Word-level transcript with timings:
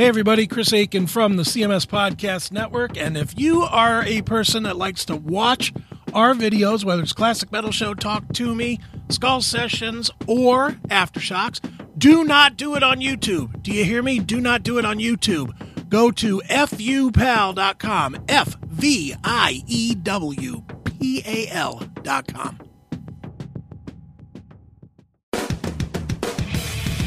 Hey, 0.00 0.06
everybody, 0.06 0.46
Chris 0.46 0.72
Aiken 0.72 1.06
from 1.06 1.36
the 1.36 1.42
CMS 1.42 1.86
Podcast 1.86 2.52
Network. 2.52 2.96
And 2.96 3.18
if 3.18 3.38
you 3.38 3.60
are 3.60 4.02
a 4.04 4.22
person 4.22 4.62
that 4.62 4.78
likes 4.78 5.04
to 5.04 5.14
watch 5.14 5.74
our 6.14 6.32
videos, 6.32 6.86
whether 6.86 7.02
it's 7.02 7.12
Classic 7.12 7.52
Metal 7.52 7.70
Show, 7.70 7.92
Talk 7.92 8.32
to 8.32 8.54
Me, 8.54 8.78
Skull 9.10 9.42
Sessions, 9.42 10.10
or 10.26 10.70
Aftershocks, 10.88 11.60
do 11.98 12.24
not 12.24 12.56
do 12.56 12.76
it 12.76 12.82
on 12.82 13.00
YouTube. 13.00 13.62
Do 13.62 13.72
you 13.72 13.84
hear 13.84 14.02
me? 14.02 14.20
Do 14.20 14.40
not 14.40 14.62
do 14.62 14.78
it 14.78 14.86
on 14.86 14.96
YouTube. 14.96 15.52
Go 15.90 16.10
to 16.12 16.40
fupal.com, 16.48 18.24
F 18.26 18.56
V 18.62 19.14
I 19.22 19.62
E 19.66 19.94
W 19.96 20.62
P 20.84 21.22
A 21.26 21.48
L.com. 21.48 22.69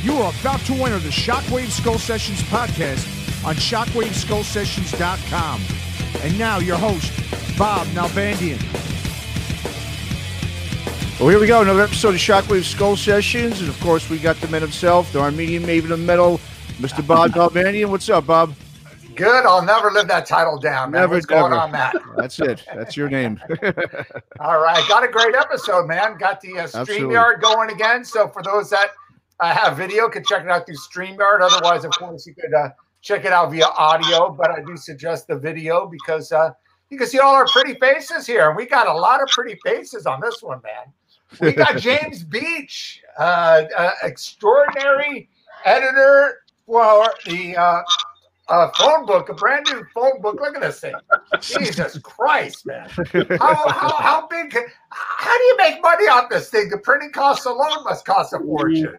You 0.03 0.17
are 0.17 0.33
about 0.41 0.59
to 0.65 0.73
enter 0.73 0.99
the 0.99 1.07
Shockwave 1.07 1.69
Skull 1.69 1.97
Sessions 1.97 2.41
podcast 2.43 3.07
on 3.45 3.55
shockwaveskullsessions.com. 3.55 5.61
And 6.21 6.37
now 6.37 6.59
your 6.59 6.75
host, 6.75 7.09
Bob 7.57 7.87
Nalbandian. 7.87 8.61
Well, 11.21 11.29
here 11.29 11.39
we 11.39 11.47
go. 11.47 11.61
Another 11.61 11.83
episode 11.83 12.15
of 12.15 12.19
Shockwave 12.19 12.63
Skull 12.63 12.97
Sessions. 12.97 13.61
And 13.61 13.69
of 13.69 13.79
course, 13.79 14.09
we 14.09 14.19
got 14.19 14.35
the 14.41 14.49
man 14.49 14.61
himself, 14.61 15.13
the 15.13 15.21
Armenian 15.21 15.63
Maven 15.63 15.91
of 15.91 16.01
Metal, 16.01 16.37
Mr. 16.79 17.07
Bob 17.07 17.31
Nalbandian. 17.31 17.89
What's 17.89 18.09
up, 18.09 18.25
Bob? 18.25 18.53
Good. 19.15 19.45
I'll 19.45 19.63
never 19.63 19.89
live 19.89 20.09
that 20.09 20.25
title 20.25 20.59
down. 20.59 20.91
Man. 20.91 20.99
Never, 21.01 21.13
What's 21.15 21.25
going 21.25 21.51
never. 21.51 21.61
on, 21.61 21.71
Matt? 21.71 21.95
That's 22.17 22.37
it. 22.41 22.65
That's 22.75 22.97
your 22.97 23.07
name. 23.07 23.39
All 24.41 24.59
right. 24.59 24.83
Got 24.89 25.05
a 25.05 25.07
great 25.07 25.33
episode, 25.35 25.87
man. 25.87 26.17
Got 26.17 26.41
the 26.41 26.57
uh, 26.57 26.63
Absolutely. 26.63 26.95
StreamYard 26.95 27.41
going 27.41 27.69
again. 27.69 28.03
So 28.03 28.27
for 28.27 28.43
those 28.43 28.69
that 28.71 28.89
uh, 29.43 29.53
have 29.53 29.75
video, 29.75 30.07
can 30.07 30.23
check 30.23 30.43
it 30.43 30.49
out 30.49 30.65
through 30.65 30.75
StreamYard. 30.75 31.41
Otherwise, 31.41 31.83
of 31.83 31.91
course, 31.91 32.25
you 32.25 32.33
could 32.33 32.53
uh, 32.53 32.69
check 33.01 33.25
it 33.25 33.33
out 33.33 33.51
via 33.51 33.65
audio. 33.65 34.31
But 34.31 34.51
I 34.51 34.61
do 34.61 34.77
suggest 34.77 35.27
the 35.27 35.37
video 35.37 35.85
because 35.85 36.31
uh, 36.31 36.51
you 36.89 36.97
can 36.97 37.07
see 37.07 37.19
all 37.19 37.35
our 37.35 37.45
pretty 37.47 37.77
faces 37.77 38.25
here. 38.25 38.55
We 38.55 38.65
got 38.65 38.87
a 38.87 38.93
lot 38.93 39.21
of 39.21 39.27
pretty 39.29 39.59
faces 39.65 40.05
on 40.05 40.21
this 40.21 40.41
one, 40.41 40.61
man. 40.63 40.93
We 41.41 41.51
got 41.51 41.77
James 41.87 42.23
Beach, 42.23 43.01
uh, 43.19 43.63
uh, 43.75 43.91
extraordinary 44.03 45.29
editor 45.65 46.43
for 46.65 47.05
the 47.25 47.57
uh, 47.57 47.81
uh, 48.47 48.71
phone 48.77 49.05
book, 49.05 49.27
a 49.27 49.33
brand 49.33 49.67
new 49.69 49.83
phone 49.93 50.21
book. 50.21 50.39
Look 50.39 50.55
at 50.55 50.61
this 50.61 50.79
thing. 50.79 50.95
Jesus 51.41 51.97
Christ, 51.97 52.65
man. 52.65 52.87
How, 52.89 53.69
how, 53.69 53.95
how 53.97 54.27
big, 54.27 54.55
how 54.89 55.37
do 55.37 55.43
you 55.43 55.57
make 55.57 55.81
money 55.81 56.05
off 56.05 56.29
this 56.29 56.49
thing? 56.49 56.69
The 56.69 56.77
printing 56.77 57.11
costs 57.11 57.45
alone 57.45 57.83
must 57.83 58.05
cost 58.05 58.31
a 58.31 58.39
fortune. 58.39 58.97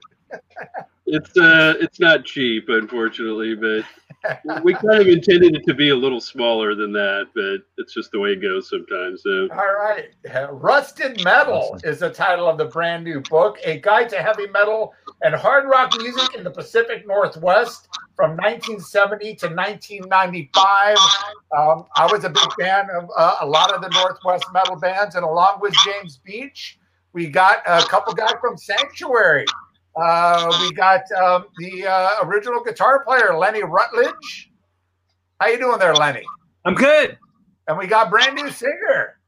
It's 1.06 1.36
uh, 1.36 1.74
it's 1.80 2.00
not 2.00 2.24
cheap, 2.24 2.64
unfortunately, 2.68 3.54
but 3.54 3.84
we 4.62 4.72
kind 4.74 5.00
of 5.00 5.06
intended 5.06 5.54
it 5.54 5.64
to 5.66 5.74
be 5.74 5.90
a 5.90 5.96
little 5.96 6.20
smaller 6.20 6.74
than 6.74 6.92
that, 6.92 7.26
but 7.34 7.58
it's 7.76 7.92
just 7.92 8.10
the 8.10 8.18
way 8.18 8.30
it 8.30 8.40
goes 8.42 8.70
sometimes. 8.70 9.22
So 9.22 9.48
All 9.52 9.74
right. 9.74 10.06
Uh, 10.34 10.50
Rusted 10.52 11.22
Metal 11.22 11.78
is 11.84 12.00
the 12.00 12.10
title 12.10 12.48
of 12.48 12.58
the 12.58 12.64
brand 12.64 13.04
new 13.04 13.20
book, 13.20 13.58
A 13.64 13.78
Guide 13.80 14.08
to 14.10 14.16
Heavy 14.16 14.46
Metal 14.48 14.94
and 15.22 15.34
Hard 15.34 15.68
Rock 15.68 15.92
Music 15.98 16.34
in 16.34 16.44
the 16.44 16.50
Pacific 16.50 17.06
Northwest 17.06 17.88
from 18.16 18.30
1970 18.36 19.34
to 19.36 19.46
1995. 19.48 20.96
Um, 21.56 21.84
I 21.96 22.10
was 22.10 22.24
a 22.24 22.30
big 22.30 22.52
fan 22.58 22.88
of 22.90 23.10
uh, 23.16 23.36
a 23.40 23.46
lot 23.46 23.72
of 23.72 23.82
the 23.82 23.88
Northwest 23.90 24.46
metal 24.52 24.76
bands, 24.76 25.16
and 25.16 25.24
along 25.24 25.58
with 25.60 25.74
James 25.84 26.18
Beach, 26.24 26.78
we 27.12 27.28
got 27.28 27.58
a 27.66 27.82
couple 27.82 28.12
guys 28.12 28.34
from 28.40 28.56
Sanctuary. 28.56 29.44
Uh, 29.96 30.52
we 30.60 30.72
got 30.72 31.02
um, 31.12 31.46
the 31.58 31.86
uh, 31.86 32.10
original 32.24 32.62
guitar 32.62 33.04
player, 33.04 33.36
Lenny 33.36 33.62
Rutledge. 33.62 34.50
How 35.40 35.48
you 35.48 35.58
doing 35.58 35.78
there, 35.78 35.94
Lenny? 35.94 36.22
I'm 36.64 36.74
good. 36.74 37.18
And 37.68 37.78
we 37.78 37.86
got 37.86 38.10
brand 38.10 38.34
new 38.34 38.50
singer. 38.50 39.18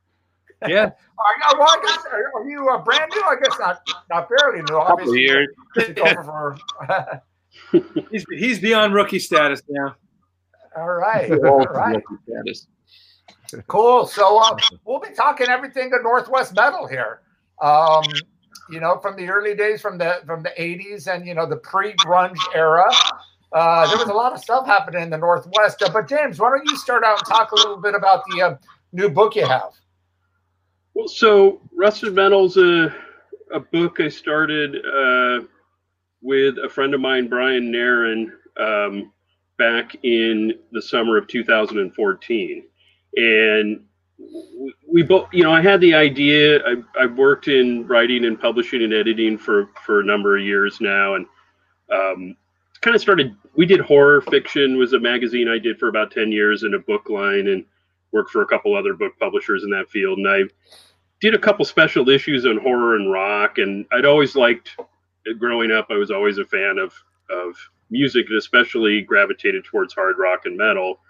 Yeah. 0.66 0.90
Are, 1.18 1.58
well, 1.58 1.68
I 1.70 1.80
guess, 1.82 2.04
are, 2.12 2.30
are 2.34 2.46
you 2.46 2.68
uh, 2.68 2.76
brand 2.76 3.10
new? 3.14 3.22
I 3.22 3.36
guess 3.42 3.58
not, 3.58 3.80
not 4.10 4.28
fairly 4.28 4.62
new. 4.68 4.76
Obviously, 4.76 5.20
years. 5.20 5.48
for. 5.74 6.58
He's 8.10 8.26
he's 8.30 8.60
beyond 8.60 8.92
rookie 8.92 9.18
status 9.18 9.62
now. 9.66 9.96
all 10.76 10.92
right, 10.92 11.30
all 11.30 11.60
right, 11.60 12.02
cool. 13.66 14.06
So 14.06 14.38
uh, 14.38 14.58
we'll 14.84 15.00
be 15.00 15.14
talking 15.14 15.48
everything 15.48 15.90
to 15.90 16.02
Northwest 16.02 16.54
metal 16.54 16.86
here. 16.86 17.22
Um, 17.62 18.04
you 18.70 18.80
know, 18.80 18.98
from 18.98 19.16
the 19.16 19.28
early 19.28 19.54
days, 19.54 19.80
from 19.80 19.98
the 19.98 20.20
from 20.26 20.42
the 20.42 20.52
'80s, 20.58 21.12
and 21.12 21.26
you 21.26 21.34
know 21.34 21.46
the 21.46 21.56
pre-grunge 21.56 22.38
era. 22.54 22.86
Uh, 23.52 23.86
there 23.88 23.96
was 23.96 24.08
a 24.08 24.12
lot 24.12 24.32
of 24.32 24.40
stuff 24.40 24.66
happening 24.66 25.02
in 25.02 25.10
the 25.10 25.18
Northwest. 25.18 25.82
Uh, 25.82 25.90
but 25.92 26.08
James, 26.08 26.38
why 26.38 26.50
don't 26.50 26.68
you 26.68 26.76
start 26.76 27.04
out 27.04 27.18
and 27.18 27.26
talk 27.26 27.52
a 27.52 27.54
little 27.54 27.76
bit 27.76 27.94
about 27.94 28.22
the 28.30 28.42
uh, 28.42 28.56
new 28.92 29.08
book 29.08 29.36
you 29.36 29.46
have? 29.46 29.72
Well, 30.94 31.08
so 31.08 31.60
Rusted 31.74 32.14
Metal's 32.14 32.56
a, 32.56 32.94
a 33.52 33.60
book 33.60 34.00
I 34.00 34.08
started 34.08 34.76
uh, 34.76 35.46
with 36.22 36.56
a 36.58 36.68
friend 36.68 36.94
of 36.94 37.00
mine, 37.00 37.28
Brian 37.28 37.70
Nairn, 37.70 38.32
um, 38.58 39.12
back 39.58 39.96
in 40.02 40.52
the 40.72 40.82
summer 40.82 41.16
of 41.16 41.28
2014. 41.28 42.64
And 43.16 43.84
we, 44.18 44.74
we 44.90 45.02
both, 45.02 45.28
you 45.32 45.42
know, 45.42 45.52
I 45.52 45.60
had 45.60 45.80
the 45.80 45.94
idea. 45.94 46.60
I, 46.66 46.76
I've 46.98 47.16
worked 47.16 47.48
in 47.48 47.86
writing 47.86 48.24
and 48.24 48.40
publishing 48.40 48.82
and 48.82 48.92
editing 48.92 49.38
for, 49.38 49.70
for 49.84 50.00
a 50.00 50.04
number 50.04 50.36
of 50.36 50.44
years 50.44 50.80
now. 50.80 51.14
And 51.14 51.26
um, 51.92 52.36
kind 52.80 52.94
of 52.94 53.02
started, 53.02 53.34
we 53.54 53.66
did 53.66 53.80
horror 53.80 54.20
fiction 54.22 54.78
was 54.78 54.92
a 54.92 55.00
magazine 55.00 55.48
I 55.48 55.58
did 55.58 55.78
for 55.78 55.88
about 55.88 56.10
10 56.10 56.32
years 56.32 56.62
in 56.62 56.74
a 56.74 56.78
book 56.78 57.08
line 57.10 57.48
and 57.48 57.64
worked 58.12 58.30
for 58.30 58.42
a 58.42 58.46
couple 58.46 58.74
other 58.74 58.94
book 58.94 59.12
publishers 59.18 59.62
in 59.62 59.70
that 59.70 59.88
field. 59.90 60.18
And 60.18 60.28
I 60.28 60.42
did 61.20 61.34
a 61.34 61.38
couple 61.38 61.64
special 61.64 62.08
issues 62.08 62.46
on 62.46 62.58
horror 62.58 62.96
and 62.96 63.10
rock, 63.10 63.58
and 63.58 63.86
I'd 63.92 64.04
always 64.04 64.36
liked 64.36 64.76
growing 65.38 65.72
up. 65.72 65.86
I 65.90 65.96
was 65.96 66.10
always 66.10 66.38
a 66.38 66.44
fan 66.44 66.78
of 66.78 66.92
of 67.28 67.56
music, 67.90 68.26
and 68.28 68.38
especially 68.38 69.02
gravitated 69.02 69.64
towards 69.64 69.94
hard 69.94 70.18
rock 70.18 70.42
and 70.44 70.56
metal. 70.56 71.00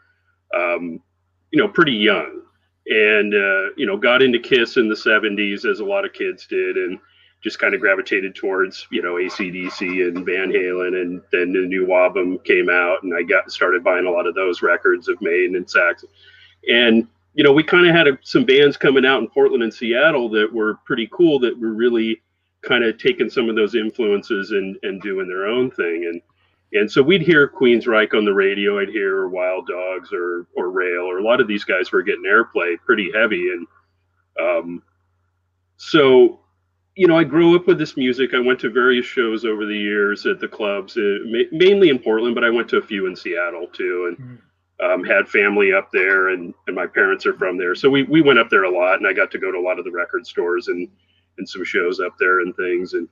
Um, 0.54 1.02
you 1.50 1.60
know, 1.60 1.68
pretty 1.68 1.92
young, 1.92 2.42
and 2.86 3.34
uh, 3.34 3.70
you 3.76 3.86
know, 3.86 3.96
got 3.96 4.22
into 4.22 4.38
Kiss 4.38 4.76
in 4.76 4.88
the 4.88 4.94
'70s 4.94 5.64
as 5.64 5.80
a 5.80 5.84
lot 5.84 6.04
of 6.04 6.12
kids 6.12 6.46
did, 6.46 6.76
and 6.76 6.98
just 7.42 7.58
kind 7.58 7.74
of 7.74 7.80
gravitated 7.80 8.34
towards 8.34 8.86
you 8.90 9.02
know 9.02 9.14
ACDC 9.14 9.80
and 10.08 10.24
Van 10.24 10.50
Halen, 10.50 11.00
and 11.00 11.22
then 11.32 11.52
the 11.52 11.66
new 11.66 11.86
Wabam 11.86 12.42
came 12.44 12.70
out, 12.70 13.02
and 13.02 13.14
I 13.14 13.22
got 13.22 13.50
started 13.50 13.84
buying 13.84 14.06
a 14.06 14.10
lot 14.10 14.26
of 14.26 14.34
those 14.34 14.62
records 14.62 15.08
of 15.08 15.20
Maine 15.20 15.56
and 15.56 15.68
Sax, 15.68 16.04
and 16.68 17.06
you 17.36 17.44
know, 17.44 17.52
we 17.52 17.62
kind 17.62 17.86
of 17.86 17.94
had 17.94 18.08
a, 18.08 18.18
some 18.22 18.46
bands 18.46 18.78
coming 18.78 19.04
out 19.04 19.20
in 19.20 19.28
Portland 19.28 19.62
and 19.62 19.72
Seattle 19.72 20.30
that 20.30 20.50
were 20.50 20.76
pretty 20.86 21.06
cool 21.12 21.38
that 21.40 21.58
were 21.58 21.74
really 21.74 22.22
kind 22.62 22.82
of 22.82 22.98
taking 22.98 23.28
some 23.28 23.50
of 23.50 23.56
those 23.56 23.74
influences 23.74 24.52
and, 24.52 24.76
and 24.82 25.02
doing 25.02 25.28
their 25.28 25.44
own 25.44 25.70
thing. 25.70 26.10
And 26.10 26.22
and 26.72 26.90
so 26.90 27.02
we'd 27.02 27.22
hear 27.22 27.48
Queensryche 27.48 28.14
on 28.14 28.24
the 28.24 28.34
radio, 28.34 28.78
I'd 28.78 28.88
hear 28.88 29.28
Wild 29.28 29.66
Dogs 29.68 30.12
or 30.12 30.46
or 30.56 30.70
Rail, 30.70 31.02
or 31.02 31.18
a 31.18 31.22
lot 31.22 31.40
of 31.40 31.48
these 31.48 31.64
guys 31.64 31.92
were 31.92 32.02
getting 32.02 32.24
airplay 32.24 32.76
pretty 32.84 33.10
heavy. 33.14 33.50
And 33.50 33.66
um, 34.40 34.82
so, 35.76 36.40
you 36.94 37.06
know, 37.06 37.16
I 37.16 37.24
grew 37.24 37.56
up 37.56 37.66
with 37.66 37.78
this 37.78 37.96
music. 37.96 38.34
I 38.34 38.40
went 38.40 38.60
to 38.60 38.70
various 38.70 39.06
shows 39.06 39.44
over 39.44 39.66
the 39.66 39.76
years 39.76 40.26
at 40.26 40.40
the 40.40 40.48
clubs, 40.48 40.96
uh, 40.96 41.18
ma- 41.24 41.50
mainly 41.52 41.88
in 41.90 41.98
Portland, 41.98 42.34
but 42.34 42.44
I 42.44 42.50
went 42.50 42.68
to 42.70 42.78
a 42.78 42.82
few 42.82 43.06
in 43.06 43.16
Seattle 43.16 43.68
too. 43.72 44.14
And 44.18 44.38
um, 44.82 45.04
had 45.04 45.28
family 45.28 45.72
up 45.72 45.90
there, 45.92 46.28
and, 46.28 46.52
and 46.66 46.76
my 46.76 46.86
parents 46.86 47.24
are 47.24 47.32
from 47.34 47.56
there, 47.56 47.74
so 47.74 47.88
we, 47.88 48.02
we 48.02 48.20
went 48.20 48.38
up 48.38 48.50
there 48.50 48.64
a 48.64 48.70
lot, 48.70 48.98
and 48.98 49.06
I 49.06 49.14
got 49.14 49.30
to 49.30 49.38
go 49.38 49.50
to 49.50 49.58
a 49.58 49.66
lot 49.66 49.78
of 49.78 49.86
the 49.86 49.90
record 49.90 50.26
stores 50.26 50.68
and 50.68 50.88
and 51.38 51.48
some 51.48 51.64
shows 51.64 52.00
up 52.00 52.16
there 52.18 52.40
and 52.40 52.54
things, 52.56 52.94
and 52.94 53.08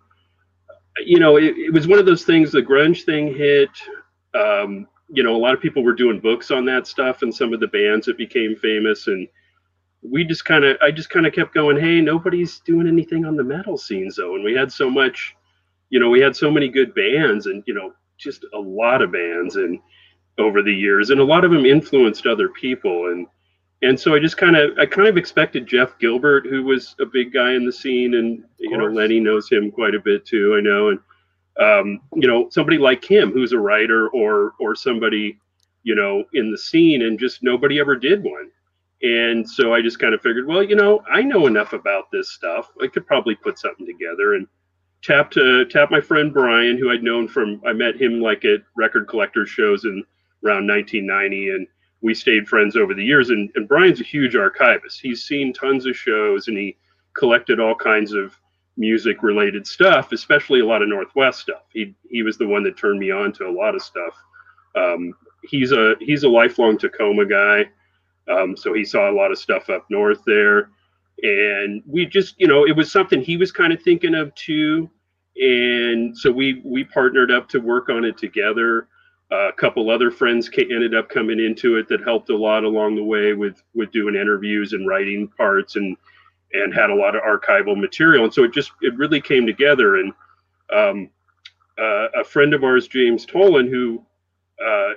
you 0.99 1.19
know, 1.19 1.37
it, 1.37 1.56
it 1.56 1.72
was 1.72 1.87
one 1.87 1.99
of 1.99 2.06
those 2.06 2.25
things. 2.25 2.53
The 2.53 2.62
grunge 2.62 3.05
thing 3.05 3.34
hit. 3.34 3.71
Um, 4.34 4.87
you 5.09 5.22
know, 5.22 5.37
a 5.37 5.38
lot 5.38 5.55
of 5.55 5.60
people 5.60 5.82
were 5.82 5.94
doing 5.94 6.20
books 6.20 6.50
on 6.50 6.64
that 6.67 6.87
stuff, 6.87 7.23
and 7.23 7.35
some 7.35 7.52
of 7.52 7.61
the 7.61 7.69
bands 7.69 8.06
that 8.06 8.17
became 8.17 8.56
famous, 8.56 9.06
and 9.06 9.29
we 10.02 10.25
just 10.25 10.44
kind 10.44 10.64
of, 10.64 10.76
I 10.82 10.91
just 10.91 11.11
kind 11.11 11.26
of 11.26 11.32
kept 11.32 11.55
going, 11.55 11.79
hey, 11.79 12.00
nobody's 12.00 12.61
doing 12.61 12.88
anything 12.88 13.25
on 13.25 13.37
the 13.37 13.44
metal 13.44 13.76
scene, 13.76 14.11
though, 14.17 14.35
and 14.35 14.44
we 14.44 14.55
had 14.55 14.73
so 14.73 14.91
much, 14.91 15.35
you 15.91 16.00
know, 16.00 16.11
we 16.11 16.20
had 16.20 16.35
so 16.35 16.50
many 16.50 16.69
good 16.69 16.94
bands, 16.94 17.47
and 17.47 17.62
you 17.67 17.75
know, 17.75 17.93
just 18.19 18.44
a 18.55 18.58
lot 18.58 19.02
of 19.02 19.12
bands, 19.12 19.56
and 19.56 19.79
over 20.38 20.62
the 20.62 20.75
years, 20.75 21.11
and 21.11 21.20
a 21.20 21.25
lot 21.25 21.44
of 21.44 21.50
them 21.50 21.64
influenced 21.64 22.26
other 22.26 22.49
people. 22.49 23.06
And 23.12 23.26
and 23.85 24.01
so 24.01 24.15
I 24.15 24.19
just 24.19 24.37
kind 24.37 24.57
of 24.57 24.79
I 24.79 24.87
kind 24.87 25.09
of 25.09 25.17
expected 25.17 25.67
Jeff 25.67 25.99
Gilbert, 25.99 26.47
who 26.47 26.63
was 26.63 26.97
a 27.01 27.07
big 27.07 27.33
guy 27.33 27.53
in 27.53 27.67
the 27.67 27.73
scene, 27.73 28.15
and 28.15 28.43
you 28.59 28.77
know. 28.77 28.87
Lenny 28.87 29.21
knows 29.21 29.49
him 29.49 29.71
quite 29.71 29.95
a 29.95 30.01
bit 30.01 30.25
too. 30.25 30.55
I 30.57 30.61
know, 30.61 30.89
and 30.89 30.99
um, 31.61 32.01
you 32.15 32.27
know 32.27 32.49
somebody 32.51 32.79
like 32.79 33.05
him, 33.05 33.31
who's 33.31 33.53
a 33.53 33.59
writer 33.59 34.09
or 34.09 34.55
or 34.59 34.75
somebody 34.75 35.39
you 35.83 35.95
know 35.95 36.25
in 36.33 36.51
the 36.51 36.59
scene, 36.59 37.03
and 37.03 37.19
just 37.19 37.43
nobody 37.43 37.79
ever 37.79 37.97
did 37.97 38.25
one. 38.25 38.51
And 39.03 39.49
so 39.49 39.75
I 39.75 39.83
just 39.83 39.99
kind 39.99 40.15
of 40.15 40.23
figured, 40.23 40.47
well, 40.47 40.63
you 40.63 40.77
know, 40.77 41.03
I 41.13 41.21
know 41.21 41.47
enough 41.47 41.75
about 41.75 42.11
this 42.11 42.33
stuff. 42.33 42.71
I 42.83 42.87
could 42.87 43.07
probably 43.07 43.35
put 43.35 43.59
something 43.59 43.85
together 43.85 44.35
and 44.35 44.47
tapped 45.03 45.37
uh, 45.37 45.67
tapped 45.67 45.93
my 45.93 46.01
friend 46.01 46.33
Brian, 46.33 46.79
who 46.79 46.91
I'd 46.91 47.03
known 47.03 47.29
from 47.29 47.61
I 47.67 47.75
met 47.75 48.01
him 48.01 48.21
like 48.21 48.45
at 48.45 48.63
record 48.77 49.07
collector 49.09 49.47
shows 49.47 49.85
in 49.85 50.03
around 50.43 50.67
1990, 50.67 51.51
and 51.51 51.67
we 52.05 52.15
stayed 52.15 52.47
friends 52.47 52.77
over 52.77 52.93
the 52.93 53.03
years. 53.03 53.31
And, 53.31 53.51
and 53.55 53.67
Brian's 53.67 54.01
a 54.01 54.05
huge 54.05 54.37
archivist. 54.37 55.01
He's 55.01 55.25
seen 55.25 55.55
tons 55.55 55.87
of 55.87 55.97
shows, 55.97 56.49
and 56.49 56.59
he 56.59 56.77
collected 57.15 57.59
all 57.59 57.75
kinds 57.75 58.12
of 58.12 58.39
music 58.77 59.23
related 59.23 59.67
stuff, 59.67 60.12
especially 60.12 60.61
a 60.61 60.67
lot 60.67 60.83
of 60.83 60.89
Northwest 60.89 61.41
stuff. 61.41 61.62
He 61.73 61.95
he 62.11 62.23
was 62.23 62.37
the 62.37 62.47
one 62.47 62.62
that 62.65 62.77
turned 62.77 62.99
me 62.99 63.11
on 63.11 63.33
to 63.35 63.49
a 63.49 63.51
lot 63.51 63.75
of 63.75 63.81
stuff. 63.81 64.15
Um, 64.77 65.15
he's 65.45 65.73
a 65.73 65.95
he's 65.99 66.25
a 66.25 66.29
lifelong 66.29 66.77
Tacoma 66.77 67.25
guy, 67.25 67.71
um, 68.29 68.55
so 68.55 68.75
he 68.75 68.85
saw 68.85 69.11
a 69.11 69.17
lot 69.17 69.33
of 69.33 69.39
stuff 69.39 69.71
up 69.71 69.87
north 69.89 70.21
there, 70.27 70.69
and 71.23 71.83
we 71.87 72.05
just 72.05 72.35
you 72.39 72.47
know 72.47 72.67
it 72.67 72.77
was 72.77 72.93
something 72.93 73.23
he 73.23 73.39
was 73.39 73.50
kind 73.50 73.73
of 73.73 73.81
thinking 73.81 74.15
of 74.15 74.35
too, 74.35 74.91
and 75.37 76.15
so 76.19 76.31
we 76.31 76.61
we 76.67 76.85
partnered 76.85 77.31
up 77.31 77.49
to 77.49 77.61
work 77.61 77.89
on 77.89 78.05
it 78.05 78.19
together. 78.19 78.89
A 79.31 79.50
couple 79.56 79.91
other 79.91 80.11
friends 80.11 80.49
ended 80.56 80.94
up 80.94 81.09
coming 81.09 81.41
into 81.41 81.76
it 81.76 81.88
that 81.88 82.03
helped 82.05 82.31
a 82.31 82.37
lot 82.37 82.62
along 82.62 82.94
the 82.94 83.03
way 83.03 83.32
with 83.32 83.62
with 83.75 83.91
doing 83.91 84.15
interviews 84.15 84.73
and 84.73 84.87
writing 84.87 85.29
parts 85.29 85.76
and 85.76 85.97
and 86.53 86.73
had 86.73 86.91
a 86.91 86.94
lot 86.94 87.17
of 87.17 87.23
archival 87.23 87.79
material. 87.79 88.25
And 88.25 88.32
so 88.32 88.44
it 88.44 88.53
just 88.53 88.73
it 88.81 88.97
really 88.97 89.21
came 89.21 89.47
together. 89.47 89.97
And 89.97 90.12
um, 90.73 91.11
uh, 91.79 92.09
a 92.21 92.25
friend 92.25 92.55
of 92.55 92.62
ours, 92.62 92.87
James 92.87 93.26
Tolan, 93.26 93.69
who 93.69 94.05
uh, 94.65 94.93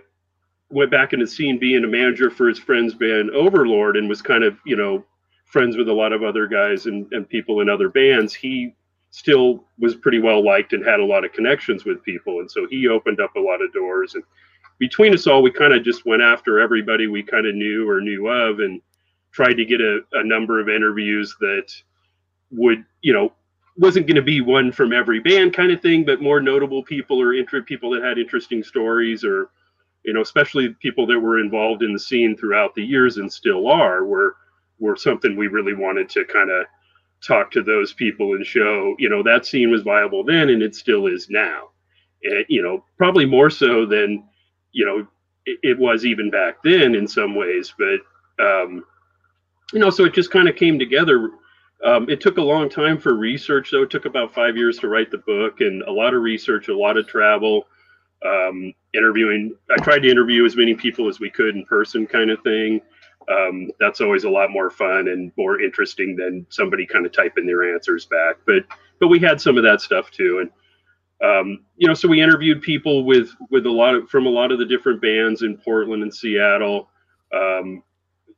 went 0.70 0.92
back 0.92 1.14
into 1.14 1.26
scene 1.26 1.58
being 1.58 1.84
a 1.84 1.88
manager 1.88 2.30
for 2.30 2.48
his 2.48 2.60
friend's 2.60 2.94
band 2.94 3.32
Overlord 3.32 3.98
and 3.98 4.08
was 4.08 4.22
kind 4.22 4.44
of 4.44 4.58
you 4.66 4.76
know 4.76 5.04
friends 5.46 5.78
with 5.78 5.88
a 5.88 5.94
lot 5.94 6.14
of 6.14 6.24
other 6.24 6.46
guys 6.46 6.86
and, 6.86 7.08
and 7.12 7.28
people 7.28 7.62
in 7.62 7.70
other 7.70 7.90
bands. 7.90 8.34
He 8.34 8.76
still 9.12 9.66
was 9.80 9.96
pretty 9.96 10.20
well 10.20 10.44
liked 10.44 10.74
and 10.74 10.86
had 10.86 11.00
a 11.00 11.06
lot 11.06 11.26
of 11.26 11.34
connections 11.34 11.86
with 11.86 12.04
people. 12.04 12.40
And 12.40 12.50
so 12.50 12.68
he 12.70 12.88
opened 12.88 13.20
up 13.20 13.36
a 13.36 13.40
lot 13.40 13.62
of 13.62 13.74
doors. 13.74 14.16
And 14.16 14.24
between 14.80 15.14
us 15.14 15.28
all, 15.28 15.42
we 15.42 15.52
kind 15.52 15.74
of 15.74 15.84
just 15.84 16.06
went 16.06 16.22
after 16.22 16.60
everybody 16.60 17.08
we 17.08 17.24
kind 17.24 17.48
of 17.48 17.56
knew 17.56 17.90
or 17.90 18.02
knew 18.02 18.28
of 18.28 18.60
and 18.60 18.82
tried 19.32 19.54
to 19.54 19.66
get 19.66 19.82
a, 19.82 20.02
a 20.14 20.24
number 20.24 20.60
of 20.60 20.70
interviews 20.70 21.36
that 21.40 21.72
would, 22.52 22.84
you 23.02 23.14
know, 23.14 23.34
wasn't 23.78 24.08
going 24.08 24.16
to 24.16 24.22
be 24.22 24.42
one 24.42 24.72
from 24.72 24.92
every 24.92 25.20
band 25.20 25.54
kind 25.54 25.72
of 25.72 25.82
thing, 25.82 26.04
but 26.04 26.22
more 26.22 26.40
notable 26.40 26.84
people 26.84 27.22
or 27.22 27.34
inter- 27.34 27.62
people 27.62 27.92
that 27.92 28.04
had 28.04 28.18
interesting 28.18 28.64
stories 28.64 29.24
or, 29.24 29.50
you 30.04 30.14
know, 30.14 30.22
especially 30.22 30.70
people 30.80 31.06
that 31.06 31.20
were 31.20 31.40
involved 31.40 31.84
in 31.84 31.94
the 31.94 32.00
scene 32.00 32.36
throughout 32.36 32.74
the 32.74 32.84
years 32.84 33.18
and 33.18 33.32
still 33.32 33.68
are, 33.68 34.04
were 34.04 34.36
were 34.80 34.96
something 34.96 35.36
we 35.36 35.48
really 35.48 35.74
wanted 35.74 36.08
to 36.08 36.24
kind 36.26 36.52
of 36.52 36.66
talk 37.26 37.52
to 37.52 37.64
those 37.64 37.94
people 37.94 38.34
and 38.34 38.46
show, 38.46 38.96
you 39.00 39.10
know, 39.10 39.24
that 39.24 39.46
scene 39.46 39.72
was 39.72 39.82
viable 39.82 40.24
then 40.24 40.50
and 40.50 40.62
it 40.62 40.76
still 40.76 41.08
is 41.08 41.30
now. 41.30 41.70
And, 42.24 42.46
you 42.48 42.62
know, 42.62 42.84
probably 42.98 43.26
more 43.26 43.50
so 43.50 43.86
than, 43.86 44.24
you 44.72 44.86
know, 44.86 45.08
it, 45.46 45.60
it 45.64 45.80
was 45.80 46.06
even 46.06 46.30
back 46.30 46.62
then 46.64 46.96
in 46.96 47.08
some 47.08 47.36
ways. 47.36 47.74
But, 47.78 48.44
um, 48.44 48.86
you 49.74 49.80
know, 49.80 49.90
so 49.90 50.06
it 50.06 50.14
just 50.14 50.32
kind 50.32 50.48
of 50.48 50.56
came 50.56 50.78
together. 50.80 51.32
Um, 51.84 52.10
it 52.10 52.22
took 52.22 52.38
a 52.38 52.42
long 52.42 52.70
time 52.70 52.98
for 52.98 53.16
research, 53.16 53.70
though. 53.72 53.84
It 53.84 53.90
took 53.90 54.06
about 54.06 54.34
five 54.34 54.58
years 54.58 54.78
to 54.80 54.88
write 54.88 55.12
the 55.12 55.20
book 55.20 55.62
and 55.62 55.84
a 55.84 55.92
lot 55.92 56.14
of 56.14 56.22
research, 56.22 56.70
a 56.70 56.78
lot 56.78 56.98
of 56.98 57.08
travel, 57.08 57.68
um, 58.26 58.74
interviewing. 58.94 59.56
I 59.70 59.82
tried 59.84 60.00
to 60.00 60.10
interview 60.10 60.46
as 60.46 60.56
many 60.56 60.74
people 60.74 61.08
as 61.08 61.20
we 61.20 61.30
could 61.30 61.56
in 61.56 61.66
person, 61.66 62.08
kind 62.08 62.32
of 62.32 62.42
thing 62.42 62.82
um, 63.30 63.70
that's 63.80 64.02
always 64.02 64.24
a 64.24 64.30
lot 64.30 64.52
more 64.52 64.70
fun 64.70 65.10
and 65.10 65.32
more 65.38 65.60
interesting 65.62 66.16
than 66.16 66.46
somebody 66.50 66.86
kind 66.86 67.06
of 67.06 67.12
typing 67.12 67.46
their 67.46 67.74
answers 67.74 68.06
back. 68.06 68.38
But 68.46 68.64
but 69.00 69.10
we 69.10 69.20
had 69.20 69.42
some 69.42 69.58
of 69.58 69.64
that 69.64 69.82
stuff 69.82 70.12
too, 70.12 70.40
and 70.40 70.50
um, 71.30 71.66
you 71.76 71.88
know, 71.88 71.94
so 71.94 72.08
we 72.08 72.22
interviewed 72.22 72.62
people 72.62 73.04
with 73.04 73.32
with 73.50 73.66
a 73.66 73.72
lot 73.72 73.96
of 73.96 74.10
from 74.10 74.26
a 74.26 74.30
lot 74.30 74.52
of 74.52 74.60
the 74.60 74.66
different 74.66 75.02
bands 75.02 75.42
in 75.42 75.58
Portland 75.58 76.04
and 76.04 76.14
Seattle. 76.14 76.90
Um, 77.34 77.84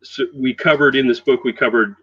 so 0.01 0.25
we 0.33 0.53
covered 0.53 0.95
in 0.95 1.07
this 1.07 1.19
book, 1.19 1.43
we 1.43 1.53
covered 1.53 1.95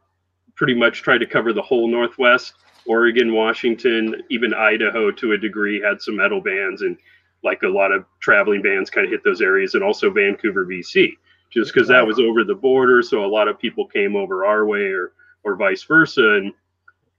pretty 0.55 0.75
much 0.75 1.03
tried 1.03 1.19
to 1.19 1.27
cover 1.27 1.53
the 1.53 1.63
whole 1.63 1.89
Northwest, 1.89 2.55
Oregon, 2.87 3.35
Washington, 3.35 4.23
even 4.31 4.55
Idaho 4.55 5.11
to 5.11 5.33
a 5.33 5.39
degree 5.39 5.81
had 5.81 6.01
some 6.01 6.17
metal 6.17 6.41
bands 6.41 6.83
and 6.83 6.97
like 7.43 7.63
a 7.63 7.69
lot 7.69 7.93
of 7.93 8.05
traveling 8.21 8.63
bands 8.63 8.91
kind 8.91 9.05
of 9.05 9.11
hit 9.11 9.25
those 9.25 9.41
areas, 9.41 9.75
and 9.75 9.83
also 9.83 10.11
Vancouver, 10.11 10.65
BC 10.65 11.17
just 11.57 11.73
because 11.73 11.89
that 11.89 12.07
was 12.07 12.19
over 12.21 12.45
the 12.45 12.55
border. 12.55 13.03
So 13.03 13.25
a 13.25 13.27
lot 13.27 13.49
of 13.49 13.59
people 13.59 13.87
came 13.87 14.15
over 14.15 14.45
our 14.45 14.67
way 14.67 14.91
or 14.91 15.13
or 15.43 15.57
vice 15.57 15.83
versa. 15.83 16.37
And 16.37 16.53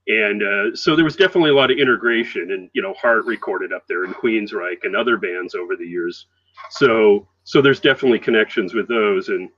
and 0.06 0.42
uh, 0.42 0.76
so 0.76 0.94
there 0.94 1.04
was 1.04 1.16
definitely 1.16 1.50
a 1.50 1.54
lot 1.54 1.70
of 1.70 1.78
integration 1.78 2.52
and 2.52 2.70
you 2.72 2.80
know 2.80 2.94
Heart 2.94 3.26
recorded 3.26 3.72
up 3.72 3.86
there 3.88 4.04
and 4.04 4.14
Queensryche 4.14 4.84
and 4.84 4.94
other 4.94 5.16
bands 5.16 5.54
over 5.54 5.76
the 5.76 5.86
years. 5.86 6.26
So 6.70 7.26
so 7.44 7.60
there's 7.60 7.80
definitely 7.80 8.20
connections 8.20 8.74
with 8.74 8.88
those 8.88 9.28
and 9.28 9.50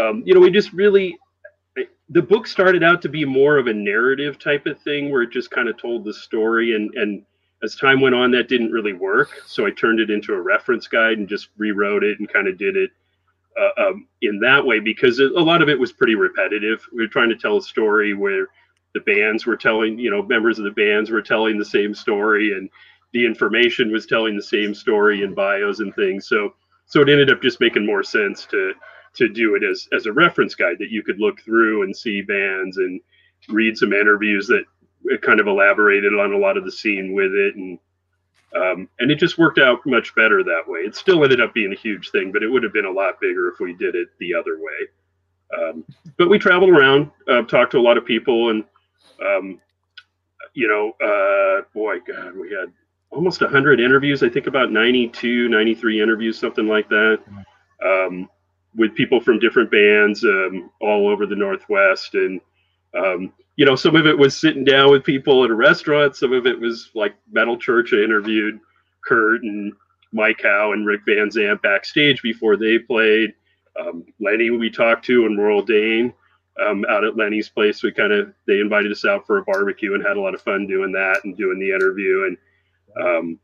um, 0.00 0.22
you 0.24 0.34
know 0.34 0.40
we 0.40 0.50
just 0.50 0.72
really 0.72 1.16
the 2.10 2.22
book 2.22 2.46
started 2.46 2.82
out 2.82 3.02
to 3.02 3.08
be 3.08 3.24
more 3.24 3.58
of 3.58 3.66
a 3.66 3.72
narrative 3.74 4.38
type 4.38 4.66
of 4.66 4.80
thing 4.80 5.10
where 5.10 5.22
it 5.22 5.30
just 5.30 5.50
kind 5.50 5.68
of 5.68 5.76
told 5.76 6.04
the 6.04 6.14
story 6.14 6.74
and 6.74 6.92
and 6.94 7.22
as 7.62 7.76
time 7.76 8.00
went 8.00 8.14
on 8.14 8.30
that 8.30 8.48
didn't 8.48 8.70
really 8.70 8.92
work 8.92 9.30
so 9.46 9.66
i 9.66 9.70
turned 9.70 9.98
it 9.98 10.10
into 10.10 10.34
a 10.34 10.40
reference 10.40 10.86
guide 10.86 11.18
and 11.18 11.28
just 11.28 11.48
rewrote 11.56 12.04
it 12.04 12.18
and 12.18 12.30
kind 12.30 12.46
of 12.46 12.58
did 12.58 12.76
it 12.76 12.90
uh, 13.60 13.82
um, 13.82 14.08
in 14.22 14.38
that 14.40 14.64
way 14.64 14.80
because 14.80 15.18
a 15.18 15.28
lot 15.28 15.62
of 15.62 15.68
it 15.68 15.78
was 15.78 15.92
pretty 15.92 16.14
repetitive. 16.14 16.84
We 16.92 17.02
were 17.02 17.08
trying 17.08 17.30
to 17.30 17.36
tell 17.36 17.56
a 17.56 17.62
story 17.62 18.14
where 18.14 18.46
the 18.94 19.00
bands 19.00 19.46
were 19.46 19.56
telling, 19.56 19.98
you 19.98 20.10
know, 20.10 20.22
members 20.22 20.58
of 20.58 20.64
the 20.64 20.70
bands 20.70 21.10
were 21.10 21.22
telling 21.22 21.58
the 21.58 21.64
same 21.64 21.94
story, 21.94 22.52
and 22.52 22.70
the 23.12 23.24
information 23.26 23.92
was 23.92 24.06
telling 24.06 24.36
the 24.36 24.42
same 24.42 24.74
story 24.74 25.22
in 25.22 25.34
bios 25.34 25.80
and 25.80 25.94
things. 25.94 26.28
So, 26.28 26.54
so 26.86 27.00
it 27.00 27.08
ended 27.08 27.30
up 27.30 27.42
just 27.42 27.60
making 27.60 27.86
more 27.86 28.02
sense 28.02 28.46
to 28.46 28.72
to 29.14 29.28
do 29.28 29.54
it 29.54 29.62
as 29.62 29.88
as 29.92 30.06
a 30.06 30.12
reference 30.12 30.54
guide 30.54 30.76
that 30.78 30.90
you 30.90 31.02
could 31.02 31.20
look 31.20 31.40
through 31.40 31.82
and 31.82 31.96
see 31.96 32.22
bands 32.22 32.76
and 32.78 33.00
read 33.48 33.76
some 33.76 33.92
interviews 33.92 34.46
that 34.48 34.64
kind 35.22 35.40
of 35.40 35.46
elaborated 35.46 36.12
on 36.14 36.32
a 36.32 36.38
lot 36.38 36.56
of 36.56 36.64
the 36.64 36.72
scene 36.72 37.12
with 37.14 37.32
it 37.32 37.54
and 37.56 37.78
um, 38.56 38.88
and 38.98 39.10
it 39.10 39.16
just 39.18 39.38
worked 39.38 39.58
out 39.58 39.80
much 39.84 40.14
better 40.14 40.44
that 40.44 40.62
way. 40.66 40.80
It 40.80 40.94
still 40.94 41.22
ended 41.24 41.40
up 41.40 41.54
being 41.54 41.72
a 41.72 41.76
huge 41.76 42.10
thing, 42.10 42.32
but 42.32 42.42
it 42.42 42.48
would 42.48 42.62
have 42.62 42.72
been 42.72 42.84
a 42.84 42.90
lot 42.90 43.20
bigger 43.20 43.48
if 43.48 43.58
we 43.60 43.74
did 43.74 43.94
it 43.94 44.08
the 44.18 44.34
other 44.34 44.58
way. 44.58 45.58
Um, 45.58 45.84
but 46.16 46.28
we 46.28 46.38
traveled 46.38 46.70
around, 46.70 47.10
uh, 47.28 47.42
talked 47.42 47.72
to 47.72 47.78
a 47.78 47.80
lot 47.80 47.98
of 47.98 48.04
people, 48.04 48.50
and 48.50 48.64
um, 49.24 49.60
you 50.54 50.68
know, 50.68 50.92
uh, 51.04 51.62
boy, 51.74 51.98
God, 52.06 52.36
we 52.36 52.50
had 52.50 52.72
almost 53.10 53.40
100 53.40 53.80
interviews. 53.80 54.22
I 54.22 54.28
think 54.28 54.46
about 54.46 54.70
92, 54.70 55.48
93 55.48 56.02
interviews, 56.02 56.38
something 56.38 56.66
like 56.66 56.88
that, 56.88 57.20
um, 57.84 58.28
with 58.76 58.94
people 58.94 59.20
from 59.20 59.38
different 59.38 59.70
bands 59.70 60.24
um, 60.24 60.70
all 60.80 61.08
over 61.08 61.26
the 61.26 61.36
Northwest. 61.36 62.14
And 62.14 62.40
um, 62.96 63.32
you 63.56 63.64
know, 63.64 63.76
some 63.76 63.94
of 63.94 64.06
it 64.06 64.18
was 64.18 64.36
sitting 64.36 64.64
down 64.64 64.90
with 64.90 65.04
people 65.04 65.44
at 65.44 65.50
a 65.50 65.54
restaurant. 65.54 66.16
Some 66.16 66.32
of 66.32 66.46
it 66.46 66.58
was 66.58 66.90
like 66.94 67.14
Metal 67.30 67.56
Church. 67.56 67.92
I 67.92 67.98
interviewed 67.98 68.58
Kurt 69.06 69.42
and 69.42 69.72
Mike 70.12 70.42
Howe 70.42 70.72
and 70.72 70.86
Rick 70.86 71.02
Van 71.06 71.30
Zandt 71.30 71.62
backstage 71.62 72.22
before 72.22 72.56
they 72.56 72.78
played. 72.78 73.34
Um, 73.78 74.04
Lenny 74.20 74.50
we 74.50 74.70
talked 74.70 75.04
to 75.06 75.26
and 75.26 75.36
Warrel 75.36 75.62
Dane 75.62 76.12
um, 76.64 76.84
out 76.88 77.04
at 77.04 77.16
Lenny's 77.16 77.48
place. 77.48 77.82
We 77.82 77.92
kind 77.92 78.12
of 78.12 78.32
they 78.46 78.60
invited 78.60 78.92
us 78.92 79.04
out 79.04 79.26
for 79.26 79.38
a 79.38 79.44
barbecue 79.44 79.94
and 79.94 80.04
had 80.04 80.16
a 80.16 80.20
lot 80.20 80.34
of 80.34 80.42
fun 80.42 80.66
doing 80.66 80.92
that 80.92 81.20
and 81.24 81.36
doing 81.36 81.58
the 81.58 81.72
interview. 81.72 82.26
And 82.26 83.06
um, 83.06 83.38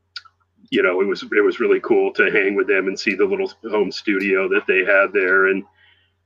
you 0.71 0.83
know, 0.83 1.01
it 1.01 1.07
was 1.07 1.23
it 1.23 1.45
was 1.45 1.61
really 1.61 1.81
cool 1.81 2.13
to 2.15 2.31
hang 2.31 2.55
with 2.55 2.69
them 2.69 2.87
and 2.87 2.99
see 2.99 3.15
the 3.15 3.25
little 3.25 3.53
home 3.69 3.91
studio 3.91 4.49
that 4.49 4.67
they 4.67 4.85
had 4.85 5.13
there 5.13 5.47
and 5.49 5.65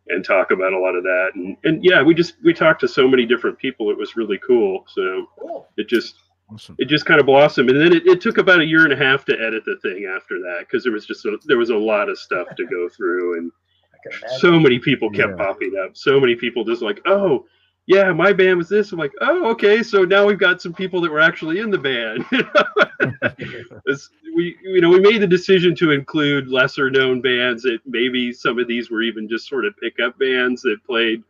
and 0.08 0.24
talk 0.24 0.50
about 0.50 0.72
a 0.72 0.78
lot 0.78 0.94
of 0.94 1.02
that. 1.04 1.30
And 1.34 1.56
and 1.64 1.84
yeah, 1.84 2.02
we 2.02 2.14
just 2.14 2.34
we 2.44 2.52
talked 2.52 2.80
to 2.80 2.88
so 2.88 3.08
many 3.08 3.24
different 3.26 3.58
people. 3.58 3.90
It 3.90 3.96
was 3.98 4.16
really 4.16 4.38
cool. 4.46 4.84
So 4.88 5.26
Cool. 5.40 5.68
it 5.76 5.88
just 5.88 6.14
Awesome. 6.52 6.76
it 6.78 6.88
just 6.88 7.06
kind 7.06 7.18
of 7.20 7.24
blossomed 7.26 7.70
and 7.70 7.80
then 7.80 7.94
it, 7.94 8.06
it 8.06 8.20
took 8.20 8.36
about 8.36 8.60
a 8.60 8.66
year 8.66 8.84
and 8.84 8.92
a 8.92 8.96
half 8.96 9.24
to 9.24 9.32
edit 9.32 9.64
the 9.64 9.78
thing 9.80 10.04
after 10.14 10.38
that 10.40 10.58
because 10.60 10.84
there 10.84 10.92
was 10.92 11.06
just 11.06 11.24
a, 11.24 11.38
there 11.46 11.56
was 11.56 11.70
a 11.70 11.74
lot 11.74 12.10
of 12.10 12.18
stuff 12.18 12.46
to 12.58 12.66
go 12.66 12.86
through 12.90 13.38
and 13.38 13.50
I 13.94 13.96
can 14.02 14.12
imagine. 14.20 14.38
so 14.40 14.60
many 14.60 14.78
people 14.78 15.08
kept 15.08 15.30
Yeah. 15.38 15.46
popping 15.46 15.72
up 15.82 15.96
so 15.96 16.20
many 16.20 16.34
people 16.34 16.62
just 16.62 16.82
like 16.82 17.00
oh 17.06 17.46
yeah 17.86 18.12
my 18.12 18.32
band 18.32 18.58
was 18.58 18.68
this. 18.68 18.92
I'm 18.92 18.98
like 18.98 19.12
oh 19.20 19.50
okay 19.50 19.82
so 19.82 20.04
now 20.04 20.26
we've 20.26 20.38
got 20.38 20.60
some 20.62 20.72
people 20.72 21.00
that 21.02 21.10
were 21.10 21.20
actually 21.20 21.60
in 21.60 21.70
the 21.70 21.78
band. 21.78 22.24
We 24.34 24.56
you 24.64 24.80
know 24.80 24.90
we 24.90 24.98
made 25.00 25.22
the 25.22 25.26
decision 25.28 25.76
to 25.76 25.92
include 25.92 26.48
lesser 26.48 26.90
known 26.90 27.20
bands 27.20 27.62
that 27.62 27.78
maybe 27.86 28.32
some 28.32 28.58
of 28.58 28.66
these 28.66 28.90
were 28.90 29.02
even 29.02 29.28
just 29.28 29.48
sort 29.48 29.64
of 29.64 29.76
pickup 29.76 30.18
bands 30.18 30.62
that 30.62 30.78
played 30.84 31.22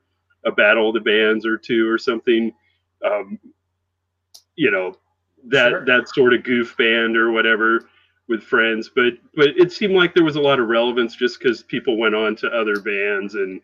a 0.47 0.53
battle 0.53 0.89
of 0.89 0.95
the 0.95 1.01
bands 1.01 1.45
or 1.47 1.59
two 1.59 1.89
or 1.89 1.99
something 1.99 2.53
um, 3.05 3.39
you 4.57 4.71
know 4.71 4.97
that 5.49 5.71
Sure. 5.71 5.85
that 5.85 6.09
sort 6.09 6.33
of 6.35 6.43
goof 6.45 6.77
band 6.79 7.17
or 7.17 7.31
whatever 7.33 7.89
with 8.29 8.43
friends. 8.43 8.91
But 8.95 9.15
but 9.35 9.49
it 9.57 9.73
seemed 9.73 9.95
like 9.95 10.15
there 10.15 10.25
was 10.25 10.37
a 10.37 10.41
lot 10.41 10.61
of 10.61 10.69
relevance 10.69 11.17
just 11.17 11.39
because 11.39 11.63
people 11.63 11.99
went 11.99 12.15
on 12.15 12.37
to 12.37 12.49
other 12.49 12.81
bands 12.81 13.35
and 13.35 13.61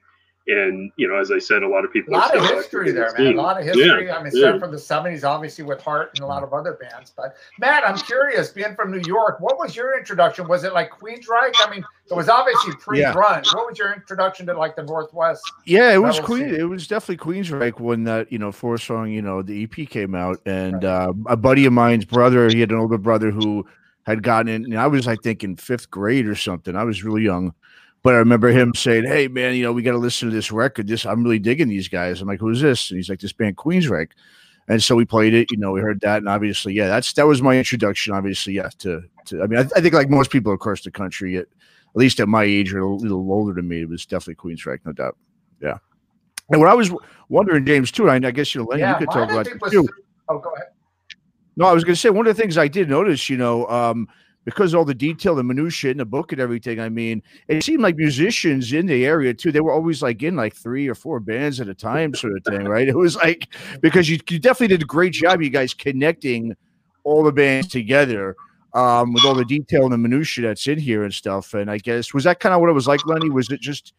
and 0.50 0.90
you 0.97 1.09
know, 1.09 1.16
as 1.19 1.30
I 1.30 1.38
said, 1.38 1.62
a 1.62 1.69
lot 1.69 1.85
of 1.85 1.92
people. 1.92 2.14
A 2.14 2.16
lot 2.16 2.37
of 2.37 2.42
history 2.42 2.90
there, 2.92 3.12
the 3.16 3.25
man. 3.25 3.35
A 3.35 3.37
lot 3.40 3.59
of 3.59 3.64
history. 3.64 4.07
Yeah, 4.07 4.16
I 4.16 4.23
mean, 4.23 4.33
yeah. 4.35 4.40
starting 4.40 4.61
from 4.61 4.71
the 4.73 4.76
70s, 4.76 5.25
obviously 5.25 5.64
with 5.64 5.80
Heart 5.80 6.12
and 6.14 6.25
a 6.25 6.26
lot 6.26 6.42
of 6.42 6.52
other 6.52 6.78
bands. 6.80 7.12
But 7.16 7.37
Matt, 7.59 7.87
I'm 7.87 7.99
curious, 7.99 8.50
being 8.50 8.75
from 8.75 8.90
New 8.90 9.02
York, 9.07 9.40
what 9.40 9.59
was 9.59 9.76
your 9.76 9.99
introduction? 9.99 10.49
Was 10.49 10.64
it 10.64 10.73
like 10.73 10.90
Queensryche? 10.90 11.54
I 11.59 11.71
mean, 11.71 11.85
it 12.11 12.14
was 12.14 12.28
obviously 12.28 12.73
pre-grunge. 12.80 13.54
What 13.54 13.69
was 13.69 13.78
your 13.78 13.92
introduction 13.92 14.47
to 14.47 14.54
like 14.54 14.76
the 14.76 14.83
Northwest? 14.83 15.42
Yeah, 15.66 15.92
it 15.92 15.99
was 15.99 16.16
Metal 16.16 16.26
Queen. 16.26 16.50
scene. 16.50 16.54
It 16.61 16.69
was 16.69 16.87
definitely 16.87 17.33
Queensryche 17.33 17.80
when 17.80 18.04
that 18.04 18.30
you 18.33 18.38
know 18.38 18.52
four 18.52 18.78
song 18.78 19.11
you 19.11 19.23
know 19.23 19.42
the 19.42 19.64
EP 19.64 19.88
came 19.88 20.14
out, 20.14 20.40
and 20.47 20.85
uh, 20.85 21.12
a 21.26 21.37
buddy 21.37 21.66
of 21.66 21.73
mine's 21.73 22.04
brother, 22.04 22.49
he 22.49 22.61
had 22.61 22.71
an 22.71 22.78
older 22.78 22.99
brother 22.99 23.30
who 23.30 23.66
had 24.07 24.23
gotten 24.23 24.49
in, 24.49 24.64
and 24.64 24.78
I 24.78 24.87
was 24.87 25.07
I 25.07 25.16
think 25.16 25.45
in 25.45 25.57
fifth 25.57 25.90
grade 25.90 26.26
or 26.26 26.35
something. 26.35 26.76
I 26.76 26.85
was 26.85 27.04
really 27.04 27.23
young, 27.23 27.54
but 28.02 28.14
I 28.14 28.19
remember 28.19 28.49
him 28.49 28.75
saying, 28.75 29.04
"Hey 29.04 29.28
man, 29.28 29.54
you 29.54 29.62
know 29.62 29.73
we 29.73 29.83
got 29.83 29.92
to 29.92 29.99
listen 29.99 30.28
to 30.28 30.35
this 30.35 30.52
record. 30.52 30.87
This 30.87 31.07
I'm 31.07 31.23
really 31.23 31.38
digging 31.38 31.69
these 31.69 31.88
guys." 31.88 32.21
I'm 32.21 32.28
like, 32.28 32.40
"Who's 32.40 32.61
this?" 32.61 32.90
And 32.90 32.99
he's 32.99 33.09
like, 33.09 33.21
"This 33.21 33.33
band 33.33 33.57
Queensryche." 33.57 34.12
And 34.69 34.80
so 34.80 34.95
we 34.95 35.04
played 35.04 35.35
it, 35.35 35.50
you 35.50 35.57
know, 35.57 35.73
we 35.73 35.80
heard 35.80 36.00
that, 36.02 36.19
and 36.19 36.28
obviously, 36.28 36.75
yeah, 36.75 36.87
that's 36.87 37.12
that 37.14 37.26
was 37.26 37.42
my 37.42 37.59
introduction, 37.59 38.14
obviously, 38.14 38.52
yeah, 38.52 38.69
to 38.78 39.02
to. 39.26 39.42
I 39.42 39.47
mean, 39.47 39.59
I, 39.59 39.62
I 39.76 39.80
think 39.80 39.95
like 39.95 40.09
most 40.09 40.30
people 40.30 40.52
across 40.52 40.83
the 40.83 40.92
country, 40.92 41.38
at, 41.38 41.42
at 41.42 41.97
least 41.97 42.21
at 42.21 42.28
my 42.28 42.45
age 42.45 42.73
or 42.73 42.78
a 42.78 42.88
little 42.88 43.33
older 43.33 43.52
than 43.52 43.66
me, 43.66 43.83
it 43.83 43.88
was 43.88 44.07
definitely 44.07 44.37
Queensryche, 44.37 44.78
no 44.85 44.92
doubt. 44.92 45.16
Yeah. 45.61 45.78
And 46.50 46.61
what 46.61 46.69
I 46.69 46.75
was 46.75 46.92
wondering, 47.28 47.66
James, 47.66 47.90
too, 47.90 48.09
and 48.09 48.25
I, 48.25 48.28
I 48.28 48.30
guess 48.30 48.54
you 48.54 48.61
know, 48.61 48.69
Lenny, 48.69 48.83
you 48.83 48.95
could 48.97 49.11
talk 49.11 49.30
about 49.30 49.49
was- 49.61 49.73
too. 49.73 49.88
Oh, 50.28 50.38
go 50.38 50.50
ahead. 50.54 50.69
No, 51.57 51.66
I 51.66 51.73
was 51.73 51.83
going 51.85 51.95
to 51.95 52.00
say 52.00 52.11
one 52.11 52.26
of 52.26 52.37
the 52.37 52.40
things 52.40 52.57
I 52.57 52.69
did 52.69 52.88
notice, 52.88 53.28
you 53.28 53.37
know, 53.37 53.66
um, 53.66 54.09
because 54.44 54.75
all 54.75 54.85
the 54.85 54.94
detail, 54.94 55.35
the 55.35 55.42
minutia 55.42 55.90
in 55.90 55.99
the 55.99 56.04
book 56.04 56.32
and 56.32 56.40
everything. 56.40 56.80
I 56.80 56.88
mean, 56.88 57.23
it 57.49 57.62
seemed 57.62 57.82
like 57.82 57.97
musicians 57.97 58.73
in 58.73 58.87
the 58.87 59.04
area 59.04 59.35
too. 59.35 59.52
They 59.52 59.61
were 59.61 59.73
always 59.73 60.02
like 60.02 60.23
in 60.23 60.37
like 60.37 60.54
three 60.54 60.88
or 60.88 60.94
four 60.94 61.20
bands 61.20 61.61
at 61.61 61.68
a 61.68 61.75
time, 61.75 62.14
sort 62.14 62.37
of 62.37 62.44
thing, 62.44 62.64
right? 62.66 62.88
It 62.90 62.97
was 62.97 63.16
like 63.16 63.49
because 63.80 64.09
you, 64.09 64.18
you 64.28 64.38
definitely 64.38 64.68
did 64.68 64.82
a 64.82 64.87
great 64.87 65.12
job, 65.12 65.42
you 65.42 65.50
guys 65.50 65.75
connecting 65.75 66.56
all 67.04 67.23
the 67.23 67.32
bands 67.32 67.68
together 67.68 68.37
um, 68.75 69.12
with 69.12 69.25
all 69.25 69.35
the 69.35 69.44
detail 69.44 69.85
and 69.85 69.92
the 69.92 69.99
minutia 69.99 70.49
that's 70.49 70.66
in 70.66 70.78
here 70.78 71.04
and 71.04 71.12
stuff. 71.12 71.54
And 71.54 71.70
I 71.70 71.78
guess 71.78 72.14
was 72.14 72.25
that 72.25 72.40
kind 72.40 72.54
of 72.54 72.61
what 72.61 72.70
it 72.70 72.75
was 72.75 72.88
like, 72.88 73.06
Lenny? 73.06 73.30
Was 73.30 73.50
it 73.50 73.61
just 73.61 73.92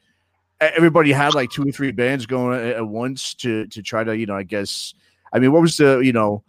everybody 0.60 1.12
had 1.12 1.34
like 1.34 1.50
two 1.50 1.64
or 1.64 1.72
three 1.72 1.92
bands 1.92 2.26
going 2.26 2.60
at 2.60 2.88
once 2.88 3.34
to 3.36 3.68
to 3.68 3.82
try 3.82 4.04
to, 4.04 4.18
you 4.18 4.26
know, 4.26 4.36
I 4.36 4.44
guess. 4.44 4.94
I 5.34 5.40
mean, 5.40 5.54
what 5.54 5.62
was 5.62 5.78
the, 5.78 6.00
you 6.00 6.12
know, 6.12 6.44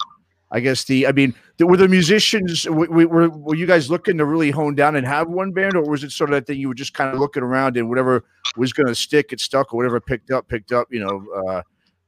I 0.53 0.61
guess 0.61 0.85
the, 0.85 1.07
I 1.07 1.13
mean, 1.13 1.35
the, 1.57 1.67
were 1.67 1.79
the 1.79 1.89
musicians, 1.89 2.65
w- 2.65 2.87
w- 2.87 3.09
were, 3.09 3.31
were 3.31 3.55
you 3.55 3.67
guys 3.67 3.91
looking 3.91 4.19
to 4.19 4.25
really 4.27 4.51
hone 4.51 4.75
down 4.75 4.97
and 4.97 5.07
have 5.07 5.29
one 5.29 5.51
band, 5.53 5.75
or 5.75 5.83
was 5.89 6.05
it 6.05 6.13
sort 6.13 6.31
of 6.31 6.35
that 6.35 6.47
thing 6.47 6.61
you 6.61 6.69
were 6.69 6.75
just 6.75 6.93
kind 6.93 7.13
of 7.15 7.19
looking 7.19 7.43
around 7.43 7.77
and 7.79 7.89
whatever 7.89 8.25
was 8.57 8.73
going 8.75 8.87
to 8.87 8.95
stick, 8.95 9.33
it 9.33 9.41
stuck, 9.41 9.73
or 9.73 9.79
whatever 9.79 9.99
picked 9.99 10.31
up, 10.31 10.47
picked 10.49 10.71
up, 10.71 10.89
you 10.91 11.01
know, 11.01 11.25
uh, 11.49 11.63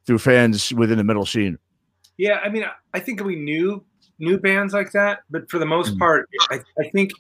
through 0.07 0.19
fans 0.19 0.73
within 0.75 0.99
the 0.99 1.05
metal 1.05 1.25
scene? 1.25 1.59
Yeah, 2.19 2.39
I 2.45 2.51
mean, 2.51 2.65
I- 2.93 3.01
think 3.01 3.25
we 3.25 3.35
knew 3.37 3.83
knew 4.21 4.39
bands 4.39 4.73
like 4.73 4.93
that, 4.93 5.21
but 5.31 5.51
for 5.51 5.59
the 5.59 5.67
most 5.67 5.95
Mm. 5.95 5.99
part, 5.99 6.29
I, 6.51 6.61
I 6.79 6.89
think 6.91 7.11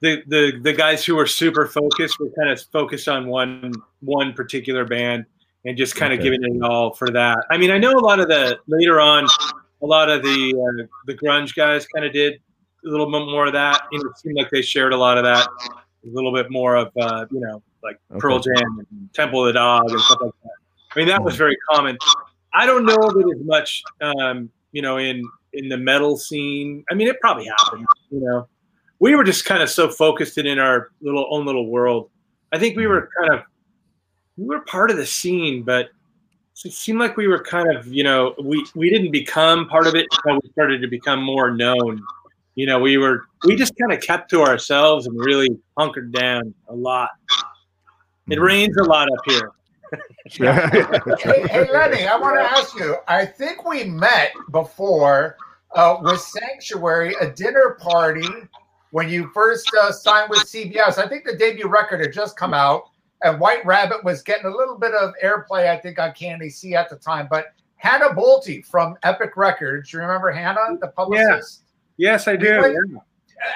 the 0.00 0.22
the 0.26 0.52
the 0.62 0.72
guys 0.72 1.04
who 1.04 1.14
were 1.14 1.26
super 1.26 1.66
focused 1.66 2.18
were 2.20 2.28
kind 2.38 2.50
of 2.50 2.60
focused 2.72 3.08
on 3.08 3.26
one 3.26 3.72
one 4.00 4.34
particular 4.34 4.84
band 4.84 5.24
and 5.64 5.78
just 5.78 5.96
kind 5.96 6.12
of 6.12 6.20
giving 6.20 6.42
it 6.44 6.62
all 6.62 6.92
for 6.92 7.08
that. 7.10 7.38
I 7.50 7.56
mean, 7.56 7.70
I 7.70 7.78
know 7.78 7.92
a 7.92 8.04
lot 8.04 8.20
of 8.20 8.28
the 8.28 8.58
later 8.66 9.00
on, 9.00 9.26
a 9.82 9.86
lot 9.86 10.10
of 10.10 10.22
the 10.22 10.54
uh, 10.54 10.86
the 11.06 11.14
grunge 11.14 11.54
guys 11.54 11.86
kind 11.86 12.04
of 12.04 12.12
did 12.12 12.34
a 12.84 12.88
little 12.88 13.10
bit 13.10 13.26
more 13.26 13.46
of 13.46 13.52
that. 13.52 13.82
You 13.92 13.98
know, 13.98 14.10
it 14.10 14.18
seemed 14.18 14.36
like 14.36 14.50
they 14.50 14.62
shared 14.62 14.92
a 14.92 14.96
lot 14.96 15.18
of 15.18 15.24
that, 15.24 15.46
a 15.46 16.08
little 16.10 16.32
bit 16.32 16.50
more 16.50 16.76
of 16.76 16.92
uh, 17.00 17.26
you 17.30 17.40
know 17.40 17.62
like 17.82 17.98
Pearl 18.18 18.40
Jam 18.40 18.86
and 18.90 19.12
Temple 19.12 19.46
of 19.46 19.46
the 19.46 19.52
Dog 19.52 19.90
and 19.90 20.00
stuff 20.00 20.18
like 20.20 20.32
that. 20.42 20.50
I 20.94 20.98
mean, 20.98 21.08
that 21.08 21.22
was 21.22 21.36
very 21.36 21.56
common. 21.70 21.98
I 22.52 22.66
don't 22.66 22.86
know 22.86 22.96
of 22.96 23.16
it 23.16 23.26
as 23.36 23.44
much, 23.44 23.82
um, 24.00 24.48
you 24.72 24.80
know, 24.80 24.98
in 24.98 25.22
in 25.52 25.68
the 25.68 25.76
metal 25.76 26.16
scene. 26.16 26.84
I 26.90 26.94
mean, 26.94 27.08
it 27.08 27.20
probably 27.20 27.46
happened. 27.46 27.86
You 28.10 28.20
know, 28.20 28.48
we 29.00 29.14
were 29.14 29.24
just 29.24 29.44
kind 29.44 29.62
of 29.62 29.70
so 29.70 29.88
focused 29.88 30.38
in 30.38 30.58
our 30.58 30.90
little 31.00 31.26
own 31.30 31.46
little 31.46 31.68
world. 31.68 32.10
I 32.52 32.58
think 32.58 32.76
we 32.76 32.86
were 32.86 33.10
kind 33.18 33.34
of 33.34 33.40
we 34.36 34.46
were 34.46 34.60
part 34.60 34.90
of 34.90 34.96
the 34.96 35.06
scene, 35.06 35.62
but 35.62 35.90
it 36.64 36.72
seemed 36.72 36.98
like 36.98 37.16
we 37.16 37.26
were 37.26 37.42
kind 37.42 37.74
of, 37.76 37.86
you 37.86 38.04
know, 38.04 38.34
we 38.42 38.64
we 38.74 38.90
didn't 38.90 39.10
become 39.10 39.68
part 39.68 39.86
of 39.86 39.94
it 39.94 40.06
until 40.12 40.40
we 40.42 40.50
started 40.50 40.80
to 40.80 40.88
become 40.88 41.22
more 41.22 41.50
known. 41.50 42.02
You 42.54 42.66
know, 42.66 42.78
we 42.78 42.96
were 42.96 43.24
we 43.44 43.56
just 43.56 43.72
kind 43.80 43.92
of 43.92 44.00
kept 44.00 44.30
to 44.30 44.42
ourselves 44.42 45.06
and 45.06 45.18
really 45.18 45.48
hunkered 45.76 46.12
down 46.12 46.54
a 46.68 46.74
lot. 46.74 47.10
It 48.28 48.40
rains 48.40 48.76
a 48.76 48.84
lot 48.84 49.08
up 49.12 49.18
here. 49.26 49.50
hey, 50.30 51.46
hey, 51.48 51.70
Lenny, 51.70 52.06
I 52.06 52.16
want 52.16 52.38
to 52.38 52.42
ask 52.42 52.74
you. 52.78 52.96
I 53.06 53.26
think 53.26 53.64
we 53.64 53.84
met 53.84 54.32
before 54.50 55.36
uh, 55.74 55.98
with 56.00 56.20
Sanctuary, 56.20 57.14
a 57.20 57.30
dinner 57.30 57.76
party 57.80 58.26
when 58.92 59.08
you 59.08 59.30
first 59.34 59.68
uh, 59.80 59.92
signed 59.92 60.30
with 60.30 60.40
CBS. 60.40 60.98
I 60.98 61.08
think 61.08 61.24
the 61.24 61.36
debut 61.36 61.68
record 61.68 62.00
had 62.00 62.12
just 62.12 62.36
come 62.36 62.54
out, 62.54 62.90
and 63.24 63.40
White 63.40 63.64
Rabbit 63.66 64.04
was 64.04 64.22
getting 64.22 64.46
a 64.46 64.50
little 64.50 64.78
bit 64.78 64.92
of 64.94 65.12
airplay, 65.22 65.68
I 65.68 65.76
think, 65.78 65.98
on 65.98 66.10
KNAC 66.12 66.74
at 66.74 66.88
the 66.90 66.96
time. 66.96 67.26
But 67.30 67.46
Hannah 67.76 68.10
Bolte 68.10 68.64
from 68.66 68.96
Epic 69.02 69.36
Records, 69.36 69.92
you 69.92 69.98
remember 70.00 70.30
Hannah, 70.30 70.76
the 70.80 70.88
publicist? 70.88 71.62
Yes, 71.96 72.28
I 72.28 72.36
do. 72.36 72.60
went- 72.60 72.76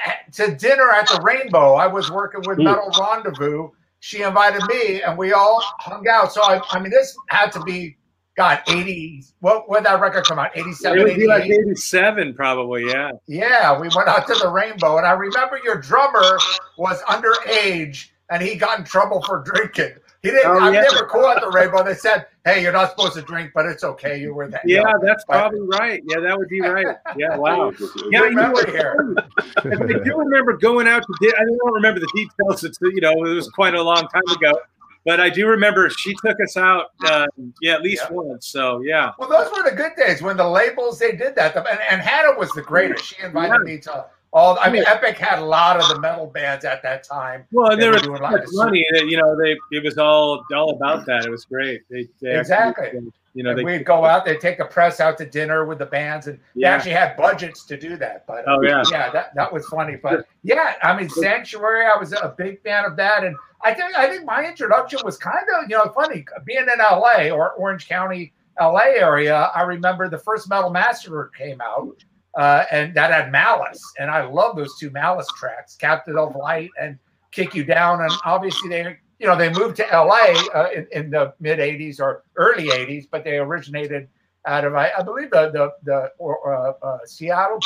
Uh, 0.07 0.11
To 0.33 0.55
dinner 0.55 0.91
at 0.91 1.09
the 1.09 1.21
Rainbow. 1.23 1.75
I 1.75 1.87
was 1.87 2.11
working 2.11 2.43
with 2.47 2.59
Hmm. 2.59 2.65
Metal 2.65 2.91
Rendezvous. 3.01 3.71
She 4.01 4.23
invited 4.23 4.63
me, 4.67 5.01
and 5.03 5.17
we 5.17 5.33
all 5.33 5.63
hung 5.81 6.07
out. 6.09 6.33
So 6.33 6.43
I, 6.43 6.61
I 6.71 6.79
mean, 6.79 6.91
this 6.91 7.17
had 7.31 7.51
to 7.53 7.61
be 7.63 7.97
God, 8.37 8.61
80. 8.69 9.25
What 9.41 9.69
when 9.69 9.83
that 9.85 9.99
record 10.01 10.25
come 10.27 10.39
out? 10.39 10.51
87, 10.55 10.99
It 10.99 11.05
would 11.05 11.17
be 11.17 11.27
like 11.27 11.45
87, 11.45 12.35
probably. 12.35 12.87
Yeah. 12.87 13.11
Yeah, 13.27 13.73
we 13.81 13.89
went 13.97 14.09
out 14.09 14.27
to 14.29 14.35
the 14.35 14.49
Rainbow, 14.49 14.99
and 14.99 15.07
I 15.07 15.13
remember 15.13 15.59
your 15.65 15.77
drummer 15.81 16.39
was 16.77 17.01
underage, 17.05 18.11
and 18.31 18.43
he 18.43 18.55
got 18.57 18.79
in 18.79 18.85
trouble 18.85 19.23
for 19.23 19.43
drinking. 19.43 19.95
He 20.23 20.31
didn't. 20.31 20.47
Oh, 20.51 20.59
I 20.59 20.65
mean, 20.65 20.75
yeah. 20.75 20.85
they 20.91 20.97
were 21.01 21.07
cool 21.07 21.27
at 21.29 21.41
the 21.41 21.49
Rainbow. 21.49 21.85
They 21.85 21.95
said, 21.95 22.27
"Hey, 22.45 22.61
you're 22.63 22.73
not 22.73 22.91
supposed 22.91 23.15
to 23.15 23.23
drink, 23.23 23.53
but 23.55 23.67
it's 23.67 23.85
okay. 23.85 24.19
You 24.21 24.35
were 24.35 24.49
there." 24.49 24.61
Yeah, 24.65 24.79
You 24.79 24.85
know, 24.85 25.01
that's 25.01 25.25
but- 25.27 25.35
probably 25.35 25.61
right. 25.61 26.03
Yeah, 26.07 26.19
that 26.21 26.37
would 26.37 26.49
be 26.49 26.61
right. 26.61 26.97
Yeah, 27.17 27.37
wow. 27.37 27.73
Yeah, 28.11 28.25
you 28.25 28.31
know 28.35 28.49
memory 28.53 28.71
here. 28.73 29.15
I 29.59 29.63
do 30.05 30.17
remember 30.17 30.57
going 30.57 30.89
out 30.89 31.03
to 31.03 31.15
dinner. 31.21 31.37
I 31.39 31.45
don't 31.45 31.73
remember 31.75 32.01
the 32.01 32.11
details. 32.15 32.65
It's 32.65 32.79
you 32.81 33.01
know 33.01 33.13
it 33.13 33.35
was 33.35 33.49
quite 33.51 33.75
a 33.75 33.83
long 33.83 34.09
time 34.09 34.37
ago, 34.37 34.59
but 35.05 35.21
I 35.21 35.31
do 35.31 35.47
remember 35.47 35.89
she 35.89 36.15
took 36.15 36.37
us 36.43 36.57
out. 36.57 36.87
Um, 37.09 37.55
yeah, 37.63 37.75
at 37.75 37.83
least 37.83 38.03
Yeah. 38.11 38.17
once. 38.17 38.49
So 38.49 38.81
yeah, 38.81 39.13
Well, 39.21 39.29
those 39.29 39.53
were 39.57 39.71
the 39.71 39.77
good 39.77 39.93
days 39.97 40.21
when 40.21 40.37
the 40.37 40.49
labels 40.49 40.99
they 40.99 41.13
did 41.13 41.37
that, 41.37 41.55
and, 41.57 41.67
and 41.91 42.01
Hannah 42.03 42.37
was 42.37 42.51
the 42.51 42.63
greatest. 42.63 43.05
She 43.05 43.23
invited 43.23 43.61
me 43.61 43.79
to 43.79 44.07
all. 44.33 44.59
I 44.61 44.71
mean, 44.71 44.85
Epic 44.87 45.17
had 45.19 45.39
a 45.39 45.45
lot 45.45 45.81
of 45.81 45.89
the 45.89 46.01
metal 46.01 46.27
bands 46.27 46.65
at 46.65 46.83
that 46.83 47.03
time. 47.05 47.45
well, 47.53 47.71
and 47.73 47.81
They 47.81 47.89
were 47.89 47.99
doing 47.99 48.17
so 48.17 48.23
a 48.23 48.25
lot 48.25 48.35
of 48.43 48.49
money. 48.53 48.85
That, 48.93 49.07
you 49.07 49.17
know, 49.17 49.37
they 49.37 49.57
it 49.77 49.83
was 49.85 49.99
all 49.99 50.45
all 50.55 50.71
about 50.71 51.07
that. 51.07 51.25
It 51.25 51.31
was 51.31 51.45
great. 51.45 51.83
They, 51.91 52.09
they 52.21 52.31
actually, 52.31 52.41
Exactly. 52.41 53.13
you 53.35 53.43
know, 53.43 53.55
they 53.55 53.63
we'd 53.65 53.85
go 53.85 54.05
out, 54.05 54.25
they'd 54.25 54.41
take 54.41 54.59
the 54.59 54.65
press 54.65 55.01
out 55.01 55.17
to 55.19 55.27
dinner 55.27 55.65
with 55.65 55.79
the 55.79 55.87
bands, 55.87 56.27
and 56.27 56.39
they 56.57 56.65
actually 56.65 56.93
had 56.93 57.17
budgets 57.17 57.65
to 57.67 57.77
do 57.79 57.97
that. 57.97 58.27
But 58.27 58.45
Oh, 58.47 58.61
yeah. 58.63 58.83
yeah, 58.91 59.11
that, 59.11 59.35
that 59.35 59.53
was 59.53 59.67
funny. 59.69 59.97
But 59.97 60.27
yeah, 60.43 60.75
I 60.83 60.97
mean, 60.97 61.09
Sanctuary, 61.09 61.87
I 61.87 61.97
was 61.99 62.13
a 62.13 62.35
big 62.37 62.61
fan 62.63 62.85
of 62.85 62.97
that, 62.97 63.25
and 63.25 63.35
I 63.65 63.73
think 63.75 63.95
I 63.97 64.09
think 64.09 64.25
my 64.25 64.45
introduction 64.47 65.01
was 65.05 65.17
kind 65.17 65.45
of 65.57 65.71
you 65.71 65.77
know 65.77 65.89
funny 65.95 66.25
being 66.45 66.61
in 66.73 66.81
L.A. 66.81 67.31
or 67.31 67.53
Orange 67.53 67.89
County, 67.89 68.33
L.A. 68.61 68.99
area. 69.01 69.51
I 69.55 69.63
remember 69.63 70.09
the 70.09 70.19
first 70.19 70.49
Metal 70.49 70.71
Massacre 70.71 71.31
came 71.37 71.61
out, 71.61 72.05
uh, 72.37 72.65
and 72.71 72.95
that 72.95 73.11
had 73.11 73.33
Malice, 73.33 73.83
and 73.99 74.11
I 74.11 74.25
love 74.25 74.57
those 74.57 74.79
two 74.79 74.91
Malice 74.91 75.29
tracks, 75.37 75.77
Captain 75.77 76.17
of 76.19 76.37
Light 76.37 76.71
and 76.81 76.99
Kick 77.31 77.55
You 77.55 77.65
Down, 77.65 78.03
and 78.03 78.13
obviously 78.25 78.69
they 78.69 78.97
you 79.19 79.27
know 79.27 79.37
they 79.37 79.53
moved 79.53 79.77
to 79.77 79.93
L.A. 79.93 80.35
Uh, 80.55 80.69
in, 80.75 80.87
in 80.93 81.11
the 81.11 81.35
mid 81.41 81.59
'80s 81.59 82.01
or 82.01 82.23
early 82.37 82.69
'80s, 82.69 83.07
but 83.11 83.25
they 83.25 83.39
originated 83.39 84.09
out 84.47 84.65
of 84.65 84.75
I, 84.75 84.91
I 84.99 85.03
believe 85.03 85.31
the 85.31 85.51
the 85.51 85.73
the 85.85 86.13
or, 86.19 86.55
uh, 86.55 86.73
uh, 86.87 86.99
Seattle. 87.07 87.59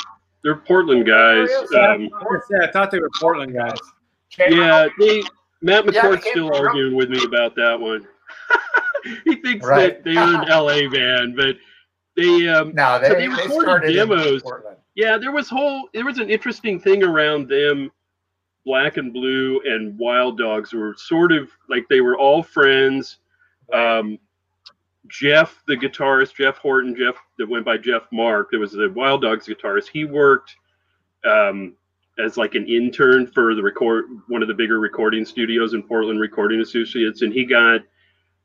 They're 0.42 0.56
Portland 0.56 1.06
guys. 1.06 1.48
Um, 1.76 2.08
yeah, 2.50 2.64
I 2.66 2.70
thought 2.72 2.90
they 2.90 2.98
were 2.98 3.10
Portland 3.20 3.54
guys. 3.54 3.78
yeah, 4.38 4.88
they 4.98 5.22
Matt 5.60 5.84
Yeah, 5.92 6.02
McCourt's 6.02 6.26
still 6.28 6.52
arguing 6.54 6.96
with 6.96 7.10
me 7.10 7.22
about 7.24 7.54
that 7.56 7.78
one. 7.78 8.06
he 9.24 9.36
thinks 9.36 9.64
Right. 9.66 10.02
that 10.02 10.04
they're 10.04 10.18
an 10.18 10.48
LA 10.48 10.88
band, 10.90 11.36
but 11.36 11.56
they 12.16 12.48
um, 12.48 12.72
No, 12.74 12.98
they, 12.98 13.08
So 13.08 13.14
they, 13.14 13.26
they 13.28 13.60
started 13.60 13.92
demos. 13.92 14.42
Yeah, 14.94 15.16
there 15.16 15.32
was 15.32 15.48
whole 15.48 15.88
there 15.94 16.04
was 16.04 16.18
an 16.18 16.30
interesting 16.30 16.78
thing 16.78 17.02
around 17.02 17.48
them. 17.48 17.90
Black 18.64 18.96
and 18.96 19.12
Blue 19.12 19.60
and 19.64 19.98
Wild 19.98 20.38
Dogs 20.38 20.72
were 20.72 20.94
sort 20.96 21.32
of 21.32 21.50
like 21.68 21.84
they 21.88 22.00
were 22.00 22.16
all 22.16 22.42
friends. 22.42 23.18
Um, 23.72 24.18
Jeff, 25.08 25.62
the 25.66 25.76
guitarist, 25.76 26.34
Jeff 26.34 26.58
Horton, 26.58 26.94
Jeff 26.96 27.16
that 27.38 27.48
went 27.48 27.64
by 27.64 27.76
Jeff 27.76 28.02
Mark, 28.12 28.50
that 28.50 28.58
was 28.58 28.72
the 28.72 28.92
Wild 28.94 29.22
Dogs 29.22 29.46
guitarist. 29.46 29.88
He 29.88 30.04
worked 30.04 30.54
um, 31.24 31.74
as 32.22 32.36
like 32.36 32.54
an 32.54 32.66
intern 32.68 33.26
for 33.26 33.54
the 33.54 33.62
record 33.62 34.04
one 34.28 34.42
of 34.42 34.48
the 34.48 34.54
bigger 34.54 34.78
recording 34.78 35.24
studios 35.24 35.74
in 35.74 35.82
Portland, 35.82 36.20
Recording 36.20 36.60
Associates, 36.60 37.22
and 37.22 37.32
he 37.32 37.44
got 37.44 37.80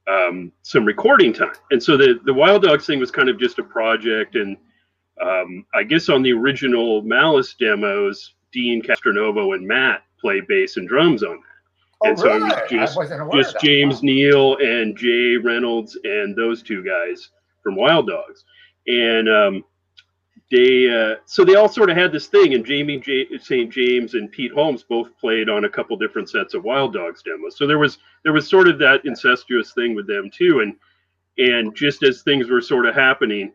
um, 0.08 0.52
some 0.62 0.86
recording 0.86 1.34
time. 1.34 1.54
And 1.72 1.82
so 1.82 1.98
the 1.98 2.20
the 2.26 2.34
Wild 2.34 2.64
Dogs 2.64 2.86
thing 2.86 3.00
was 3.00 3.12
kind 3.12 3.30
of 3.30 3.40
just 3.40 3.60
a 3.60 3.64
project. 3.64 4.36
And 4.36 4.58
um, 5.22 5.66
I 5.76 5.84
guess 5.84 6.10
on 6.10 6.22
the 6.22 6.34
original 6.34 7.02
Malice 7.02 7.56
demos, 7.60 8.34
Deen 8.52 8.82
Castronovo 8.82 9.56
and 9.56 9.68
Matt 9.68 10.04
play 10.20 10.42
bass 10.48 10.78
and 10.78 10.88
drums 10.88 11.24
on 11.24 11.38
that. 11.38 11.42
Oh, 12.02 12.10
and 12.10 12.20
so 12.20 12.28
it 12.28 12.34
really? 12.34 12.44
was 12.44 12.70
just 12.70 12.98
I 12.98 13.00
wasn't 13.00 13.22
aware 13.22 13.40
of 13.40 13.46
just. 13.46 13.60
James. 13.60 14.04
Neal 14.04 14.58
and 14.58 14.96
Jay 14.98 15.36
Reynolds 15.38 15.98
and 16.04 16.36
those 16.36 16.62
two 16.62 16.84
guys 16.84 17.30
from 17.64 17.76
Wild 17.76 18.08
Dogs, 18.08 18.46
and 18.86 19.28
um, 19.28 19.64
they 20.50 20.89
uh, 20.89 21.16
so 21.25 21.44
they 21.44 21.56
all 21.56 21.68
sort 21.68 21.89
of 21.89 21.98
had 21.98 22.12
this 22.12 22.27
thing, 22.27 22.54
and 22.54 22.66
Jamie 22.66 23.00
J- 23.00 23.38
St. 23.38 23.72
James 23.72 24.13
and 24.13 24.32
Pete 24.32 24.54
Holmes 24.54 24.84
both 24.84 25.18
played 25.18 25.50
on 25.50 25.66
a 25.66 25.70
couple 25.70 25.98
different 25.98 26.30
sets 26.30 26.54
of 26.54 26.63
Wild 26.63 26.94
Dogs 26.94 27.22
demos. 27.22 27.58
So 27.58 27.68
there 27.68 27.80
was 27.80 27.98
there 28.24 28.34
was 28.34 28.48
sort 28.48 28.68
of 28.70 28.80
that 28.80 29.04
incestuous 29.04 29.74
thing 29.74 29.94
with 29.94 30.08
them 30.08 30.30
too, 30.34 30.62
and 30.62 30.75
and 31.38 31.75
just 31.75 32.01
as 32.04 32.22
things 32.22 32.50
were 32.50 32.62
sort 32.62 32.86
of 32.86 32.96
happening, 32.96 33.51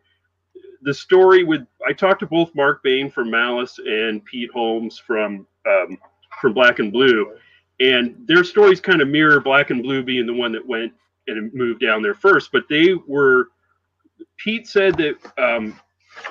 the 0.82 0.92
story 0.92 1.44
with 1.44 1.62
I 1.86 1.94
talked 1.94 2.20
to 2.20 2.26
both 2.26 2.54
Mark 2.54 2.82
Bain 2.82 3.10
from 3.10 3.30
Malice 3.30 3.78
and 3.78 4.22
Pete 4.26 4.50
Holmes 4.52 4.98
from 4.98 5.46
um, 5.66 5.96
from 6.42 6.52
Black 6.52 6.78
and 6.78 6.92
Blue, 6.92 7.34
and 7.80 8.16
their 8.26 8.44
stories 8.44 8.82
kind 8.82 9.00
of 9.00 9.08
mirror 9.08 9.40
Black 9.40 9.70
and 9.70 9.82
Blue 9.82 10.02
being 10.02 10.26
the 10.26 10.34
one 10.34 10.52
that 10.52 10.66
went 10.66 10.92
and 11.26 11.54
moved 11.54 11.80
down 11.80 12.02
there 12.02 12.14
first. 12.14 12.50
But 12.52 12.64
they 12.68 12.94
were 13.06 13.48
Pete 14.36 14.68
said 14.68 14.96
that 14.98 15.16
um, 15.38 15.80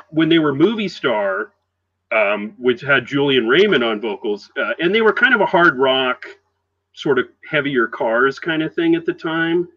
when 0.09 0.29
they 0.29 0.39
were 0.39 0.53
Movie 0.53 0.87
Star, 0.87 1.53
um, 2.11 2.53
which 2.57 2.81
had 2.81 3.05
Julian 3.05 3.47
Raymond 3.47 3.83
on 3.83 4.01
vocals, 4.01 4.51
uh, 4.57 4.73
and 4.79 4.93
they 4.93 5.01
were 5.01 5.13
kind 5.13 5.33
of 5.33 5.41
a 5.41 5.45
hard 5.45 5.77
rock, 5.77 6.25
sort 6.93 7.19
of 7.19 7.25
heavier 7.49 7.87
cars 7.87 8.39
kind 8.39 8.61
of 8.61 8.73
thing 8.73 8.95
at 8.95 9.05
the 9.05 9.13
time. 9.13 9.67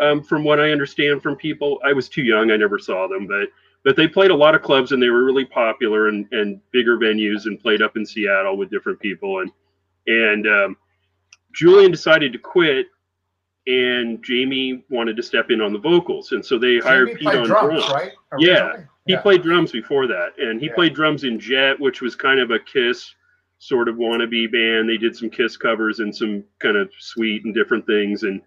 Um, 0.00 0.22
from 0.22 0.44
what 0.44 0.58
I 0.58 0.70
understand 0.70 1.22
from 1.22 1.36
people, 1.36 1.78
I 1.84 1.92
was 1.92 2.08
too 2.08 2.22
young; 2.22 2.50
I 2.50 2.56
never 2.56 2.78
saw 2.78 3.06
them, 3.06 3.26
but 3.26 3.48
but 3.84 3.96
they 3.96 4.08
played 4.08 4.30
a 4.30 4.34
lot 4.34 4.54
of 4.54 4.62
clubs 4.62 4.92
and 4.92 5.02
they 5.02 5.10
were 5.10 5.24
really 5.24 5.44
popular 5.44 6.08
and, 6.08 6.26
and 6.32 6.60
bigger 6.72 6.96
venues 6.96 7.44
and 7.44 7.60
played 7.60 7.82
up 7.82 7.96
in 7.96 8.04
Seattle 8.04 8.56
with 8.56 8.70
different 8.70 8.98
people 8.98 9.40
and 9.40 9.52
and 10.06 10.46
um, 10.46 10.76
Julian 11.52 11.90
decided 11.90 12.32
to 12.32 12.38
quit 12.38 12.86
and 13.66 14.22
Jamie 14.24 14.84
wanted 14.90 15.16
to 15.16 15.22
step 15.22 15.50
in 15.50 15.60
on 15.60 15.72
the 15.72 15.78
vocals 15.78 16.32
and 16.32 16.44
so 16.44 16.58
they 16.58 16.78
hired 16.78 17.16
Pete 17.18 17.28
on 17.28 17.46
drums, 17.46 17.84
drums. 17.84 17.90
right? 17.90 18.12
Yeah. 18.38 18.84
He 19.06 19.16
played 19.18 19.42
drums 19.42 19.70
before 19.70 20.06
that, 20.06 20.38
and 20.38 20.60
he 20.60 20.66
Yeah. 20.68 20.74
played 20.74 20.94
drums 20.94 21.24
in 21.24 21.38
Jet, 21.38 21.78
which 21.78 22.00
was 22.00 22.16
kind 22.16 22.40
of 22.40 22.50
a 22.50 22.58
Kiss 22.58 23.14
sort 23.58 23.88
of 23.88 23.96
wannabe 23.96 24.50
band. 24.50 24.88
They 24.88 24.96
did 24.96 25.14
some 25.14 25.30
Kiss 25.30 25.56
covers 25.56 26.00
and 26.00 26.14
some 26.14 26.44
kind 26.58 26.76
of 26.76 26.90
sweet 26.98 27.44
and 27.44 27.54
different 27.54 27.86
things, 27.86 28.22
and 28.22 28.40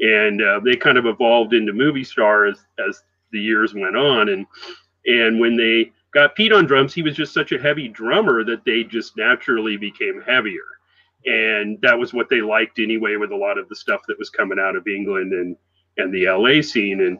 and 0.00 0.40
uh, 0.42 0.60
they 0.64 0.76
kind 0.76 0.96
of 0.96 1.04
evolved 1.04 1.52
into 1.52 1.72
movie 1.74 2.04
star 2.04 2.46
as 2.46 2.64
as 2.88 3.02
the 3.32 3.40
years 3.40 3.74
went 3.74 3.96
on. 3.96 4.30
And 4.30 4.46
and 5.06 5.38
when 5.38 5.56
they 5.56 5.92
got 6.12 6.34
Pete 6.34 6.52
on 6.52 6.64
drums, 6.66 6.94
he 6.94 7.02
was 7.02 7.14
just 7.14 7.34
such 7.34 7.52
a 7.52 7.60
heavy 7.60 7.86
drummer 7.88 8.42
that 8.44 8.64
they 8.64 8.84
just 8.84 9.16
naturally 9.18 9.76
became 9.76 10.22
heavier, 10.22 10.64
and 11.26 11.78
that 11.82 11.98
was 11.98 12.14
what 12.14 12.30
they 12.30 12.40
liked 12.40 12.78
anyway 12.78 13.16
with 13.16 13.32
a 13.32 13.36
lot 13.36 13.58
of 13.58 13.68
the 13.68 13.76
stuff 13.76 14.00
that 14.08 14.18
was 14.18 14.30
coming 14.30 14.58
out 14.58 14.76
of 14.76 14.86
England 14.88 15.32
and 15.34 15.56
and 15.98 16.12
the 16.14 16.26
LA 16.26 16.62
scene 16.62 17.02
and 17.02 17.18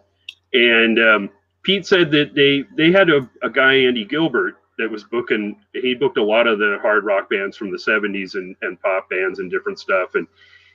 and 0.54 0.98
um, 0.98 1.30
Pete 1.62 1.86
said 1.86 2.10
that 2.12 2.34
they 2.34 2.64
they 2.76 2.90
had 2.90 3.10
a, 3.10 3.28
a 3.42 3.50
guy 3.50 3.74
Andy 3.74 4.04
Gilbert 4.04 4.56
that 4.78 4.90
was 4.90 5.04
booking. 5.04 5.60
He 5.72 5.94
booked 5.94 6.18
a 6.18 6.22
lot 6.22 6.46
of 6.46 6.58
the 6.58 6.78
hard 6.80 7.04
rock 7.04 7.28
bands 7.28 7.56
from 7.56 7.70
the 7.70 7.76
'70s 7.78 8.34
and 8.34 8.56
and 8.62 8.80
pop 8.80 9.10
bands 9.10 9.38
and 9.38 9.50
different 9.50 9.78
stuff. 9.78 10.14
And 10.14 10.26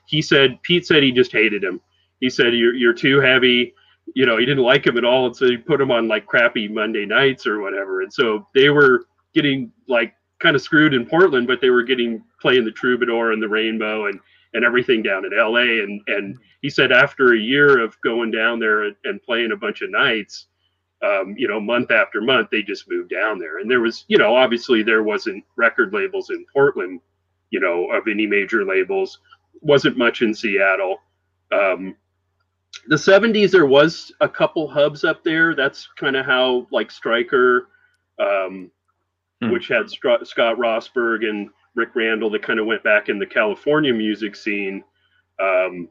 he 0.06 0.22
said 0.22 0.62
Pete 0.62 0.86
said 0.86 1.04
he 1.04 1.12
just 1.12 1.32
hated 1.32 1.64
him. 1.64 1.82
He 2.20 2.30
said 2.30 2.54
you're 2.54 2.76
you're 2.76 2.94
too 2.94 3.20
heavy. 3.20 3.74
You 4.14 4.26
know 4.26 4.38
he 4.38 4.46
didn't 4.46 4.64
like 4.64 4.86
him 4.86 4.98
at 4.98 5.06
all, 5.06 5.26
and 5.26 5.36
so 5.36 5.48
he 5.48 5.58
put 5.58 5.82
him 5.82 5.92
on 5.92 6.08
like 6.08 6.28
crappy 6.28 6.68
Monday 6.68 7.06
nights 7.06 7.48
or 7.48 7.62
whatever. 7.62 8.02
And 8.02 8.14
so 8.14 8.48
they 8.54 8.70
were 8.70 9.08
getting 9.34 9.72
like 9.88 10.14
kind 10.40 10.56
of 10.56 10.62
screwed 10.62 10.94
in 10.94 11.06
Portland, 11.06 11.48
but 11.48 11.62
they 11.62 11.72
were 11.72 11.84
getting 11.84 12.24
playing 12.40 12.66
the 12.66 12.72
Troubadour 12.72 13.32
and 13.32 13.42
the 13.42 13.50
Rainbow 13.50 14.06
and 14.06 14.20
and 14.54 14.64
everything 14.64 15.02
down 15.02 15.26
in 15.26 15.32
LA. 15.36 15.82
And 15.84 16.02
and 16.08 16.38
he 16.62 16.70
said 16.70 16.92
after 16.92 17.34
a 17.34 17.40
year 17.40 17.84
of 17.84 18.00
going 18.02 18.30
down 18.30 18.60
there 18.60 18.84
and, 18.84 18.96
and 19.06 19.24
playing 19.24 19.52
a 19.52 19.58
bunch 19.58 19.82
of 19.82 19.90
nights, 19.90 20.48
um, 21.06 21.36
you 21.38 21.48
know, 21.48 21.60
month 21.60 21.92
after 21.92 22.22
month, 22.22 22.50
they 22.52 22.62
just 22.62 22.90
moved 22.90 23.12
down 23.12 23.38
there. 23.38 23.60
And 23.60 23.70
there 23.70 23.82
was, 23.82 24.06
you 24.08 24.18
know, 24.18 24.36
obviously 24.36 24.82
there 24.82 25.04
wasn't 25.04 25.44
record 25.56 25.94
labels 25.94 26.30
in 26.30 26.46
Portland, 26.52 27.00
you 27.52 27.60
know, 27.60 27.92
of 27.92 28.08
any 28.10 28.26
major 28.26 28.66
labels. 28.66 29.20
Wasn't 29.62 29.98
much 29.98 30.22
in 30.22 30.34
Seattle. 30.34 30.98
Um, 31.52 31.96
the 32.88 32.96
70s, 32.96 33.52
there 33.52 33.66
was 33.66 34.12
a 34.22 34.30
couple 34.30 34.68
hubs 34.68 35.04
up 35.04 35.24
there. 35.24 35.56
That's 35.56 35.88
kind 35.96 36.16
of 36.16 36.26
how, 36.26 36.68
like, 36.72 36.92
Stryker, 36.92 37.70
um, 38.20 38.72
Hmm. 39.42 39.52
which 39.52 39.68
had 39.68 39.90
Scott 39.90 40.22
Rosberg 40.58 41.28
and 41.28 41.50
Rick 41.76 41.90
Randall, 41.94 42.30
that 42.32 42.42
kind 42.42 42.60
of 42.60 42.66
went 42.66 42.84
back 42.84 43.10
in 43.10 43.20
the 43.20 43.26
California 43.26 43.94
music 43.94 44.34
scene. 44.36 44.82
Um, 45.40 45.90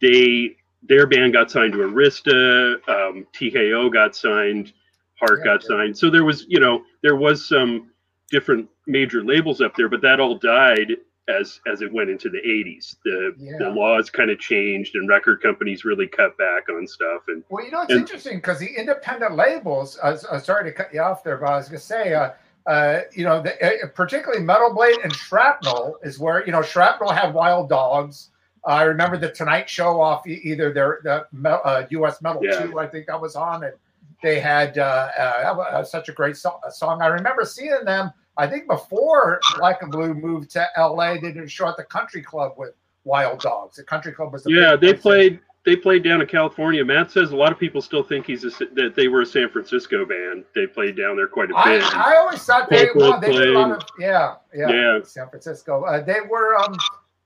they 0.00 0.56
their 0.88 1.06
band 1.06 1.32
got 1.32 1.50
signed 1.50 1.72
to 1.72 1.78
Arista. 1.80 2.74
Um, 2.88 3.26
TKO 3.32 3.92
got 3.92 4.14
signed. 4.16 4.72
Heart 5.20 5.40
Yeah, 5.40 5.44
got 5.54 5.62
yeah. 5.62 5.68
signed. 5.68 5.98
So 5.98 6.10
there 6.10 6.24
was, 6.24 6.44
you 6.48 6.60
know, 6.60 6.82
there 7.02 7.16
was 7.16 7.48
some 7.48 7.90
different 8.30 8.68
major 8.86 9.22
labels 9.24 9.60
up 9.60 9.74
there, 9.76 9.88
but 9.88 10.00
that 10.02 10.20
all 10.20 10.36
died 10.36 10.96
as 11.28 11.58
as 11.66 11.80
it 11.80 11.90
went 11.90 12.10
into 12.10 12.28
the 12.28 12.38
80s. 12.38 12.96
The 13.04 13.34
Yeah. 13.38 13.56
the 13.58 13.70
laws 13.70 14.10
kind 14.10 14.30
of 14.30 14.38
changed, 14.38 14.94
and 14.94 15.08
record 15.08 15.40
companies 15.40 15.84
really 15.84 16.06
cut 16.06 16.36
back 16.36 16.68
on 16.68 16.86
stuff. 16.86 17.22
And 17.28 17.42
Well, 17.48 17.64
you 17.64 17.70
know, 17.70 17.82
it's 17.82 17.92
And- 17.92 18.00
interesting 18.00 18.36
because 18.38 18.58
the 18.58 18.66
independent 18.76 19.34
labels, 19.36 19.98
uh, 20.02 20.18
uh, 20.30 20.38
sorry 20.38 20.64
to 20.64 20.72
cut 20.72 20.92
you 20.92 21.00
off 21.00 21.24
there, 21.24 21.38
but 21.38 21.48
I 21.48 21.56
was 21.56 21.68
going 21.68 21.78
to 21.80 21.84
say, 21.86 22.12
uh, 22.12 22.30
uh, 22.66 23.00
you 23.12 23.24
know, 23.24 23.40
the, 23.40 23.52
uh, 23.84 23.86
particularly 23.94 24.42
Metal 24.44 24.74
Blade 24.74 24.98
and 25.02 25.14
Shrapnel 25.14 25.98
is 26.02 26.18
where, 26.18 26.44
you 26.44 26.52
know, 26.52 26.60
Shrapnel 26.62 27.10
had 27.12 27.32
Wild 27.32 27.68
Dogs. 27.70 28.30
I 28.66 28.82
remember 28.84 29.16
the 29.18 29.30
Tonight 29.30 29.68
Show 29.68 30.00
off 30.00 30.26
either 30.26 30.72
their 30.72 31.00
the 31.02 31.26
uh, 31.50 31.86
US 31.90 32.22
Metal 32.22 32.42
Yeah. 32.44 32.66
2, 32.66 32.78
I 32.78 32.86
think 32.86 33.06
that 33.06 33.20
was 33.20 33.36
on, 33.36 33.64
and 33.64 33.74
they 34.22 34.40
had 34.40 34.78
uh, 34.78 34.82
uh, 35.18 35.84
such 35.84 36.08
a 36.08 36.12
great 36.12 36.36
so- 36.36 36.58
song. 36.70 37.02
I 37.02 37.08
remember 37.08 37.44
seeing 37.44 37.84
them, 37.84 38.10
I 38.36 38.46
think 38.46 38.66
before 38.66 39.40
Black 39.58 39.82
and 39.82 39.92
Blue 39.92 40.14
moved 40.14 40.50
to 40.52 40.66
LA, 40.78 41.14
they 41.14 41.32
did 41.32 41.44
a 41.44 41.48
show 41.48 41.68
at 41.68 41.76
the 41.76 41.84
Country 41.84 42.22
Club 42.22 42.54
with 42.56 42.74
Wild 43.04 43.40
Dogs. 43.40 43.76
The 43.76 43.84
Country 43.84 44.12
Club 44.12 44.32
was 44.32 44.44
the 44.44 44.52
yeah, 44.52 44.76
they 44.76 44.94
played 44.94 45.40
they 45.64 45.76
played 45.76 46.04
down 46.04 46.20
in 46.20 46.26
California. 46.26 46.84
Matt 46.84 47.10
says 47.10 47.32
a 47.32 47.36
lot 47.36 47.50
of 47.50 47.58
people 47.58 47.80
still 47.80 48.02
think 48.02 48.26
he's 48.26 48.44
a, 48.44 48.50
that 48.74 48.94
they 48.94 49.08
were 49.08 49.22
a 49.22 49.26
San 49.26 49.48
Francisco 49.48 50.04
band. 50.04 50.44
They 50.54 50.66
played 50.66 50.96
down 50.96 51.16
there 51.16 51.26
quite 51.26 51.50
a 51.50 51.54
bit. 51.54 51.82
I 51.94 52.16
always 52.16 52.42
thought 52.42 52.68
they, 52.68 52.88
well, 52.94 53.18
they 53.18 53.32
did 53.32 53.48
a 53.48 53.58
lot 53.58 53.70
of 53.72 53.82
yeah, 53.98 54.34
yeah, 54.54 54.68
Yeah. 54.70 54.98
San 55.04 55.28
Francisco. 55.30 55.84
Uh, 55.84 56.02
they 56.02 56.20
were, 56.28 56.56
um, 56.56 56.76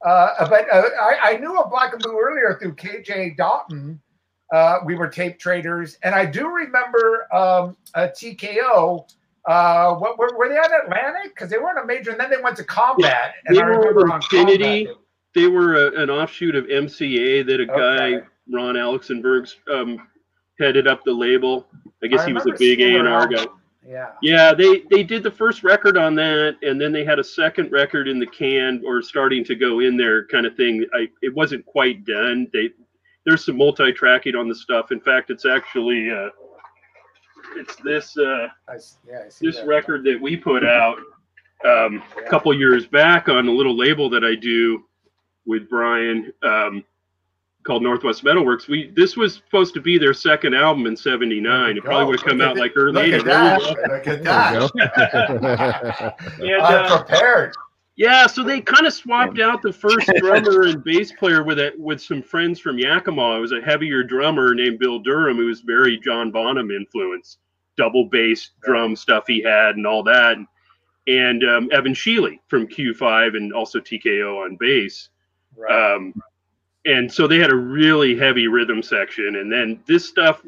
uh, 0.05 0.49
but 0.49 0.67
uh, 0.73 0.83
I, 1.01 1.33
I 1.33 1.37
knew 1.39 1.59
of 1.59 1.71
Black 1.71 1.93
and 1.93 2.03
Blue 2.03 2.19
earlier 2.21 2.59
through 2.61 2.75
KJ 2.77 3.37
Doughton. 3.37 4.01
Uh, 4.53 4.79
we 4.85 4.95
were 4.95 5.09
tape 5.09 5.39
traders, 5.39 5.99
and 6.03 6.15
I 6.15 6.25
do 6.25 6.49
remember 6.49 7.27
um, 7.35 7.77
TKO. 7.95 9.05
Uh, 9.47 9.95
what 9.95 10.19
were, 10.19 10.37
were 10.37 10.49
they 10.49 10.57
on 10.57 10.71
Atlantic? 10.85 11.35
Because 11.35 11.51
they 11.51 11.59
weren't 11.59 11.79
a 11.79 11.87
major, 11.87 12.11
and 12.13 12.21
then 12.21 12.31
they 12.31 12.41
went 12.41 12.57
to 12.57 12.65
Combat. 12.65 13.35
and 13.47 13.57
they 13.57 13.61
I 13.61 13.65
were 13.65 13.79
remember 13.79 14.03
with 14.05 14.11
on 14.11 14.21
Infinity. 14.23 14.85
Combat, 14.87 15.03
they 15.35 15.47
were 15.49 15.89
a, 15.89 16.03
an 16.03 16.11
offshoot 16.11 16.55
of 16.55 16.65
MCA 16.67 17.47
that 17.47 17.61
a 17.61 17.67
guy 17.67 18.15
Okay. 18.17 18.27
Ron 18.51 18.77
Alexenberg 18.77 19.53
um, 19.71 20.09
headed 20.59 20.87
up 20.87 21.05
the 21.05 21.13
label. 21.13 21.67
I 22.03 22.07
guess 22.07 22.21
I 22.21 22.29
he 22.29 22.33
was 22.33 22.47
a 22.47 22.53
big 22.59 22.81
A 22.81 22.99
and 22.99 23.09
R 23.09 23.27
guy. 23.27 23.45
Yeah. 23.89 24.11
Yeah, 24.21 24.53
they 24.53 24.83
they 24.91 25.03
did 25.03 25.23
the 25.23 25.31
first 25.31 25.65
record 25.65 25.97
on 25.97 26.15
that, 26.17 26.57
and 26.61 26.79
then 26.79 26.93
they 26.93 27.05
had 27.05 27.19
a 27.19 27.25
second 27.25 27.73
record 27.73 28.07
in 28.07 28.19
the 28.19 28.27
can 28.27 28.83
or 28.87 29.01
starting 29.01 29.43
to 29.45 29.55
go 29.55 29.81
in 29.81 29.97
there, 29.97 30.27
kind 30.27 30.45
of 30.45 30.55
thing. 30.57 30.85
I 30.95 31.09
it 31.23 31.35
wasn't 31.35 31.65
quite 31.65 32.05
done. 32.05 32.49
They 32.53 32.71
there's 33.25 33.47
some 33.47 33.57
multi-tracking 33.57 34.37
on 34.37 34.47
the 34.47 34.55
stuff. 34.55 34.93
In 34.93 35.01
fact, 35.01 35.31
it's 35.31 35.47
actually 35.47 36.11
uh, 36.11 36.29
it's 37.57 37.77
this 37.77 38.15
uh, 38.19 38.49
I, 38.69 38.75
yeah, 39.09 39.23
I 39.25 39.29
see 39.31 39.47
this 39.47 39.57
that. 39.57 39.67
record 39.67 40.05
that 40.05 40.21
we 40.21 40.37
put 40.37 40.67
out 40.67 40.99
um, 41.65 42.03
a 42.19 42.29
couple 42.29 42.53
years 42.53 42.87
back 42.87 43.31
on 43.31 43.49
a 43.49 43.53
little 43.53 43.77
label 43.77 44.11
that 44.11 44.23
I 44.23 44.35
do 44.35 44.85
with 45.47 45.67
Brian 45.71 46.31
um, 46.43 46.85
called 47.69 47.83
Northwest 47.83 48.25
Metalworks. 48.25 48.67
We 48.67 48.91
this 48.97 49.15
was 49.15 49.35
supposed 49.35 49.75
to 49.75 49.81
be 49.81 49.99
their 49.99 50.15
second 50.15 50.55
album 50.55 50.87
in 50.87 50.97
'79. 50.97 51.77
It 51.77 51.85
probably 51.85 52.07
would 52.07 52.19
have 52.19 52.27
come 52.27 52.41
out 52.41 52.57
like 52.57 52.73
early 52.75 53.13
Look 53.13 53.27
at 53.27 53.27
80s. 53.27 53.27
that. 53.27 53.91
Look 53.93 54.07
at 54.07 54.25
that. 54.25 56.17
And, 56.41 56.63
I'm 56.63 56.93
uh, 56.93 57.03
prepared. 57.05 57.55
yeah, 57.97 58.27
so 58.27 58.43
they 58.43 58.63
kind 58.63 58.87
of 58.87 58.95
swapped 58.95 59.39
out 59.39 59.61
the 59.61 59.73
first 59.73 60.11
drummer 60.17 60.63
and 60.63 60.83
bass 60.83 61.13
player 61.13 61.45
with 61.45 61.59
it 61.59 61.79
with 61.79 62.01
some 62.01 62.23
friends 62.23 62.59
from 62.59 62.79
Yakima. 62.79 63.37
It 63.37 63.41
was 63.41 63.53
a 63.53 63.61
heavier 63.61 64.03
drummer 64.03 64.55
named 64.55 64.79
Bill 64.79 64.99
Durham, 64.99 65.37
who 65.37 65.47
was 65.47 65.61
very 65.61 65.99
John 65.99 66.31
Bonham 66.31 66.71
influenced, 66.71 67.39
double 67.77 68.07
bass 68.07 68.51
drum 68.63 68.97
stuff 68.97 69.25
he 69.27 69.43
had 69.43 69.77
and 69.77 69.87
all 69.87 70.03
that, 70.05 70.39
and 71.07 71.45
um, 71.45 71.69
Evan 71.71 71.93
Sheely 71.93 72.39
from 72.49 72.67
Q5 72.67 73.37
and 73.37 73.53
also 73.53 73.79
TKO 73.79 74.43
on 74.45 74.57
bass. 74.59 75.11
Right. 75.55 75.95
Um, 75.97 76.15
and 76.89 77.13
so 77.13 77.27
they 77.27 77.39
had 77.39 77.53
a 77.53 77.57
really 77.57 78.17
heavy 78.17 78.49
rhythm 78.49 78.83
section, 78.83 79.37
and 79.37 79.53
then 79.53 79.81
this 79.87 80.09
stuff. 80.09 80.45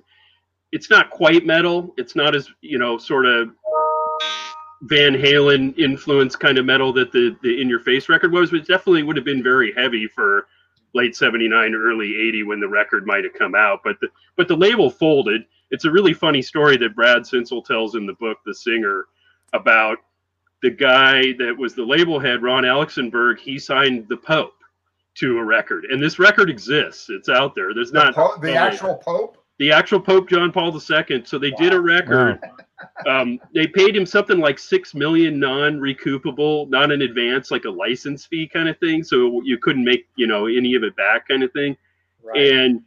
It's 0.72 0.88
not 0.88 1.10
quite 1.10 1.44
metal. 1.44 1.92
It's 1.98 2.14
not 2.14 2.34
as 2.34 2.48
you 2.60 2.78
know, 2.78 2.96
sort 2.96 3.26
of 3.26 3.50
Van 4.82 5.14
Halen 5.14 5.76
influence 5.76 6.36
kind 6.36 6.58
of 6.58 6.64
metal 6.64 6.92
that 6.94 7.12
the 7.12 7.36
the 7.42 7.60
In 7.60 7.68
Your 7.68 7.80
Face 7.80 8.08
record 8.08 8.32
was, 8.32 8.50
but 8.50 8.60
it 8.60 8.66
definitely 8.66 9.02
would 9.02 9.16
have 9.16 9.24
been 9.24 9.42
very 9.42 9.72
heavy 9.76 10.06
for 10.06 10.46
late 10.94 11.14
79 11.14 11.74
early 11.74 12.16
80 12.28 12.42
when 12.44 12.60
the 12.60 12.68
record 12.68 13.06
might 13.06 13.22
have 13.22 13.32
come 13.34 13.54
out 13.54 13.78
but 13.84 13.96
the 14.00 14.08
but 14.36 14.48
the 14.48 14.56
label 14.56 14.90
folded 14.90 15.42
it's 15.70 15.84
a 15.84 15.90
really 15.90 16.12
funny 16.12 16.42
story 16.42 16.76
that 16.76 16.96
brad 16.96 17.24
sinsel 17.24 17.62
tells 17.62 17.94
in 17.94 18.06
the 18.06 18.14
book 18.14 18.38
the 18.44 18.52
singer 18.52 19.04
about 19.52 19.98
the 20.62 20.70
guy 20.70 21.32
that 21.38 21.54
was 21.56 21.76
the 21.76 21.84
label 21.84 22.18
head 22.18 22.42
ron 22.42 22.64
alexenberg 22.64 23.38
he 23.38 23.56
signed 23.56 24.04
the 24.08 24.16
pope 24.16 24.54
to 25.20 25.38
a 25.38 25.44
record 25.44 25.84
and 25.90 26.02
this 26.02 26.18
record 26.18 26.48
exists 26.50 27.08
it's 27.10 27.28
out 27.28 27.54
there 27.54 27.72
there's 27.74 27.90
The, 27.92 28.04
not 28.04 28.14
po- 28.14 28.36
the 28.40 28.54
actual 28.54 28.96
Pope. 28.96 29.36
the 29.58 29.70
actual 29.70 30.00
Pope 30.00 30.28
John 30.28 30.50
Paul 30.50 30.74
II. 30.74 31.22
So 31.24 31.38
they 31.38 31.50
did 31.52 31.72
a 31.72 31.80
record. 31.80 32.40
Um, 33.06 33.38
they 33.54 33.66
paid 33.66 33.94
him 33.94 34.06
something 34.06 34.38
like 34.38 34.58
six 34.58 34.94
million 34.94 35.38
non-recoupable, 35.38 36.70
not 36.70 36.90
in 36.90 37.02
advance, 37.02 37.50
like 37.50 37.66
a 37.66 37.70
license 37.70 38.24
fee 38.24 38.48
kind 38.48 38.70
of 38.70 38.78
thing. 38.78 39.02
So 39.04 39.42
you 39.44 39.58
couldn't 39.58 39.84
make 39.84 40.08
you 40.16 40.26
know 40.26 40.46
any 40.46 40.74
of 40.74 40.82
it 40.82 40.96
back, 40.96 41.28
kind 41.28 41.42
of 41.42 41.52
thing. 41.52 41.76
Right. 42.22 42.52
And 42.52 42.80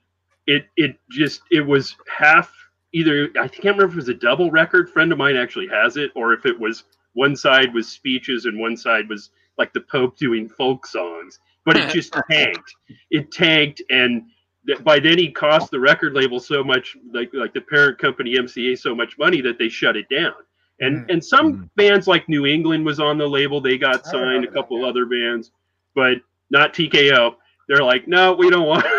it 0.47 0.65
it 0.77 0.97
just 1.11 1.41
it 1.51 1.61
was 1.61 1.95
half 2.07 2.51
either 2.93 3.29
I 3.39 3.47
can't 3.47 3.77
remember 3.77 3.85
if 3.85 3.91
it 3.91 3.97
was 3.97 4.09
a 4.09 4.15
double 4.15 4.49
record. 4.49 4.89
Friend 4.89 5.11
of 5.11 5.19
mine 5.19 5.35
actually 5.35 5.67
has 5.67 5.95
it, 5.95 6.09
or 6.15 6.33
if 6.33 6.47
it 6.47 6.59
was 6.59 6.85
one 7.13 7.35
side 7.35 7.71
was 7.71 7.87
speeches 7.87 8.45
and 8.45 8.59
one 8.59 8.75
side 8.75 9.07
was 9.07 9.29
like 9.59 9.73
the 9.73 9.81
Pope 9.81 10.17
doing 10.17 10.49
folk 10.49 10.87
songs. 10.87 11.39
But 11.65 11.77
it 11.77 11.89
just 11.93 12.15
tanked. 12.29 12.75
It 13.11 13.31
tanked, 13.31 13.81
and 13.89 14.23
th- 14.67 14.83
by 14.83 14.99
then 14.99 15.17
he 15.17 15.31
cost 15.31 15.71
the 15.71 15.79
record 15.79 16.13
label 16.13 16.39
so 16.39 16.63
much, 16.63 16.95
like 17.13 17.29
like 17.33 17.53
the 17.53 17.61
parent 17.61 17.99
company 17.99 18.35
MCA, 18.35 18.77
so 18.77 18.95
much 18.95 19.17
money 19.17 19.41
that 19.41 19.57
they 19.57 19.69
shut 19.69 19.95
it 19.95 20.07
down. 20.09 20.33
And 20.79 21.09
and 21.09 21.23
some 21.23 21.69
bands 21.75 22.07
like 22.07 22.27
New 22.27 22.45
England 22.45 22.85
was 22.85 22.99
on 22.99 23.17
the 23.17 23.27
label. 23.27 23.61
They 23.61 23.77
got 23.77 24.05
signed. 24.05 24.15
A 24.15 24.19
remember 24.19 24.47
that, 24.47 24.53
couple 24.53 24.79
yeah. 24.81 24.87
other 24.87 25.05
bands, 25.05 25.51
but 25.95 26.17
not 26.49 26.73
TKO. 26.73 27.35
They're 27.67 27.83
like, 27.83 28.07
no, 28.07 28.33
we 28.33 28.49
don't 28.49 28.67
want. 28.67 28.85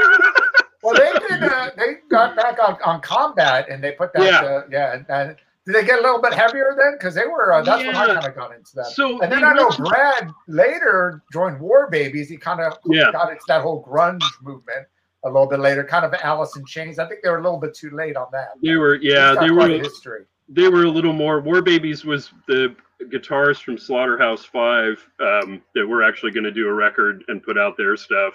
Well, 0.85 0.92
they 0.92 1.12
did. 1.29 1.42
Uh, 1.42 1.70
they 1.79 1.94
got 2.11 2.37
back 2.37 2.59
on, 2.59 2.77
on 2.85 3.00
combat, 3.00 3.70
and 3.70 3.83
they 3.83 3.92
put 3.92 4.12
that. 4.12 4.22
Yeah. 4.22 4.44
Uh, 4.44 4.62
yeah. 4.70 4.92
And, 4.92 5.07
and 5.09 5.37
did 5.66 5.74
they 5.74 5.85
get 5.85 5.98
a 5.98 6.03
little 6.03 6.20
bit 6.20 6.35
heavier 6.35 6.74
then? 6.77 6.92
Because 6.98 7.14
they 7.14 7.27
were. 7.27 7.53
Uh, 7.55 7.62
that's 7.62 7.83
when 7.83 7.96
I 7.96 8.07
kind 8.07 8.27
of 8.27 8.35
got 8.35 8.55
into 8.55 8.74
that. 8.77 8.87
so 8.87 9.20
and 9.22 9.33
then 9.33 9.44
I 9.44 9.53
know 9.55 9.70
Brad 9.70 10.31
later 10.46 11.22
joined 11.33 11.59
War 11.61 11.88
Babies. 11.90 12.29
He 12.29 12.37
kind 12.37 12.61
of 12.61 12.77
Yeah. 12.85 13.11
got 13.12 13.31
into 13.31 13.42
that 13.48 13.62
whole 13.62 13.83
grunge 13.85 14.22
movement 14.42 14.87
a 15.24 15.29
little 15.29 15.46
bit 15.46 15.61
later, 15.61 15.83
kind 15.85 16.05
of 16.05 16.12
Alice 16.22 16.55
in 16.57 16.66
Chains. 16.66 16.98
I 16.98 17.07
think 17.09 17.22
they 17.22 17.31
were 17.31 17.38
a 17.38 17.42
little 17.42 17.59
bit 17.59 17.74
too 17.74 17.90
late 17.90 18.14
on 18.16 18.27
that. 18.33 18.48
they 18.62 18.77
were 18.77 18.96
yeah 18.96 19.35
they 19.40 19.50
were 19.50 19.68
history. 19.68 20.24
they 20.48 20.68
were 20.68 20.85
a 20.85 20.90
little 20.90 21.14
more. 21.14 21.40
War 21.40 21.62
Babies 21.62 22.05
was 22.05 22.31
the 22.46 22.74
guitarist 23.05 23.62
from 23.62 23.79
Slaughterhouse 23.79 24.44
Five 24.44 24.98
um, 25.20 25.62
that 25.74 25.87
we're 25.88 26.03
actually 26.03 26.33
going 26.33 26.44
to 26.44 26.50
do 26.53 26.68
a 26.68 26.72
record 26.74 27.24
and 27.29 27.42
put 27.42 27.59
out 27.59 27.77
their 27.79 27.96
stuff 27.96 28.35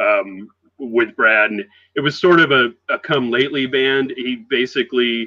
um, 0.00 0.48
with 0.78 1.14
Brad, 1.16 1.50
and 1.50 1.64
it 1.96 2.00
was 2.00 2.18
sort 2.20 2.38
of 2.40 2.52
a, 2.52 2.70
a 2.88 2.98
come 2.98 3.30
lately 3.30 3.66
band. 3.66 4.12
He 4.16 4.36
basically 4.48 5.26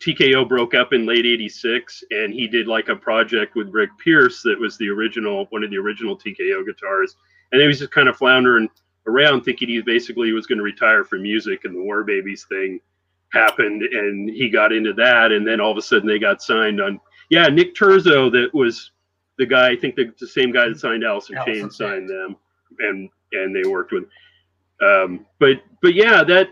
TKO 0.00 0.48
broke 0.48 0.74
up 0.74 0.92
in 0.92 1.06
late 1.06 1.26
'86, 1.26 2.04
and 2.10 2.32
he 2.32 2.46
did 2.46 2.66
like 2.68 2.88
a 2.88 2.96
project 2.96 3.56
with 3.56 3.68
Rick 3.70 3.90
Pierce 4.02 4.42
that 4.42 4.58
was 4.58 4.78
the 4.78 4.88
original 4.88 5.46
one 5.50 5.64
of 5.64 5.70
the 5.70 5.78
original 5.78 6.16
TKO 6.16 6.64
guitars, 6.64 7.16
and 7.52 7.60
he 7.60 7.66
was 7.66 7.80
just 7.80 7.90
kind 7.90 8.08
of 8.08 8.16
floundering 8.16 8.68
around, 9.06 9.42
thinking 9.42 9.68
he 9.68 9.80
basically 9.80 10.32
was 10.32 10.46
going 10.46 10.58
to 10.58 10.64
retire 10.64 11.04
from 11.04 11.22
music, 11.22 11.64
and 11.64 11.74
the 11.74 11.82
War 11.82 12.04
Babies 12.04 12.46
thing 12.48 12.80
happened 13.32 13.82
and 13.82 14.28
he 14.30 14.48
got 14.48 14.72
into 14.72 14.92
that 14.94 15.32
and 15.32 15.46
then 15.46 15.60
all 15.60 15.70
of 15.70 15.76
a 15.76 15.82
sudden 15.82 16.08
they 16.08 16.18
got 16.18 16.40
signed 16.40 16.80
on 16.80 16.98
yeah 17.28 17.46
nick 17.46 17.74
terzo 17.74 18.30
that 18.32 18.48
was 18.54 18.92
the 19.36 19.44
guy 19.44 19.68
i 19.68 19.76
think 19.76 19.94
the, 19.96 20.12
the 20.18 20.26
same 20.26 20.50
guy 20.50 20.68
that 20.68 20.78
signed 20.78 21.04
alice 21.04 21.28
in 21.30 21.38
Chains. 21.44 21.76
signed 21.76 22.08
them 22.08 22.36
and 22.78 23.08
and 23.32 23.54
they 23.54 23.68
worked 23.68 23.92
with 23.92 24.04
um 24.82 25.26
but 25.38 25.62
but 25.82 25.94
yeah 25.94 26.24
that 26.24 26.48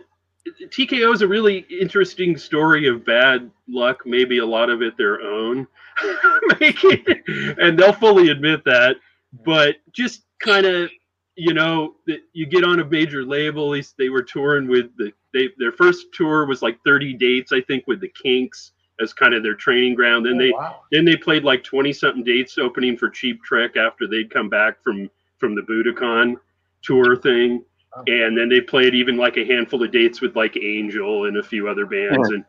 tko 0.68 1.12
is 1.12 1.22
a 1.22 1.28
really 1.28 1.66
interesting 1.70 2.36
story 2.36 2.86
of 2.88 3.04
bad 3.04 3.50
luck 3.68 4.02
maybe 4.06 4.38
a 4.38 4.46
lot 4.46 4.70
of 4.70 4.82
it 4.82 4.96
their 4.96 5.20
own 5.20 5.66
making 6.60 7.04
and 7.58 7.78
they'll 7.78 7.92
fully 7.92 8.28
admit 8.30 8.64
that 8.64 8.96
but 9.44 9.76
just 9.92 10.22
kind 10.40 10.66
of 10.66 10.90
you 11.36 11.52
know 11.52 11.94
that 12.06 12.20
you 12.32 12.46
get 12.46 12.64
on 12.64 12.80
a 12.80 12.84
major 12.84 13.22
label. 13.24 13.64
At 13.66 13.70
least 13.70 13.94
they 13.98 14.08
were 14.08 14.22
touring 14.22 14.68
with 14.68 14.86
the 14.96 15.12
they 15.32 15.50
their 15.58 15.72
first 15.72 16.06
tour 16.12 16.46
was 16.46 16.62
like 16.62 16.78
30 16.84 17.14
dates, 17.14 17.52
I 17.52 17.60
think, 17.60 17.86
with 17.86 18.00
the 18.00 18.08
Kinks 18.08 18.72
as 19.00 19.12
kind 19.12 19.34
of 19.34 19.42
their 19.42 19.54
training 19.54 19.94
ground. 19.94 20.24
Then 20.24 20.36
Oh, 20.36 20.38
they 20.38 20.50
wow. 20.50 20.80
then 20.90 21.04
they 21.04 21.16
played 21.16 21.44
like 21.44 21.62
20 21.62 21.92
something 21.92 22.24
dates 22.24 22.56
opening 22.58 22.96
for 22.96 23.10
Cheap 23.10 23.42
Trick 23.42 23.76
after 23.76 24.06
they'd 24.06 24.30
come 24.30 24.48
back 24.48 24.82
from 24.82 25.10
from 25.38 25.54
the 25.54 25.62
Budokan 25.62 26.36
tour 26.82 27.16
thing. 27.16 27.62
And 28.06 28.36
then 28.36 28.48
they 28.48 28.60
played 28.60 28.94
even 28.94 29.16
like 29.16 29.36
a 29.36 29.44
handful 29.44 29.82
of 29.82 29.90
dates 29.90 30.20
with 30.20 30.36
like 30.36 30.56
Angel 30.56 31.26
and 31.26 31.38
a 31.38 31.42
few 31.42 31.68
other 31.68 31.86
bands 31.86 32.28
and 32.30 32.44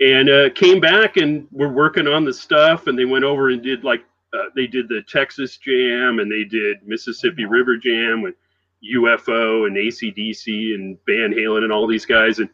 and 0.00 0.28
uh, 0.28 0.50
came 0.50 0.80
back 0.80 1.16
and 1.16 1.46
were 1.50 1.68
working 1.68 2.06
on 2.06 2.24
the 2.24 2.32
stuff 2.32 2.86
and 2.86 2.98
they 2.98 3.04
went 3.04 3.24
over 3.24 3.50
and 3.50 3.62
did 3.62 3.84
like 3.84 4.04
uh, 4.34 4.44
they 4.54 4.66
did 4.66 4.88
the 4.88 5.02
Texas 5.08 5.56
Jam 5.56 6.18
and 6.18 6.30
they 6.30 6.44
did 6.44 6.86
Mississippi 6.86 7.44
River 7.44 7.76
Jam 7.76 8.22
with 8.22 8.34
UFO 8.94 9.66
and 9.66 9.76
ACDC 9.76 10.74
and 10.74 10.98
Van 11.06 11.32
Halen 11.32 11.62
and 11.62 11.72
all 11.72 11.86
these 11.86 12.04
guys 12.04 12.38
and 12.38 12.48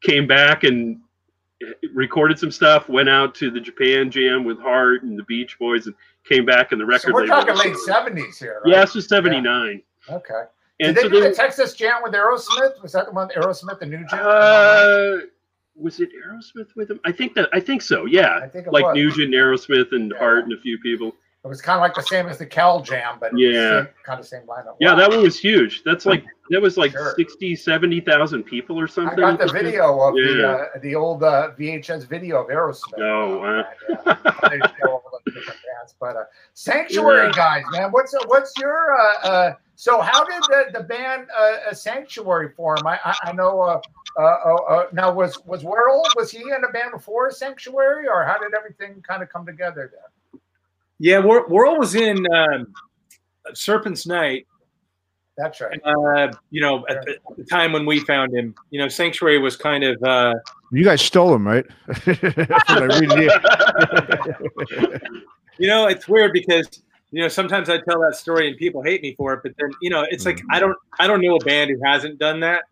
came 0.00 0.26
back 0.26 0.64
and 0.64 1.00
recorded 1.92 2.38
some 2.38 2.50
stuff. 2.50 2.88
Went 2.88 3.08
out 3.08 3.34
to 3.36 3.50
the 3.50 3.60
Japan 3.60 4.10
Jam 4.10 4.44
with 4.44 4.60
Heart 4.60 5.02
and 5.02 5.18
the 5.18 5.24
Beach 5.24 5.58
Boys 5.58 5.86
and 5.86 5.94
came 6.24 6.44
back 6.44 6.72
and 6.72 6.80
the 6.80 6.86
record 6.86 7.08
So 7.08 7.12
we're 7.12 7.26
talking 7.26 7.56
late 7.56 7.76
seventies 7.76 8.38
here. 8.38 8.62
Right? 8.64 8.74
Yeah, 8.74 8.80
this 8.82 8.94
was 8.94 9.08
'79. 9.08 9.82
Okay. 10.10 10.42
Did 10.80 10.94
they 10.94 11.08
do 11.08 11.20
the 11.20 11.34
Texas 11.34 11.74
Jam 11.74 12.02
with 12.02 12.12
Aerosmith? 12.12 12.80
Was 12.82 12.92
that 12.92 13.06
the 13.06 13.12
one 13.12 13.28
Aerosmith, 13.36 13.80
the 13.80 13.86
new 13.86 14.04
jam? 14.06 14.20
uh, 14.22 15.26
was 15.74 16.00
it 16.00 16.10
Aerosmith 16.12 16.68
with 16.76 16.90
him? 16.90 17.00
I 17.04 17.12
think 17.12 17.34
that 17.34 17.48
I 17.52 17.60
think 17.60 17.82
so. 17.82 18.04
Yeah, 18.06 18.38
I 18.42 18.48
think 18.48 18.66
it 18.66 18.72
like 18.72 18.84
was. 18.84 18.94
Nugent, 18.94 19.34
Aerosmith, 19.34 19.92
and 19.92 20.12
Yeah. 20.12 20.18
Heart 20.18 20.44
and 20.44 20.52
a 20.52 20.60
few 20.60 20.78
people. 20.78 21.12
It 21.44 21.46
was 21.48 21.62
kind 21.62 21.76
of 21.76 21.82
like 21.82 21.94
the 21.94 22.02
same 22.02 22.26
as 22.26 22.38
the 22.38 22.46
Cal 22.46 22.82
Jam, 22.82 23.16
but 23.20 23.26
it 23.28 23.34
was 23.34 23.42
Yeah. 23.42 23.84
same, 23.84 23.88
kind 24.04 24.20
of 24.20 24.26
same 24.26 24.42
lineup. 24.42 24.76
Yeah, 24.80 24.90
Wow. 24.92 24.98
that 24.98 25.10
one 25.10 25.22
was 25.22 25.38
huge. 25.38 25.82
That's 25.84 26.04
like 26.04 26.24
that 26.50 26.60
was 26.60 26.76
like 26.76 26.90
Sure. 26.92 27.14
60, 27.16 27.54
70,000 27.56 28.42
people 28.42 28.78
or 28.78 28.86
something. 28.88 29.22
I 29.22 29.36
got 29.36 29.38
the 29.46 29.52
video 29.52 30.00
of 30.00 30.14
the 30.14 30.48
uh, 30.48 30.66
the 30.82 30.94
old 30.96 31.22
uh, 31.22 31.50
VHS 31.58 32.06
video 32.08 32.42
of 32.42 32.48
Aerosmith. 32.48 32.98
Oh, 33.00 33.38
wow. 33.38 33.64
Yeah. 34.52 34.66
All 34.88 35.20
the 35.24 35.30
different 35.30 35.60
bands. 35.64 35.94
But 36.00 36.16
uh, 36.16 36.24
Sanctuary 36.54 37.26
Yeah. 37.28 37.32
guys, 37.32 37.64
man, 37.70 37.90
what's 37.92 38.14
what's 38.26 38.52
your 38.58 38.98
uh, 39.00 39.18
uh, 39.28 39.54
so 39.78 40.00
how 40.00 40.24
did 40.24 40.42
the, 40.48 40.78
the 40.80 40.82
band 40.82 41.28
uh, 41.30 41.72
Sanctuary 41.72 42.48
form? 42.48 42.84
I 42.84 42.98
I, 43.04 43.14
I 43.26 43.32
know 43.32 43.60
uh, 43.60 43.80
uh, 44.18 44.22
uh, 44.22 44.54
uh, 44.54 44.86
now 44.92 45.12
was 45.12 45.38
was 45.46 45.62
Warrel 45.62 46.04
was 46.16 46.32
he 46.32 46.40
in 46.40 46.64
a 46.68 46.72
band 46.72 46.90
before 46.90 47.30
Sanctuary 47.30 48.08
or 48.08 48.24
how 48.24 48.38
did 48.40 48.54
everything 48.54 49.00
kind 49.06 49.22
of 49.22 49.28
come 49.28 49.46
together 49.46 49.92
there? 49.92 50.40
Yeah, 50.98 51.20
Wor- 51.20 51.46
Warrel 51.46 51.78
was 51.78 51.94
in 51.94 52.26
um, 52.34 52.74
Serpent's 53.54 54.04
Night. 54.04 54.48
That's 55.36 55.60
right. 55.60 55.80
Uh, 55.84 56.32
you 56.50 56.60
know, 56.60 56.84
at 56.88 57.04
the, 57.04 57.12
at 57.30 57.36
the 57.36 57.44
time 57.44 57.70
when 57.70 57.86
we 57.86 58.00
found 58.00 58.36
him, 58.36 58.56
you 58.70 58.80
know, 58.80 58.88
Sanctuary 58.88 59.38
was 59.38 59.54
kind 59.54 59.84
of. 59.84 60.02
Uh, 60.02 60.34
You 60.72 60.82
guys 60.82 61.02
stole 61.02 61.32
him, 61.32 61.46
right? 61.46 61.64
That's 61.86 62.68
what 62.68 62.82
I 62.82 62.98
read 62.98 63.12
you 65.58 65.68
know, 65.68 65.86
it's 65.86 66.08
weird 66.08 66.32
because 66.32 66.82
you 67.10 67.22
know 67.22 67.28
sometimes 67.28 67.68
I 67.68 67.78
tell 67.78 68.00
that 68.02 68.16
story 68.16 68.48
and 68.48 68.56
people 68.56 68.82
hate 68.82 69.02
me 69.02 69.14
for 69.16 69.32
it, 69.34 69.40
but 69.42 69.52
then 69.58 69.70
you 69.82 69.90
know, 69.90 70.04
it's 70.10 70.24
like 70.26 70.42
I 70.50 70.60
don't 70.60 70.76
I 70.98 71.06
don't 71.06 71.20
know 71.20 71.36
a 71.36 71.44
band 71.44 71.70
who 71.70 71.80
hasn't 71.84 72.18
done 72.18 72.40
that. 72.40 72.64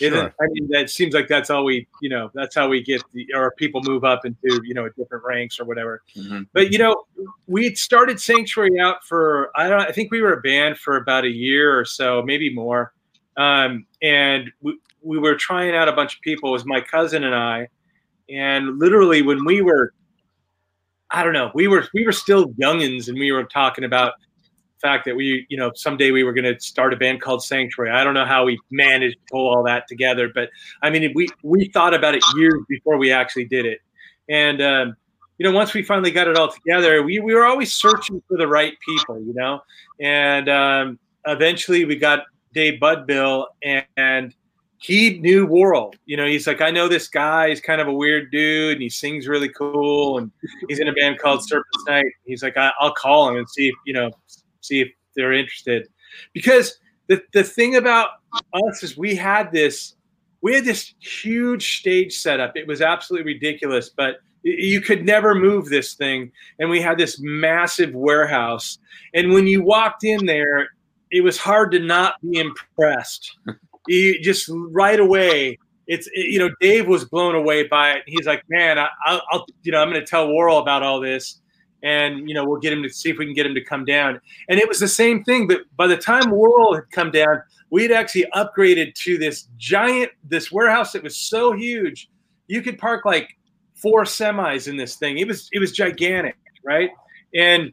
Isn't- 0.00 0.14
Sure. 0.14 0.34
I 0.40 0.46
mean, 0.52 0.68
that 0.68 0.90
seems 0.90 1.12
like 1.14 1.26
that's 1.26 1.48
how 1.48 1.64
we, 1.64 1.88
you 2.02 2.08
know, 2.08 2.30
that's 2.34 2.54
how 2.54 2.68
we 2.68 2.82
get 2.82 3.02
the, 3.14 3.26
or 3.34 3.50
people 3.52 3.80
move 3.82 4.04
up 4.04 4.24
into, 4.24 4.60
you 4.64 4.74
know, 4.74 4.88
different 4.96 5.24
ranks 5.24 5.58
or 5.58 5.64
whatever. 5.64 6.02
But 6.52 6.70
you 6.70 6.78
know, 6.78 7.04
we 7.48 7.74
started 7.74 8.20
Sanctuary 8.20 8.78
out 8.78 9.04
for 9.04 9.50
I 9.56 9.68
don't, 9.68 9.80
I 9.80 9.90
think 9.90 10.12
we 10.12 10.20
were 10.22 10.34
a 10.34 10.40
band 10.40 10.78
for 10.78 10.96
about 10.96 11.24
a 11.24 11.30
year 11.30 11.76
or 11.76 11.84
so, 11.84 12.22
maybe 12.22 12.52
more. 12.54 12.92
Um, 13.36 13.86
and 14.02 14.52
we, 14.60 14.78
we 15.02 15.18
were 15.18 15.34
trying 15.34 15.74
out 15.74 15.88
a 15.88 15.92
bunch 15.92 16.14
of 16.16 16.20
people. 16.20 16.50
It 16.50 16.52
was 16.52 16.66
my 16.66 16.80
cousin 16.80 17.24
and 17.24 17.34
I, 17.34 17.68
and 18.28 18.78
literally 18.78 19.22
when 19.22 19.44
we 19.44 19.62
were, 19.62 19.94
I 21.10 21.22
don't 21.22 21.32
know, 21.32 21.50
we 21.54 21.68
were 21.68 21.86
we 21.94 22.04
were 22.04 22.12
still 22.12 22.50
youngins, 22.50 23.08
and 23.08 23.18
we 23.18 23.32
were 23.32 23.44
talking 23.44 23.84
about 23.84 24.14
the 24.42 24.88
fact 24.88 25.04
that 25.06 25.16
we, 25.16 25.46
you 25.48 25.56
know, 25.56 25.72
someday 25.74 26.10
we 26.10 26.22
were 26.22 26.32
going 26.32 26.52
to 26.52 26.60
start 26.60 26.92
a 26.92 26.96
band 26.96 27.20
called 27.20 27.42
Sanctuary. 27.42 27.90
I 27.90 28.04
don't 28.04 28.14
know 28.14 28.26
how 28.26 28.44
we 28.44 28.58
managed 28.70 29.16
to 29.16 29.22
pull 29.32 29.48
all 29.48 29.62
that 29.64 29.88
together, 29.88 30.30
but 30.34 30.50
I 30.82 30.90
mean, 30.90 31.10
we 31.14 31.28
we 31.42 31.68
thought 31.68 31.94
about 31.94 32.14
it 32.14 32.22
years 32.36 32.62
before 32.68 32.98
we 32.98 33.12
actually 33.12 33.46
did 33.46 33.66
it, 33.66 33.80
and. 34.28 34.62
Um, 34.62 34.96
you 35.40 35.48
know, 35.48 35.56
once 35.56 35.72
we 35.72 35.84
finally 35.84 36.10
got 36.10 36.26
it 36.26 36.36
all 36.36 36.50
together, 36.50 37.00
we, 37.04 37.20
we 37.20 37.32
were 37.32 37.46
always 37.46 37.72
searching 37.72 38.20
for 38.26 38.36
the 38.36 38.48
right 38.48 38.76
people, 38.84 39.20
you 39.20 39.32
know, 39.34 39.60
and 40.00 40.48
um, 40.48 40.98
eventually 41.28 41.84
we 41.84 41.94
got 41.94 42.24
Dave 42.52 42.80
Budbill, 42.80 43.46
and, 43.62 43.86
and 43.96 44.34
he 44.78 45.18
knew 45.18 45.44
Warrel. 45.44 45.94
You 46.06 46.16
know, 46.16 46.26
he's 46.26 46.46
like, 46.46 46.60
I 46.60 46.70
know 46.70 46.88
this 46.88 47.08
guy. 47.08 47.48
He's 47.48 47.60
kind 47.60 47.80
of 47.80 47.88
a 47.88 47.92
weird 47.92 48.30
dude, 48.30 48.74
and 48.74 48.82
he 48.82 48.88
sings 48.88 49.26
really 49.26 49.48
cool, 49.48 50.18
and 50.18 50.30
he's 50.68 50.78
in 50.78 50.88
a 50.88 50.92
band 50.92 51.18
called 51.18 51.46
Serpent's 51.46 51.84
Night. 51.86 52.06
He's 52.24 52.42
like, 52.42 52.56
I, 52.56 52.70
will 52.80 52.92
call 52.92 53.28
him 53.28 53.36
and 53.36 53.48
see 53.48 53.68
if 53.68 53.74
you 53.84 53.92
know, 53.92 54.10
see 54.60 54.80
if 54.82 54.88
they're 55.16 55.32
interested, 55.32 55.88
because 56.32 56.78
the 57.08 57.20
the 57.32 57.42
thing 57.42 57.76
about 57.76 58.08
us 58.52 58.82
is 58.82 58.96
we 58.96 59.16
had 59.16 59.50
this, 59.50 59.96
we 60.42 60.54
had 60.54 60.64
this 60.64 60.94
huge 61.00 61.80
stage 61.80 62.16
setup. 62.16 62.56
It 62.56 62.66
was 62.66 62.80
absolutely 62.80 63.34
ridiculous, 63.34 63.88
but 63.88 64.20
you 64.44 64.80
could 64.80 65.04
never 65.04 65.34
move 65.34 65.68
this 65.68 65.94
thing, 65.94 66.30
and 66.60 66.70
we 66.70 66.80
had 66.80 66.98
this 66.98 67.18
massive 67.20 67.92
warehouse, 67.94 68.78
and 69.12 69.32
when 69.32 69.48
you 69.48 69.60
walked 69.60 70.04
in 70.04 70.24
there, 70.24 70.68
it 71.10 71.24
was 71.24 71.36
hard 71.36 71.72
to 71.72 71.80
not 71.80 72.14
be 72.22 72.38
impressed 72.38 73.36
he 73.88 74.18
just 74.20 74.48
right 74.50 75.00
away 75.00 75.58
it's 75.88 76.06
you 76.14 76.38
know 76.38 76.50
Dave 76.60 76.86
was 76.86 77.06
blown 77.06 77.34
away 77.34 77.66
by 77.66 77.92
it. 77.92 78.02
He's 78.06 78.26
like, 78.26 78.44
man, 78.48 78.78
I, 78.78 79.20
will 79.32 79.46
you 79.62 79.72
know 79.72 79.80
I'm 79.80 79.90
going 79.90 80.00
to 80.00 80.06
tell 80.06 80.28
Warrel 80.28 80.58
about 80.58 80.82
all 80.82 81.00
this, 81.00 81.40
and 81.82 82.28
you 82.28 82.34
know 82.34 82.44
we'll 82.44 82.60
get 82.60 82.74
him 82.74 82.82
to 82.82 82.90
see 82.90 83.08
if 83.08 83.18
we 83.18 83.24
can 83.24 83.34
get 83.34 83.46
him 83.46 83.54
to 83.54 83.64
come 83.64 83.86
down. 83.86 84.20
And 84.50 84.60
it 84.60 84.68
was 84.68 84.78
the 84.78 84.88
same 84.88 85.24
thing, 85.24 85.48
but 85.48 85.62
by 85.76 85.86
the 85.86 85.96
time 85.96 86.30
Warrel 86.30 86.74
had 86.74 86.90
come 86.92 87.10
down, 87.10 87.42
we 87.70 87.82
had 87.82 87.90
actually 87.90 88.26
upgraded 88.34 88.94
to 88.96 89.16
this 89.16 89.48
giant 89.56 90.12
this 90.22 90.52
warehouse 90.52 90.92
that 90.92 91.02
was 91.02 91.16
so 91.16 91.54
huge, 91.54 92.10
you 92.48 92.60
could 92.60 92.78
park 92.78 93.06
like 93.06 93.34
four 93.74 94.04
semis 94.04 94.68
in 94.68 94.76
this 94.76 94.96
thing. 94.96 95.16
It 95.16 95.26
was 95.26 95.48
it 95.52 95.58
was 95.58 95.72
gigantic, 95.72 96.36
right? 96.62 96.90
And 97.34 97.72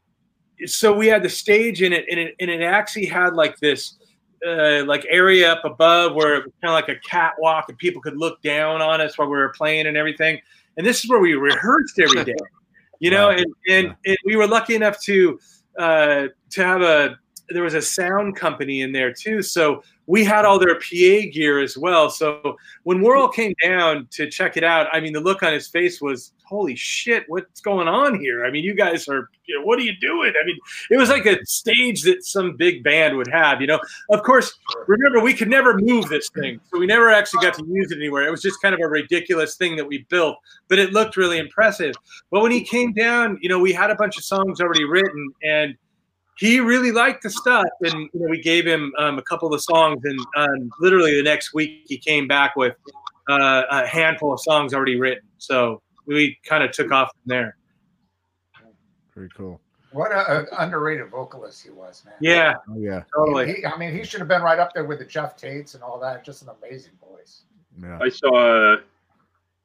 so 0.66 0.94
we 0.94 1.08
had 1.08 1.22
the 1.22 1.30
stage 1.30 1.82
in 1.82 1.92
it, 1.92 2.06
and 2.10 2.18
it 2.18 2.36
and 2.40 2.50
it 2.50 2.62
actually 2.62 3.08
had 3.08 3.34
like 3.34 3.60
this 3.60 3.98
uh, 4.46 4.84
like 4.86 5.06
area 5.10 5.52
up 5.52 5.66
above 5.66 6.14
where 6.14 6.36
it 6.36 6.46
was 6.46 6.54
kind 6.62 6.72
of 6.72 6.74
like 6.74 6.90
a 6.90 7.00
catwalk 7.08 7.66
and 7.70 7.78
people 7.78 8.02
could 8.02 8.18
look 8.18 8.42
down 8.42 8.82
on 8.82 9.02
us 9.02 9.18
while 9.18 9.28
we 9.28 9.36
were 9.36 9.50
playing 9.50 9.88
and 9.88 9.98
everything. 9.98 10.40
And 10.78 10.86
this 10.86 11.04
is 11.04 11.10
where 11.10 11.20
we 11.20 11.34
rehearsed 11.34 12.00
every 12.00 12.24
day, 12.24 12.36
you 13.00 13.10
know. 13.10 13.30
And 13.30 13.46
and, 13.70 13.96
and 14.06 14.18
we 14.26 14.36
were 14.36 14.48
lucky 14.48 14.76
enough 14.76 15.02
to 15.04 15.40
uh, 15.78 16.28
to 16.52 16.64
have 16.64 16.82
a 16.82 17.20
there 17.50 17.64
was 17.64 17.74
a 17.74 17.82
sound 17.82 18.36
company 18.36 18.82
in 18.82 18.92
there 18.92 19.14
too, 19.14 19.42
so 19.42 19.84
we 20.08 20.24
had 20.24 20.46
all 20.46 20.60
their 20.60 20.76
PA 20.76 21.30
gear 21.32 21.60
as 21.62 21.78
well. 21.78 22.10
So 22.10 22.58
when 22.84 23.02
Warrel 23.02 23.28
came 23.28 23.54
down 23.64 24.08
to 24.12 24.30
check 24.30 24.56
it 24.56 24.64
out, 24.64 24.88
I 24.92 25.00
mean, 25.00 25.14
the 25.14 25.20
look 25.20 25.42
on 25.42 25.52
his 25.52 25.68
face 25.68 26.00
was, 26.00 26.34
"Holy 26.44 26.76
shit, 26.76 27.24
what's 27.28 27.62
going 27.62 27.88
on 27.88 28.20
here?" 28.20 28.46
I 28.46 28.52
mean, 28.52 28.64
you 28.64 28.76
guys 28.76 29.08
are, 29.08 29.30
you 29.46 29.58
know, 29.58 29.66
what 29.66 29.80
are 29.80 29.84
you 29.84 29.96
doing? 30.00 30.34
I 30.40 30.46
mean, 30.46 30.58
it 30.92 30.98
was 30.98 31.10
like 31.10 31.26
a 31.26 31.44
stage 31.46 32.04
that 32.04 32.24
some 32.24 32.56
big 32.56 32.84
band 32.84 33.18
would 33.18 33.30
have. 33.32 33.62
You 33.62 33.68
know, 33.68 33.80
of 34.12 34.22
course, 34.24 34.54
remember 34.88 35.20
we 35.22 35.34
could 35.34 35.50
never 35.50 35.78
move 35.78 36.08
this 36.08 36.30
thing, 36.30 36.60
so 36.72 36.80
we 36.80 36.86
never 36.86 37.10
actually 37.10 37.42
got 37.42 37.56
to 37.56 37.66
use 37.68 37.92
it 37.92 37.98
anywhere. 37.98 38.28
It 38.28 38.32
was 38.32 38.44
just 38.44 38.62
kind 38.62 38.76
of 38.76 38.82
a 38.82 38.88
ridiculous 38.88 39.56
thing 39.56 39.76
that 39.76 39.88
we 39.88 40.06
built, 40.10 40.38
but 40.68 40.78
it 40.78 40.94
looked 40.94 41.18
really 41.18 41.40
impressive. 41.40 41.96
But 42.32 42.42
when 42.42 42.52
he 42.52 42.62
came 42.62 42.94
down, 42.94 43.40
you 43.42 43.50
know, 43.50 43.60
we 43.60 43.74
had 43.74 43.90
a 43.90 43.96
bunch 43.96 44.18
of 44.18 44.24
songs 44.24 44.62
already 44.62 44.84
written 44.84 45.34
and 45.44 45.76
he 46.38 46.60
really 46.60 46.92
liked 46.92 47.24
the 47.24 47.30
stuff, 47.30 47.68
and 47.82 48.10
you 48.14 48.20
know, 48.20 48.28
we 48.30 48.42
gave 48.42 48.66
him 48.66 48.94
um, 48.98 49.18
a 49.18 49.22
couple 49.22 49.54
of 49.54 49.62
songs, 49.62 50.02
and 50.04 50.20
um, 50.36 50.70
literally 50.80 51.16
the 51.16 51.24
next 51.24 51.54
week 51.54 51.84
he 51.88 51.98
came 51.98 52.28
back 52.28 52.56
with 52.56 52.76
uh, 53.30 53.64
a 53.72 53.88
handful 53.88 54.34
of 54.34 54.40
songs 54.42 54.74
already 54.74 55.00
written. 55.00 55.24
So 55.38 55.82
we 56.06 56.38
kind 56.46 56.64
of 56.64 56.72
took 56.72 56.92
off 56.92 57.10
from 57.12 57.22
there. 57.26 57.58
Very 59.16 59.30
cool. 59.30 59.62
What 59.92 60.12
an 60.12 60.48
underrated 60.58 61.10
vocalist 61.10 61.64
he 61.64 61.70
was, 61.70 62.04
man. 62.06 62.16
Yeah, 62.20 62.56
oh, 62.70 62.78
yeah, 62.78 63.04
totally. 63.16 63.54
He, 63.54 63.66
I 63.66 63.78
mean, 63.78 63.96
he 63.96 64.04
should 64.04 64.20
have 64.20 64.28
been 64.28 64.42
right 64.42 64.60
up 64.60 64.74
there 64.74 64.84
with 64.84 65.00
the 65.00 65.06
Jeff 65.06 65.38
Tates 65.38 65.74
and 65.74 65.82
all 65.82 65.98
that. 66.02 66.26
Just 66.26 66.42
an 66.42 66.50
amazing 66.62 66.94
voice. 67.00 67.44
Yeah. 67.82 67.98
I 68.02 68.10
saw. 68.10 68.74
Uh, 68.74 68.78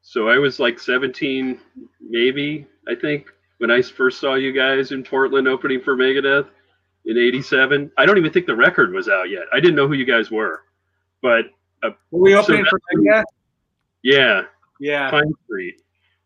so 0.03 0.29
I 0.29 0.37
was 0.37 0.59
like 0.59 0.79
17, 0.79 1.59
maybe 1.99 2.65
I 2.87 2.95
think, 2.95 3.27
when 3.59 3.69
I 3.69 3.83
first 3.83 4.19
saw 4.19 4.33
you 4.33 4.51
guys 4.51 4.91
in 4.91 5.03
Portland 5.03 5.47
opening 5.47 5.79
for 5.79 5.95
Megadeth 5.95 6.47
in 7.05 7.17
'87. 7.17 7.91
I 7.97 8.05
don't 8.05 8.17
even 8.17 8.31
think 8.31 8.45
the 8.45 8.55
record 8.55 8.93
was 8.93 9.09
out 9.09 9.29
yet. 9.29 9.43
I 9.53 9.59
didn't 9.59 9.75
know 9.75 9.87
who 9.87 9.93
you 9.93 10.05
guys 10.05 10.31
were, 10.31 10.63
but 11.21 11.45
uh, 11.83 11.91
were 12.11 12.21
we 12.21 12.35
opening 12.35 12.65
so 12.65 12.69
for 12.69 12.79
Megadeth? 12.95 13.23
Yeah, 14.03 14.43
yeah, 14.79 15.09
Pine 15.09 15.33
Street. 15.45 15.81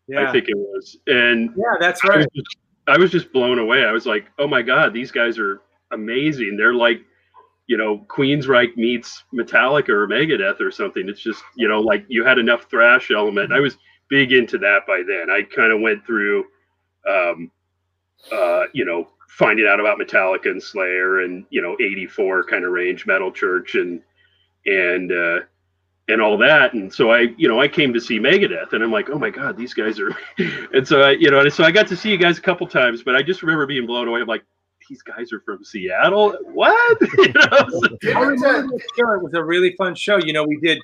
Yeah. 0.08 0.28
I 0.28 0.32
think 0.32 0.48
it 0.48 0.56
was, 0.56 0.96
and 1.06 1.50
yeah, 1.56 1.74
that's 1.80 2.04
right. 2.04 2.14
I 2.14 2.18
was, 2.18 2.26
just, 2.34 2.56
I 2.86 2.98
was 2.98 3.10
just 3.10 3.32
blown 3.32 3.58
away. 3.58 3.84
I 3.84 3.92
was 3.92 4.06
like, 4.06 4.26
oh 4.38 4.46
my 4.46 4.62
god, 4.62 4.92
these 4.92 5.10
guys 5.10 5.38
are 5.38 5.62
amazing. 5.90 6.56
They're 6.56 6.74
like 6.74 7.00
you 7.66 7.76
know, 7.76 7.98
Queensryche 8.08 8.76
meets 8.76 9.24
Metallica 9.34 9.88
or 9.88 10.06
Megadeth 10.06 10.60
or 10.60 10.70
something. 10.70 11.08
It's 11.08 11.20
just, 11.20 11.42
you 11.56 11.68
know, 11.68 11.80
like 11.80 12.04
you 12.08 12.24
had 12.24 12.38
enough 12.38 12.70
thrash 12.70 13.10
element. 13.10 13.52
I 13.52 13.60
was 13.60 13.76
big 14.08 14.32
into 14.32 14.58
that 14.58 14.86
by 14.86 15.02
then. 15.06 15.30
I 15.30 15.42
kind 15.42 15.72
of 15.72 15.80
went 15.80 16.06
through, 16.06 16.44
um, 17.08 17.50
uh, 18.30 18.64
you 18.72 18.84
know, 18.84 19.08
finding 19.28 19.66
out 19.66 19.80
about 19.80 19.98
Metallica 19.98 20.46
and 20.46 20.62
Slayer 20.62 21.20
and 21.20 21.44
you 21.50 21.60
know 21.60 21.76
84 21.80 22.44
kind 22.44 22.64
of 22.64 22.72
range 22.72 23.06
metal 23.06 23.30
church 23.30 23.74
and 23.74 24.00
and 24.66 25.12
uh 25.12 25.40
and 26.08 26.22
all 26.22 26.38
that. 26.38 26.72
And 26.74 26.92
so 26.92 27.10
I 27.10 27.34
you 27.36 27.48
know 27.48 27.60
I 27.60 27.68
came 27.68 27.92
to 27.92 28.00
see 28.00 28.18
Megadeth 28.18 28.72
and 28.72 28.82
I'm 28.82 28.92
like 28.92 29.10
oh 29.10 29.18
my 29.18 29.30
god 29.30 29.56
these 29.56 29.74
guys 29.74 29.98
are 29.98 30.16
and 30.72 30.86
so 30.86 31.02
I 31.02 31.10
you 31.12 31.30
know 31.30 31.40
and 31.40 31.52
so 31.52 31.64
I 31.64 31.70
got 31.70 31.86
to 31.88 31.96
see 31.96 32.10
you 32.10 32.18
guys 32.18 32.38
a 32.38 32.42
couple 32.42 32.66
times 32.66 33.02
but 33.02 33.16
I 33.16 33.22
just 33.22 33.42
remember 33.42 33.66
being 33.66 33.86
blown 33.86 34.08
away. 34.08 34.20
I'm 34.20 34.26
like 34.26 34.44
these 34.88 35.02
guys 35.02 35.32
are 35.32 35.40
from 35.40 35.64
Seattle? 35.64 36.36
What? 36.52 36.98
You 37.18 37.32
know? 37.32 37.48
it 38.02 39.22
was 39.22 39.34
a 39.34 39.42
really 39.42 39.74
fun 39.76 39.94
show. 39.94 40.18
You 40.18 40.32
know 40.32 40.44
we 40.44 40.58
did 40.58 40.78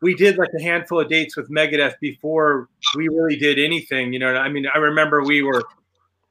we 0.00 0.14
did 0.14 0.38
like 0.38 0.50
a 0.58 0.62
handful 0.62 1.00
of 1.00 1.08
dates 1.08 1.36
with 1.36 1.50
Megadeth 1.50 1.94
before 2.00 2.68
we 2.96 3.08
really 3.08 3.36
did 3.36 3.58
anything 3.58 4.12
you 4.12 4.18
know 4.18 4.34
I 4.34 4.48
mean 4.48 4.66
I 4.74 4.78
remember 4.78 5.22
we 5.22 5.42
were 5.42 5.62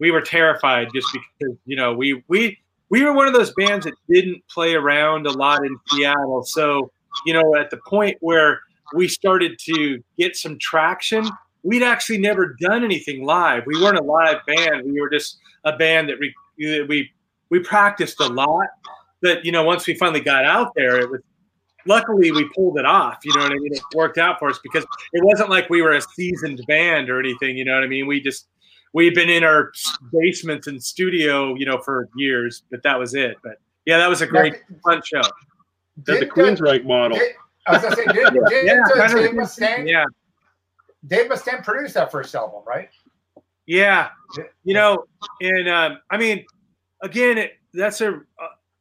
we 0.01 0.09
were 0.11 0.19
terrified 0.19 0.89
just 0.93 1.07
because 1.13 1.55
you 1.65 1.77
know 1.77 1.93
we 1.93 2.21
we 2.27 2.57
we 2.89 3.03
were 3.03 3.13
one 3.13 3.27
of 3.27 3.33
those 3.33 3.53
bands 3.53 3.85
that 3.85 3.93
didn't 4.09 4.43
play 4.49 4.73
around 4.73 5.25
a 5.27 5.31
lot 5.31 5.63
in 5.63 5.77
Seattle. 5.87 6.43
So 6.43 6.91
you 7.25 7.33
know, 7.33 7.55
at 7.55 7.69
the 7.69 7.77
point 7.87 8.17
where 8.19 8.59
we 8.93 9.07
started 9.07 9.57
to 9.59 10.03
get 10.17 10.35
some 10.35 10.57
traction, 10.59 11.29
we'd 11.63 11.83
actually 11.83 12.17
never 12.17 12.57
done 12.59 12.83
anything 12.83 13.23
live. 13.23 13.63
We 13.65 13.81
weren't 13.81 13.99
a 13.99 14.03
live 14.03 14.39
band. 14.45 14.91
We 14.91 14.99
were 14.99 15.09
just 15.09 15.37
a 15.63 15.77
band 15.77 16.09
that 16.09 16.19
we 16.19 16.33
we 16.57 17.09
we 17.49 17.59
practiced 17.59 18.19
a 18.19 18.27
lot. 18.27 18.67
But 19.21 19.45
you 19.45 19.51
know, 19.51 19.63
once 19.63 19.85
we 19.85 19.93
finally 19.93 20.21
got 20.21 20.45
out 20.45 20.71
there, 20.75 20.99
it 20.99 21.09
was 21.09 21.21
luckily 21.85 22.31
we 22.31 22.49
pulled 22.55 22.79
it 22.79 22.85
off. 22.85 23.19
You 23.23 23.33
know 23.35 23.43
what 23.43 23.51
I 23.51 23.55
mean? 23.55 23.73
It 23.73 23.81
worked 23.93 24.17
out 24.17 24.39
for 24.39 24.49
us 24.49 24.59
because 24.63 24.83
it 25.13 25.23
wasn't 25.23 25.51
like 25.51 25.69
we 25.69 25.83
were 25.83 25.93
a 25.93 26.01
seasoned 26.01 26.61
band 26.67 27.11
or 27.11 27.19
anything. 27.19 27.55
You 27.55 27.65
know 27.65 27.75
what 27.75 27.83
I 27.83 27.87
mean? 27.87 28.07
We 28.07 28.19
just 28.19 28.47
we've 28.93 29.15
been 29.15 29.29
in 29.29 29.43
our 29.43 29.71
basements 30.11 30.67
and 30.67 30.81
studio, 30.81 31.55
you 31.55 31.65
know, 31.65 31.79
for 31.79 32.09
years, 32.15 32.63
but 32.71 32.83
that 32.83 32.97
was 32.97 33.13
it. 33.13 33.37
But 33.43 33.59
yeah, 33.85 33.97
that 33.97 34.09
was 34.09 34.21
a 34.21 34.27
great 34.27 34.53
now, 34.69 34.77
fun 34.83 35.01
show. 35.03 35.21
The, 36.05 36.19
the 36.19 36.25
Queensryche 36.25 36.85
model. 36.85 37.17
Did, 37.17 37.33
I 37.67 37.73
was 37.73 37.81
gonna 37.83 37.95
say, 37.95 38.05
did, 38.05 38.33
did, 38.33 38.65
yeah, 38.65 38.81
uh, 38.95 39.07
Dave 39.07 39.31
Mustaine, 39.31 39.87
yeah. 39.87 40.05
Dave 41.07 41.29
Mustaine 41.29 41.63
produced 41.63 41.93
that 41.95 42.11
first 42.11 42.33
album, 42.35 42.61
right? 42.65 42.89
Yeah, 43.65 44.09
you 44.63 44.73
know, 44.73 45.05
and 45.41 45.69
um, 45.69 45.99
I 46.09 46.17
mean, 46.17 46.45
again, 47.01 47.37
it, 47.37 47.53
that's 47.73 48.01
a 48.01 48.21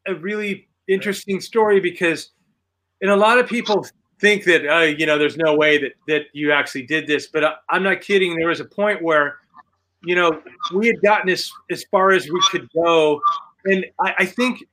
a 0.06 0.14
really 0.14 0.68
interesting 0.88 1.40
story 1.40 1.80
because, 1.80 2.30
and 3.02 3.10
a 3.10 3.16
lot 3.16 3.38
of 3.38 3.46
people 3.46 3.86
think 4.18 4.44
that 4.44 4.66
uh, 4.66 4.80
you 4.80 5.06
know, 5.06 5.18
there's 5.18 5.36
no 5.36 5.54
way 5.54 5.78
that 5.78 5.92
that 6.08 6.22
you 6.32 6.52
actually 6.52 6.82
did 6.86 7.06
this, 7.06 7.26
but 7.26 7.44
I, 7.44 7.54
I'm 7.68 7.82
not 7.82 8.00
kidding. 8.00 8.36
There 8.36 8.48
was 8.48 8.60
a 8.60 8.64
point 8.64 9.02
where 9.02 9.39
you 10.02 10.14
know, 10.14 10.40
we 10.74 10.86
had 10.86 11.00
gotten 11.02 11.30
as 11.30 11.50
as 11.70 11.84
far 11.90 12.10
as 12.10 12.28
we 12.28 12.40
could 12.50 12.68
go, 12.72 13.20
and 13.66 13.84
I, 14.00 14.14
I 14.20 14.26
think, 14.26 14.64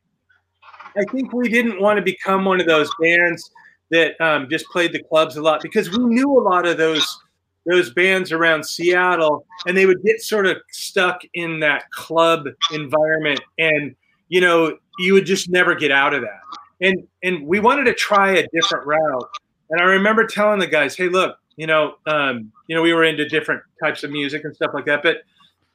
I 0.98 1.04
think 1.12 1.34
we 1.34 1.50
didn't 1.50 1.82
want 1.82 1.98
to 1.98 2.04
become 2.04 2.46
one 2.46 2.62
of 2.62 2.68
those 2.68 2.90
bands 3.02 3.50
that 3.92 4.20
um, 4.22 4.48
just 4.50 4.66
played 4.68 4.94
the 4.94 5.04
clubs 5.04 5.38
a 5.38 5.42
lot 5.42 5.62
because 5.62 5.90
we 5.90 6.04
knew 6.04 6.38
a 6.38 6.42
lot 6.42 6.66
of 6.66 6.78
those 6.78 7.20
those 7.66 7.94
bands 7.94 8.32
around 8.32 8.66
Seattle, 8.66 9.46
and 9.66 9.76
they 9.76 9.86
would 9.86 10.02
get 10.04 10.22
sort 10.22 10.46
of 10.46 10.58
stuck 10.72 11.22
in 11.34 11.60
that 11.60 11.90
club 11.92 12.46
environment, 12.72 13.42
and 13.60 13.96
you 14.30 14.42
know, 14.42 14.78
you 15.00 15.14
would 15.14 15.26
just 15.26 15.50
never 15.50 15.76
get 15.76 15.92
out 15.92 16.14
of 16.14 16.22
that. 16.22 16.40
And 16.80 17.08
and 17.24 17.46
we 17.46 17.60
wanted 17.60 17.86
to 17.86 17.94
try 17.94 18.32
a 18.32 18.48
different 18.54 18.86
route. 18.86 19.30
And 19.70 19.82
I 19.82 19.84
remember 19.84 20.26
telling 20.26 20.60
the 20.60 20.68
guys, 20.68 20.96
"Hey, 20.96 21.10
look, 21.10 21.38
you 21.58 21.68
know, 21.68 21.96
um, 22.06 22.52
you 22.68 22.76
know, 22.76 22.82
we 22.82 22.94
were 22.94 23.04
into 23.04 23.28
different 23.28 23.62
types 23.84 24.04
of 24.04 24.12
music 24.12 24.44
and 24.46 24.56
stuff 24.56 24.72
like 24.74 24.86
that. 24.86 25.04
But 25.04 25.18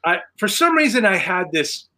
I, 0.05 0.21
for 0.39 0.49
some 0.49 0.75
reason, 0.75 1.05
I 1.05 1.17
had 1.17 1.53
this, 1.53 1.89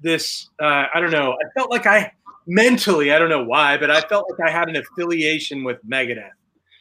this, 0.00 0.48
uh, 0.62 0.86
I 0.94 1.00
don't 1.00 1.10
know, 1.10 1.32
I 1.32 1.50
felt 1.58 1.70
like 1.70 1.86
I 1.86 2.12
mentally, 2.46 3.12
I 3.12 3.18
don't 3.18 3.30
know 3.30 3.44
why, 3.44 3.76
but 3.78 3.90
I 3.90 4.00
felt 4.02 4.30
like 4.30 4.48
I 4.48 4.52
had 4.52 4.68
an 4.68 4.76
affiliation 4.76 5.64
with 5.64 5.78
Megadeth. 5.84 6.30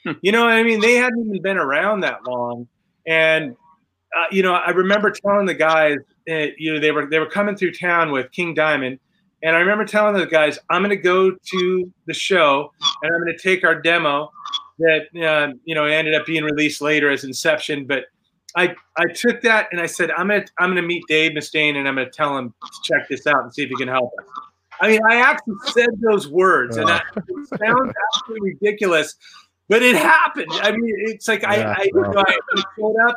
Hmm. 0.05 0.11
You 0.21 0.31
know, 0.33 0.47
I 0.47 0.63
mean, 0.63 0.81
they 0.81 0.95
hadn't 0.95 1.25
even 1.25 1.41
been 1.41 1.57
around 1.57 2.01
that 2.01 2.27
long, 2.27 2.67
and 3.07 3.55
uh, 4.15 4.25
you 4.31 4.43
know, 4.43 4.53
I 4.53 4.69
remember 4.71 5.09
telling 5.11 5.45
the 5.45 5.53
guys, 5.53 5.97
uh, 6.29 6.47
you 6.57 6.73
know, 6.73 6.79
they 6.79 6.91
were 6.91 7.05
they 7.09 7.19
were 7.19 7.29
coming 7.29 7.55
through 7.55 7.71
town 7.73 8.11
with 8.11 8.31
King 8.31 8.53
Diamond, 8.53 8.99
And 9.43 9.57
I 9.57 9.59
remember 9.59 9.83
telling 9.85 10.15
the 10.15 10.25
guys, 10.25 10.57
I'm 10.69 10.81
going 10.81 10.89
to 10.89 10.95
go 10.95 11.31
to 11.31 11.93
the 12.05 12.13
show 12.13 12.71
and 13.01 13.13
I'm 13.13 13.21
going 13.21 13.37
to 13.37 13.43
take 13.43 13.65
our 13.65 13.79
demo 13.79 14.31
that 14.79 15.07
uh, 15.21 15.53
you 15.65 15.75
know 15.75 15.85
ended 15.85 16.15
up 16.15 16.25
being 16.25 16.43
released 16.43 16.81
later 16.81 17.09
as 17.09 17.23
Inception. 17.23 17.85
But 17.85 18.05
I 18.55 18.75
I 18.97 19.05
took 19.13 19.41
that 19.41 19.67
and 19.71 19.79
I 19.81 19.85
said 19.85 20.11
I'm 20.11 20.27
gonna 20.27 20.45
I'm 20.59 20.69
gonna 20.69 20.81
meet 20.81 21.03
Dave 21.07 21.31
Mustaine 21.31 21.75
and 21.75 21.87
I'm 21.87 21.95
gonna 21.95 22.09
tell 22.09 22.37
him 22.37 22.49
to 22.49 22.79
check 22.83 23.07
this 23.07 23.27
out 23.27 23.43
and 23.43 23.53
see 23.53 23.63
if 23.63 23.69
he 23.69 23.75
can 23.75 23.87
help 23.87 24.11
us. 24.19 24.25
I 24.81 24.87
mean, 24.89 25.01
I 25.09 25.15
actually 25.15 25.55
said 25.71 25.89
those 26.01 26.27
words, 26.27 26.77
and 26.77 26.87
that 26.87 27.03
sounds 27.59 27.93
absolutely 28.13 28.53
ridiculous, 28.53 29.15
but 29.69 29.81
it 29.81 29.95
happened. 29.95 30.47
I 30.51 30.71
mean, 30.71 30.93
it's 31.07 31.27
like 31.27 31.43
Yeah. 31.43 31.73
I, 31.77 31.81
I, 31.81 31.83
you 31.83 32.01
know, 32.01 32.13
I 32.17 32.63
showed 32.77 32.95
up, 33.07 33.15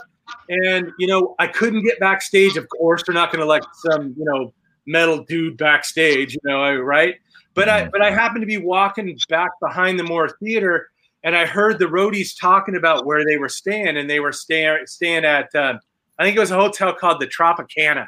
and 0.48 0.92
you 0.98 1.06
know, 1.06 1.34
I 1.38 1.46
couldn't 1.46 1.82
get 1.82 1.98
backstage. 1.98 2.56
Of 2.56 2.68
course, 2.68 3.02
they're 3.04 3.14
not 3.14 3.32
going 3.32 3.40
to 3.40 3.46
let 3.46 3.62
some 3.74 4.14
you 4.16 4.24
know 4.24 4.52
metal 4.86 5.24
dude 5.24 5.56
backstage, 5.56 6.34
you 6.34 6.40
know, 6.44 6.76
right? 6.76 7.16
But 7.54 7.68
I 7.68 7.88
but 7.88 8.02
I 8.02 8.10
happened 8.10 8.42
to 8.42 8.46
be 8.46 8.58
walking 8.58 9.18
back 9.28 9.50
behind 9.60 9.98
the 9.98 10.04
Moore 10.04 10.28
Theater, 10.42 10.90
and 11.26 11.36
I 11.36 11.44
heard 11.44 11.78
the 11.78 11.84
roadies 11.84 12.38
talking 12.40 12.76
about 12.76 13.04
where 13.04 13.26
they 13.26 13.36
were 13.36 13.50
staying, 13.50 13.98
and 13.98 14.08
they 14.08 14.20
were 14.20 14.32
staying 14.32 14.78
staying 14.86 15.26
at 15.26 15.54
uh, 15.54 15.74
I 16.18 16.24
think 16.24 16.36
it 16.36 16.40
was 16.40 16.52
a 16.52 16.56
hotel 16.56 16.94
called 16.94 17.20
the 17.20 17.26
Tropicana, 17.26 18.06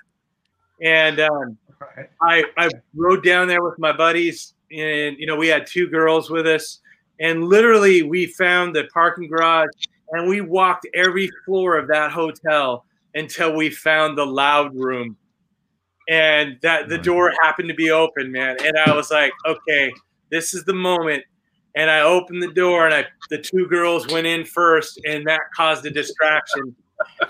and 0.81 1.21
um, 1.21 1.59
Right. 1.97 2.09
I 2.23 2.45
I 2.57 2.71
rode 2.95 3.23
down 3.23 3.49
there 3.49 3.63
with 3.63 3.79
my 3.79 3.93
buddies, 3.93 4.55
and 4.71 5.17
you 5.19 5.27
know 5.27 5.37
we 5.37 5.49
had 5.49 5.67
two 5.67 5.89
girls 5.89 6.31
with 6.31 6.47
us, 6.47 6.81
and 7.21 7.45
literally 7.45 8.03
we 8.03 8.27
found 8.27 8.75
the 8.75 8.85
parking 8.93 9.29
garage, 9.29 9.69
and 10.11 10.29
we 10.29 10.41
walked 10.41 10.87
every 10.95 11.31
floor 11.45 11.77
of 11.77 11.89
that 11.89 12.11
hotel 12.11 12.85
until 13.15 13.55
we 13.55 13.71
found 13.71 14.19
the 14.19 14.27
loud 14.27 14.75
room, 14.75 15.17
and 16.09 16.59
that 16.63 16.89
the 16.89 16.99
door 16.99 17.33
happened 17.43 17.69
to 17.69 17.75
be 17.75 17.91
open, 17.91 18.33
man, 18.33 18.57
and 18.65 18.77
I 18.77 18.93
was 18.95 19.11
like, 19.11 19.33
okay, 19.47 19.93
this 20.31 20.55
is 20.55 20.65
the 20.65 20.75
moment. 20.75 21.25
And 21.75 21.91
I 21.91 22.01
opened 22.01 22.43
the 22.43 22.53
door, 22.53 22.87
and 22.87 22.95
I 22.95 23.07
the 23.31 23.39
two 23.39 23.67
girls 23.69 24.07
went 24.09 24.27
in 24.27 24.45
first, 24.45 25.01
and 25.07 25.27
that 25.27 25.41
caused 25.55 25.85
a 25.87 25.91
distraction. 25.91 26.75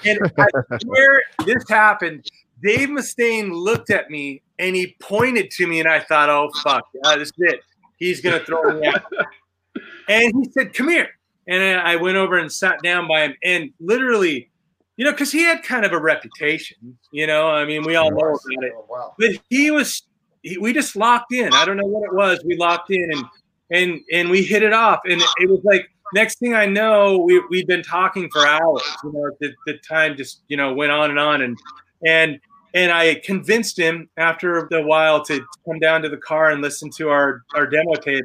And 0.04 0.18
I 0.38 0.46
swear 0.82 1.22
this 1.44 1.68
happened. 1.68 2.26
Dave 2.62 2.88
Mustaine 2.88 3.52
looked 3.52 3.90
at 3.90 4.10
me 4.10 4.42
and 4.58 4.74
he 4.74 4.96
pointed 5.00 5.50
to 5.52 5.66
me, 5.66 5.80
and 5.80 5.88
I 5.88 6.00
thought, 6.00 6.28
"Oh 6.28 6.50
fuck, 6.62 6.84
uh, 7.04 7.16
this 7.16 7.28
is 7.28 7.34
it. 7.38 7.60
He's 7.96 8.20
gonna 8.20 8.40
throw 8.40 8.78
me 8.78 8.86
out." 8.86 9.04
and 10.08 10.32
he 10.34 10.50
said, 10.50 10.74
"Come 10.74 10.88
here." 10.88 11.10
And 11.46 11.80
I 11.80 11.96
went 11.96 12.16
over 12.16 12.36
and 12.36 12.50
sat 12.52 12.82
down 12.82 13.08
by 13.08 13.22
him, 13.22 13.34
and 13.42 13.70
literally, 13.80 14.50
you 14.96 15.04
know, 15.04 15.12
because 15.12 15.32
he 15.32 15.42
had 15.42 15.62
kind 15.62 15.86
of 15.86 15.92
a 15.92 15.98
reputation. 15.98 16.98
You 17.10 17.26
know, 17.26 17.48
I 17.48 17.64
mean, 17.64 17.84
we 17.84 17.96
all 17.96 18.10
know 18.10 18.18
about 18.18 18.64
it. 18.64 18.72
Oh. 18.76 19.14
But 19.18 19.30
he 19.48 19.70
was, 19.70 20.02
he, 20.42 20.58
we 20.58 20.72
just 20.72 20.94
locked 20.94 21.32
in. 21.32 21.54
I 21.54 21.64
don't 21.64 21.76
know 21.76 21.86
what 21.86 22.04
it 22.04 22.14
was. 22.14 22.44
We 22.44 22.56
locked 22.56 22.90
in, 22.90 23.12
and 23.12 23.24
and 23.70 24.00
and 24.12 24.30
we 24.30 24.42
hit 24.42 24.62
it 24.62 24.72
off, 24.72 25.00
and 25.04 25.20
it 25.38 25.48
was 25.48 25.60
like. 25.64 25.88
Next 26.14 26.38
thing 26.38 26.54
I 26.54 26.64
know, 26.64 27.18
we 27.18 27.38
we'd 27.50 27.66
been 27.66 27.82
talking 27.82 28.30
for 28.30 28.46
hours. 28.46 28.80
You 29.04 29.12
know, 29.12 29.30
the, 29.40 29.52
the 29.66 29.74
time 29.86 30.16
just 30.16 30.40
you 30.48 30.56
know 30.56 30.72
went 30.72 30.90
on 30.90 31.10
and 31.10 31.18
on, 31.18 31.42
and 31.42 31.54
and 32.02 32.40
and 32.74 32.92
I 32.92 33.16
convinced 33.16 33.78
him 33.78 34.08
after 34.16 34.66
a 34.72 34.82
while 34.82 35.24
to 35.24 35.44
come 35.66 35.78
down 35.80 36.02
to 36.02 36.08
the 36.08 36.16
car 36.16 36.50
and 36.50 36.62
listen 36.62 36.90
to 36.96 37.08
our 37.10 37.42
our 37.54 37.66
demo 37.66 37.94
tape. 37.94 38.24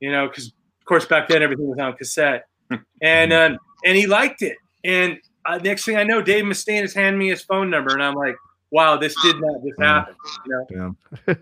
You 0.00 0.12
know, 0.12 0.28
because 0.28 0.48
of 0.48 0.84
course 0.86 1.06
back 1.06 1.28
then 1.28 1.42
everything 1.42 1.68
was 1.68 1.78
on 1.78 1.94
cassette, 1.94 2.44
and 3.02 3.32
um, 3.32 3.58
and 3.84 3.96
he 3.96 4.06
liked 4.06 4.42
it. 4.42 4.56
And 4.84 5.18
uh, 5.46 5.58
next 5.58 5.84
thing 5.84 5.96
I 5.96 6.04
know, 6.04 6.22
Dave 6.22 6.44
Mustaine 6.44 6.82
is 6.82 6.94
handing 6.94 7.18
me 7.18 7.28
his 7.28 7.42
phone 7.42 7.70
number, 7.70 7.92
and 7.92 8.02
I'm 8.02 8.14
like, 8.14 8.36
"Wow, 8.74 8.96
this 8.96 9.14
did 9.22 9.36
not 9.40 9.62
just 9.64 9.80
happen." 9.80 10.14
You 10.70 10.76
know, 10.76 10.96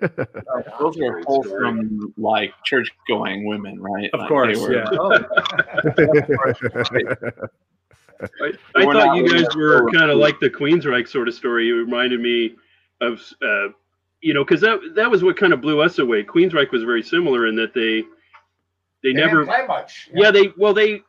Those 0.78 0.96
were 0.98 1.22
wholesome, 1.26 2.12
like 2.18 2.52
church 2.64 2.88
going 3.08 3.46
women, 3.46 3.80
right? 3.80 4.10
of 4.12 4.20
Like, 4.20 4.28
course, 4.28 4.58
were- 4.60 4.74
yeah. 4.74 4.84
Oh, 5.00 5.18
I, 8.40 8.52
I 8.76 8.84
thought 8.84 9.16
you 9.16 9.28
guys 9.28 9.54
were 9.56 9.90
kind 9.90 10.10
of 10.10 10.18
like 10.18 10.38
the 10.40 10.48
Queensryche 10.50 11.08
sort 11.08 11.26
of 11.28 11.34
story. 11.34 11.68
It 11.68 11.72
reminded 11.72 12.20
me 12.20 12.54
of, 13.00 13.20
uh, 13.42 13.68
you 14.20 14.32
know, 14.34 14.44
because 14.44 14.60
that 14.60 14.78
that 14.94 15.10
was 15.10 15.24
what 15.24 15.36
kind 15.36 15.52
of 15.52 15.60
blew 15.60 15.80
us 15.80 15.98
away. 15.98 16.22
Queensryche 16.22 16.70
was 16.70 16.84
very 16.84 17.02
similar 17.02 17.48
in 17.48 17.56
that 17.56 17.74
they 17.74 18.02
they 19.02 19.12
They 19.12 19.20
never, 19.20 19.40
didn't 19.44 19.54
play 19.56 19.66
much. 19.66 20.08
yeah, 20.14 20.30
they 20.30 20.52
well 20.56 20.72
they 20.72 21.02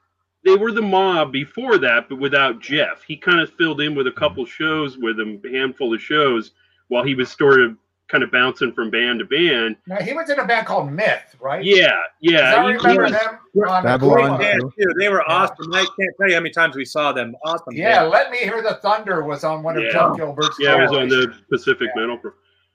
they 0.45 0.55
were 0.55 0.71
the 0.71 0.81
mob 0.81 1.31
before 1.31 1.77
that, 1.77 2.09
but 2.09 2.19
without 2.19 2.59
Geoff. 2.59 3.03
He 3.03 3.15
kind 3.15 3.39
of 3.39 3.51
filled 3.53 3.81
in 3.81 3.95
with 3.95 4.07
a 4.07 4.11
couple 4.11 4.45
shows 4.45 4.97
with 4.97 5.19
him, 5.19 5.41
a 5.45 5.49
handful 5.49 5.93
of 5.93 6.01
shows, 6.01 6.51
while 6.89 7.03
he 7.03 7.15
was 7.15 7.31
sort 7.31 7.61
of 7.61 7.77
kind 8.09 8.23
of 8.23 8.31
bouncing 8.31 8.71
from 8.73 8.91
band 8.91 9.17
to 9.19 9.25
band. 9.25 9.75
Now, 9.87 9.95
he 9.95 10.13
was 10.13 10.29
in 10.29 10.37
a 10.37 10.45
band 10.45 10.67
called 10.67 10.91
Myth, 10.91 11.35
right? 11.39 11.63
Yeah, 11.63 11.93
yeah. 12.19 12.55
I 12.55 12.61
he- 12.63 12.67
he 12.67 12.73
remember 12.77 13.03
was- 13.03 13.11
them? 13.13 13.39
on 13.67 13.83
Babylon. 13.83 14.37
Great 14.37 14.47
yeah, 14.47 14.57
Band. 14.59 14.71
too. 14.77 14.93
They 14.99 15.09
were 15.09 15.27
awesome. 15.29 15.73
I 15.73 15.79
can't 15.79 16.15
tell 16.19 16.27
you 16.27 16.33
how 16.35 16.41
many 16.41 16.49
times 16.51 16.75
we 16.75 16.85
saw 16.85 17.11
them. 17.13 17.35
Awesome. 17.45 17.73
Yeah, 17.73 18.01
Let 18.01 18.29
Me 18.29 18.39
Hear 18.39 18.61
the 18.61 18.75
Thunder 18.75 19.23
was 19.23 19.43
on 19.43 19.63
one 19.63 19.77
of 19.77 19.83
Yeah. 19.83 19.91
Jeff 19.93 20.17
Gilbert's. 20.17 20.57
yeah, 20.59 20.77
it 20.77 20.81
was 20.81 20.91
on 20.91 21.07
the 21.07 21.33
Pacific 21.49 21.89
Yeah. 21.95 22.01
Metal. 22.01 22.17
Pro- 22.17 22.31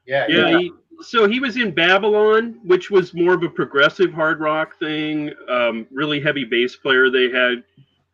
Yeah, 0.07 0.25
yeah, 0.29 0.49
yeah. 0.49 0.59
He, 0.59 0.73
so 1.01 1.29
he 1.29 1.41
was 1.41 1.57
in 1.57 1.73
Babylon, 1.73 2.59
which 2.65 2.91
was 2.91 3.15
more 3.15 3.35
of 3.35 3.43
a 3.43 3.49
progressive 3.49 4.13
hard 4.13 4.41
rock 4.41 4.79
thing. 4.79 5.33
Um, 5.49 5.87
really 5.91 6.21
heavy 6.21 6.45
bass 6.45 6.77
player 6.77 7.11
they 7.11 7.31
had, 7.31 7.63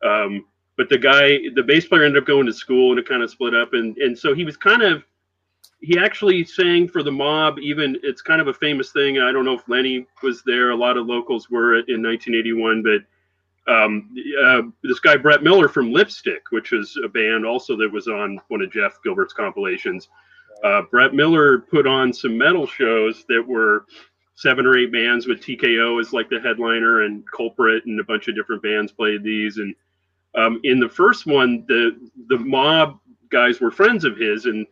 um, 0.03 0.45
but 0.77 0.89
the 0.89 0.97
guy, 0.97 1.39
the 1.55 1.63
bass 1.63 1.87
player, 1.87 2.03
ended 2.03 2.21
up 2.21 2.27
going 2.27 2.45
to 2.45 2.53
school 2.53 2.91
and 2.91 2.99
it 2.99 3.07
kind 3.07 3.23
of 3.23 3.29
split 3.29 3.55
up, 3.55 3.73
and 3.73 3.97
and 3.97 4.17
so 4.17 4.33
he 4.33 4.43
was 4.43 4.57
kind 4.57 4.81
of. 4.81 5.03
He 5.81 5.99
actually 5.99 6.43
sang 6.45 6.87
for 6.87 7.03
the 7.03 7.11
mob. 7.11 7.59
Even 7.59 7.97
it's 8.01 8.21
kind 8.21 8.41
of 8.41 8.47
a 8.47 8.53
famous 8.53 8.91
thing. 8.91 9.19
I 9.19 9.31
don't 9.31 9.45
know 9.45 9.53
if 9.53 9.67
Lenny 9.67 10.07
was 10.23 10.41
there. 10.43 10.71
A 10.71 10.75
lot 10.75 10.97
of 10.97 11.05
locals 11.05 11.49
were 11.49 11.75
in 11.75 12.01
1981, 12.01 12.81
but 12.81 13.71
um, 13.71 14.15
uh, 14.43 14.61
this 14.83 14.99
guy 14.99 15.17
Brett 15.17 15.43
Miller 15.43 15.67
from 15.67 15.91
Lipstick, 15.91 16.43
which 16.51 16.71
is 16.73 16.97
a 17.03 17.07
band 17.07 17.45
also 17.45 17.75
that 17.77 17.91
was 17.91 18.07
on 18.07 18.39
one 18.47 18.61
of 18.61 18.71
Jeff 18.71 18.99
Gilbert's 19.03 19.33
compilations. 19.33 20.09
Uh, 20.63 20.81
Brett 20.89 21.13
Miller 21.13 21.59
put 21.59 21.85
on 21.85 22.13
some 22.13 22.37
metal 22.37 22.65
shows 22.65 23.25
that 23.27 23.43
were 23.45 23.85
seven 24.35 24.65
or 24.65 24.77
eight 24.77 24.91
bands 24.91 25.27
with 25.27 25.41
TKO 25.41 25.99
as 25.99 26.13
like 26.13 26.29
the 26.29 26.39
headliner 26.39 27.03
and 27.03 27.23
Culprit 27.31 27.85
and 27.85 27.99
a 27.99 28.03
bunch 28.03 28.27
of 28.27 28.35
different 28.35 28.61
bands 28.61 28.91
played 28.91 29.23
these. 29.23 29.57
And 29.57 29.75
um, 30.35 30.59
in 30.63 30.79
the 30.79 30.89
first 30.89 31.25
one, 31.25 31.65
the 31.67 31.97
the 32.27 32.39
mob 32.39 32.99
guys 33.29 33.59
were 33.59 33.71
friends 33.71 34.03
of 34.03 34.17
his 34.17 34.45
and 34.45 34.67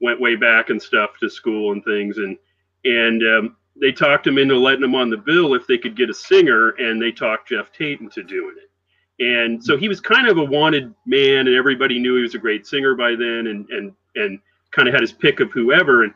went 0.00 0.20
way 0.20 0.36
back 0.36 0.70
and 0.70 0.80
stuff 0.80 1.10
to 1.20 1.28
school 1.28 1.72
and 1.72 1.84
things. 1.84 2.18
And 2.18 2.36
and 2.84 3.22
um, 3.22 3.56
they 3.80 3.92
talked 3.92 4.26
him 4.26 4.38
into 4.38 4.56
letting 4.56 4.84
him 4.84 4.94
on 4.94 5.10
the 5.10 5.16
bill 5.16 5.54
if 5.54 5.66
they 5.66 5.78
could 5.78 5.96
get 5.96 6.10
a 6.10 6.14
singer, 6.14 6.70
and 6.78 7.00
they 7.00 7.10
talked 7.10 7.48
Geoff 7.48 7.72
Tate 7.72 8.00
into 8.00 8.22
doing 8.22 8.56
it. 8.56 8.70
And 9.20 9.62
so 9.62 9.76
he 9.76 9.88
was 9.88 10.00
kind 10.00 10.28
of 10.28 10.38
a 10.38 10.44
wanted 10.44 10.94
man, 11.06 11.48
and 11.48 11.56
everybody 11.56 11.98
knew 11.98 12.16
he 12.16 12.22
was 12.22 12.36
a 12.36 12.38
great 12.38 12.66
singer 12.66 12.94
by 12.94 13.10
then, 13.10 13.48
and 13.48 13.68
and 13.70 13.92
and 14.14 14.38
kind 14.70 14.88
of 14.88 14.94
had 14.94 15.02
his 15.02 15.12
pick 15.12 15.40
of 15.40 15.50
whoever. 15.52 16.04
And 16.04 16.12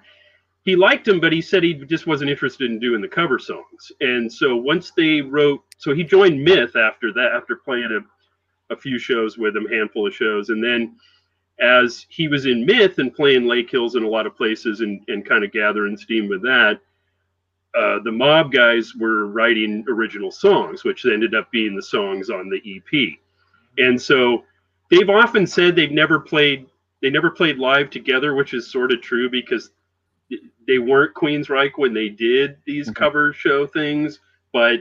he 0.64 0.76
liked 0.76 1.08
him, 1.08 1.20
but 1.20 1.32
he 1.32 1.40
said 1.40 1.62
he 1.62 1.74
just 1.74 2.06
wasn't 2.06 2.30
interested 2.30 2.70
in 2.70 2.78
doing 2.78 3.00
the 3.00 3.08
cover 3.08 3.38
songs. 3.38 3.92
And 4.00 4.32
so 4.32 4.56
once 4.56 4.92
they 4.96 5.20
wrote, 5.20 5.62
so 5.78 5.94
he 5.94 6.04
joined 6.04 6.42
Myth 6.42 6.76
after 6.76 7.12
that, 7.14 7.32
after 7.34 7.56
playing 7.56 8.00
a, 8.70 8.72
a 8.74 8.76
few 8.76 8.98
shows 8.98 9.38
with 9.38 9.56
him, 9.56 9.66
handful 9.66 10.06
of 10.06 10.14
shows, 10.14 10.50
and 10.50 10.62
then 10.62 10.96
as 11.60 12.06
he 12.08 12.28
was 12.28 12.46
in 12.46 12.66
Myth 12.66 12.98
and 12.98 13.14
playing 13.14 13.46
Lake 13.46 13.70
Hills 13.70 13.94
in 13.94 14.02
a 14.02 14.08
lot 14.08 14.26
of 14.26 14.36
places 14.36 14.80
and, 14.80 15.00
and 15.08 15.26
kind 15.26 15.44
of 15.44 15.52
gathering 15.52 15.96
steam 15.96 16.28
with 16.28 16.42
that, 16.42 16.80
uh, 17.74 17.98
the 18.04 18.12
mob 18.12 18.52
guys 18.52 18.94
were 18.94 19.26
writing 19.26 19.84
original 19.88 20.30
songs, 20.30 20.84
which 20.84 21.06
ended 21.06 21.34
up 21.34 21.50
being 21.50 21.74
the 21.74 21.82
songs 21.82 22.30
on 22.30 22.50
the 22.50 22.60
EP. 22.76 23.18
And 23.78 24.00
so 24.00 24.44
they've 24.90 25.08
often 25.08 25.46
said 25.46 25.74
they've 25.74 25.90
never 25.90 26.20
played 26.20 26.66
they 27.02 27.10
never 27.10 27.30
played 27.30 27.58
live 27.58 27.90
together, 27.90 28.34
which 28.34 28.54
is 28.54 28.70
sort 28.70 28.92
of 28.92 29.00
true 29.02 29.28
because 29.28 29.70
they 30.66 30.78
weren't 30.78 31.14
Queensryche 31.14 31.72
when 31.76 31.92
they 31.92 32.08
did 32.08 32.56
these 32.64 32.88
Mhm. 32.88 32.94
cover 32.94 33.32
show 33.32 33.66
things. 33.66 34.20
But 34.52 34.80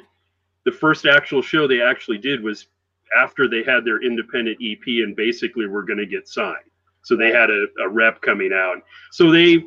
the 0.64 0.72
first 0.72 1.06
actual 1.06 1.42
show 1.42 1.68
they 1.68 1.82
actually 1.82 2.20
did 2.20 2.42
was 2.42 2.68
after 3.18 3.48
they 3.48 3.64
had 3.64 3.84
their 3.84 4.02
independent 4.02 4.58
EP 4.62 5.02
and 5.02 5.16
basically 5.16 5.66
were 5.68 5.84
going 5.84 6.00
to 6.00 6.06
get 6.06 6.28
signed. 6.28 6.70
So 7.02 7.16
they 7.16 7.32
had 7.32 7.50
a, 7.50 7.66
a 7.84 7.90
rep 7.90 8.22
coming 8.22 8.54
out. 8.54 8.84
So 9.12 9.32
they 9.32 9.66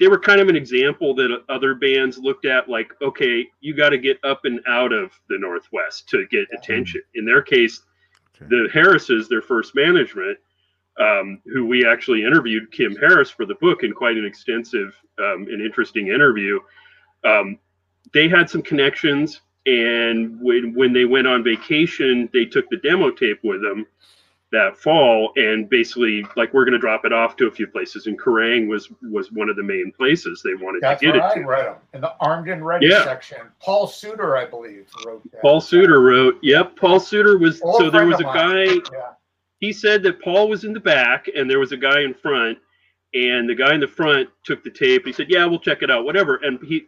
they 0.00 0.08
were 0.08 0.18
kind 0.18 0.40
of 0.40 0.48
an 0.48 0.56
example 0.56 1.14
that 1.14 1.44
other 1.48 1.76
bands 1.76 2.18
looked 2.18 2.44
at 2.44 2.68
like, 2.68 2.92
okay, 3.02 3.46
you 3.60 3.72
got 3.72 3.90
to 3.90 3.98
get 3.98 4.18
up 4.24 4.44
and 4.44 4.60
out 4.66 4.92
of 4.92 5.12
the 5.28 5.38
Northwest 5.38 6.08
to 6.08 6.26
get 6.26 6.48
attention. 6.52 7.02
In 7.14 7.24
their 7.24 7.40
case, 7.40 7.82
Okay. 8.34 8.46
the 8.50 8.68
Harrises, 8.72 9.28
their 9.28 9.42
first 9.42 9.76
management, 9.76 10.38
um, 11.00 11.40
who 11.46 11.66
we 11.66 11.86
actually 11.86 12.24
interviewed 12.24 12.70
Kim 12.72 12.94
Harris 12.96 13.30
for 13.30 13.46
the 13.46 13.54
book 13.56 13.82
in 13.82 13.92
quite 13.92 14.16
an 14.16 14.24
extensive 14.26 14.94
um, 15.18 15.46
and 15.50 15.60
interesting 15.62 16.08
interview. 16.08 16.58
Um, 17.24 17.58
they 18.12 18.28
had 18.28 18.50
some 18.50 18.62
connections, 18.62 19.40
and 19.66 20.38
when 20.40 20.74
when 20.74 20.92
they 20.92 21.04
went 21.04 21.26
on 21.26 21.42
vacation, 21.44 22.28
they 22.32 22.44
took 22.44 22.68
the 22.70 22.76
demo 22.78 23.10
tape 23.10 23.40
with 23.42 23.62
them, 23.62 23.86
that 24.52 24.76
fall 24.76 25.32
and 25.36 25.68
basically 25.70 26.26
like 26.36 26.52
we're 26.52 26.64
going 26.66 26.74
to 26.74 26.78
drop 26.78 27.06
it 27.06 27.12
off 27.12 27.36
to 27.36 27.46
a 27.46 27.50
few 27.50 27.66
places 27.66 28.06
and 28.06 28.20
Kerrang 28.20 28.68
was 28.68 28.90
was 29.10 29.32
one 29.32 29.48
of 29.48 29.56
the 29.56 29.62
main 29.62 29.90
places 29.96 30.42
they 30.44 30.52
wanted 30.54 30.82
That's 30.82 31.00
to 31.00 31.06
get 31.06 31.16
it 31.16 31.22
I 31.22 31.34
to. 31.36 31.40
read 31.46 31.64
them 31.64 31.76
in 31.94 32.02
the 32.02 32.12
Armed 32.20 32.48
and 32.50 32.64
Ready 32.64 32.86
Yeah. 32.88 33.02
section. 33.02 33.38
Paul 33.60 33.86
Suter, 33.86 34.36
I 34.36 34.44
believe, 34.44 34.88
wrote 35.06 35.22
that. 35.32 35.40
Paul 35.40 35.62
Suter 35.62 36.00
wrote, 36.02 36.38
"Yep, 36.42 36.76
Paul 36.76 37.00
Suter 37.00 37.38
was 37.38 37.62
Old 37.62 37.76
so 37.78 37.88
there 37.88 38.04
was 38.04 38.20
a 38.20 38.24
guy. 38.24 38.64
Yeah. 38.64 39.12
He 39.62 39.72
said 39.72 40.02
that 40.02 40.20
Paul 40.20 40.48
was 40.48 40.64
in 40.64 40.72
the 40.72 40.80
back 40.80 41.28
and 41.34 41.48
there 41.48 41.60
was 41.60 41.70
a 41.70 41.76
guy 41.76 42.00
in 42.00 42.12
front, 42.12 42.58
and 43.14 43.48
the 43.48 43.54
guy 43.54 43.72
in 43.74 43.80
the 43.80 43.86
front 43.86 44.28
took 44.42 44.62
the 44.64 44.70
tape. 44.70 45.06
He 45.06 45.12
said, 45.12 45.30
"Yeah, 45.30 45.46
we'll 45.46 45.60
check 45.60 45.82
it 45.82 45.90
out, 45.90 46.04
whatever." 46.04 46.36
And 46.36 46.60
he 46.64 46.86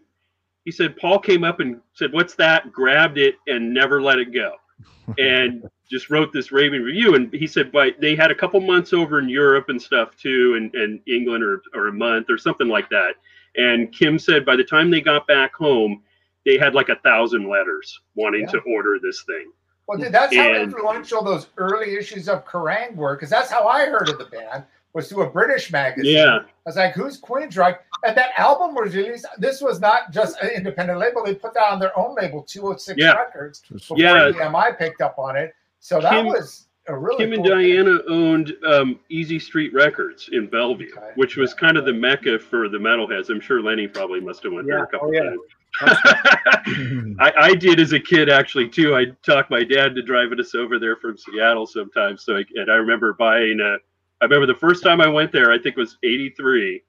he 0.65 0.73
said 0.73 0.97
Paul 0.97 1.21
came 1.21 1.45
up 1.45 1.61
and 1.61 1.81
said, 1.95 2.13
"What's 2.13 2.35
that?" 2.35 2.73
Grabbed 2.73 3.17
it 3.17 3.37
and 3.47 3.73
never 3.73 4.03
let 4.03 4.19
it 4.19 4.33
go, 4.33 4.57
and 5.19 5.63
just 5.89 6.11
wrote 6.11 6.33
this 6.33 6.51
raving 6.51 6.83
review. 6.83 7.15
And 7.15 7.33
he 7.33 7.47
said, 7.47 7.71
"But 7.71 8.01
they 8.01 8.17
had 8.17 8.33
a 8.33 8.35
couple 8.35 8.61
months 8.61 8.93
over 8.93 9.21
in 9.21 9.29
Europe 9.29 9.69
and 9.69 9.81
stuff 9.81 10.17
too, 10.17 10.57
and 10.57 10.75
and 10.75 11.01
England 11.07 11.45
or 11.45 11.63
or 11.75 11.87
a 11.89 11.93
month 11.93 12.29
or 12.29 12.39
something 12.39 12.69
like 12.69 12.89
that." 12.91 13.15
And 13.57 13.93
Kim 13.93 14.19
said 14.19 14.45
by 14.45 14.57
the 14.57 14.65
time 14.65 14.91
they 14.91 15.01
got 15.01 15.29
back 15.29 15.55
home, 15.55 16.03
they 16.45 16.59
had 16.59 16.75
like 16.75 16.89
a 16.89 16.97
thousand 16.97 17.49
letters 17.49 18.01
wanting 18.17 18.43
Yeah. 18.43 18.53
to 18.55 18.59
order 18.63 18.99
this 19.01 19.23
thing. 19.23 19.53
Well, 19.87 19.99
dude, 19.99 20.13
that's 20.13 20.35
how 20.35 20.43
And- 20.49 20.57
influential 20.63 21.23
those 21.23 21.49
early 21.59 21.95
issues 21.97 22.29
of 22.29 22.45
Kerrang 22.47 22.97
were, 22.97 23.15
because 23.15 23.31
that's 23.31 23.51
how 23.51 23.67
I 23.67 23.87
heard 23.87 24.09
of 24.09 24.19
the 24.19 24.25
band 24.27 24.65
was 24.95 25.09
through 25.09 25.23
a 25.25 25.31
British 25.31 25.73
magazine. 25.73 26.15
Yeah. 26.17 26.37
I 26.39 26.43
was 26.65 26.77
like, 26.77 26.95
"Who's 26.95 27.21
Queensryche?" 27.21 27.79
And 28.07 28.17
that 28.17 28.31
album 28.39 28.75
was 28.77 28.95
released. 28.95 29.27
This 29.39 29.61
was 29.61 29.81
not 29.81 30.13
just 30.13 30.41
an 30.41 30.51
independent 30.51 30.99
label; 31.01 31.25
they 31.25 31.35
put 31.35 31.53
that 31.55 31.69
on 31.71 31.79
their 31.81 31.97
own 31.99 32.15
label, 32.15 32.43
206 32.45 32.97
Yeah. 32.99 33.13
Records. 33.15 33.63
Before 33.71 33.99
Yeah. 33.99 34.31
EMI 34.31 34.73
picked 34.79 35.01
up 35.01 35.19
on 35.19 35.37
it, 35.37 35.55
so 35.81 36.01
that 36.01 36.11
Kim- 36.13 36.27
was 36.27 36.69
a 36.87 36.97
really 36.97 37.17
Kim 37.17 37.33
and 37.33 37.43
cool 37.45 37.57
thing. 37.57 37.75
Diana 37.75 37.99
owned 38.09 38.57
um, 38.67 39.01
Easy 39.09 39.39
Street 39.39 39.75
Records 39.75 40.29
in 40.33 40.47
Bellevue, 40.47 40.91
Okay. 40.97 41.11
which 41.17 41.37
was 41.37 41.55
kind 41.55 41.77
of 41.77 41.85
the 41.87 41.93
mecca 41.93 42.39
for 42.39 42.69
the 42.69 42.79
metalheads. 42.79 43.31
I'm 43.31 43.41
sure 43.41 43.61
Lenny 43.63 43.89
probably 43.89 44.21
must 44.21 44.43
have 44.45 44.53
went 44.53 44.67
there 44.69 44.85
a 44.85 44.87
couple 44.87 45.09
Oh, 45.09 45.13
yeah. 45.13 45.25
times. 45.25 45.41
I, 45.81 47.33
I 47.37 47.55
did 47.55 47.81
as 47.81 47.93
a 47.93 48.01
kid 48.01 48.31
actually 48.31 48.69
too. 48.69 48.95
I 48.95 49.07
talked 49.27 49.51
my 49.51 49.65
dad 49.65 49.95
to 49.95 50.03
driving 50.03 50.39
us 50.39 50.55
over 50.55 50.79
there 50.79 50.97
from 50.97 51.17
Seattle 51.17 51.67
sometimes. 51.67 52.25
So 52.25 52.37
I, 52.37 52.45
and 52.55 52.71
I 52.71 52.75
remember 52.75 53.13
buying 53.15 53.61
a. 53.61 53.77
I 54.21 54.27
remember 54.27 54.47
the 54.47 54.59
first 54.59 54.83
time 54.83 55.01
I 55.01 55.09
went 55.09 55.33
there. 55.33 55.51
I 55.51 55.57
think 55.59 55.77
it 55.77 55.81
was 55.81 55.99
'83. 56.05 56.83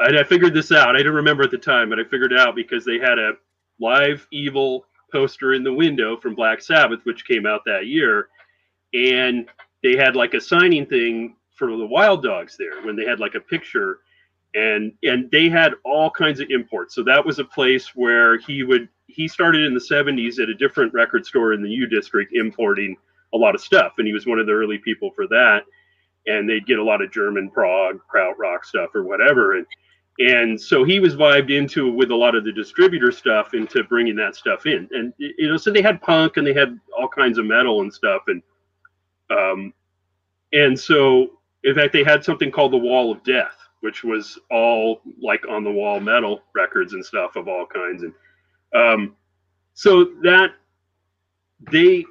And 0.00 0.18
I 0.18 0.22
figured 0.22 0.54
this 0.54 0.70
out. 0.70 0.94
I 0.94 0.98
didn't 0.98 1.14
remember 1.14 1.42
at 1.42 1.50
the 1.50 1.58
time, 1.58 1.88
but 1.88 1.98
I 1.98 2.04
figured 2.04 2.32
it 2.32 2.38
out 2.38 2.54
because 2.54 2.84
they 2.84 2.98
had 2.98 3.18
a 3.18 3.32
live 3.80 4.26
evil 4.30 4.84
poster 5.10 5.54
in 5.54 5.64
the 5.64 5.72
window 5.72 6.16
from 6.16 6.34
Black 6.34 6.60
Sabbath, 6.60 7.00
which 7.04 7.26
came 7.26 7.46
out 7.46 7.62
that 7.64 7.86
year, 7.86 8.28
and 8.92 9.48
they 9.82 9.96
had 9.96 10.14
like 10.14 10.34
a 10.34 10.40
signing 10.40 10.86
thing 10.86 11.34
for 11.56 11.76
the 11.76 11.86
Wild 11.86 12.22
Dogs 12.22 12.56
there 12.56 12.82
when 12.82 12.94
they 12.94 13.04
had 13.04 13.18
like 13.18 13.34
a 13.34 13.40
picture 13.40 14.00
and 14.54 14.92
and 15.02 15.30
they 15.30 15.48
had 15.48 15.74
all 15.84 16.10
kinds 16.10 16.40
of 16.40 16.50
imports. 16.50 16.94
So 16.94 17.02
that 17.04 17.24
was 17.24 17.38
a 17.38 17.44
place 17.44 17.94
where 17.94 18.38
he 18.38 18.62
would 18.62 18.88
he 19.06 19.28
started 19.28 19.64
in 19.64 19.74
the 19.74 19.80
70s 19.80 20.38
at 20.38 20.48
a 20.48 20.54
different 20.54 20.92
record 20.92 21.24
store 21.24 21.52
in 21.52 21.62
the 21.62 21.70
U 21.70 21.86
district 21.86 22.34
importing 22.34 22.96
a 23.34 23.36
lot 23.36 23.54
of 23.54 23.60
stuff. 23.60 23.94
And 23.98 24.06
he 24.06 24.12
was 24.12 24.26
one 24.26 24.38
of 24.38 24.46
the 24.46 24.52
early 24.52 24.78
people 24.78 25.10
for 25.14 25.26
that. 25.28 25.62
And 26.26 26.48
they'd 26.48 26.66
get 26.66 26.78
a 26.78 26.84
lot 26.84 27.02
of 27.02 27.10
German 27.10 27.50
prog 27.50 28.00
krautrock 28.12 28.64
stuff 28.64 28.90
or 28.94 29.02
whatever. 29.02 29.56
And 29.56 29.66
and 30.20 30.60
so 30.60 30.82
he 30.82 30.98
was 30.98 31.14
vibed 31.14 31.50
into 31.50 31.92
with 31.92 32.10
a 32.10 32.16
lot 32.16 32.34
of 32.34 32.44
the 32.44 32.52
distributor 32.52 33.12
stuff 33.12 33.54
into 33.54 33.84
bringing 33.84 34.16
that 34.16 34.34
stuff 34.34 34.66
in. 34.66 34.88
And 34.92 35.12
you 35.18 35.48
know 35.48 35.56
so 35.56 35.70
they 35.70 35.82
had 35.82 36.00
punk 36.00 36.36
and 36.38 36.46
they 36.46 36.54
had 36.54 36.78
all 36.96 37.08
kinds 37.08 37.38
of 37.38 37.44
metal 37.44 37.82
and 37.82 37.92
stuff. 37.92 38.22
And 38.28 38.42
um 39.30 39.74
and 40.54 40.78
so 40.78 41.38
in 41.64 41.74
fact 41.74 41.92
they 41.92 42.04
had 42.04 42.24
something 42.24 42.50
called 42.50 42.72
the 42.72 42.78
wall 42.78 43.12
of 43.12 43.22
death 43.24 43.57
which 43.80 44.04
was 44.04 44.38
all 44.50 45.00
like 45.20 45.46
on 45.48 45.64
the 45.64 45.70
wall 45.70 46.00
metal 46.00 46.42
records 46.54 46.92
and 46.92 47.04
stuff 47.04 47.36
of 47.36 47.48
all 47.48 47.66
kinds. 47.66 48.02
And 48.02 48.12
um 48.74 49.16
so 49.74 50.04
that 50.22 50.50
they 51.70 52.04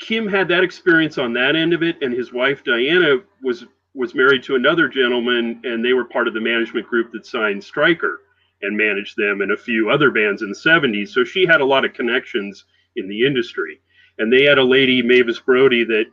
kim 0.00 0.26
had 0.26 0.48
that 0.48 0.64
experience 0.64 1.18
on 1.18 1.32
that 1.32 1.56
end 1.56 1.72
of 1.72 1.82
it 1.82 2.02
and 2.02 2.12
his 2.12 2.32
wife 2.32 2.64
diana 2.64 3.16
was 3.42 3.64
was 3.94 4.14
married 4.14 4.42
to 4.42 4.54
another 4.54 4.88
gentleman 4.88 5.60
and 5.64 5.84
they 5.84 5.92
were 5.92 6.04
part 6.04 6.28
of 6.28 6.34
the 6.34 6.40
management 6.40 6.86
group 6.86 7.10
that 7.12 7.26
signed 7.26 7.62
Stryker 7.62 8.22
and 8.62 8.76
managed 8.76 9.16
them 9.16 9.40
and 9.40 9.52
a 9.52 9.56
few 9.56 9.90
other 9.90 10.10
bands 10.10 10.42
in 10.42 10.48
the 10.48 10.54
70s 10.54 11.08
so 11.08 11.24
she 11.24 11.46
had 11.46 11.60
a 11.60 11.64
lot 11.64 11.84
of 11.84 11.92
connections 11.92 12.64
in 12.96 13.08
the 13.08 13.26
industry. 13.26 13.80
And 14.18 14.32
they 14.32 14.44
had 14.44 14.58
a 14.58 14.64
lady 14.64 15.02
mavis 15.02 15.40
brody 15.40 15.84
that 15.84 16.06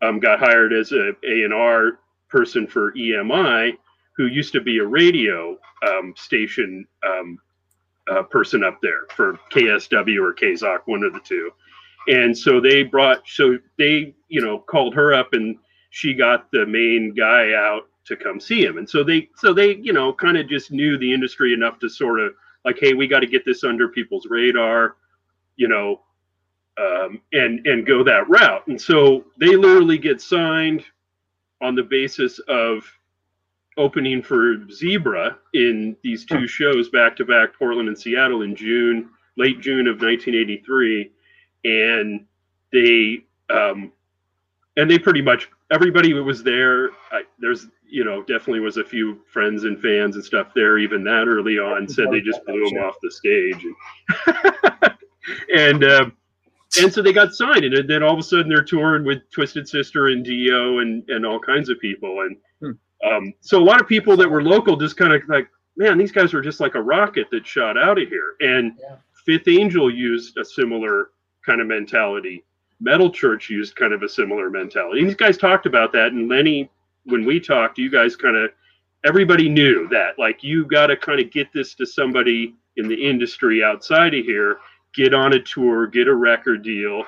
um, 0.00 0.18
got 0.18 0.38
hired 0.38 0.72
as 0.72 0.92
a 0.92 1.12
a&r 1.24 1.98
person 2.28 2.66
for 2.66 2.92
emi 2.92 3.76
who 4.16 4.26
used 4.26 4.52
to 4.52 4.60
be 4.60 4.78
a 4.78 4.86
radio 4.86 5.56
um, 5.86 6.14
station 6.16 6.86
um, 7.06 7.38
uh, 8.10 8.22
person 8.24 8.64
up 8.64 8.78
there 8.82 9.06
for 9.14 9.38
KISW 9.52 10.18
or 10.20 10.34
KZOK 10.34 10.80
one 10.86 11.04
of 11.04 11.12
the 11.12 11.20
two. 11.20 11.50
And 12.08 12.36
so 12.36 12.60
they 12.60 12.82
brought 12.82 13.22
so 13.26 13.58
they 13.78 14.14
you 14.28 14.40
know 14.40 14.58
called 14.58 14.94
her 14.94 15.14
up 15.14 15.32
and 15.32 15.56
she 15.90 16.14
got 16.14 16.50
the 16.50 16.66
main 16.66 17.14
guy 17.14 17.52
out 17.52 17.82
to 18.06 18.16
come 18.16 18.40
see 18.40 18.64
him. 18.64 18.78
And 18.78 18.88
so 18.88 19.04
they 19.04 19.28
so 19.36 19.52
they 19.52 19.76
you 19.76 19.92
know 19.92 20.12
kind 20.12 20.36
of 20.36 20.48
just 20.48 20.72
knew 20.72 20.98
the 20.98 21.12
industry 21.12 21.52
enough 21.52 21.78
to 21.78 21.88
sort 21.88 22.20
of 22.20 22.34
like 22.64 22.78
hey 22.80 22.94
we 22.94 23.06
got 23.06 23.20
to 23.20 23.26
get 23.26 23.44
this 23.44 23.62
under 23.64 23.88
people's 23.88 24.26
radar 24.26 24.96
you 25.56 25.68
know 25.68 26.00
um, 26.78 27.20
and 27.32 27.66
and 27.66 27.86
go 27.86 28.02
that 28.04 28.28
route. 28.28 28.66
And 28.66 28.80
so 28.80 29.24
they 29.38 29.56
literally 29.56 29.98
get 29.98 30.20
signed 30.20 30.84
on 31.60 31.74
the 31.74 31.82
basis 31.82 32.38
of 32.48 32.84
opening 33.78 34.22
for 34.22 34.68
zebra 34.70 35.36
in 35.54 35.96
these 36.02 36.24
two 36.24 36.46
shows 36.46 36.90
back 36.90 37.16
to 37.16 37.24
back 37.24 37.54
portland 37.58 37.88
and 37.88 37.98
seattle 37.98 38.42
in 38.42 38.54
june 38.54 39.08
late 39.36 39.60
june 39.60 39.86
of 39.86 40.00
1983 40.00 41.10
and 41.64 42.26
they 42.72 43.24
um, 43.50 43.92
and 44.76 44.90
they 44.90 44.98
pretty 44.98 45.22
much 45.22 45.48
everybody 45.70 46.10
who 46.10 46.24
was 46.24 46.42
there. 46.42 46.90
I, 47.10 47.22
there's 47.38 47.66
you 47.88 48.04
know 48.04 48.20
definitely 48.22 48.60
was 48.60 48.78
a 48.78 48.84
few 48.84 49.20
friends 49.30 49.64
and 49.64 49.80
fans 49.80 50.16
and 50.16 50.24
stuff 50.24 50.48
there 50.54 50.78
even 50.78 51.04
that 51.04 51.26
early 51.28 51.58
on 51.58 51.88
said 51.88 52.06
they 52.10 52.20
just 52.20 52.44
blew 52.46 52.68
them 52.68 52.82
off 52.82 52.96
the 53.02 53.10
stage. 53.10 53.64
And 55.54 55.84
uh, 55.84 56.06
and 56.80 56.92
so 56.92 57.00
they 57.00 57.12
got 57.12 57.32
signed 57.32 57.62
and 57.62 57.88
then 57.88 58.02
all 58.02 58.12
of 58.12 58.18
a 58.18 58.22
sudden 58.24 58.48
they're 58.48 58.64
touring 58.64 59.04
with 59.04 59.18
Twisted 59.30 59.68
Sister 59.68 60.08
and 60.08 60.24
Dio 60.24 60.80
and 60.80 61.08
and 61.08 61.24
all 61.24 61.38
kinds 61.38 61.68
of 61.68 61.78
people 61.78 62.22
and 62.22 62.76
um, 63.04 63.32
so 63.40 63.58
a 63.58 63.64
lot 63.64 63.80
of 63.80 63.88
people 63.88 64.16
that 64.16 64.28
were 64.28 64.42
local 64.42 64.76
just 64.76 64.96
kind 64.96 65.12
of 65.12 65.22
like 65.28 65.48
man 65.76 65.98
these 65.98 66.12
guys 66.12 66.32
were 66.32 66.42
just 66.42 66.60
like 66.60 66.74
a 66.74 66.82
rocket 66.82 67.26
that 67.30 67.46
shot 67.46 67.78
out 67.78 68.00
of 68.00 68.08
here 68.08 68.34
and 68.40 68.74
Yeah. 68.80 68.96
Fifth 69.24 69.48
Angel 69.48 69.88
used 69.88 70.36
a 70.36 70.44
similar 70.44 71.10
kind 71.46 71.60
of 71.60 71.66
mentality. 71.66 72.44
Metal 72.80 73.10
Church 73.10 73.48
used 73.48 73.76
kind 73.76 73.92
of 73.92 74.02
a 74.02 74.08
similar 74.08 74.50
mentality. 74.50 75.00
And 75.00 75.08
these 75.08 75.16
guys 75.16 75.38
talked 75.38 75.66
about 75.66 75.92
that. 75.92 76.12
And 76.12 76.28
Lenny, 76.28 76.68
when 77.04 77.24
we 77.24 77.38
talked, 77.38 77.78
you 77.78 77.90
guys 77.90 78.16
kind 78.16 78.36
of, 78.36 78.50
everybody 79.04 79.48
knew 79.48 79.88
that. 79.88 80.18
Like, 80.18 80.42
you 80.42 80.64
got 80.66 80.88
to 80.88 80.96
kind 80.96 81.20
of 81.20 81.30
get 81.30 81.52
this 81.52 81.74
to 81.76 81.86
somebody 81.86 82.54
in 82.76 82.88
the 82.88 82.94
industry 82.96 83.62
outside 83.62 84.14
of 84.14 84.24
here, 84.24 84.58
get 84.94 85.14
on 85.14 85.34
a 85.34 85.40
tour, 85.40 85.86
get 85.86 86.08
a 86.08 86.14
record 86.14 86.62
deal. 86.62 87.04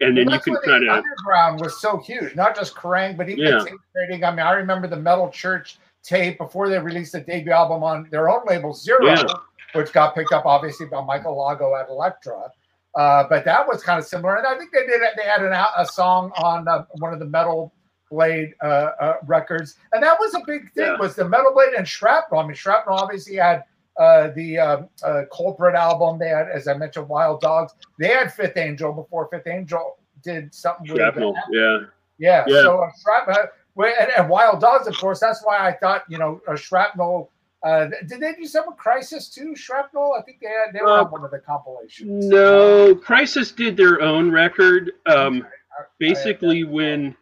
And 0.00 0.16
then 0.16 0.26
Well, 0.26 0.36
you 0.36 0.40
can 0.40 0.56
kind 0.64 0.88
of, 0.88 0.96
underground 0.96 1.60
was 1.60 1.80
so 1.80 1.98
huge, 1.98 2.34
not 2.34 2.56
just 2.56 2.74
Kerrang, 2.74 3.16
but 3.16 3.28
even 3.28 3.44
Yeah. 3.44 3.64
trading. 3.94 4.24
I 4.24 4.30
mean, 4.30 4.40
I 4.40 4.52
remember 4.52 4.86
the 4.86 4.96
Metal 4.96 5.28
Church 5.30 5.78
tape 6.02 6.38
before 6.38 6.68
they 6.68 6.78
released 6.78 7.12
the 7.12 7.20
debut 7.20 7.52
album 7.52 7.82
on 7.84 8.08
their 8.10 8.30
own 8.30 8.40
label, 8.46 8.72
Zero, 8.72 9.04
Yeah. 9.04 9.22
which 9.74 9.92
got 9.92 10.14
picked 10.14 10.32
up 10.32 10.46
obviously 10.46 10.86
by 10.86 11.02
Michael 11.02 11.36
Alago 11.36 11.78
at 11.78 11.88
Elektra. 11.90 12.50
Uh, 12.94 13.24
but 13.28 13.44
that 13.44 13.66
was 13.68 13.82
kind 13.82 13.98
of 13.98 14.04
similar, 14.04 14.36
and 14.36 14.46
I 14.46 14.56
think 14.56 14.72
they 14.72 14.84
did. 14.86 15.00
They 15.16 15.22
had 15.22 15.42
an, 15.44 15.52
a 15.52 15.86
song 15.86 16.32
on 16.36 16.66
uh, 16.66 16.84
one 16.98 17.12
of 17.12 17.18
the 17.20 17.26
Metal 17.26 17.72
Blade 18.10 18.54
uh, 18.62 18.66
uh, 18.98 19.16
records, 19.26 19.76
and 19.92 20.02
that 20.02 20.18
was 20.18 20.34
a 20.34 20.40
big 20.44 20.72
thing. 20.72 20.86
Yeah. 20.86 20.96
Was 20.96 21.14
the 21.14 21.28
Metal 21.28 21.52
Blade 21.54 21.74
and 21.74 21.86
Shrapnel? 21.86 22.40
I 22.40 22.46
mean, 22.46 22.54
Shrapnel 22.54 22.96
obviously 22.96 23.36
had 23.36 23.62
uh, 24.00 24.30
the 24.34 24.58
uh, 24.58 24.82
uh, 25.04 25.22
Culprit 25.32 25.74
album. 25.76 26.18
They 26.18 26.28
had, 26.28 26.48
as 26.48 26.66
I 26.66 26.74
mentioned, 26.74 27.08
Wild 27.08 27.40
Dogs. 27.40 27.74
They 27.98 28.08
had 28.08 28.32
Fifth 28.32 28.56
Angel 28.56 28.92
before 28.92 29.28
Fifth 29.30 29.46
Angel 29.46 29.98
did 30.22 30.52
something 30.54 30.90
with. 30.92 31.34
Yeah. 31.50 31.80
Yeah. 32.18 32.44
Yeah. 32.48 32.62
So 32.62 32.80
uh, 32.80 32.90
shrapnel 33.02 33.44
and, 33.76 34.10
and 34.16 34.28
Wild 34.28 34.60
Dogs, 34.60 34.86
of 34.86 34.96
course. 34.98 35.20
That's 35.20 35.42
why 35.44 35.58
I 35.68 35.72
thought 35.72 36.04
you 36.08 36.18
know 36.18 36.40
a 36.48 36.56
shrapnel. 36.56 37.30
Uh, 37.62 37.88
did 38.08 38.20
they 38.20 38.32
do 38.34 38.46
some 38.46 38.64
with 38.66 38.78
Crisis 38.78 39.28
too? 39.28 39.54
Shrapnel. 39.54 40.16
I 40.18 40.22
think 40.22 40.40
they 40.40 40.48
had, 40.48 40.72
they 40.72 40.80
were 40.80 40.98
Uh, 40.98 41.04
on 41.04 41.10
one 41.10 41.24
of 41.24 41.30
the 41.30 41.38
compilations. 41.38 42.26
No, 42.26 42.94
Crisis 42.94 43.52
did 43.52 43.76
their 43.76 44.00
own 44.00 44.30
record. 44.30 44.92
Um, 45.06 45.46
I- 45.46 45.84
basically 45.98 46.64
when 46.64 47.16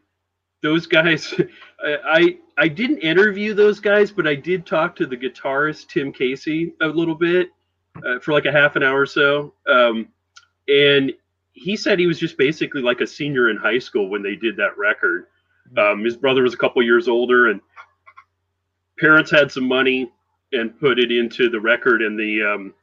those 0.63 0.87
guys 0.87 1.35
I, 1.85 1.97
I 2.05 2.39
i 2.59 2.69
didn't 2.69 2.99
interview 2.99 3.55
those 3.55 3.81
guys 3.81 4.11
but 4.11 4.27
i 4.27 4.35
did 4.35 4.67
talk 4.67 4.97
to 4.97 5.07
the 5.07 5.17
guitarist 5.17 5.89
tim 5.89 6.13
casey 6.13 6.75
a 6.81 6.87
little 6.87 7.15
bit 7.15 7.51
uh, 7.97 8.19
for 8.21 8.33
like 8.33 8.47
a 8.47 8.53
half 8.53 8.77
an 8.77 8.83
hour 8.83 9.01
or 9.01 9.07
so 9.07 9.55
um, 9.71 10.09
and 10.69 11.13
he 11.59 11.77
said 11.77 11.99
he 11.99 12.07
was 12.07 12.19
just 12.19 12.39
basically 12.39 12.83
like 12.83 13.01
a 13.01 13.07
senior 13.07 13.51
in 13.51 13.57
high 13.57 13.79
school 13.79 14.09
when 14.09 14.23
they 14.23 14.37
did 14.37 14.57
that 14.57 14.79
record. 14.79 15.27
Um, 15.77 16.05
his 16.05 16.17
brother 16.17 16.43
was 16.43 16.55
a 16.55 16.59
couple 16.59 16.83
years 16.83 17.09
older, 17.09 17.51
and 17.51 17.61
parents 18.99 19.31
had 19.31 19.51
some 19.51 19.67
money 19.67 20.11
and 20.53 20.79
put 20.79 20.99
it 20.99 21.11
into 21.11 21.51
the 21.51 21.61
record, 21.61 22.01
and 22.01 22.19
the 22.19 22.43
um, 22.43 22.75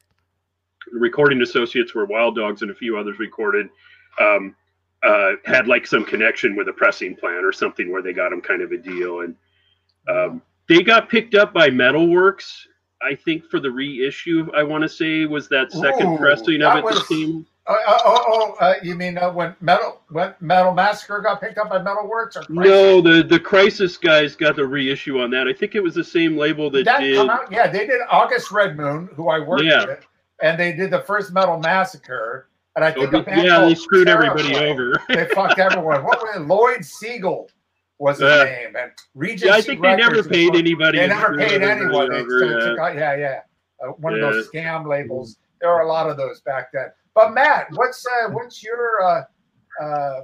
recording 0.91 1.41
associates 1.41 1.95
were 1.95 2.05
Wild 2.05 2.35
Dogs 2.35 2.61
and 2.61 2.71
a 2.71 2.75
few 2.75 2.97
others 2.97 3.17
recorded 3.17 3.69
um, 4.19 4.55
uh, 5.05 5.31
had 5.45 5.67
like 5.67 5.85
some 5.87 6.03
connection 6.05 6.55
with 6.55 6.67
a 6.67 6.73
pressing 6.73 7.15
plant 7.15 7.45
or 7.45 7.51
something 7.51 7.91
where 7.91 8.01
they 8.01 8.13
got 8.13 8.31
him 8.33 8.41
kind 8.41 8.61
of 8.61 8.71
a 8.71 8.77
deal, 8.77 9.21
and 9.21 9.35
um, 10.09 10.41
they 10.67 10.81
got 10.81 11.09
picked 11.09 11.35
up 11.35 11.53
by 11.53 11.69
Metalworks. 11.69 12.51
I 13.01 13.13
think 13.15 13.45
for 13.51 13.59
the 13.59 13.69
reissue, 13.71 14.47
I 14.55 14.63
want 14.63 14.81
to 14.83 14.89
say 14.89 15.25
was 15.25 15.47
that 15.49 15.71
second 15.71 16.13
Ooh, 16.13 16.17
pressing 16.17 16.61
of 16.63 16.77
it. 16.77 16.83
was- 16.83 17.07
that 17.07 17.45
Uh, 17.67 17.73
uh, 17.87 17.97
oh, 18.05 18.23
oh, 18.27 18.55
uh, 18.65 18.75
you 18.83 18.93
mean 18.95 19.17
uh, 19.17 19.31
when 19.31 19.55
Metal 19.59 20.01
when 20.09 20.33
Metal 20.39 20.71
Massacre 20.73 21.19
got 21.19 21.41
picked 21.41 21.57
up 21.57 21.69
by 21.69 21.79
Metalworks? 21.79 22.35
Or 22.37 22.43
Crisis? 22.43 22.49
No, 22.49 23.01
the 23.01 23.23
the 23.23 23.39
Crisis 23.39 23.97
guys 23.97 24.35
got 24.35 24.55
the 24.55 24.65
reissue 24.65 25.19
on 25.19 25.29
that. 25.31 25.47
I 25.47 25.53
think 25.53 25.73
it 25.75 25.81
was 25.81 25.95
the 25.95 26.03
same 26.03 26.37
label 26.37 26.69
that, 26.71 26.77
Did 26.79 26.87
that 26.87 26.99
did. 27.01 27.15
come 27.15 27.29
out? 27.31 27.51
Yeah, 27.51 27.67
they 27.67 27.85
did 27.87 28.01
August 28.09 28.49
Redmoon, 28.49 29.13
who 29.15 29.29
I 29.29 29.39
worked 29.39 29.63
Yeah. 29.63 29.85
with, 29.85 30.05
and 30.43 30.59
they 30.59 30.73
did 30.73 30.91
the 30.91 31.01
first 31.01 31.31
Metal 31.33 31.59
Massacre. 31.59 32.49
And 32.75 32.83
I 32.83 32.91
think 32.91 33.13
a 33.13 33.23
yeah, 33.27 33.61
they 33.61 33.75
screwed 33.75 34.07
everybody 34.09 34.55
over. 34.55 35.01
They 35.07 35.25
fucked 35.33 35.59
everyone. 35.59 36.03
What 36.03 36.19
was 36.21 36.35
it? 36.35 36.41
Lloyd 36.41 36.83
Siegel 36.83 37.49
was 37.99 38.19
his 38.19 38.27
Uh, 38.29 38.43
name, 38.43 38.75
and 38.75 38.91
Regency 39.13 39.47
Yeah, 39.47 39.55
I 39.55 39.61
think 39.61 39.81
they 39.81 39.95
never 39.95 40.15
Records 40.17 40.27
paid 40.27 40.49
one- 40.49 40.59
anybody. 40.59 40.97
They 40.99 41.07
never 41.07 41.37
paid 41.37 41.61
anyone. 41.61 42.11
Over, 42.13 42.75
yeah. 42.75 42.91
yeah, 42.93 43.15
yeah. 43.15 43.39
Uh, 43.81 43.91
one 43.93 44.15
Yeah. 44.17 44.25
of 44.27 44.33
those 44.33 44.49
scam 44.49 44.85
labels. 44.87 45.37
There 45.61 45.69
were 45.69 45.81
a 45.81 45.87
lot 45.87 46.09
of 46.09 46.17
those 46.17 46.41
back 46.41 46.71
then. 46.73 46.87
But 47.13 47.33
Matt, 47.33 47.67
what's 47.71 48.05
uh, 48.05 48.29
what's 48.31 48.61
your 48.61 49.01
uh, 49.01 49.23
uh, 49.81 50.21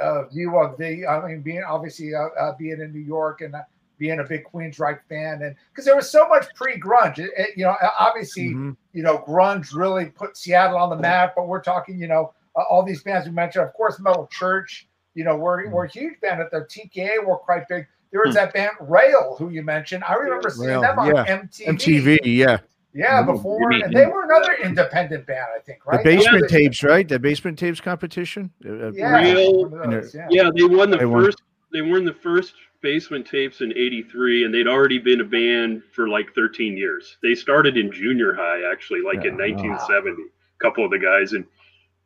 uh, 0.00 0.24
view 0.28 0.58
of 0.58 0.76
the? 0.78 1.06
I 1.06 1.24
mean, 1.24 1.40
being 1.42 1.62
obviously 1.62 2.12
uh, 2.16 2.26
uh, 2.38 2.56
being 2.58 2.80
in 2.80 2.92
New 2.92 2.98
York 3.00 3.42
and 3.42 3.54
uh, 3.54 3.62
being 3.98 4.20
a 4.20 4.24
big 4.24 4.44
Queensryche 4.44 5.00
fan, 5.08 5.42
and 5.42 5.54
because 5.70 5.84
there 5.84 5.94
was 5.96 6.10
so 6.10 6.26
much 6.28 6.46
pre-grunge, 6.54 7.18
it, 7.18 7.30
it- 7.36 7.56
you 7.56 7.64
know, 7.64 7.76
obviously, 7.98 8.48
Mhm. 8.50 8.76
you 8.92 9.02
know, 9.02 9.18
grunge 9.18 9.74
really 9.74 10.06
put 10.06 10.36
Seattle 10.36 10.76
on 10.76 10.90
the 10.90 10.96
map. 10.96 11.34
But 11.36 11.46
we're 11.48 11.62
talking, 11.62 11.98
you 11.98 12.08
know, 12.08 12.32
uh, 12.56 12.62
all 12.68 12.82
these 12.82 13.02
bands 13.02 13.26
we 13.26 13.32
mentioned, 13.32 13.64
of 13.64 13.72
course, 13.74 13.98
Metal 14.00 14.28
Church. 14.32 14.88
You 15.14 15.24
know, 15.24 15.36
we're 15.36 15.68
we're 15.68 15.84
a 15.84 15.88
huge 15.88 16.20
band 16.20 16.40
at 16.40 16.50
the 16.50 16.60
TKA. 16.68 17.24
We're 17.24 17.36
quite 17.36 17.68
big. 17.68 17.86
There 18.10 18.20
was 18.24 18.30
Hmm. 18.34 18.44
that 18.44 18.54
band 18.54 18.72
Rail, 18.80 19.36
who 19.38 19.50
you 19.50 19.62
mentioned. 19.62 20.04
I 20.08 20.14
remember 20.14 20.50
seeing 20.50 20.68
Rail, 20.68 20.80
them 20.82 20.98
on 20.98 21.14
yeah. 21.14 21.24
MTV. 21.26 21.66
MTV, 21.66 22.18
yeah. 22.24 22.58
Yeah, 22.94 23.22
before, 23.22 23.68
mean- 23.70 23.82
and 23.84 23.96
they 23.96 24.04
were 24.04 24.24
another 24.24 24.52
independent 24.62 25.24
band, 25.26 25.46
I 25.56 25.60
think, 25.60 25.86
right? 25.86 26.04
The 26.04 26.10
right? 26.10 26.18
basement 26.18 26.44
Yeah, 26.50 26.58
tapes, 26.58 26.82
right? 26.82 27.08
The 27.08 27.18
basement 27.18 27.58
tapes 27.58 27.80
competition. 27.80 28.50
Uh, 28.66 28.68
uh, 28.88 28.90
Yeah, 28.92 29.18
Real- 29.18 29.68
those, 29.70 30.14
yeah. 30.14 30.26
Yeah, 30.28 30.50
they 30.54 30.64
won 30.64 30.90
the 30.90 30.98
They 30.98 31.06
won. 31.06 31.24
first. 31.24 31.42
They 31.72 31.80
won 31.80 32.04
the 32.04 32.12
first 32.12 32.54
basement 32.82 33.26
tapes 33.26 33.60
in 33.60 33.72
'83, 33.72 34.44
and 34.44 34.54
they'd 34.54 34.68
already 34.68 34.98
been 34.98 35.20
a 35.20 35.24
band 35.24 35.82
for 35.94 36.08
like 36.08 36.34
13 36.34 36.76
years. 36.76 37.16
They 37.22 37.34
started 37.34 37.76
in 37.76 37.92
junior 37.92 38.34
high, 38.34 38.70
actually, 38.70 39.00
like 39.02 39.24
in 39.24 39.38
Yeah. 39.38 39.38
1970. 39.38 40.22
A 40.22 40.62
couple 40.62 40.84
of 40.84 40.90
the 40.90 40.98
guys, 40.98 41.32
and 41.32 41.44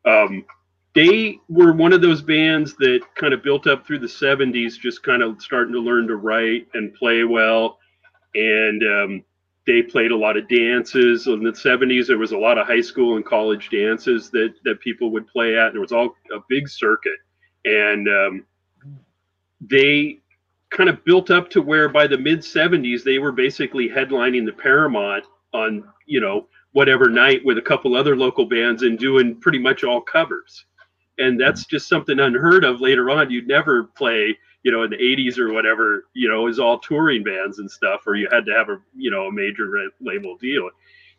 um, 0.05 0.45
they 0.95 1.37
were 1.49 1.73
one 1.73 1.93
of 1.93 2.01
those 2.01 2.21
bands 2.21 2.75
that 2.77 3.01
kind 3.15 3.33
of 3.33 3.43
built 3.43 3.67
up 3.67 3.85
through 3.85 3.99
the 3.99 4.07
70s, 4.07 4.79
just 4.79 5.03
kind 5.03 5.21
of 5.21 5.41
starting 5.41 5.73
to 5.73 5.79
learn 5.79 6.07
to 6.07 6.15
write 6.15 6.67
and 6.73 6.93
play 6.95 7.23
well, 7.23 7.77
and 8.35 8.81
um, 8.83 9.23
they 9.67 9.83
played 9.83 10.11
a 10.11 10.17
lot 10.17 10.37
of 10.37 10.47
dances 10.47 11.27
in 11.27 11.43
the 11.43 11.51
70s 11.51 12.07
there 12.07 12.17
was 12.17 12.31
a 12.31 12.37
lot 12.37 12.57
of 12.57 12.65
high 12.65 12.81
school 12.81 13.17
and 13.17 13.25
college 13.25 13.69
dances 13.69 14.31
that 14.31 14.53
that 14.63 14.79
people 14.79 15.11
would 15.11 15.27
play 15.27 15.57
at 15.57 15.67
and 15.67 15.75
it 15.75 15.79
was 15.79 15.91
all 15.91 16.15
a 16.33 16.39
big 16.49 16.67
circuit 16.69 17.17
and 17.65 18.07
um, 18.07 18.45
they 19.61 20.19
kind 20.69 20.89
of 20.89 21.03
built 21.05 21.31
up 21.31 21.49
to 21.49 21.61
where 21.61 21.89
by 21.89 22.07
the 22.07 22.17
mid 22.17 22.39
70s 22.39 23.03
they 23.03 23.19
were 23.19 23.31
basically 23.31 23.89
headlining 23.89 24.45
the 24.45 24.53
paramount 24.53 25.25
on 25.53 25.83
you 26.05 26.19
know 26.19 26.47
whatever 26.73 27.09
night 27.09 27.43
with 27.45 27.57
a 27.57 27.61
couple 27.61 27.95
other 27.95 28.15
local 28.15 28.45
bands 28.45 28.83
and 28.83 28.99
doing 28.99 29.35
pretty 29.39 29.59
much 29.59 29.83
all 29.83 30.01
covers. 30.01 30.65
And 31.17 31.39
that's 31.39 31.65
just 31.65 31.89
something 31.89 32.19
unheard 32.19 32.63
of 32.63 32.81
later 32.81 33.09
on. 33.09 33.31
You'd 33.31 33.47
never 33.47 33.85
play 33.85 34.37
you 34.63 34.71
know 34.71 34.83
in 34.83 34.89
the 34.89 34.97
80s 34.97 35.37
or 35.37 35.53
whatever 35.53 36.05
you 36.13 36.29
know 36.29 36.47
is 36.47 36.59
all 36.59 36.79
touring 36.79 37.23
bands 37.23 37.59
and 37.59 37.69
stuff 37.71 38.01
or 38.05 38.15
you 38.15 38.27
had 38.31 38.45
to 38.45 38.53
have 38.53 38.69
a 38.69 38.79
you 38.95 39.09
know 39.09 39.27
a 39.27 39.31
major 39.31 39.71
label 40.01 40.35
deal. 40.37 40.69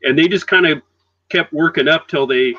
And 0.03 0.18
they 0.18 0.28
just 0.28 0.46
kind 0.46 0.66
of 0.66 0.82
kept 1.28 1.53
working 1.53 1.88
up 1.88 2.09
till 2.09 2.26
they 2.26 2.55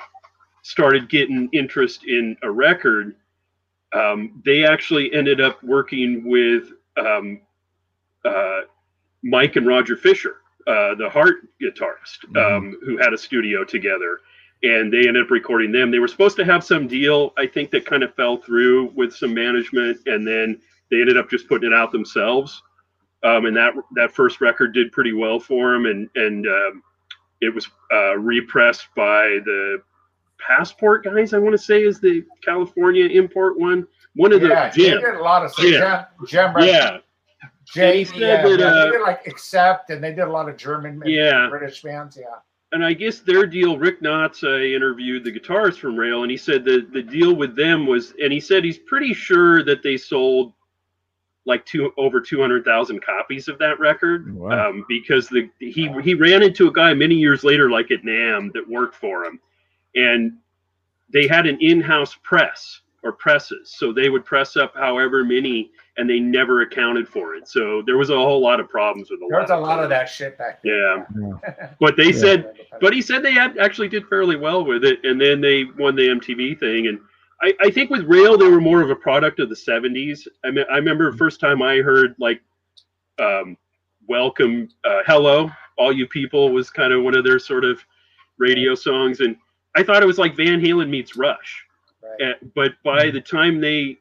started 0.64 1.10
getting 1.10 1.50
interest 1.54 2.04
in 2.06 2.36
a 2.44 2.52
record. 2.52 3.16
Um, 3.94 4.42
they 4.46 4.66
actually 4.66 5.14
ended 5.14 5.42
up 5.42 5.64
working 5.64 6.30
with 6.30 6.74
um, 6.98 7.42
uh, 8.26 8.62
mike 9.24 9.56
and 9.56 9.68
roger 9.68 9.96
fisher 9.96 10.38
uh, 10.68 10.94
the 10.96 11.10
heart 11.10 11.48
guitarist 11.62 12.26
um, 12.38 12.78
who 12.86 12.98
had 12.98 13.14
a 13.14 13.18
studio 13.18 13.64
together 13.64 14.20
and 14.62 14.92
they 14.92 15.08
ended 15.08 15.24
up 15.24 15.32
recording 15.32 15.72
them. 15.72 15.90
They 15.90 16.00
were 16.00 16.08
supposed 16.10 16.36
to 16.36 16.46
have 16.46 16.64
some 16.64 16.88
deal 16.88 17.34
i 17.38 17.48
think 17.48 17.72
that 17.72 17.86
kind 17.86 18.04
of 18.04 18.14
fell 18.16 18.38
through 18.38 18.92
with 18.96 19.16
some 19.16 19.34
management 19.34 20.00
and 20.06 20.28
then 20.28 20.60
they 20.92 21.02
ended 21.02 21.18
up 21.18 21.30
just 21.30 21.48
putting 21.48 21.72
it 21.72 21.76
out 21.76 21.92
themselves. 21.92 22.62
Um, 23.24 23.46
and 23.46 23.58
that 23.58 23.74
that 23.96 24.14
first 24.14 24.40
record 24.40 24.74
did 24.74 24.92
pretty 24.92 25.14
well 25.14 25.40
for 25.40 25.74
them 25.74 25.86
and 25.86 26.10
and 26.16 26.48
um, 26.48 26.84
it 27.42 27.54
was 27.54 27.68
uh, 27.92 28.18
repressed 28.18 28.88
by 28.96 29.40
the 29.46 29.82
passport 30.40 31.04
guys 31.04 31.34
i 31.34 31.38
want 31.38 31.52
to 31.52 31.58
say 31.58 31.84
is 31.84 32.00
the 32.00 32.24
california 32.42 33.06
import 33.08 33.60
one 33.60 33.86
one 34.16 34.34
of 34.34 34.42
the 34.42 34.48
yeah, 34.50 34.70
they 34.70 34.84
Jim. 34.90 35.02
did 35.02 35.16
a 35.16 35.22
lot 35.22 35.44
of 35.46 35.52
stuff. 35.52 35.66
Yeah. 35.66 36.06
Jam, 36.28 36.54
Jam, 36.56 36.64
yeah 36.68 36.98
Jay, 37.74 38.00
he 38.00 38.06
said 38.06 38.18
yeah, 38.20 38.42
that, 38.48 38.62
uh, 38.62 38.86
they 38.86 38.92
did 38.92 39.02
like 39.02 39.28
Accept, 39.28 39.92
and 39.92 40.04
they 40.04 40.10
did 40.10 40.22
a 40.24 40.32
lot 40.32 40.50
of 40.50 40.58
German, 40.58 41.02
and 41.04 41.12
Yeah. 41.12 41.48
British 41.50 41.82
bands. 41.84 42.18
Yeah, 42.20 42.26
and 42.72 42.84
I 42.84 42.94
guess 42.94 43.20
their 43.20 43.46
deal, 43.46 43.78
Rick 43.78 44.02
Knotts, 44.02 44.44
I 44.44 44.74
interviewed 44.76 45.24
the 45.24 45.32
guitarist 45.32 45.78
from 45.78 45.96
Rail, 45.96 46.24
and 46.24 46.32
he 46.32 46.38
said 46.38 46.66
that 46.66 46.92
the 46.92 47.04
deal 47.04 47.36
with 47.36 47.56
them 47.56 47.86
was, 47.86 48.14
and 48.22 48.34
he 48.34 48.40
said 48.40 48.64
he's 48.64 48.80
pretty 48.80 49.14
sure 49.14 49.64
that 49.64 49.84
they 49.84 49.98
sold 49.98 50.54
like 51.46 51.66
two 51.66 51.92
over 51.98 52.20
two 52.20 52.42
hundred 52.42 52.66
thousand 52.66 53.04
copies 53.04 53.48
of 53.48 53.58
that 53.60 53.80
record, 53.80 54.36
Wow. 54.36 54.70
um, 54.70 54.86
because 54.90 55.30
the 55.30 55.50
he 55.60 55.92
he 56.04 56.14
ran 56.16 56.42
into 56.44 56.68
a 56.68 56.72
guy 56.74 56.94
many 56.94 57.16
years 57.16 57.44
later, 57.44 57.70
like 57.70 57.92
at 57.92 58.02
NAMM, 58.04 58.52
that 58.54 58.68
worked 58.68 58.96
for 58.96 59.26
him, 59.26 59.40
and 59.96 60.34
they 61.12 61.28
had 61.28 61.46
an 61.48 61.58
in-house 61.62 62.16
press 62.24 62.82
or 63.04 63.12
presses, 63.14 63.72
so 63.72 63.94
they 63.94 64.10
would 64.10 64.26
press 64.26 64.58
up 64.58 64.74
however 64.76 65.24
many, 65.24 65.72
and 65.98 66.10
they 66.10 66.20
never 66.20 66.62
accounted 66.62 67.08
for 67.08 67.36
it. 67.36 67.48
So 67.48 67.82
there 67.86 67.98
was 67.98 68.10
a 68.10 68.16
whole 68.16 68.42
lot 68.42 68.60
of 68.60 68.68
problems 68.70 69.10
with 69.10 69.22
a 69.22 69.28
there 69.30 69.40
was 69.42 69.50
a 69.50 69.56
lot 69.56 69.78
lot 69.78 69.84
of 69.84 69.90
that 69.90 70.10
shit 70.10 70.38
back 70.38 70.62
then. 70.64 71.06
Yeah, 71.42 71.68
but 71.80 71.96
they 71.98 72.08
Yeah. 72.08 72.12
said 72.12 72.54
but 72.82 72.94
he 72.94 73.02
said 73.02 73.24
they 73.24 73.34
had 73.34 73.58
actually 73.58 73.90
did 73.90 74.08
fairly 74.08 74.36
well 74.36 74.64
with 74.66 74.84
it, 74.84 75.04
and 75.06 75.20
then 75.20 75.42
they 75.42 75.66
won 75.78 75.96
the 75.96 76.08
MTV 76.08 76.60
thing. 76.60 76.88
And 76.88 77.00
I, 77.42 77.54
I 77.62 77.70
think 77.72 77.90
with 77.90 78.04
Rail, 78.04 78.38
they 78.38 78.48
were 78.50 78.62
more 78.62 78.82
of 78.82 78.90
a 78.90 78.96
product 78.96 79.40
of 79.40 79.50
the 79.50 79.56
'70s. 79.56 80.28
I 80.44 80.52
mean, 80.52 80.66
I 80.72 80.76
remember 80.76 81.12
the 81.12 81.18
first 81.18 81.40
time 81.40 81.62
I 81.62 81.78
heard 81.78 82.16
like 82.20 82.42
um, 83.20 83.58
"Welcome, 84.08 84.70
uh, 84.86 85.02
Hello, 85.06 85.50
All 85.78 85.94
You 85.94 86.08
People" 86.08 86.52
was 86.52 86.70
kind 86.70 86.94
of 86.94 87.04
one 87.04 87.16
of 87.16 87.24
their 87.24 87.40
sort 87.40 87.64
of 87.66 87.80
radio 88.38 88.76
songs, 88.76 89.20
and 89.22 89.36
I 89.76 89.84
thought 89.84 90.02
it 90.04 90.08
was 90.08 90.18
like 90.18 90.36
Van 90.36 90.60
Halen 90.62 90.90
meets 90.90 91.16
Rush. 91.16 91.66
Right. 92.20 92.36
But 92.56 92.74
by 92.84 93.10
the 93.12 93.22
time 93.22 93.60
they 93.60 93.98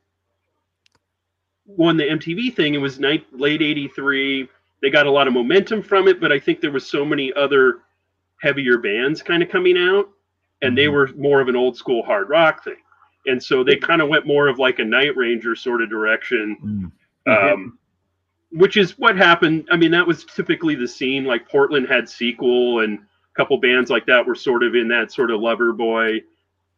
won 1.67 1.97
the 1.97 2.05
MTV 2.05 2.55
thing, 2.55 2.75
it 2.75 2.79
was 2.79 2.99
night, 2.99 3.27
late 3.33 3.63
'83. 3.63 4.49
They 4.81 4.91
got 4.91 5.07
a 5.07 5.11
lot 5.11 5.27
of 5.27 5.33
momentum 5.35 5.83
from 5.83 6.09
it, 6.09 6.21
but 6.21 6.33
I 6.33 6.39
think 6.39 6.61
there 6.61 6.71
was 6.71 6.87
so 6.89 7.05
many 7.05 7.33
other 7.35 7.81
heavier 8.41 8.79
bands 8.79 9.23
kind 9.23 9.43
of 9.43 9.49
coming 9.49 9.77
out, 9.77 10.09
and 10.63 10.77
they 10.79 10.87
Mhm. 10.87 10.93
were 10.93 11.09
more 11.17 11.41
of 11.41 11.49
an 11.49 11.57
old 11.57 11.77
school 11.77 12.03
hard 12.03 12.29
rock 12.29 12.63
thing. 12.65 12.77
And 13.27 13.43
so 13.43 13.63
they 13.65 13.77
kind 13.77 14.01
of 14.01 14.09
went 14.09 14.27
more 14.27 14.47
of 14.47 14.59
like 14.59 14.79
a 14.79 14.85
Night 14.85 15.17
Ranger 15.17 15.55
sort 15.57 15.83
of 15.83 15.91
direction, 15.91 16.93
Mm. 17.27 17.53
um, 17.53 17.79
which 18.53 18.77
is 18.77 18.97
what 18.99 19.17
happened. 19.17 19.69
I 19.71 19.77
mean, 19.77 19.91
that 19.91 20.07
was 20.07 20.25
typically 20.25 20.77
the 20.77 20.89
scene. 20.89 21.25
Like 21.25 21.49
Portland 21.49 21.89
had 21.89 22.09
Sequel, 22.09 22.81
and 22.81 22.99
a 23.01 23.35
couple 23.35 23.59
bands 23.59 23.91
like 23.91 24.07
that 24.07 24.25
were 24.25 24.37
sort 24.37 24.63
of 24.63 24.75
in 24.77 24.89
that 24.89 25.13
sort 25.13 25.31
of 25.31 25.41
Loverboy 25.41 26.23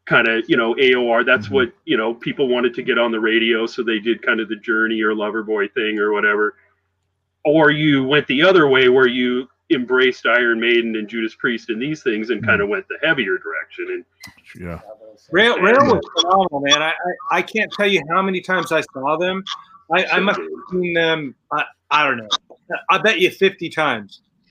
kind 0.06 0.26
of, 0.28 0.44
you 0.48 0.56
know, 0.56 0.74
AOR. 0.76 1.24
That's 1.24 1.48
Mhm. 1.48 1.52
what, 1.52 1.72
you 1.84 1.96
know, 1.96 2.14
people 2.14 2.48
wanted 2.48 2.74
to 2.74 2.82
get 2.82 2.98
on 2.98 3.12
the 3.12 3.20
radio. 3.20 3.66
So 3.66 3.82
they 3.82 3.98
did 3.98 4.22
kind 4.22 4.40
of 4.40 4.48
the 4.48 4.56
Journey 4.56 5.02
or 5.02 5.12
Loverboy 5.14 5.72
thing 5.72 5.98
or 5.98 6.12
whatever. 6.12 6.56
Or 7.44 7.70
you 7.70 8.04
went 8.04 8.26
the 8.26 8.42
other 8.42 8.66
way 8.68 8.88
where 8.88 9.06
you 9.06 9.48
embraced 9.70 10.26
Iron 10.26 10.58
Maiden 10.60 10.96
and 10.96 11.08
Judas 11.08 11.34
Priest 11.36 11.70
and 11.70 11.80
these 11.80 12.02
things 12.02 12.30
and 12.30 12.44
kind 12.44 12.60
of 12.60 12.68
went 12.68 12.86
the 12.88 12.98
heavier 13.06 13.38
direction. 13.38 13.86
And 13.90 14.04
Yeah. 14.60 14.80
Rail, 15.30 15.58
Rail 15.60 15.76
was 15.86 16.00
phenomenal, 16.20 16.60
man. 16.60 16.82
I, 16.82 16.90
I, 16.90 17.38
I 17.38 17.42
can't 17.42 17.70
tell 17.72 17.86
you 17.86 18.02
how 18.10 18.20
many 18.20 18.40
times 18.40 18.72
I 18.72 18.80
saw 18.92 19.16
them. 19.16 19.44
I, 19.92 20.04
I 20.06 20.18
must 20.20 20.40
have 20.40 20.48
seen 20.72 20.94
them. 20.94 21.34
I, 21.52 21.64
I 21.90 22.04
don't 22.04 22.16
know. 22.16 22.28
I 22.88 22.98
bet 22.98 23.20
you 23.20 23.30
fifty 23.30 23.68
times. 23.68 24.22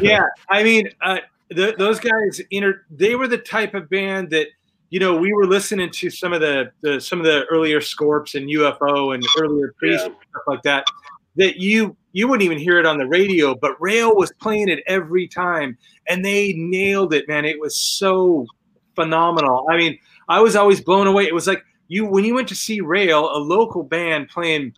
Yeah, 0.00 0.26
I 0.48 0.62
mean, 0.64 0.88
uh, 1.00 1.18
the, 1.50 1.74
those 1.78 2.00
guys, 2.00 2.40
inter- 2.50 2.84
they 2.90 3.16
were 3.16 3.28
the 3.28 3.38
type 3.38 3.74
of 3.74 3.88
band 3.90 4.30
that 4.30 4.48
you 4.90 5.00
know, 5.00 5.16
we 5.16 5.32
were 5.32 5.46
listening 5.46 5.90
to 5.90 6.08
some 6.08 6.32
of 6.32 6.40
the, 6.40 6.70
the 6.82 7.00
some 7.00 7.18
of 7.18 7.24
the 7.26 7.44
earlier 7.46 7.80
Scorps 7.80 8.36
and 8.36 8.48
UFO 8.48 9.12
and 9.12 9.26
earlier 9.40 9.74
Priest 9.76 10.04
Yeah. 10.04 10.06
and 10.06 10.16
stuff 10.30 10.42
like 10.46 10.62
that. 10.62 10.86
That 11.34 11.56
you 11.56 11.96
you 12.12 12.28
wouldn't 12.28 12.44
even 12.44 12.58
hear 12.58 12.78
it 12.78 12.86
on 12.86 12.98
the 12.98 13.06
radio, 13.06 13.56
but 13.56 13.80
Rail 13.80 14.14
was 14.14 14.32
playing 14.40 14.68
it 14.68 14.84
every 14.86 15.26
time, 15.26 15.76
and 16.06 16.24
they 16.24 16.52
nailed 16.52 17.12
it, 17.12 17.26
man. 17.26 17.44
It 17.44 17.58
was 17.58 17.76
so 17.76 18.46
phenomenal. 18.94 19.66
I 19.68 19.76
mean, 19.76 19.98
I 20.28 20.40
was 20.40 20.54
always 20.54 20.80
blown 20.80 21.08
away. 21.08 21.24
It 21.24 21.34
was 21.34 21.48
like 21.48 21.64
you 21.88 22.06
when 22.06 22.24
you 22.24 22.34
went 22.34 22.46
to 22.50 22.54
see 22.54 22.80
Rail, 22.80 23.36
a 23.36 23.38
local 23.38 23.82
band 23.82 24.28
playing 24.28 24.74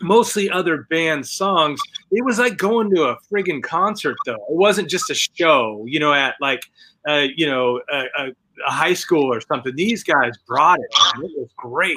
mostly 0.00 0.50
other 0.50 0.86
band 0.90 1.26
songs. 1.26 1.80
It 2.10 2.24
was 2.24 2.38
like 2.38 2.56
going 2.56 2.94
to 2.94 3.04
a 3.04 3.16
friggin' 3.32 3.62
concert, 3.62 4.16
though. 4.26 4.34
It 4.34 4.56
wasn't 4.56 4.88
just 4.88 5.10
a 5.10 5.14
show, 5.14 5.84
you 5.86 5.98
know, 6.00 6.12
at 6.12 6.34
like 6.40 6.62
uh, 7.08 7.26
you 7.36 7.46
know 7.46 7.80
a, 7.92 8.02
a, 8.18 8.26
a 8.66 8.70
high 8.70 8.94
school 8.94 9.32
or 9.32 9.40
something. 9.40 9.74
These 9.76 10.02
guys 10.04 10.32
brought 10.46 10.78
it. 10.80 10.86
man. 11.16 11.30
It 11.30 11.38
was 11.38 11.50
great. 11.56 11.96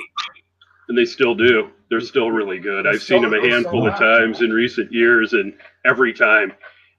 and 0.87 0.97
they 0.97 1.05
still 1.05 1.35
do. 1.35 1.69
They're 1.89 2.01
still 2.01 2.29
really 2.31 2.59
good. 2.59 2.85
They're 2.85 2.93
I've 2.93 3.01
seen 3.01 3.21
them 3.23 3.33
a 3.33 3.37
still- 3.37 3.41
they're 3.43 3.51
handful 3.51 3.87
of 3.87 3.95
times 3.97 4.41
in 4.41 4.51
recent 4.51 4.91
years, 4.91 5.33
and 5.33 5.53
every 5.85 6.13
time 6.13 6.53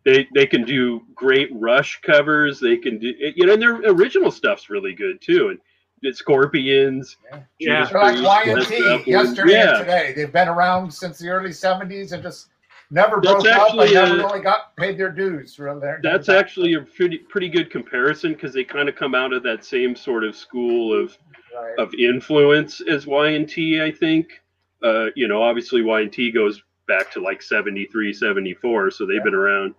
they 0.05 0.27
they 0.35 0.47
can 0.47 0.65
do 0.65 1.03
great 1.15 1.51
Rush 1.53 2.01
covers. 2.03 2.59
They 2.59 2.77
can 2.77 2.99
do 2.99 3.13
you 3.37 3.47
know, 3.47 3.53
and 3.53 3.63
their 3.63 3.77
original 3.93 4.31
stuff's 4.31 4.71
really 4.71 4.95
good 4.95 5.21
too. 5.21 5.49
And 5.51 5.59
the 6.03 6.13
Scorpions, 6.13 7.17
Yeah. 7.59 7.85
Judas 7.85 7.91
They're 7.91 8.01
like 8.01 8.45
Priest, 8.45 8.71
Led 8.71 8.87
Y&T 9.01 9.11
yesterday 9.11 9.43
and 9.43 9.51
yeah, 9.51 9.79
today. 9.79 10.13
They've 10.17 10.33
been 10.33 10.49
around 10.49 10.91
since 10.93 11.19
the 11.19 11.29
early 11.29 11.51
70s 11.51 12.13
and 12.13 12.23
just 12.23 12.49
never 12.91 13.21
That's 13.23 13.43
broke 13.43 13.47
up 13.55 13.63
actually 13.69 13.85
and 13.89 13.95
never 13.95 14.21
a- 14.21 14.25
really 14.25 14.41
got 14.41 14.77
paid 14.77 14.99
their 14.99 15.11
dues. 15.13 15.59
Really. 15.59 15.87
that's 16.03 16.29
actually 16.29 16.75
a 16.75 16.81
pretty 16.81 17.19
pretty 17.19 17.49
good 17.49 17.71
comparison 17.71 18.33
because 18.33 18.53
they 18.55 18.65
kind 18.65 18.89
of 18.89 18.97
come 18.97 19.15
out 19.15 19.33
of 19.33 19.43
that 19.43 19.65
same 19.65 19.95
sort 19.95 20.25
of 20.25 20.35
school 20.37 20.99
of 20.99 21.17
Right. 21.55 21.79
of 21.79 21.93
influence 21.95 22.81
as 22.81 23.07
Y&T, 23.09 23.83
I 23.83 23.91
think. 23.91 24.41
Uh, 24.85 25.07
you 25.17 25.27
know, 25.29 25.43
obviously 25.43 25.83
Y&T 25.83 26.31
goes 26.31 26.63
back 26.87 27.11
to 27.11 27.21
like 27.21 27.43
73, 27.43 28.13
74, 28.13 28.91
so 28.93 29.05
they've 29.05 29.17
Yeah. 29.17 29.23
been 29.25 29.35
around. 29.35 29.75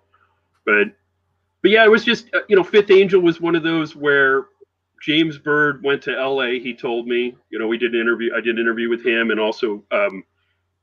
But 0.66 0.88
but 1.62 1.72
yeah, 1.72 1.86
it 1.86 1.90
was 1.90 2.04
just 2.04 2.28
uh, 2.36 2.40
you 2.50 2.56
know, 2.58 2.64
Fifth 2.64 2.92
Angel 2.92 3.22
was 3.22 3.40
one 3.42 3.56
of 3.56 3.64
those 3.64 3.96
where 3.96 4.46
James 5.02 5.38
Byrd 5.38 5.84
went 5.84 6.02
to 6.04 6.12
LA, 6.12 6.60
he 6.60 6.76
told 6.76 7.08
me, 7.08 7.36
you 7.50 7.60
know, 7.60 7.68
we 7.68 7.78
did 7.78 7.94
an 7.94 8.02
interview 8.02 8.32
I 8.36 8.42
did 8.42 8.56
an 8.56 8.62
interview 8.62 8.90
with 8.90 9.06
him 9.06 9.32
and 9.32 9.40
also 9.40 9.84
um, 9.92 10.24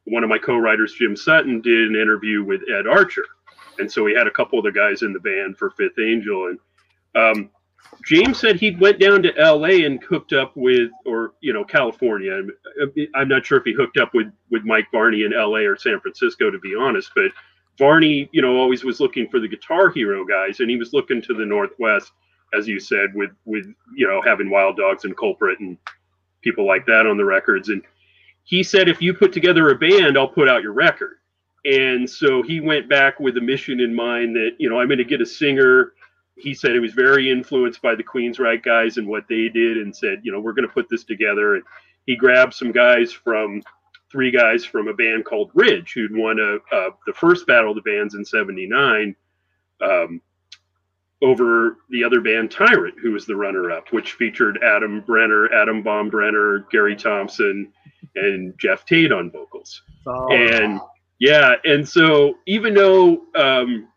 one 0.04 0.24
of 0.24 0.30
my 0.30 0.38
co-writers 0.38 0.94
Jim 0.94 1.16
Sutton 1.16 1.60
did 1.60 1.88
an 1.88 1.96
interview 1.96 2.42
with 2.42 2.62
Ed 2.68 2.86
Archer. 2.86 3.24
And 3.78 3.90
so 3.90 4.02
we 4.02 4.14
had 4.14 4.26
a 4.26 4.30
couple 4.30 4.58
of 4.58 4.64
the 4.64 4.72
guys 4.72 5.02
in 5.02 5.12
the 5.12 5.20
band 5.20 5.56
for 5.56 5.70
Fifth 5.70 5.98
Angel 5.98 6.48
and 6.48 6.58
um, 7.14 7.50
James 8.04 8.38
said 8.38 8.56
he 8.56 8.74
went 8.76 9.00
down 9.00 9.22
to 9.22 9.36
L.A. 9.38 9.84
and 9.84 10.02
hooked 10.02 10.32
up 10.32 10.52
with, 10.56 10.90
or 11.06 11.34
you 11.40 11.52
know, 11.52 11.64
California. 11.64 12.32
I'm, 12.32 12.50
I'm 13.14 13.28
not 13.28 13.46
sure 13.46 13.58
if 13.58 13.64
he 13.64 13.72
hooked 13.72 13.96
up 13.96 14.14
with 14.14 14.28
with 14.50 14.64
Mike 14.64 14.86
Varney 14.92 15.24
in 15.24 15.32
L.A. 15.32 15.64
or 15.64 15.76
San 15.76 16.00
Francisco, 16.00 16.50
to 16.50 16.58
be 16.58 16.74
honest. 16.78 17.10
But 17.14 17.32
Varney, 17.78 18.28
you 18.32 18.42
know, 18.42 18.56
always 18.56 18.84
was 18.84 19.00
looking 19.00 19.28
for 19.28 19.40
the 19.40 19.48
Guitar 19.48 19.90
Hero 19.90 20.24
guys, 20.24 20.60
and 20.60 20.70
he 20.70 20.76
was 20.76 20.92
looking 20.92 21.22
to 21.22 21.34
the 21.34 21.44
Northwest, 21.44 22.12
as 22.56 22.68
you 22.68 22.80
said, 22.80 23.14
with 23.14 23.30
with 23.44 23.66
you 23.96 24.06
know 24.06 24.22
having 24.22 24.50
Wild 24.50 24.76
Dogs 24.76 25.04
and 25.04 25.16
Culprit 25.16 25.60
and 25.60 25.76
people 26.42 26.66
like 26.66 26.86
that 26.86 27.06
on 27.06 27.16
the 27.16 27.24
records. 27.24 27.68
And 27.68 27.82
he 28.44 28.62
said, 28.62 28.88
if 28.88 29.02
you 29.02 29.12
put 29.12 29.32
together 29.32 29.70
a 29.70 29.74
band, 29.74 30.16
I'll 30.16 30.28
put 30.28 30.48
out 30.48 30.62
your 30.62 30.72
record. 30.72 31.16
And 31.64 32.08
so 32.08 32.42
he 32.42 32.60
went 32.60 32.88
back 32.88 33.20
with 33.20 33.36
a 33.36 33.40
mission 33.40 33.80
in 33.80 33.94
mind 33.94 34.36
that 34.36 34.52
you 34.58 34.70
know 34.70 34.80
I'm 34.80 34.88
going 34.88 34.98
to 34.98 35.04
get 35.04 35.20
a 35.20 35.26
singer 35.26 35.92
he 36.38 36.54
said 36.54 36.72
he 36.72 36.78
was 36.78 36.94
very 36.94 37.30
influenced 37.30 37.82
by 37.82 37.94
the 37.94 38.02
Queensryche 38.02 38.62
guys 38.62 38.96
and 38.96 39.06
what 39.06 39.24
they 39.28 39.48
did, 39.48 39.76
and 39.78 39.94
said, 39.94 40.20
you 40.22 40.32
know, 40.32 40.40
we're 40.40 40.52
going 40.52 40.66
to 40.66 40.72
put 40.72 40.88
this 40.88 41.04
together. 41.04 41.56
And 41.56 41.64
he 42.06 42.16
grabbed 42.16 42.54
some 42.54 42.72
guys 42.72 43.12
from 43.12 43.62
three 44.10 44.30
guys 44.30 44.64
from 44.64 44.88
a 44.88 44.94
band 44.94 45.24
called 45.24 45.50
Ridge, 45.54 45.92
who'd 45.92 46.16
won 46.16 46.38
a, 46.38 46.74
uh, 46.74 46.90
the 47.06 47.12
first 47.12 47.46
Battle 47.46 47.76
of 47.76 47.76
the 47.76 47.90
Bands 47.90 48.14
in 48.14 48.24
'79 48.24 49.14
um, 49.82 50.20
over 51.22 51.78
the 51.90 52.04
other 52.04 52.20
band 52.20 52.50
Tyrant, 52.50 52.94
who 53.00 53.12
was 53.12 53.26
the 53.26 53.34
runner-up, 53.34 53.92
which 53.92 54.12
featured 54.12 54.58
Adam 54.62 55.00
Brenner, 55.00 55.52
Adam 55.52 55.82
Baumbrenner, 55.82 56.68
Gary 56.70 56.94
Thompson, 56.94 57.72
and 58.14 58.56
Geoff 58.58 58.84
Tate 58.84 59.12
on 59.12 59.30
vocals. 59.30 59.82
So, 60.04 60.32
And 60.32 60.80
yeah, 61.18 61.54
and 61.64 61.86
so 61.88 62.34
even 62.46 62.74
though 62.74 63.22
um, 63.34 63.88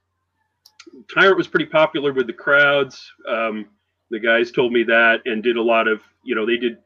Tyrant 1.14 1.38
was 1.38 1.48
pretty 1.48 1.68
popular 1.68 2.12
with 2.14 2.28
the 2.28 2.34
crowds, 2.34 3.12
um, 3.28 3.68
the 4.10 4.20
guys 4.20 4.52
told 4.52 4.74
me 4.74 4.84
that 4.84 5.22
and 5.26 5.44
did 5.44 5.58
a 5.58 5.62
lot 5.62 5.88
of, 5.88 6.02
you 6.24 6.36
know, 6.36 6.46
they 6.46 6.58
did 6.58 6.78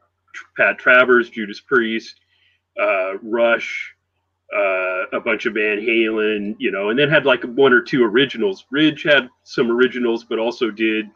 Pat 0.56 0.78
Travers, 0.78 1.30
Judas 1.30 1.60
Priest, 1.60 2.20
uh, 2.80 3.16
Rush, 3.22 3.95
uh, 4.54 5.06
a 5.12 5.20
bunch 5.24 5.46
of 5.46 5.54
Van 5.54 5.78
Halen, 5.78 6.54
you 6.58 6.70
know, 6.70 6.90
and 6.90 6.98
then 6.98 7.08
had 7.08 7.24
like 7.26 7.42
one 7.42 7.72
or 7.72 7.80
two 7.80 8.04
originals. 8.04 8.66
Ridge 8.70 9.02
had 9.02 9.28
some 9.44 9.70
originals, 9.70 10.24
but 10.24 10.38
also 10.38 10.70
did 10.70 11.06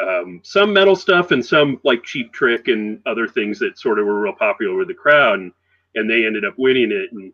um, 0.00 0.40
some 0.44 0.72
metal 0.72 0.94
stuff 0.96 1.30
and 1.32 1.44
some 1.44 1.80
like 1.84 2.02
Cheap 2.04 2.32
Trick 2.32 2.68
and 2.68 3.00
other 3.06 3.26
things 3.26 3.58
that 3.58 3.78
sort 3.78 3.98
of 3.98 4.06
were 4.06 4.20
real 4.20 4.32
popular 4.32 4.76
with 4.76 4.88
the 4.88 4.94
crowd, 4.94 5.40
and, 5.40 5.52
and 5.94 6.08
they 6.08 6.24
ended 6.26 6.44
up 6.44 6.54
winning 6.56 6.92
it. 6.92 7.10
And 7.12 7.32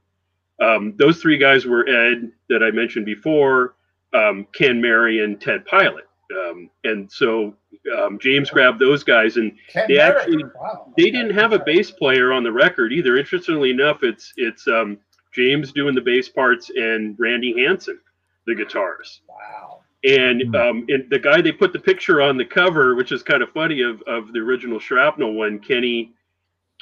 um, 0.60 0.94
those 0.98 1.20
three 1.20 1.36
guys 1.38 1.66
were 1.66 1.86
Ed 1.88 2.30
that 2.48 2.62
I 2.62 2.70
mentioned 2.70 3.04
before, 3.06 3.74
um, 4.14 4.46
Ken 4.54 4.80
Mary, 4.80 5.22
and 5.24 5.40
Ted 5.40 5.64
Pilot. 5.66 6.04
Um, 6.34 6.70
and 6.84 7.10
so 7.12 7.54
um, 7.98 8.18
James 8.18 8.48
grabbed 8.50 8.78
those 8.80 9.04
guys, 9.04 9.36
and 9.36 9.52
Ken 9.68 9.84
they 9.88 9.96
Merritt. 9.96 10.22
actually- 10.22 10.44
Wow. 10.58 10.92
they 10.96 11.10
didn't 11.10 11.34
have 11.34 11.52
a 11.52 11.58
bass 11.58 11.90
player 11.90 12.32
on 12.32 12.42
the 12.44 12.52
record 12.52 12.92
either. 12.92 13.16
Interestingly 13.18 13.70
enough, 13.70 14.02
it's 14.02 14.32
it's 14.36 14.66
um, 14.66 14.98
James 15.34 15.72
doing 15.72 15.94
the 15.94 16.00
bass 16.00 16.28
parts 16.28 16.70
and 16.70 17.16
Randy 17.18 17.64
Hansen 17.64 18.00
the 18.46 18.54
guitars. 18.54 19.22
Wow. 19.28 19.80
And 20.04 20.54
um, 20.54 20.84
and 20.88 21.08
the 21.08 21.18
guy 21.18 21.40
they 21.40 21.52
put 21.52 21.72
the 21.72 21.78
picture 21.78 22.20
on 22.20 22.36
the 22.36 22.44
cover, 22.44 22.94
which 22.94 23.10
is 23.10 23.22
kind 23.22 23.42
of 23.42 23.50
funny, 23.52 23.80
of 23.80 24.02
of 24.02 24.32
the 24.32 24.38
original 24.38 24.78
Shrapnel 24.78 25.32
one, 25.32 25.58
Kenny 25.58 26.12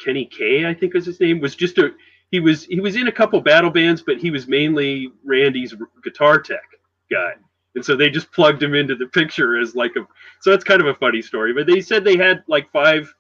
Kenny 0.03 0.25
K, 0.25 0.67
I 0.67 0.75
think 0.75 0.95
was 0.95 1.07
his 1.07 1.21
name, 1.21 1.41
was 1.41 1.55
just 1.55 1.79
a 1.79 1.93
he 2.33 2.41
was 2.41 2.65
he 2.65 2.81
was 2.81 2.97
in 2.97 3.07
a 3.07 3.13
couple 3.13 3.41
battle 3.41 3.71
bands, 3.71 4.03
but 4.03 4.19
he 4.19 4.31
was 4.33 4.49
mainly 4.49 5.13
Randy's 5.25 5.75
guitar 6.03 6.41
tech 6.41 6.65
guy. 7.11 7.35
And 7.75 7.85
so 7.85 7.97
they 7.97 8.11
just 8.11 8.31
plugged 8.33 8.63
him 8.63 8.75
into 8.75 8.97
the 8.97 9.07
picture 9.07 9.59
as 9.59 9.77
like 9.77 9.93
a 9.97 10.07
so 10.41 10.51
that's 10.51 10.65
kind 10.65 10.81
of 10.81 10.89
a 10.89 10.95
funny 10.95 11.23
story. 11.23 11.53
But 11.53 11.69
they 11.69 11.81
said 11.81 12.05
they 12.05 12.17
had 12.17 12.43
like 12.49 12.73
five 12.73 13.15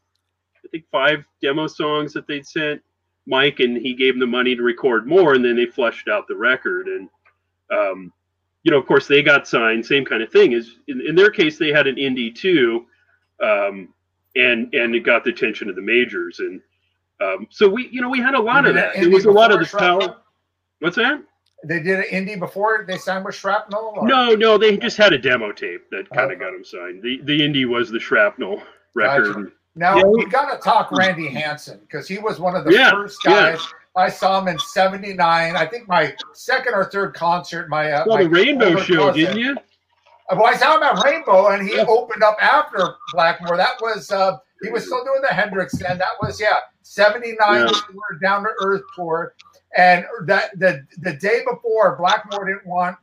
I 0.64 0.68
think 0.72 0.84
five 0.90 1.24
demo 1.40 1.68
songs 1.68 2.12
that 2.14 2.26
they'd 2.26 2.46
sent 2.46 2.82
Mike 3.26 3.60
and 3.60 3.76
he 3.76 3.94
gave 3.94 4.14
them 4.14 4.20
the 4.20 4.26
money 4.26 4.54
to 4.56 4.62
record 4.62 5.06
more 5.06 5.34
and 5.34 5.44
then 5.44 5.56
they 5.56 5.66
fleshed 5.66 6.08
out 6.08 6.26
the 6.28 6.34
record 6.36 6.86
and 6.88 7.08
um 7.70 8.12
you 8.64 8.70
know, 8.70 8.78
of 8.78 8.86
course, 8.86 9.08
they 9.08 9.24
got 9.24 9.48
signed. 9.48 9.84
Same 9.84 10.04
kind 10.04 10.22
of 10.22 10.30
thing. 10.30 10.52
Is 10.52 10.76
in, 10.86 11.00
in 11.00 11.16
their 11.16 11.30
case, 11.32 11.58
they 11.58 11.70
had 11.70 11.88
an 11.88 11.96
indie 11.96 12.32
too, 12.32 12.86
um, 13.42 13.92
and 14.36 14.72
and 14.72 14.94
it 14.94 15.00
got 15.00 15.24
the 15.24 15.30
attention 15.30 15.68
of 15.68 15.74
the 15.74 15.82
majors. 15.82 16.38
And 16.38 16.60
um, 17.20 17.48
so 17.50 17.68
we, 17.68 17.88
you 17.90 18.00
know, 18.00 18.08
we 18.08 18.20
had 18.20 18.34
a 18.34 18.40
lot 18.40 18.64
of 18.64 18.76
that. 18.76 18.94
There 18.94 19.10
was 19.10 19.24
a 19.24 19.32
lot 19.32 19.50
of 19.50 19.58
this 19.58 19.72
power. 19.74 20.14
What's 20.78 20.94
that? 20.94 21.24
They 21.64 21.80
did 21.82 21.98
an 21.98 22.04
indie 22.26 22.38
before 22.38 22.84
they 22.86 22.98
signed 22.98 23.24
with 23.24 23.34
Shrapnel? 23.34 23.94
or- 23.96 24.06
No, 24.06 24.36
no, 24.36 24.58
they 24.58 24.76
just 24.76 24.96
had 24.96 25.12
a 25.12 25.18
demo 25.18 25.50
tape 25.50 25.90
that 25.90 26.08
kind 26.10 26.30
of 26.30 26.36
Okay. 26.36 26.40
got 26.44 26.52
them 26.52 26.64
signed. 26.64 27.02
The 27.02 27.20
the 27.24 27.40
indie 27.40 27.66
was 27.66 27.90
the 27.90 27.98
Shrapnel 27.98 28.62
record. 28.94 29.34
Gotcha. 29.34 29.52
Now 29.74 29.96
Yeah, 29.96 30.04
we 30.04 30.26
got 30.26 30.52
to 30.52 30.58
talk 30.58 30.90
Randy 30.92 31.28
Hansen 31.28 31.80
because 31.80 32.06
he 32.06 32.18
was 32.18 32.38
one 32.38 32.54
of 32.54 32.64
the 32.64 32.72
Yeah, 32.72 32.90
first 32.90 33.24
yeah. 33.24 33.52
guys. 33.52 33.66
I 33.94 34.08
saw 34.08 34.40
him 34.40 34.48
in 34.48 34.58
'79. 34.58 35.56
I 35.56 35.66
think 35.66 35.88
my 35.88 36.14
second 36.32 36.74
or 36.74 36.84
third 36.86 37.14
concert. 37.14 37.68
My 37.68 37.92
uh, 37.92 38.04
Well, 38.06 38.18
my 38.18 38.24
the 38.24 38.30
Rainbow 38.30 38.76
Show, 38.76 39.12
didn't 39.12 39.38
you? 39.38 39.56
Uh, 40.30 40.36
Well, 40.36 40.46
I 40.46 40.54
saw 40.56 40.76
him 40.76 40.82
at 40.82 41.04
Rainbow, 41.04 41.48
and 41.48 41.66
he 41.66 41.76
Yeah. 41.76 41.84
opened 41.88 42.22
up 42.22 42.36
after 42.40 42.96
Blackmore. 43.12 43.56
That 43.56 43.80
was 43.80 44.10
uh, 44.10 44.38
he 44.62 44.70
was 44.70 44.86
still 44.86 45.04
doing 45.04 45.20
the 45.22 45.34
Hendrix, 45.34 45.74
and 45.82 46.00
that 46.00 46.12
was 46.20 46.40
yeah, 46.40 46.56
'79 46.82 47.36
Yeah. 47.60 47.66
tour, 47.90 48.18
Down 48.22 48.44
to 48.44 48.50
Earth 48.58 48.82
tour, 48.94 49.34
and 49.76 50.06
that 50.26 50.58
the 50.58 50.86
the 50.98 51.14
day 51.14 51.42
before 51.50 51.96
Blackmore 51.96 52.46
didn't 52.46 52.66
want 52.66 52.96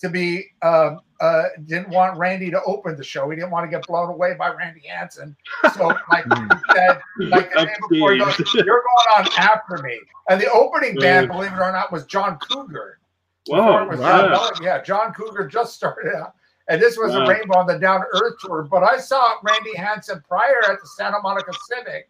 to 0.00 0.08
be 0.08 0.46
um, 0.62 1.00
uh, 1.20 1.44
didn't 1.66 1.88
want 1.88 2.18
Randy 2.18 2.50
to 2.50 2.62
open 2.64 2.96
the 2.96 3.04
show. 3.04 3.30
He 3.30 3.36
didn't 3.36 3.50
want 3.50 3.64
to 3.64 3.70
get 3.70 3.86
blown 3.86 4.10
away 4.10 4.34
by 4.38 4.50
Randy 4.50 4.82
Hansen. 4.86 5.36
So 5.74 5.86
like 6.10 6.24
he 6.24 6.74
said, 6.74 7.00
like 7.18 7.52
the 7.52 7.64
day 7.66 7.74
before, 7.88 8.12
he 8.12 8.18
goes, 8.18 8.38
"You're 8.54 8.64
going 8.64 9.08
on 9.16 9.28
after 9.38 9.78
me." 9.78 9.98
And 10.28 10.40
the 10.40 10.50
opening 10.50 10.96
band, 10.96 11.28
believe 11.28 11.52
it 11.52 11.58
or 11.58 11.72
not, 11.72 11.92
was 11.92 12.04
John 12.06 12.38
Cougar. 12.38 12.98
Whoa, 13.46 13.86
was 13.86 13.98
wow. 14.00 14.28
John 14.34 14.50
yeah, 14.62 14.82
John 14.82 15.12
Cougar 15.12 15.48
just 15.48 15.74
started 15.74 16.14
out. 16.14 16.34
And 16.68 16.80
this 16.80 16.96
was 16.96 17.12
Wow. 17.12 17.26
a 17.26 17.28
Rainbow 17.28 17.58
on 17.58 17.66
the 17.66 17.78
Down 17.78 18.00
to 18.00 18.06
Earth 18.14 18.36
tour. 18.40 18.62
But 18.62 18.82
I 18.82 18.98
saw 18.98 19.34
Randy 19.42 19.76
Hansen 19.76 20.22
prior 20.26 20.64
at 20.70 20.80
the 20.80 20.86
Santa 20.96 21.20
Monica 21.22 21.52
Civic 21.68 22.08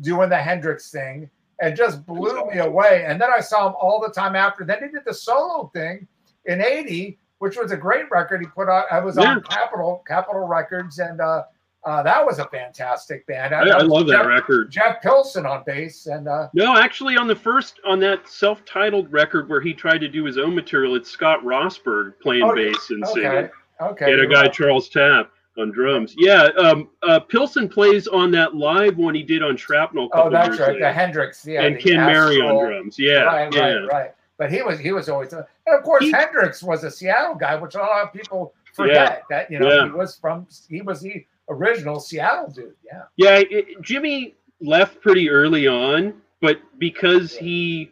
doing 0.00 0.28
the 0.28 0.36
Hendrix 0.36 0.90
thing 0.90 1.30
and 1.60 1.76
just 1.76 2.04
blew 2.04 2.44
me 2.50 2.58
away. 2.58 3.04
And 3.06 3.20
then 3.20 3.30
I 3.34 3.40
saw 3.40 3.68
him 3.68 3.74
all 3.80 4.00
the 4.00 4.10
time 4.12 4.36
after. 4.36 4.64
Then 4.64 4.82
he 4.82 4.88
did 4.88 5.04
the 5.06 5.14
solo 5.14 5.70
thing 5.74 6.06
in 6.44 6.60
80, 6.60 7.18
which 7.44 7.58
was 7.58 7.72
a 7.72 7.76
great 7.76 8.10
record 8.10 8.40
he 8.40 8.46
put 8.46 8.70
out. 8.70 8.86
I 8.90 9.00
was 9.00 9.18
Yeah. 9.18 9.32
on 9.32 9.42
Capitol, 9.42 10.02
Capitol 10.08 10.46
Records. 10.46 10.98
And 10.98 11.20
uh, 11.20 11.42
Uh, 11.84 12.02
that 12.02 12.24
was 12.24 12.38
a 12.38 12.46
fantastic 12.46 13.26
band. 13.26 13.54
I, 13.54 13.60
I 13.68 13.82
love 13.82 14.06
Jeff, 14.06 14.22
that 14.22 14.26
record. 14.26 14.70
Jeff 14.70 15.02
Pilson 15.02 15.44
on 15.44 15.62
bass, 15.66 16.06
and 16.06 16.26
uh, 16.26 16.48
No, 16.54 16.78
actually, 16.78 17.18
on 17.18 17.26
the 17.26 17.36
first 17.36 17.78
on 17.84 18.00
that 18.00 18.26
self-titled 18.26 19.12
record 19.12 19.50
where 19.50 19.60
he 19.60 19.74
tried 19.74 19.98
to 19.98 20.08
do 20.08 20.24
his 20.24 20.38
own 20.38 20.54
material, 20.54 20.94
it's 20.94 21.10
Scott 21.10 21.40
Rosberg 21.44 22.18
playing 22.22 22.44
Oh, 22.44 22.54
bass 22.54 22.88
and 22.88 23.04
okay, 23.04 23.12
singing, 23.12 23.50
okay, 23.82 24.12
and 24.14 24.22
a 24.22 24.26
guy 24.26 24.42
right. 24.44 24.52
Charles 24.54 24.88
Tapp 24.88 25.28
on 25.58 25.72
drums. 25.72 26.14
Yeah, 26.16 26.44
um, 26.56 26.88
uh, 27.02 27.20
Pilson 27.20 27.68
plays 27.68 28.08
on 28.08 28.30
that 28.30 28.54
live 28.56 28.96
one 28.96 29.14
he 29.14 29.22
did 29.22 29.42
on 29.42 29.54
Shrapnel. 29.54 30.08
Oh, 30.14 30.30
that's 30.30 30.58
right, 30.58 30.68
later. 30.68 30.80
the 30.80 30.90
Hendrix, 30.92 31.44
yeah, 31.44 31.64
and 31.64 31.78
Ken 31.78 31.96
Mary 31.96 32.40
on 32.40 32.64
drums. 32.66 32.98
Yeah, 32.98 33.24
right, 33.24 33.52
yeah. 33.54 33.60
right, 33.60 33.92
right. 33.92 34.10
But 34.38 34.50
he 34.50 34.62
was 34.62 34.78
he 34.78 34.90
was 34.92 35.10
always, 35.10 35.34
and 35.66 35.78
of 35.78 35.84
course 35.84 36.04
He- 36.04 36.12
Hendrix 36.12 36.62
was 36.62 36.84
a 36.84 36.90
Seattle 36.90 37.34
guy, 37.34 37.56
which 37.56 37.74
a 37.74 37.78
lot 37.78 38.02
of 38.04 38.12
people 38.12 38.54
forget 38.72 39.22
that 39.30 39.50
you 39.50 39.58
know 39.58 39.68
yeah. 39.70 39.84
he 39.84 39.90
was 39.90 40.16
from 40.16 40.46
he 40.68 40.82
was 40.82 41.00
the 41.00 41.24
original 41.48 42.00
Seattle 42.00 42.50
dude. 42.50 42.74
Yeah, 42.84 43.02
Yeah, 43.16 43.42
it, 43.50 43.82
Jimi 43.82 44.34
left 44.60 45.00
pretty 45.00 45.30
early 45.30 45.66
on, 45.66 46.14
but 46.40 46.58
because 46.78 47.36
he, 47.36 47.90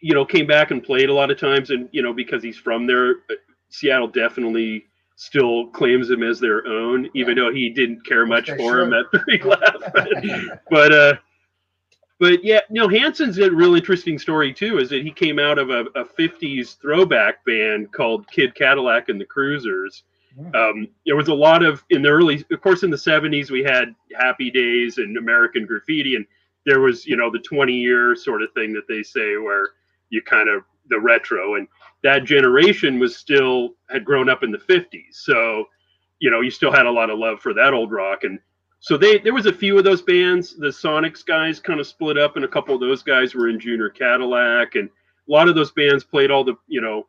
you 0.00 0.14
know, 0.14 0.24
came 0.24 0.46
back 0.46 0.70
and 0.70 0.82
played 0.82 1.08
a 1.08 1.14
lot 1.14 1.30
of 1.30 1.38
times, 1.38 1.70
and 1.70 1.88
you 1.92 2.02
know, 2.02 2.12
because 2.12 2.42
he's 2.42 2.56
from 2.56 2.86
there, 2.86 3.10
uh, 3.30 3.34
Seattle 3.70 4.08
definitely 4.08 4.86
still 5.16 5.68
claims 5.68 6.10
him 6.10 6.22
as 6.22 6.40
their 6.40 6.66
own, 6.66 7.08
even 7.14 7.36
though 7.36 7.52
he 7.52 7.70
didn't 7.70 8.04
care 8.04 8.26
much 8.26 8.50
for 8.50 8.80
him 8.80 8.90
should. 8.92 9.06
after 9.06 9.24
he 9.28 9.42
left. 9.42 10.60
but 10.70 10.92
uh, 10.92 11.14
but 12.22 12.44
yeah, 12.44 12.60
you 12.70 12.80
no, 12.80 12.88
Hansen's 12.88 13.36
a 13.38 13.50
real 13.50 13.74
interesting 13.74 14.16
story 14.16 14.54
too. 14.54 14.78
Is 14.78 14.88
that 14.90 15.02
he 15.02 15.10
came 15.10 15.40
out 15.40 15.58
of 15.58 15.70
a, 15.70 15.86
a 15.96 16.04
'50s 16.04 16.78
throwback 16.80 17.44
band 17.44 17.90
called 17.90 18.30
Kid 18.30 18.54
Cadillac 18.54 19.08
and 19.08 19.20
the 19.20 19.24
Cruisers. 19.24 20.04
Mm. 20.38 20.54
Um, 20.54 20.88
there 21.04 21.16
was 21.16 21.26
a 21.26 21.34
lot 21.34 21.64
of 21.64 21.82
in 21.90 22.00
the 22.00 22.10
early, 22.10 22.44
of 22.52 22.60
course, 22.60 22.84
in 22.84 22.90
the 22.90 22.96
'70s 22.96 23.50
we 23.50 23.64
had 23.64 23.92
Happy 24.16 24.52
Days 24.52 24.98
and 24.98 25.18
American 25.18 25.66
Graffiti, 25.66 26.14
and 26.14 26.24
there 26.64 26.78
was 26.78 27.04
you 27.06 27.16
know 27.16 27.28
the 27.28 27.40
20 27.40 27.72
year 27.72 28.14
sort 28.14 28.40
of 28.40 28.52
thing 28.52 28.72
that 28.72 28.86
they 28.88 29.02
say 29.02 29.36
where 29.36 29.70
you 30.10 30.22
kind 30.22 30.48
of 30.48 30.62
the 30.90 31.00
retro, 31.00 31.56
and 31.56 31.66
that 32.04 32.22
generation 32.22 33.00
was 33.00 33.16
still 33.16 33.70
had 33.90 34.04
grown 34.04 34.28
up 34.28 34.44
in 34.44 34.52
the 34.52 34.58
50s, 34.58 35.10
so 35.10 35.64
you 36.20 36.30
know 36.30 36.40
you 36.40 36.52
still 36.52 36.70
had 36.70 36.86
a 36.86 36.92
lot 36.92 37.10
of 37.10 37.18
love 37.18 37.40
for 37.40 37.52
that 37.52 37.74
old 37.74 37.90
rock 37.90 38.22
and 38.22 38.38
so 38.82 38.96
they 38.98 39.18
there 39.18 39.32
was 39.32 39.46
a 39.46 39.52
few 39.52 39.78
of 39.78 39.84
those 39.84 40.02
bands. 40.02 40.56
The 40.56 40.66
sonics 40.66 41.24
guys 41.24 41.60
kind 41.60 41.78
of 41.78 41.86
split 41.86 42.18
up 42.18 42.34
and 42.34 42.44
a 42.44 42.48
couple 42.48 42.74
of 42.74 42.80
those 42.80 43.00
guys 43.00 43.32
were 43.32 43.48
in 43.48 43.60
junior 43.60 43.88
cadillac 43.88 44.74
and 44.74 44.88
a 44.88 45.32
lot 45.32 45.48
of 45.48 45.54
those 45.54 45.70
bands 45.70 46.02
played 46.02 46.32
all 46.32 46.42
the 46.42 46.56
you 46.66 46.80
know 46.80 47.06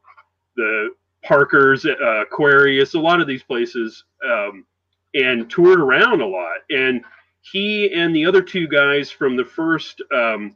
the 0.55 0.89
parkers 1.24 1.84
uh, 1.88 2.21
aquarius 2.21 2.93
a 2.93 2.99
lot 2.99 3.19
of 3.19 3.26
these 3.28 3.41
places 3.41 4.03
um, 4.24 4.67
and 5.15 5.49
toured 5.49 5.80
around 5.80 6.21
a 6.21 6.26
lot. 6.28 6.59
And 6.69 7.03
he 7.41 7.91
and 7.91 8.15
the 8.15 8.24
other 8.24 8.43
two 8.43 8.67
guys 8.67 9.09
from 9.09 9.36
the 9.36 9.43
first 9.43 9.99
um, 10.15 10.55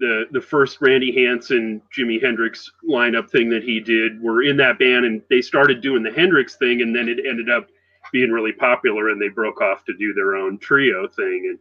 the 0.00 0.24
the 0.32 0.40
first 0.40 0.80
Randy 0.80 1.24
Hansen 1.24 1.80
Jimi 1.96 2.20
Hendrix 2.20 2.68
lineup 2.90 3.30
thing 3.30 3.48
that 3.50 3.62
he 3.62 3.78
did 3.78 4.20
were 4.20 4.42
in 4.42 4.56
that 4.56 4.80
band 4.80 5.04
and 5.04 5.22
they 5.30 5.40
started 5.40 5.80
doing 5.80 6.02
the 6.02 6.10
Hendrix 6.10 6.56
thing 6.56 6.82
and 6.82 6.92
then 6.94 7.08
it 7.08 7.20
ended 7.24 7.48
up 7.48 7.68
being 8.12 8.30
really 8.30 8.52
popular 8.52 9.08
and 9.10 9.20
they 9.20 9.28
broke 9.28 9.60
off 9.60 9.84
to 9.84 9.94
do 9.98 10.12
their 10.14 10.36
own 10.36 10.58
trio 10.58 11.08
thing 11.08 11.56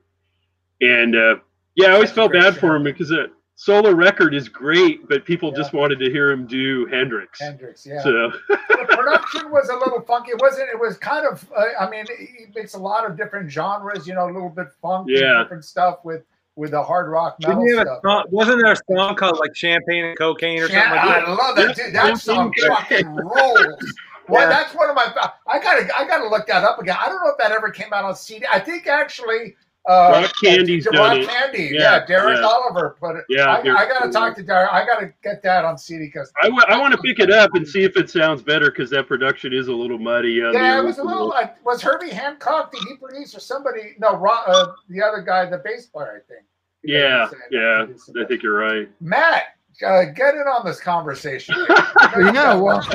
and 0.81 0.89
and 0.89 1.15
uh, 1.15 1.35
yeah 1.75 1.87
I 1.87 1.91
always 1.91 2.11
felt 2.11 2.31
bad 2.33 2.55
show. 2.55 2.59
for 2.59 2.75
him 2.75 2.83
because 2.83 3.09
that 3.09 3.31
solo 3.55 3.91
record 3.93 4.33
is 4.33 4.49
great 4.49 5.07
but 5.07 5.23
people 5.25 5.51
just 5.51 5.71
wanted 5.73 5.99
to 5.99 6.09
hear 6.09 6.31
him 6.31 6.45
do 6.47 6.85
Hendrix 6.87 7.39
Hendrix, 7.39 7.85
yeah. 7.85 8.01
so 8.03 8.31
the 8.49 8.85
production 8.89 9.51
was 9.51 9.69
a 9.69 9.75
little 9.75 10.01
funky. 10.01 10.31
It 10.31 10.41
wasn't. 10.41 10.69
It 10.69 10.79
was 10.79 10.97
kind 10.97 11.25
of. 11.25 11.45
Uh, 11.55 11.63
I 11.79 11.89
mean, 11.89 12.05
he 12.17 12.45
makes 12.55 12.73
a 12.73 12.79
lot 12.79 13.05
of 13.09 13.15
different 13.17 13.49
genres. 13.51 14.07
You 14.07 14.15
know, 14.15 14.25
a 14.25 14.31
little 14.33 14.49
bit 14.49 14.67
funk, 14.81 15.07
and 15.09 15.17
Yeah. 15.17 15.41
different 15.43 15.63
stuff 15.65 15.99
with 16.03 16.23
with 16.55 16.71
the 16.71 16.81
hard 16.83 17.09
rock 17.09 17.37
metal 17.39 17.55
Didn't 17.63 17.67
he 17.69 17.77
have 17.77 17.87
a 17.87 17.89
stuff. 17.89 18.01
song, 18.03 18.25
wasn't 18.29 18.61
there 18.61 18.71
a 18.73 18.75
song 18.95 19.15
called 19.15 19.39
like 19.39 19.55
Champagne 19.55 20.05
and 20.05 20.17
Cocaine 20.17 20.59
or 20.61 20.67
Yeah, 20.69 20.89
something 20.89 20.91
like 20.91 21.07
that? 21.07 21.27
I 21.27 21.33
love 21.33 21.55
that 21.55 21.75
dude. 21.75 21.93
That 21.95 22.17
song 22.17 22.53
fucking 22.67 23.07
rolls. 23.15 23.93
Well, 24.31 24.41
Yeah. 24.49 24.49
that's 24.49 24.73
one 24.73 24.89
of 24.89 24.95
my. 24.95 25.05
I 25.47 25.59
gotta, 25.59 25.87
I 25.97 26.07
gotta 26.07 26.27
look 26.27 26.47
that 26.47 26.63
up 26.63 26.79
again. 26.79 26.97
I 26.99 27.07
don't 27.07 27.23
know 27.23 27.29
if 27.31 27.37
that 27.37 27.51
ever 27.51 27.69
came 27.69 27.93
out 27.93 28.03
on 28.05 28.15
CD. 28.15 28.45
I 28.51 28.59
think 28.59 28.87
actually, 28.87 29.55
uh, 29.89 30.21
Rock 30.23 30.31
Candy's 30.43 30.85
Rock. 30.93 31.17
Candy, 31.27 31.69
Yeah, 31.73 31.97
yeah, 31.97 32.05
Derek 32.05 32.37
yeah. 32.39 32.45
Oliver 32.45 32.95
put 32.99 33.15
it. 33.15 33.25
Yeah, 33.29 33.45
I, 33.45 33.59
I 33.61 33.87
gotta 33.87 34.11
talk 34.11 34.35
to 34.35 34.43
Derek. 34.43 34.71
I 34.71 34.85
gotta 34.85 35.11
get 35.23 35.41
that 35.43 35.65
on 35.65 35.77
CD 35.77 36.05
because 36.05 36.31
I, 36.41 36.45
w- 36.45 36.63
I 36.67 36.79
want 36.79 36.93
to 36.93 37.01
pick 37.01 37.19
it 37.19 37.31
up 37.31 37.55
and 37.55 37.67
see 37.67 37.83
if 37.83 37.97
it 37.97 38.09
sounds 38.09 38.41
better 38.43 38.69
because 38.71 38.89
that 38.91 39.07
production 39.07 39.53
is 39.53 39.67
a 39.69 39.73
little 39.73 39.97
muddy 39.97 40.33
yeah, 40.33 40.79
it 40.79 40.83
was 40.83 40.99
a 40.99 41.03
little. 41.03 41.27
Like, 41.29 41.63
was 41.65 41.81
Herbie 41.81 42.11
Hancock? 42.11 42.71
Did 42.71 42.83
he 42.87 42.95
produce 42.95 43.35
or 43.35 43.39
somebody? 43.39 43.95
No, 43.99 44.15
Ron, 44.15 44.43
uh, 44.47 44.67
the 44.89 45.01
other 45.01 45.21
guy, 45.21 45.45
the 45.47 45.57
bass 45.57 45.87
player, 45.87 46.23
I 46.23 46.31
think. 46.31 46.45
yeah 46.83 47.29
yeah. 47.51 47.85
I 48.21 48.25
think 48.25 48.41
you're 48.43 48.57
right 48.57 48.89
Matt, 49.01 49.55
uh, 49.83 50.05
get 50.05 50.35
in 50.35 50.41
on 50.41 50.65
this 50.65 50.79
conversation. 50.79 51.55
Yeah, 52.17 52.55
well- 52.59 52.83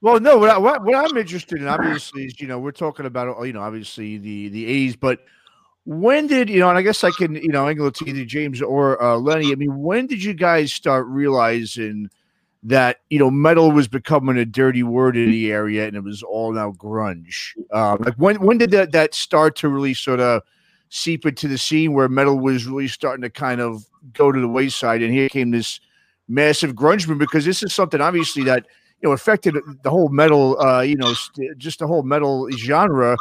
well, 0.00 0.20
no. 0.20 0.38
What, 0.38 0.50
I, 0.50 0.58
what 0.58 0.84
what 0.84 0.94
I'm 0.94 1.16
interested 1.16 1.60
in, 1.60 1.68
obviously, 1.68 2.26
is 2.26 2.40
you 2.40 2.48
know 2.48 2.58
we're 2.58 2.72
talking 2.72 3.06
about 3.06 3.34
oh, 3.38 3.44
you 3.44 3.52
know 3.52 3.62
obviously 3.62 4.18
the 4.18 4.48
the 4.48 4.66
A's, 4.66 4.96
but 4.96 5.20
when 5.84 6.26
did 6.26 6.50
you 6.50 6.60
know? 6.60 6.68
And 6.68 6.78
I 6.78 6.82
guess 6.82 7.04
I 7.04 7.10
can 7.10 7.36
you 7.36 7.48
know 7.48 7.66
I 7.66 7.74
can 7.74 7.90
to 7.90 8.08
either 8.08 8.24
James 8.24 8.60
or 8.60 9.02
uh, 9.02 9.16
Lenny. 9.16 9.52
I 9.52 9.54
mean, 9.54 9.80
when 9.80 10.06
did 10.06 10.22
you 10.22 10.34
guys 10.34 10.72
start 10.72 11.06
realizing 11.06 12.10
that 12.62 13.00
you 13.08 13.18
know 13.18 13.30
metal 13.30 13.72
was 13.72 13.88
becoming 13.88 14.36
a 14.36 14.44
dirty 14.44 14.82
word 14.82 15.16
in 15.16 15.30
the 15.30 15.50
area 15.50 15.86
and 15.86 15.96
it 15.96 16.04
was 16.04 16.22
all 16.22 16.52
now 16.52 16.72
grunge? 16.72 17.52
Um, 17.72 17.98
like 18.04 18.14
when 18.14 18.40
when 18.40 18.58
did 18.58 18.70
that 18.72 18.92
that 18.92 19.14
start 19.14 19.56
to 19.56 19.68
really 19.68 19.94
sort 19.94 20.20
of 20.20 20.42
seep 20.90 21.24
into 21.24 21.48
the 21.48 21.56
scene 21.56 21.94
where 21.94 22.08
metal 22.08 22.38
was 22.38 22.66
really 22.66 22.88
starting 22.88 23.22
to 23.22 23.30
kind 23.30 23.60
of 23.60 23.86
go 24.12 24.30
to 24.30 24.40
the 24.40 24.48
wayside, 24.48 25.02
and 25.02 25.14
here 25.14 25.28
came 25.28 25.50
this 25.50 25.80
massive 26.28 26.74
grunge 26.74 27.08
movement 27.08 27.30
because 27.30 27.44
this 27.44 27.62
is 27.62 27.72
something 27.72 28.00
obviously 28.00 28.44
that 28.44 28.66
you 29.00 29.08
know 29.08 29.12
affected 29.12 29.56
the 29.82 29.90
whole 29.90 30.08
metal 30.10 30.60
uh 30.60 30.80
you 30.80 30.94
know 30.94 31.12
st- 31.12 31.58
just 31.58 31.78
the 31.78 31.86
whole 31.86 32.02
metal 32.02 32.48
genre. 32.52 33.16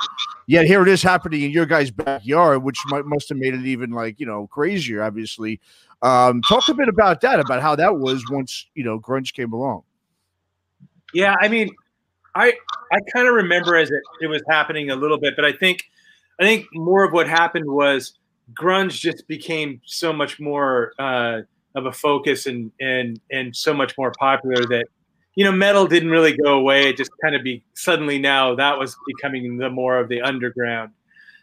Yet 0.48 0.66
here 0.66 0.82
it 0.82 0.88
is 0.88 1.02
happening 1.02 1.42
in 1.44 1.52
your 1.52 1.66
guys 1.66 1.90
backyard 1.90 2.64
which 2.64 2.78
might 2.88 3.06
must 3.06 3.30
have 3.30 3.38
made 3.38 3.54
it 3.54 3.66
even 3.66 3.92
like 3.92 4.20
you 4.20 4.26
know 4.26 4.48
crazier 4.48 5.02
obviously. 5.02 5.60
Um 6.02 6.42
talk 6.44 6.70
a 6.70 6.74
bit 6.74 6.88
about 6.88 7.22
that 7.22 7.40
about 7.40 7.62
how 7.62 7.76
that 7.76 7.98
was 7.98 8.24
once 8.30 8.68
you 8.76 8.84
know 8.84 9.00
grunge 9.00 9.34
came 9.34 9.54
along. 9.54 9.84
Yeah, 11.14 11.36
I 11.42 11.48
mean, 11.48 11.72
I 12.36 12.54
I 12.92 13.00
kind 13.14 13.28
of 13.28 13.34
remember 13.34 13.76
as 13.76 13.90
it, 13.90 14.02
it 14.22 14.28
was 14.28 14.44
happening 14.50 14.92
a 14.92 14.96
little 14.96 15.18
bit, 15.18 15.36
but 15.36 15.46
I 15.46 15.54
think 15.54 15.90
I 16.40 16.44
think 16.44 16.66
more 16.74 17.04
of 17.04 17.14
what 17.14 17.28
happened 17.28 17.70
was 17.70 18.14
grunge 18.54 19.00
just 19.00 19.28
became 19.28 19.82
so 19.86 20.14
much 20.14 20.40
more 20.40 20.94
uh, 20.98 21.42
of 21.76 21.86
a 21.86 21.92
focus 21.92 22.46
and 22.46 22.72
and 22.80 23.20
and 23.32 23.56
so 23.56 23.74
much 23.74 23.98
more 23.98 24.12
popular 24.20 24.66
that 24.68 24.86
you 25.36 25.44
know 25.46 25.52
metal 25.52 25.86
didn't 25.86 26.10
really 26.10 26.36
go 26.36 26.58
away. 26.58 26.90
It 26.90 26.98
just 26.98 27.12
kind 27.22 27.36
of 27.36 27.44
be 27.44 27.64
suddenly 27.74 28.20
now 28.20 28.56
that 28.56 28.78
was 28.78 28.96
becoming 29.08 29.58
the 29.58 29.70
more 29.70 29.98
of 29.98 30.10
the 30.10 30.22
underground. 30.22 30.92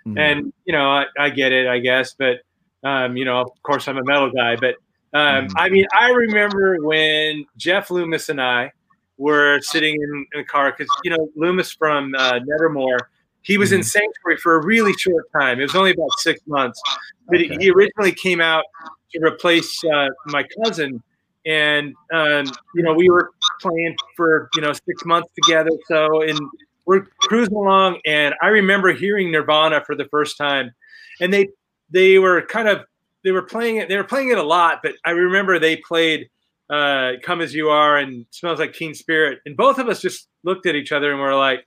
Mm-hmm. 0.07 0.18
And 0.18 0.53
you 0.64 0.72
know, 0.72 0.88
I, 0.88 1.07
I 1.18 1.30
get 1.30 1.53
it, 1.53 1.66
I 1.66 1.78
guess, 1.78 2.14
but 2.18 2.40
um, 2.84 3.16
you 3.16 3.24
know, 3.24 3.40
of 3.40 3.51
course, 3.62 3.88
I'm 3.88 3.99
a 3.99 4.05
metal 4.05 4.30
guy. 4.30 4.57
But 4.57 4.76
um, 5.12 5.49
I 5.57 5.68
mean, 5.68 5.86
I 5.99 6.11
remember 6.11 6.78
when 6.82 7.47
Jeff 7.57 7.90
Loomis 7.90 8.28
and 8.28 8.40
I 8.40 8.72
were 9.18 9.61
sitting 9.62 9.94
in, 9.94 10.26
in 10.34 10.40
a 10.40 10.44
car 10.44 10.72
because 10.72 10.88
you 11.05 11.11
know 11.11 11.28
Loomis 11.36 11.72
from 11.72 12.14
uh, 12.16 12.40
Nevermore, 12.44 13.11
he 13.47 13.57
was 13.59 13.70
in 13.72 13.82
Sanctuary 13.82 14.36
for 14.38 14.57
a 14.57 14.64
really 14.64 14.92
short 14.94 15.24
time. 15.32 15.61
It 15.61 15.62
was 15.62 15.74
only 15.76 15.92
about 15.92 16.11
six 16.18 16.40
months, 16.47 16.80
but 17.28 17.40
he- 17.40 17.49
he 17.61 17.70
originally 17.70 18.12
came 18.12 18.40
out 18.40 18.64
to 19.12 19.20
replace 19.22 19.82
uh, 19.84 20.09
my 20.26 20.44
cousin. 20.64 21.03
And 21.47 21.94
um, 22.12 22.44
you 22.74 22.82
know, 22.82 22.92
we 22.94 23.09
were 23.09 23.30
playing 23.61 23.97
for 24.16 24.49
you 24.55 24.62
know 24.62 24.72
six 24.72 25.05
months 25.05 25.28
together. 25.34 25.70
So, 25.86 26.22
and 26.22 26.40
we're 26.86 27.07
cruising 27.20 27.55
along, 27.55 28.01
and 28.05 28.34
I 28.42 28.49
remember 28.49 28.92
hearing 28.92 29.30
Nirvana 29.30 29.82
for 29.86 29.94
the 29.94 30.07
first 30.07 30.36
time, 30.36 30.72
and 31.20 31.32
they 31.32 31.49
they 31.90 32.18
were 32.18 32.42
kind 32.42 32.66
of 32.68 32.84
they 33.22 33.30
were 33.30 33.42
playing 33.42 33.76
it 33.76 33.88
they 33.88 33.97
were 33.97 34.05
playing 34.05 34.30
it 34.30 34.38
a 34.38 34.42
lot, 34.42 34.80
but 34.82 34.94
I 35.05 35.11
remember 35.11 35.59
they 35.61 35.76
played 35.76 36.28
uh, 36.68 37.12
"Come 37.22 37.40
as 37.40 37.55
You 37.55 37.68
Are" 37.70 37.97
and 37.97 38.26
"Smells 38.32 38.59
Like 38.59 38.72
Teen 38.74 38.94
Spirit," 38.94 39.38
and 39.47 39.57
both 39.57 39.78
of 39.78 39.88
us 39.88 40.01
just 40.03 40.26
looked 40.42 40.66
at 40.66 40.74
each 40.74 40.90
other 40.90 41.12
and 41.12 41.20
were 41.20 41.34
like, 41.34 41.64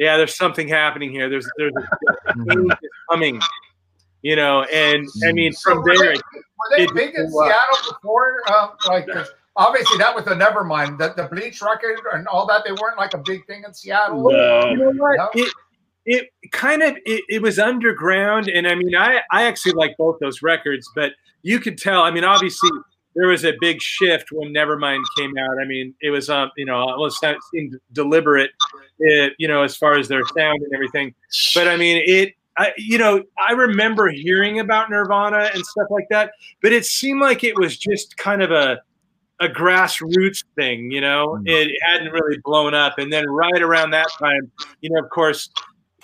"Yeah, 0.00 0.16
there's 0.16 0.34
something 0.36 0.66
happening 0.66 1.10
here. 1.12 1.28
There's 1.28 1.48
there's 1.56 1.72
a 1.76 2.34
change 2.34 2.72
is 2.72 2.78
coming." 3.08 3.40
You 4.22 4.34
know, 4.36 4.64
and 4.64 5.06
I 5.26 5.32
mean, 5.32 5.52
So 5.52 5.70
from 5.74 5.82
were 5.82 5.96
there, 5.96 6.12
they, 6.14 6.16
were 6.16 6.76
they 6.76 6.82
it- 6.84 6.94
big 6.94 7.14
in 7.14 7.26
it. 7.26 7.30
Seattle 7.30 7.92
before? 7.92 8.40
Um, 8.52 8.70
like, 8.88 9.06
'cause 9.06 9.30
obviously 9.56 9.96
that 9.98 10.14
was 10.14 10.24
the 10.26 10.32
Nevermind, 10.34 10.98
the, 10.98 11.14
the 11.16 11.26
Bleach 11.28 11.62
record 11.62 12.00
and 12.12 12.26
all 12.28 12.46
that. 12.48 12.62
They 12.66 12.72
weren't 12.72 12.98
like 12.98 13.14
a 13.14 13.18
big 13.18 13.46
thing 13.46 13.62
in 13.66 13.72
Seattle. 13.72 14.30
No. 14.30 14.68
you 14.70 14.76
know 14.76 14.90
what? 14.92 15.16
No? 15.16 15.30
It 15.34 15.52
it 16.06 16.28
kind 16.52 16.82
of 16.82 16.96
it, 17.06 17.22
it 17.28 17.40
was 17.42 17.58
underground, 17.58 18.48
and 18.48 18.66
I 18.68 18.74
mean, 18.74 18.94
I 18.96 19.20
I 19.32 19.44
actually 19.44 19.72
like 19.72 19.96
both 19.98 20.18
those 20.20 20.42
records, 20.42 20.86
but 20.94 21.12
you 21.42 21.58
could 21.60 21.78
tell. 21.78 22.02
I 22.02 22.10
mean, 22.10 22.24
obviously, 22.24 22.70
there 23.14 23.28
was 23.28 23.44
a 23.44 23.52
big 23.60 23.80
shift 23.82 24.30
when 24.32 24.52
Nevermind 24.54 25.02
came 25.16 25.36
out. 25.36 25.56
I 25.60 25.66
mean, 25.66 25.94
it 26.00 26.10
was 26.10 26.30
um, 26.30 26.50
you 26.56 26.64
know, 26.64 26.76
almost 26.76 27.24
seemed 27.52 27.78
deliberate, 27.92 28.50
it, 28.98 29.32
you 29.38 29.48
know, 29.48 29.62
as 29.62 29.76
far 29.76 29.98
as 29.98 30.08
their 30.08 30.22
sound 30.36 30.62
and 30.62 30.72
everything. 30.72 31.14
But 31.54 31.68
I 31.68 31.76
mean, 31.76 32.02
it 32.06 32.34
I, 32.58 32.72
you 32.76 32.98
know, 32.98 33.22
I 33.38 33.52
remember 33.52 34.08
hearing 34.08 34.60
about 34.60 34.90
Nirvana 34.90 35.50
and 35.54 35.64
stuff 35.64 35.86
like 35.90 36.08
that, 36.10 36.32
but 36.60 36.72
it 36.72 36.84
seemed 36.84 37.20
like 37.20 37.42
it 37.42 37.58
was 37.58 37.76
just 37.76 38.16
kind 38.16 38.42
of 38.42 38.50
a 38.50 38.80
a 39.40 39.48
grassroots 39.48 40.44
thing, 40.54 40.90
you 40.90 41.00
know. 41.00 41.38
Mm. 41.40 41.44
It 41.46 41.72
hadn't 41.82 42.12
really 42.12 42.38
blown 42.44 42.74
up, 42.74 42.98
and 42.98 43.12
then 43.12 43.28
right 43.30 43.62
around 43.62 43.92
that 43.92 44.08
time, 44.20 44.50
you 44.82 44.90
know, 44.90 45.00
of 45.02 45.08
course, 45.10 45.50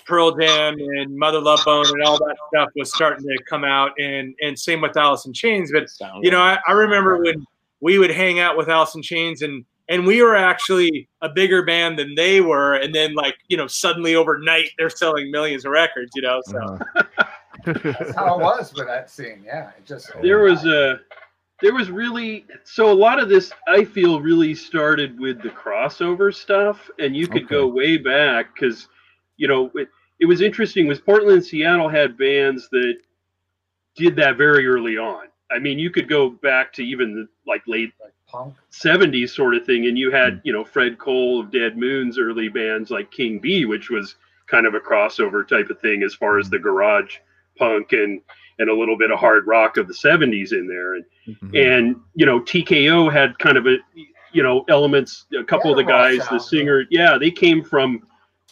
Pearl 0.07 0.35
Jam 0.35 0.75
and 0.79 1.15
Mother 1.15 1.39
Love 1.39 1.59
Bone 1.65 1.85
and 1.85 2.03
all 2.03 2.17
that 2.17 2.37
stuff 2.47 2.69
was 2.75 2.93
starting 2.93 3.23
to 3.25 3.43
come 3.49 3.63
out, 3.63 3.91
and 3.99 4.33
and 4.41 4.57
same 4.57 4.81
with 4.81 4.95
Alice 4.97 5.25
in 5.25 5.33
Chains. 5.33 5.71
But 5.71 5.87
you 6.21 6.31
know, 6.31 6.41
I, 6.41 6.57
I 6.67 6.71
remember 6.71 7.17
when 7.17 7.45
we 7.81 7.99
would 7.99 8.11
hang 8.11 8.39
out 8.39 8.57
with 8.57 8.69
Alice 8.69 8.95
in 8.95 9.01
Chains 9.01 9.41
and 9.41 9.65
and 9.89 10.05
we 10.05 10.21
were 10.21 10.35
actually 10.35 11.07
a 11.21 11.29
bigger 11.29 11.63
band 11.63 11.97
than 11.97 12.15
they 12.15 12.41
were 12.41 12.75
and 12.75 12.93
then 12.93 13.13
like 13.13 13.35
you 13.47 13.57
know 13.57 13.67
suddenly 13.67 14.15
overnight 14.15 14.69
they're 14.77 14.89
selling 14.89 15.31
millions 15.31 15.65
of 15.65 15.71
records 15.71 16.11
you 16.15 16.21
know 16.21 16.41
so 16.45 16.57
Uh-huh. 16.59 17.03
That's 17.83 18.15
how 18.15 18.39
it 18.39 18.43
was 18.43 18.73
with 18.73 18.87
that 18.87 19.09
scene. 19.09 19.43
Yeah, 19.45 19.71
it 19.77 19.85
just 19.85 20.11
there 20.21 20.39
was 20.39 20.65
a 20.65 20.99
there 21.61 21.73
was 21.73 21.89
really 21.89 22.45
so 22.63 22.91
a 22.91 22.93
lot 22.93 23.19
of 23.19 23.29
this 23.29 23.51
i 23.67 23.83
feel 23.83 24.21
really 24.21 24.53
started 24.53 25.19
with 25.19 25.41
the 25.41 25.49
crossover 25.49 26.33
stuff 26.33 26.89
and 26.99 27.15
you 27.15 27.27
could 27.27 27.47
go 27.47 27.67
way 27.67 27.97
back 27.97 28.53
because 28.53 28.87
you 29.37 29.47
know 29.47 29.71
it, 29.75 29.87
it 30.19 30.25
was 30.25 30.41
interesting 30.41 30.87
was 30.87 30.99
portland 30.99 31.37
and 31.37 31.45
seattle 31.45 31.89
had 31.89 32.17
bands 32.17 32.67
that 32.71 32.97
did 33.95 34.15
that 34.15 34.37
very 34.37 34.67
early 34.67 34.97
on 34.97 35.25
i 35.51 35.59
mean 35.59 35.79
you 35.79 35.89
could 35.89 36.09
go 36.09 36.29
back 36.29 36.73
to 36.73 36.83
even 36.83 37.13
the 37.13 37.27
like 37.49 37.61
late 37.67 37.93
like 38.01 38.13
punk. 38.27 38.53
70s 38.71 39.29
sort 39.29 39.55
of 39.55 39.65
thing 39.65 39.87
and 39.87 39.97
you 39.97 40.11
had 40.11 40.41
you 40.43 40.51
know 40.53 40.63
fred 40.63 40.97
cole 40.97 41.39
of 41.39 41.51
dead 41.51 41.77
moon's 41.77 42.19
early 42.19 42.49
bands 42.49 42.91
like 42.91 43.09
King 43.11 43.39
Bee 43.39 43.65
which 43.65 43.89
was 43.89 44.15
kind 44.47 44.65
of 44.67 44.75
a 44.75 44.79
crossover 44.79 45.47
type 45.47 45.69
of 45.69 45.79
thing 45.79 46.03
as 46.03 46.13
far 46.13 46.39
as 46.39 46.49
the 46.49 46.59
garage 46.59 47.17
punk 47.57 47.93
and 47.93 48.21
and 48.59 48.69
a 48.69 48.75
little 48.75 48.97
bit 48.97 49.11
of 49.11 49.19
hard 49.19 49.45
rock 49.45 49.77
of 49.77 49.87
the 49.87 49.93
70s 49.93 50.51
in 50.51 50.67
there 50.67 50.95
and 50.95 51.05
Mm-hmm. 51.27 51.55
and 51.57 51.95
you 52.15 52.25
know 52.25 52.39
TKO 52.39 53.11
had 53.11 53.37
kind 53.37 53.57
of 53.57 53.67
a 53.67 53.75
you 54.31 54.41
know 54.43 54.63
elements 54.69 55.25
a 55.37 55.43
couple 55.43 55.69
of 55.69 55.75
the 55.75 55.83
guys 55.83 56.25
the 56.29 56.39
singer 56.39 56.85
yeah 56.89 57.17
they 57.17 57.29
came 57.29 57.61
from 57.61 58.01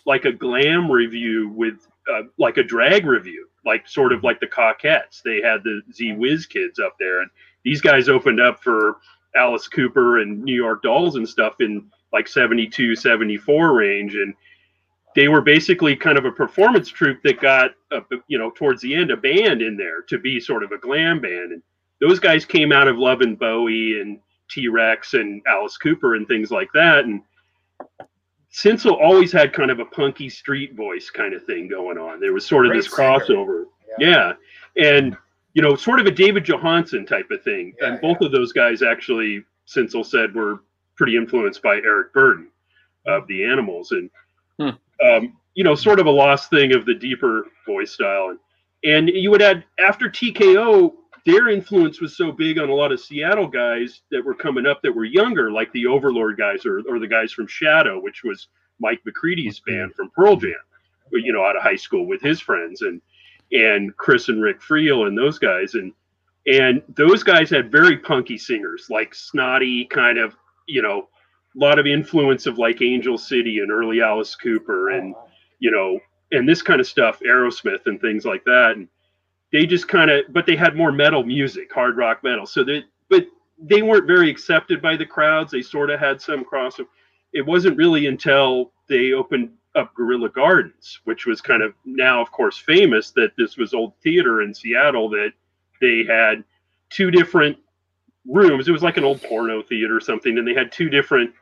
like 0.06 0.26
a 0.26 0.32
glam 0.32 0.92
review 0.92 1.50
with 1.50 1.88
uh, 2.14 2.24
like 2.38 2.58
a 2.58 2.64
drag 2.64 3.06
review 3.06 3.48
like 3.66 3.88
sort 3.88 4.14
of 4.14 4.24
like 4.24 4.40
the 4.40 4.48
Cockettes 4.48 5.22
they 5.24 5.42
had 5.42 5.64
the 5.64 5.82
Ze 5.94 6.14
Whiz 6.14 6.48
Kidz 6.48 6.80
up 6.80 6.96
there 7.00 7.22
and 7.22 7.30
these 7.64 7.82
guys 7.82 8.10
opened 8.10 8.40
up 8.40 8.62
for 8.64 8.98
Alice 9.36 9.68
Cooper 9.68 10.20
and 10.20 10.44
New 10.44 10.56
York 10.56 10.84
Dolls 10.84 11.16
and 11.16 11.28
stuff 11.28 11.56
in 11.60 11.86
like 12.14 12.28
72 12.28 12.96
74 12.96 13.74
range 13.74 14.16
and 14.16 14.34
they 15.16 15.28
were 15.30 15.42
basically 15.42 15.96
kind 15.96 16.18
of 16.18 16.26
a 16.26 16.32
performance 16.32 16.90
troupe 16.90 17.24
that 17.24 17.40
got 17.40 17.72
a, 17.92 18.02
you 18.28 18.38
know 18.38 18.52
towards 18.52 18.82
the 18.82 18.94
end 18.94 19.12
a 19.12 19.18
band 19.18 19.62
in 19.62 19.76
there 19.78 20.02
to 20.04 20.20
be 20.20 20.40
sort 20.40 20.64
of 20.64 20.72
a 20.72 20.78
glam 20.78 21.20
band 21.20 21.54
and 21.54 21.62
those 22.02 22.20
guys 22.20 22.46
came 22.46 22.72
out 22.72 22.88
of 22.88 22.98
Love 22.98 23.22
and 23.22 23.40
Bowie 23.40 24.02
and 24.02 24.20
T 24.50 24.68
Rex 24.68 25.14
and 25.14 25.42
Alice 25.48 25.78
Cooper 25.78 26.16
and 26.16 26.28
things 26.28 26.52
like 26.52 26.70
that. 26.74 27.06
And 27.06 27.22
Sinsel 28.56 28.94
always 28.94 29.34
had 29.34 29.52
kind 29.52 29.70
of 29.70 29.80
a 29.80 29.86
punky 29.86 30.30
street 30.30 30.76
voice 30.76 31.10
kind 31.10 31.34
of 31.34 31.44
thing 31.44 31.68
going 31.68 31.98
on. 31.98 32.22
There 32.22 32.32
was 32.32 32.46
sort 32.46 32.66
of 32.66 32.72
Great 32.72 32.84
this 32.84 32.96
singer. 32.96 33.20
crossover. 33.20 33.66
Yeah. 34.00 34.32
And, 34.78 35.18
you 35.56 35.62
know, 35.62 35.76
sort 35.76 36.00
of 36.00 36.06
a 36.06 36.12
David 36.12 36.46
Johansen 36.46 37.06
type 37.06 37.30
of 37.32 37.44
thing. 37.44 37.74
Yeah, 37.82 37.88
and 37.90 38.02
both 38.02 38.22
of 38.22 38.32
those 38.32 38.54
guys 38.54 38.82
actually, 38.82 39.44
Sinsel 39.66 40.06
said, 40.06 40.34
were 40.34 40.64
pretty 40.96 41.18
influenced 41.18 41.62
by 41.62 41.80
Eric 41.80 42.14
Burdon 42.14 42.48
of 43.06 43.28
the 43.28 43.44
Animals. 43.44 43.92
And, 43.92 44.10
um, 44.60 45.36
you 45.56 45.66
know, 45.66 45.76
sort 45.76 46.00
of 46.00 46.06
a 46.06 46.12
lost 46.12 46.50
thing 46.50 46.74
of 46.74 46.86
the 46.86 46.96
deeper 46.96 47.48
voice 47.66 47.92
style. 47.92 48.30
And, 48.30 48.40
and 48.86 49.10
you 49.10 49.32
would 49.32 49.42
add, 49.42 49.66
after 49.86 50.10
TKO, 50.10 50.94
their 51.26 51.50
influence 51.50 52.00
was 52.00 52.16
so 52.16 52.32
big 52.32 52.60
on 52.60 52.70
a 52.70 52.74
lot 52.74 52.92
of 52.92 53.00
Seattle 53.00 53.48
guys 53.48 54.02
that 54.12 54.24
were 54.24 54.36
coming 54.36 54.68
up 54.68 54.82
that 54.84 54.92
were 54.92 55.06
younger, 55.06 55.52
like 55.52 55.72
the 55.74 55.88
Overlord 55.88 56.38
guys 56.38 56.66
or, 56.66 56.82
or 56.88 57.00
the 57.00 57.08
guys 57.08 57.32
from 57.32 57.48
Shadow, 57.48 58.00
which 58.00 58.24
was 58.24 58.48
Mike 58.80 59.02
McCready's 59.08 59.60
band 59.60 59.96
from 59.96 60.12
Pearl 60.16 60.36
Jam, 60.36 60.54
you 61.12 61.34
know, 61.34 61.44
out 61.44 61.56
of 61.56 61.64
high 61.64 61.76
school 61.76 62.06
with 62.06 62.22
his 62.22 62.40
friends 62.40 62.82
and 62.82 63.02
and 63.52 63.96
Chris 63.98 64.30
and 64.30 64.42
Rick 64.42 64.62
Friel 64.62 65.08
and 65.08 65.18
those 65.18 65.40
guys. 65.40 65.74
And 65.74 65.94
and 66.48 66.82
those 66.90 67.24
guys 67.24 67.50
had 67.50 67.72
very 67.72 67.98
punky 67.98 68.38
singers, 68.38 68.88
like 68.92 69.16
snotty 69.16 69.86
kind 69.86 70.20
of, 70.20 70.36
you 70.68 70.84
know, 70.84 71.10
a 71.56 71.60
lot 71.60 71.80
of 71.80 71.88
influence 71.88 72.46
of 72.46 72.60
like 72.60 72.82
Angel 72.84 73.18
City 73.18 73.60
and 73.60 73.72
early 73.72 74.02
Alice 74.02 74.36
Cooper 74.36 74.92
and 74.92 75.16
uh-huh. 75.16 75.26
you 75.60 75.72
know, 75.72 76.00
and 76.32 76.48
this 76.48 76.62
kind 76.62 76.80
of 76.80 76.86
stuff, 76.86 77.20
Aerosmith 77.22 77.88
and 77.88 78.00
things 78.00 78.26
like 78.26 78.44
that. 78.44 78.74
And 78.76 78.88
they 79.56 79.66
just 79.66 79.88
kind 79.88 80.12
of, 80.12 80.26
but 80.34 80.46
they 80.46 80.58
had 80.58 80.76
more 80.76 80.92
metal 80.92 81.24
music, 81.24 81.72
hard 81.72 81.96
rock 81.96 82.22
metal. 82.26 82.46
So 82.46 82.62
they, 82.62 82.84
but 83.10 83.26
they 83.58 83.82
weren't 83.82 84.06
very 84.06 84.30
accepted 84.30 84.82
by 84.82 84.98
the 84.98 85.06
crowds. 85.06 85.50
They 85.50 85.62
sort 85.62 85.90
of 85.90 85.98
had 85.98 86.22
some 86.22 86.44
crossover. 86.44 86.88
It 87.32 87.46
wasn't 87.46 87.78
really 87.78 88.08
until 88.08 88.74
they 88.90 89.14
opened 89.14 89.52
up 89.74 89.94
Gorilla 89.94 90.28
Gardens, 90.28 91.00
which 91.06 91.26
was 91.26 91.40
kind 91.40 91.64
of 91.64 91.74
now, 91.86 92.22
of 92.22 92.34
course, 92.34 92.58
famous 92.58 93.12
that 93.12 93.32
this 93.38 93.56
was 93.56 93.74
old 93.74 93.94
theater 94.04 94.42
in 94.42 94.54
Seattle 94.54 95.10
that 95.12 95.32
they 95.80 96.04
had 96.04 96.44
two 96.90 97.10
different 97.10 97.58
rooms. 98.28 98.68
It 98.68 98.74
was 98.74 98.84
like 98.84 98.98
an 98.98 99.06
old 99.06 99.24
porno 99.24 99.62
theater 99.62 99.96
or 99.96 100.02
something, 100.02 100.38
and 100.38 100.46
they 100.46 100.54
had 100.54 100.70
two 100.70 100.90
different 100.90 101.34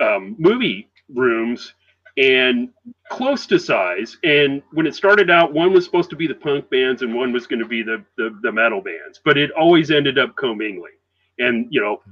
um, 0.00 0.36
movie 0.38 0.90
rooms 1.08 1.72
and 2.18 2.68
close 3.10 3.46
to 3.46 3.58
size. 3.58 4.18
And 4.24 4.62
when 4.72 4.86
it 4.86 4.94
started 4.94 5.30
out, 5.30 5.52
one 5.52 5.72
was 5.72 5.84
supposed 5.84 6.10
to 6.10 6.16
be 6.16 6.26
the 6.26 6.34
punk 6.34 6.68
bands 6.68 7.02
and 7.02 7.14
one 7.14 7.32
was 7.32 7.46
going 7.46 7.60
to 7.60 7.68
be 7.68 7.82
the, 7.82 8.04
the, 8.16 8.36
the 8.42 8.52
metal 8.52 8.80
bands, 8.80 9.20
but 9.24 9.38
it 9.38 9.50
always 9.52 9.90
ended 9.90 10.18
up 10.18 10.36
commingling. 10.36 10.92
And, 11.38 11.68
you 11.70 11.80
know, 11.80 12.02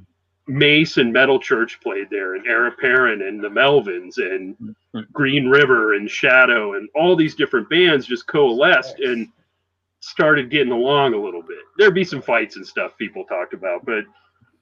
Mace 0.47 0.97
and 0.97 1.13
Metal 1.13 1.41
Church 1.41 1.81
played 1.81 2.09
there, 2.09 2.37
and 2.37 2.47
Era 2.47 2.71
Perrin 2.71 3.23
and 3.23 3.43
the 3.43 3.49
Melvins 3.49 4.19
and 4.19 4.77
Green 5.13 5.49
River 5.49 5.95
and 5.95 6.09
Shadow 6.09 6.75
and 6.75 6.89
all 6.95 7.17
these 7.17 7.35
different 7.35 7.69
bands 7.69 8.07
just 8.07 8.29
coalesced 8.29 9.01
and 9.01 9.29
started 9.99 10.51
getting 10.51 10.73
along 10.73 11.15
a 11.15 11.21
little 11.21 11.43
bit. 11.43 11.59
There'd 11.79 11.97
be 11.97 12.05
some 12.05 12.23
fights 12.23 12.55
and 12.55 12.65
stuff 12.65 12.97
people 12.97 13.25
talked 13.25 13.55
about, 13.55 13.85
but 13.85 14.05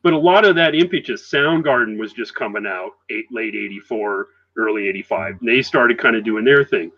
but 0.02 0.14
a 0.14 0.18
lot 0.18 0.44
of 0.44 0.54
that 0.56 0.74
impetus, 0.74 1.30
Soundgarden 1.30 1.98
was 1.98 2.12
just 2.12 2.34
coming 2.34 2.66
out 2.66 2.92
eight, 3.10 3.26
late 3.30 3.54
'84, 3.54 4.28
early 4.56 4.88
'85. 4.88 5.38
They 5.42 5.62
started 5.62 5.98
kind 5.98 6.16
of 6.16 6.24
doing 6.24 6.44
their 6.44 6.64
thing. 6.64 6.90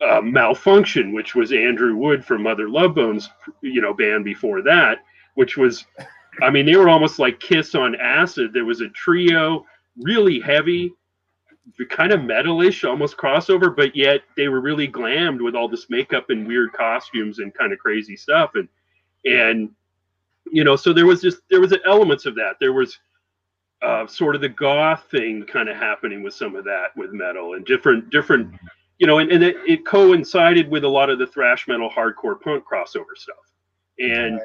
Uh, 0.00 0.20
Malfunkshun, 0.20 1.12
which 1.12 1.34
was 1.34 1.52
Andrew 1.52 1.96
Wood 1.96 2.24
from 2.24 2.42
Mother 2.42 2.68
Love 2.68 2.94
Bones, 2.94 3.28
you 3.62 3.80
know, 3.80 3.92
band 3.92 4.24
before 4.24 4.62
that, 4.62 4.98
which 5.34 5.56
was, 5.56 5.86
I 6.40 6.50
mean, 6.50 6.66
they 6.66 6.76
were 6.76 6.88
almost 6.88 7.18
like 7.18 7.40
Kiss 7.40 7.74
on 7.74 7.96
acid. 7.96 8.52
There 8.52 8.64
was 8.64 8.80
a 8.80 8.88
trio, 8.90 9.66
really 9.96 10.38
heavy, 10.38 10.94
kind 11.88 12.12
of 12.12 12.20
metalish, 12.20 12.88
almost 12.88 13.16
crossover, 13.16 13.74
but 13.74 13.94
yet 13.94 14.22
they 14.36 14.48
were 14.48 14.60
really 14.60 14.88
glammed 14.88 15.40
with 15.40 15.54
all 15.54 15.68
this 15.68 15.90
makeup 15.90 16.30
and 16.30 16.46
weird 16.46 16.72
costumes 16.72 17.38
and 17.38 17.54
kind 17.54 17.72
of 17.72 17.78
crazy 17.78 18.16
stuff. 18.16 18.52
And 18.54 18.68
and 19.24 19.70
you 20.50 20.64
know, 20.64 20.76
so 20.76 20.92
there 20.92 21.06
was 21.06 21.20
just 21.20 21.38
there 21.50 21.60
was 21.60 21.74
elements 21.84 22.26
of 22.26 22.34
that. 22.36 22.54
There 22.60 22.72
was 22.72 22.98
uh, 23.82 24.06
sort 24.06 24.34
of 24.34 24.40
the 24.40 24.48
goth 24.48 25.04
thing 25.10 25.44
kind 25.46 25.68
of 25.68 25.76
happening 25.76 26.22
with 26.22 26.34
some 26.34 26.56
of 26.56 26.64
that 26.64 26.86
with 26.96 27.12
metal 27.12 27.54
and 27.54 27.64
different 27.64 28.10
different 28.10 28.52
you 28.98 29.06
know 29.06 29.18
and, 29.18 29.30
and 29.30 29.44
it, 29.44 29.56
it 29.66 29.86
coincided 29.86 30.68
with 30.68 30.82
a 30.84 30.88
lot 30.88 31.08
of 31.10 31.18
the 31.18 31.26
thrash 31.26 31.68
metal 31.68 31.88
hardcore 31.88 32.40
punk 32.40 32.64
crossover 32.70 33.14
stuff. 33.16 33.36
And 34.00 34.40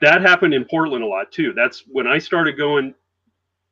that 0.00 0.20
happened 0.20 0.52
in 0.54 0.64
portland 0.64 1.04
a 1.04 1.06
lot 1.06 1.30
too. 1.30 1.52
That's 1.52 1.84
when 1.88 2.06
i 2.08 2.18
started 2.18 2.56
going 2.56 2.94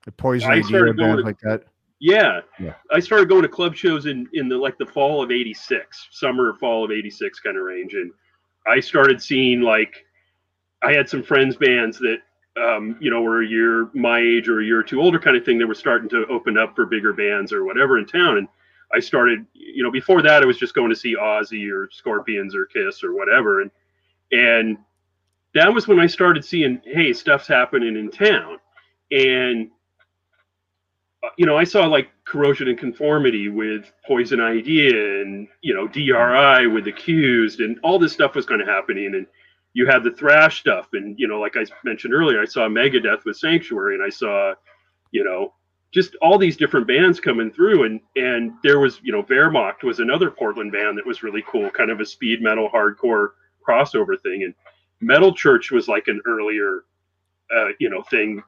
The 0.05 0.13
poison 0.13 0.51
I 0.51 0.61
started 0.61 0.97
going 0.97 1.17
to- 1.17 1.23
like 1.25 1.41
that. 1.41 1.65
yeah, 1.99 2.41
Yeah. 2.61 2.75
I 2.93 3.01
started 3.01 3.29
going 3.29 3.43
to 3.43 3.49
club 3.49 3.75
shows 3.75 4.07
in 4.07 4.29
in 4.33 4.49
the 4.49 4.57
like 4.57 4.79
the 4.79 4.87
fall 4.87 5.23
of 5.25 5.31
'86, 5.33 6.09
summer 6.13 6.55
fall 6.61 6.85
of 6.85 6.91
'86 6.93 7.41
kind 7.41 7.57
of 7.57 7.65
range, 7.65 7.95
and 7.95 8.13
I 8.69 8.79
started 8.81 9.21
seeing 9.21 9.61
like 9.61 10.05
I 10.83 10.93
had 10.95 11.09
some 11.09 11.23
friends 11.23 11.57
bands 11.57 11.99
that 11.99 12.19
um, 12.57 12.97
you 13.01 13.11
know 13.11 13.23
were 13.23 13.43
a 13.43 13.47
year 13.47 13.91
my 13.95 14.21
age 14.21 14.49
or 14.49 14.61
a 14.61 14.65
year 14.65 14.81
or 14.81 14.83
two 14.83 15.01
older 15.01 15.19
kind 15.19 15.37
of 15.37 15.45
thing 15.45 15.59
that 15.59 15.67
were 15.67 15.75
starting 15.75 16.09
to 16.11 16.27
open 16.27 16.59
up 16.59 16.75
for 16.75 16.87
bigger 16.87 17.13
bands 17.13 17.53
or 17.53 17.65
whatever 17.65 17.99
in 17.99 18.07
town, 18.07 18.39
and 18.39 18.49
I 18.93 19.01
started 19.01 19.47
you 19.53 19.83
know 19.83 19.91
before 19.91 20.23
that 20.23 20.43
I 20.43 20.47
was 20.47 20.59
just 20.59 20.75
going 20.75 20.91
to 20.91 20.97
see 20.97 21.17
Ozzy 21.17 21.71
or 21.73 21.89
Scorpions 21.93 22.55
or 22.55 22.67
Kiss 22.67 23.05
or 23.05 23.15
whatever, 23.15 23.63
and 23.63 23.71
and 24.33 24.79
that 25.55 25.73
was 25.73 25.89
when 25.89 26.01
I 26.01 26.07
started 26.07 26.45
seeing 26.45 26.81
hey 26.85 27.13
stuff's 27.13 27.47
happening 27.47 27.97
in 27.97 28.11
town, 28.11 28.59
and 29.13 29.71
you 31.37 31.47
know, 31.47 31.57
I 31.57 31.65
saw 31.65 31.87
like 31.87 32.09
corrosion 32.25 32.69
and 32.69 32.79
conformity 32.79 33.49
with 33.49 33.93
poison 34.07 34.41
idea 34.41 35.23
and, 35.23 35.49
you 35.63 35.75
know, 35.75 35.87
DRI 35.87 36.67
with 36.67 36.87
accused 36.87 37.61
and 37.61 37.79
all 37.83 37.99
this 37.99 38.13
stuff 38.13 38.35
was 38.35 38.47
kind 38.47 38.63
of 38.63 38.69
happening. 38.69 39.15
And 39.15 39.27
you 39.73 39.87
had 39.87 40.03
the 40.03 40.11
thrash 40.11 40.61
stuff, 40.61 40.89
and 40.95 41.19
you 41.19 41.29
know, 41.29 41.41
like 41.41 41.57
I 41.57 41.65
mentioned 41.85 42.15
earlier, 42.15 42.41
I 42.41 42.45
saw 42.45 42.69
Megadeth 42.69 43.25
with 43.25 43.37
Sanctuary, 43.37 43.95
and 43.95 44.05
I 44.05 44.09
saw, 44.09 44.55
you 45.13 45.23
know, 45.25 45.55
just 45.93 46.17
all 46.23 46.39
these 46.39 46.57
different 46.57 46.87
bands 46.87 47.21
coming 47.21 47.51
through, 47.51 47.85
and 47.85 48.01
and 48.17 48.53
there 48.63 48.81
was, 48.81 49.01
you 49.03 49.13
know, 49.13 49.23
Wehrmacht 49.23 49.83
was 49.83 50.01
another 50.01 50.31
Portland 50.31 50.73
band 50.73 50.99
that 50.99 51.07
was 51.07 51.23
really 51.23 51.45
cool, 51.49 51.71
kind 51.71 51.91
of 51.91 52.01
a 52.01 52.07
speed 52.07 52.43
metal 52.43 52.69
hardcore 52.69 53.31
crossover 53.67 54.21
thing, 54.21 54.43
and 54.45 54.55
Metal 55.01 55.35
Church 55.35 55.71
was 55.71 55.89
like 55.89 56.09
an 56.09 56.21
earlier, 56.27 56.85
uh, 57.55 57.69
you 57.79 57.91
know, 57.91 58.03
thing. 58.03 58.43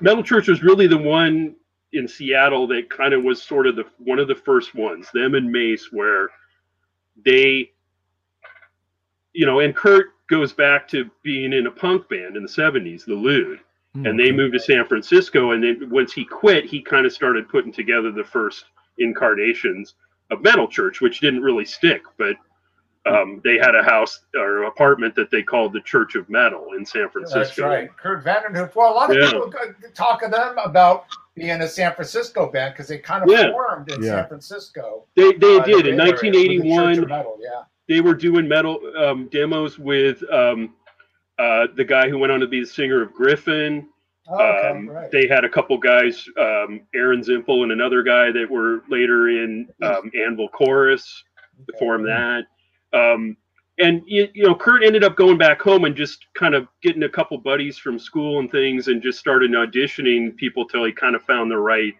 Metal 0.00 0.22
Church 0.22 0.48
was 0.48 0.62
really 0.62 0.86
the 0.86 0.98
one 0.98 1.54
in 1.92 2.08
Seattle 2.08 2.66
that 2.68 2.88
kind 2.90 3.12
of 3.12 3.22
was 3.22 3.42
sort 3.42 3.66
of 3.66 3.76
the 3.76 3.84
one 3.98 4.18
of 4.18 4.28
the 4.28 4.34
first 4.34 4.74
ones. 4.74 5.08
Them 5.12 5.34
and 5.34 5.50
Mace, 5.50 5.88
where 5.92 6.28
they, 7.24 7.72
you 9.32 9.46
know, 9.46 9.60
and 9.60 9.74
Kurdt 9.74 10.06
goes 10.32 10.52
back 10.52 10.88
to 10.88 11.08
being 11.22 11.52
in 11.52 11.66
a 11.66 11.70
punk 11.70 12.08
band 12.08 12.36
in 12.36 12.42
the 12.42 12.48
'70s, 12.48 13.04
the 13.04 13.14
Lewd, 13.14 13.60
and 13.94 14.18
they 14.18 14.32
moved 14.32 14.54
to 14.54 14.58
San 14.60 14.86
Francisco. 14.86 15.50
And 15.52 15.62
then 15.62 15.90
once 15.90 16.12
he 16.14 16.24
quit, 16.24 16.64
he 16.64 16.80
kind 16.80 17.04
of 17.04 17.12
started 17.12 17.48
putting 17.50 17.70
together 17.72 18.10
the 18.10 18.24
first 18.24 18.64
incarnations 18.98 19.94
of 20.30 20.40
Metal 20.42 20.66
Church, 20.66 21.00
which 21.02 21.20
didn't 21.20 21.42
really 21.42 21.64
stick, 21.66 22.00
but 22.16 22.34
um, 23.04 23.40
they 23.44 23.58
had 23.58 23.74
a 23.74 23.82
house 23.82 24.20
or 24.34 24.62
apartment 24.64 25.14
that 25.16 25.30
they 25.30 25.42
called 25.42 25.72
the 25.72 25.80
Church 25.82 26.14
of 26.14 26.28
Metal 26.30 26.68
in 26.78 26.86
San 26.86 27.10
Francisco. 27.10 27.38
That's 27.40 27.58
right. 27.58 27.90
Kurdt 27.96 28.24
Vanderhoof. 28.24 28.74
Well, 28.76 28.92
a 28.92 28.94
lot 28.94 29.10
of 29.10 29.16
Yeah. 29.16 29.26
people 29.30 29.52
talk 29.92 30.22
of 30.22 30.30
them 30.30 30.56
about 30.64 31.06
being 31.34 31.60
a 31.62 31.68
San 31.68 31.92
Francisco 31.94 32.50
band 32.50 32.74
because 32.74 32.88
they 32.88 32.98
kind 32.98 33.24
of 33.24 33.28
Yeah. 33.30 33.50
formed 33.50 33.90
in 33.90 34.02
Yeah. 34.02 34.20
San 34.20 34.28
Francisco. 34.28 35.04
They 35.16 35.32
they 35.32 35.58
Uh, 35.58 35.64
did 35.64 35.86
in 35.88 35.96
were- 35.96 36.04
with 36.04 36.20
the 36.20 36.30
Church 36.30 36.32
1981. 36.32 36.98
of 37.00 37.08
Metal, 37.08 37.38
yeah. 37.42 37.62
They 37.92 38.00
were 38.00 38.14
doing 38.14 38.48
metal 38.48 38.80
um, 38.96 39.28
demos 39.30 39.78
with 39.78 40.22
um, 40.32 40.72
uh, 41.38 41.66
the 41.76 41.84
guy 41.84 42.08
who 42.08 42.16
went 42.18 42.32
on 42.32 42.40
to 42.40 42.46
be 42.46 42.60
the 42.60 42.66
singer 42.66 43.02
of 43.02 43.12
Griffin. 43.12 43.86
Oh, 44.30 44.34
okay, 44.42 44.68
um, 44.70 44.88
right. 44.88 45.10
They 45.10 45.26
had 45.28 45.44
a 45.44 45.48
couple 45.50 45.76
guys, 45.76 46.26
um, 46.40 46.80
Aaron 46.94 47.20
Zimple 47.20 47.64
and 47.64 47.70
another 47.70 48.02
guy 48.02 48.32
that 48.32 48.46
were 48.50 48.82
later 48.88 49.28
in 49.28 49.68
um, 49.82 50.10
Anvil 50.18 50.48
Chorus 50.48 51.22
to 51.66 51.72
Okay. 51.74 51.78
form 51.78 52.04
that. 52.04 52.44
Um, 52.94 53.36
and 53.78 54.00
you, 54.06 54.26
you 54.32 54.44
know, 54.44 54.54
Kurdt 54.54 54.86
ended 54.86 55.04
up 55.04 55.14
going 55.14 55.36
back 55.36 55.60
home 55.60 55.84
and 55.84 55.94
just 55.94 56.24
kind 56.32 56.54
of 56.54 56.68
getting 56.82 57.02
a 57.02 57.10
couple 57.10 57.36
buddies 57.36 57.76
from 57.76 57.98
school 57.98 58.38
and 58.38 58.50
things, 58.50 58.88
and 58.88 59.02
just 59.02 59.18
started 59.18 59.50
auditioning 59.50 60.34
people 60.36 60.66
till 60.66 60.84
he 60.86 60.92
kind 60.92 61.14
of 61.14 61.22
found 61.24 61.50
the 61.50 61.58
right 61.58 61.92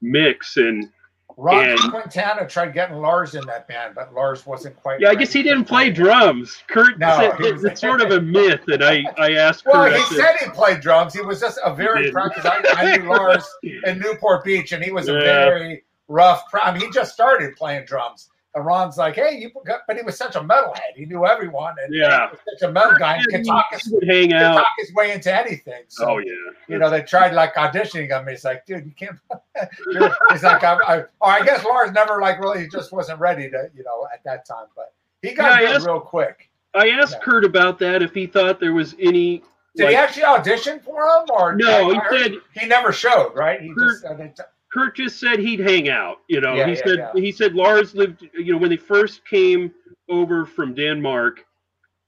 mix. 0.00 0.56
And 0.56 0.88
Rocky 1.36 1.70
and- 1.70 1.90
Quintana 1.92 2.46
tried 2.48 2.74
getting 2.74 2.96
Lars 2.98 3.34
in 3.34 3.44
that 3.46 3.66
band, 3.66 3.94
but 3.94 4.14
Lars 4.14 4.46
wasn't 4.46 4.76
quite. 4.76 5.00
yeah, 5.00 5.08
I 5.10 5.14
guess 5.14 5.32
he 5.32 5.42
didn't 5.42 5.64
play 5.64 5.90
drums. 5.90 6.62
Kurdt 6.68 6.98
No, 6.98 7.16
said 7.18 7.38
was- 7.40 7.64
it's 7.64 7.80
sort 7.80 8.00
of 8.00 8.10
a 8.12 8.20
myth, 8.36 8.60
that 8.66 8.82
I 8.82 9.04
I 9.18 9.32
asked 9.34 9.64
Well, 9.66 9.88
Kurdt. 9.90 9.96
He 9.96 10.14
said 10.16 10.36
he 10.42 10.50
played 10.50 10.80
drums. 10.80 11.12
He 11.14 11.20
was 11.22 11.40
just 11.40 11.58
a 11.64 11.74
very 11.74 12.04
did. 12.04 12.12
practiced. 12.12 12.46
I, 12.46 12.62
I 12.76 12.96
knew 12.96 13.08
Lars 13.08 13.44
in 13.62 13.98
Newport 13.98 14.44
Beach, 14.44 14.72
and 14.72 14.82
he 14.84 14.92
was 14.92 15.08
a 15.08 15.12
very 15.14 15.84
rough. 16.08 16.42
I 16.54 16.70
mean, 16.72 16.82
he 16.82 16.90
just 16.90 17.12
started 17.12 17.56
playing 17.56 17.84
drums. 17.86 18.30
And 18.56 18.64
Ron's 18.64 18.96
like, 18.96 19.16
"Hey, 19.16 19.36
you," 19.38 19.50
but 19.86 19.96
he 19.96 20.02
was 20.04 20.16
such 20.16 20.36
a 20.36 20.40
metalhead. 20.40 20.94
He 20.94 21.06
knew 21.06 21.26
everyone, 21.26 21.74
and 21.82 21.92
Yeah. 21.92 22.28
he 22.28 22.30
was 22.32 22.40
such 22.60 22.68
a 22.68 22.72
metal 22.72 22.92
guy. 22.98 23.14
And 23.16 23.22
he 23.28 23.36
could 23.38 23.44
talk, 23.46 23.66
his, 23.72 23.92
hang 24.08 24.32
out. 24.32 24.54
talk 24.58 24.66
his 24.78 24.94
way 24.94 25.10
into 25.12 25.34
anything. 25.34 25.82
So, 25.88 26.08
Oh 26.10 26.18
yeah, 26.18 26.32
you 26.68 26.78
know, 26.78 26.88
they 26.88 27.02
tried 27.02 27.32
like 27.34 27.54
auditioning 27.54 28.08
him. 28.10 28.28
He's 28.28 28.44
like, 28.44 28.64
"Dude, 28.64 28.84
you 28.86 28.92
can't." 28.92 29.18
He's 30.30 30.42
like, 30.44 30.62
I, 30.62 30.74
I, 30.74 30.98
"Or 30.98 31.08
I 31.30 31.42
guess 31.44 31.64
Lars 31.64 31.90
never 31.92 32.20
like 32.20 32.38
really 32.38 32.60
he 32.62 32.68
just 32.68 32.92
wasn't 32.92 33.18
ready 33.18 33.50
to, 33.50 33.70
you 33.74 33.82
know, 33.82 34.06
at 34.12 34.22
that 34.24 34.46
time." 34.46 34.66
But 34.76 34.92
he 35.22 35.32
got 35.34 35.60
Yeah, 35.62 35.70
asked- 35.70 35.86
real 35.86 36.00
quick. 36.00 36.48
I 36.74 36.90
asked 36.90 37.14
Yeah. 37.20 37.24
Kurdt 37.24 37.44
about 37.44 37.78
that 37.80 38.02
if 38.02 38.14
he 38.14 38.26
thought 38.26 38.60
there 38.60 38.72
was 38.72 38.94
any. 39.00 39.42
Did 39.76 39.84
like, 39.86 39.90
he 39.90 39.96
actually 39.96 40.24
audition 40.24 40.78
for 40.78 41.04
him, 41.04 41.24
or 41.30 41.56
no, 41.56 41.90
he 41.90 42.00
said 42.08 42.34
he 42.52 42.66
never 42.66 42.92
showed, 42.92 43.32
right? 43.34 43.60
He 43.60 43.74
Kurdt- 43.74 44.02
just 44.02 44.40
uh, 44.40 44.44
Kurdt 44.74 44.96
just 44.96 45.20
said 45.20 45.40
he'd 45.40 45.60
hang 45.60 45.88
out. 45.90 46.18
You 46.28 46.40
know, 46.42 46.54
Yeah, 46.56 46.66
he 46.66 46.74
yeah, 46.74 46.82
said 46.86 46.98
yeah. 46.98 47.12
he 47.14 47.32
said 47.32 47.54
Lars 47.54 47.94
lived. 47.94 48.28
You 48.34 48.52
know, 48.54 48.58
when 48.58 48.70
they 48.70 48.76
first 48.78 49.26
came 49.26 49.72
over 50.10 50.46
from 50.46 50.74
Denmark, 50.74 51.44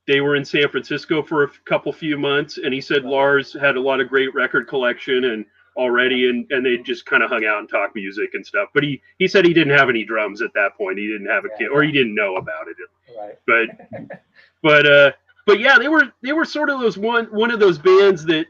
they 0.09 0.21
were 0.21 0.37
in 0.37 0.45
San 0.45 0.69
Francisco 0.69 1.23
for 1.23 1.45
a 1.45 1.49
couple 1.67 1.93
few 1.93 2.19
months, 2.19 2.59
and 2.59 2.75
he 2.75 2.81
said 2.83 3.05
Right. 3.05 3.11
Lars 3.11 3.57
had 3.61 3.77
a 3.77 3.81
lot 3.81 4.01
of 4.01 4.09
great 4.09 4.35
record 4.35 4.69
collection 4.69 5.25
and 5.25 5.47
already, 5.77 6.29
and 6.31 6.47
and 6.51 6.67
they 6.67 6.79
just 6.79 7.07
kind 7.07 7.23
of 7.23 7.31
hung 7.31 7.45
out 7.47 7.61
and 7.61 7.69
talked 7.69 7.97
music 7.97 8.31
and 8.35 8.47
stuff. 8.47 8.71
But 8.75 8.85
he 8.85 9.03
he 9.19 9.29
said 9.29 9.45
he 9.47 9.55
didn't 9.55 9.77
have 9.79 9.89
any 9.91 10.05
drums 10.05 10.43
at 10.43 10.53
that 10.55 10.77
point. 10.77 10.99
He 10.99 11.07
didn't 11.09 11.29
have 11.29 11.45
a 11.45 11.51
kid, 11.59 11.69
or 11.69 11.83
he 11.83 11.93
didn't 11.93 12.15
know 12.15 12.37
about 12.37 12.69
it. 12.69 12.77
right. 13.19 13.39
but 13.47 14.21
but 14.63 14.87
uh 14.87 15.13
but 15.47 15.61
yeah 15.61 15.79
they 15.79 15.89
were 15.89 16.13
they 16.23 16.33
were 16.33 16.45
sort 16.45 16.71
of 16.71 16.81
those 16.81 16.99
one 16.99 17.27
one 17.27 17.51
of 17.51 17.61
those 17.61 17.79
bands 17.79 18.25
that 18.27 18.47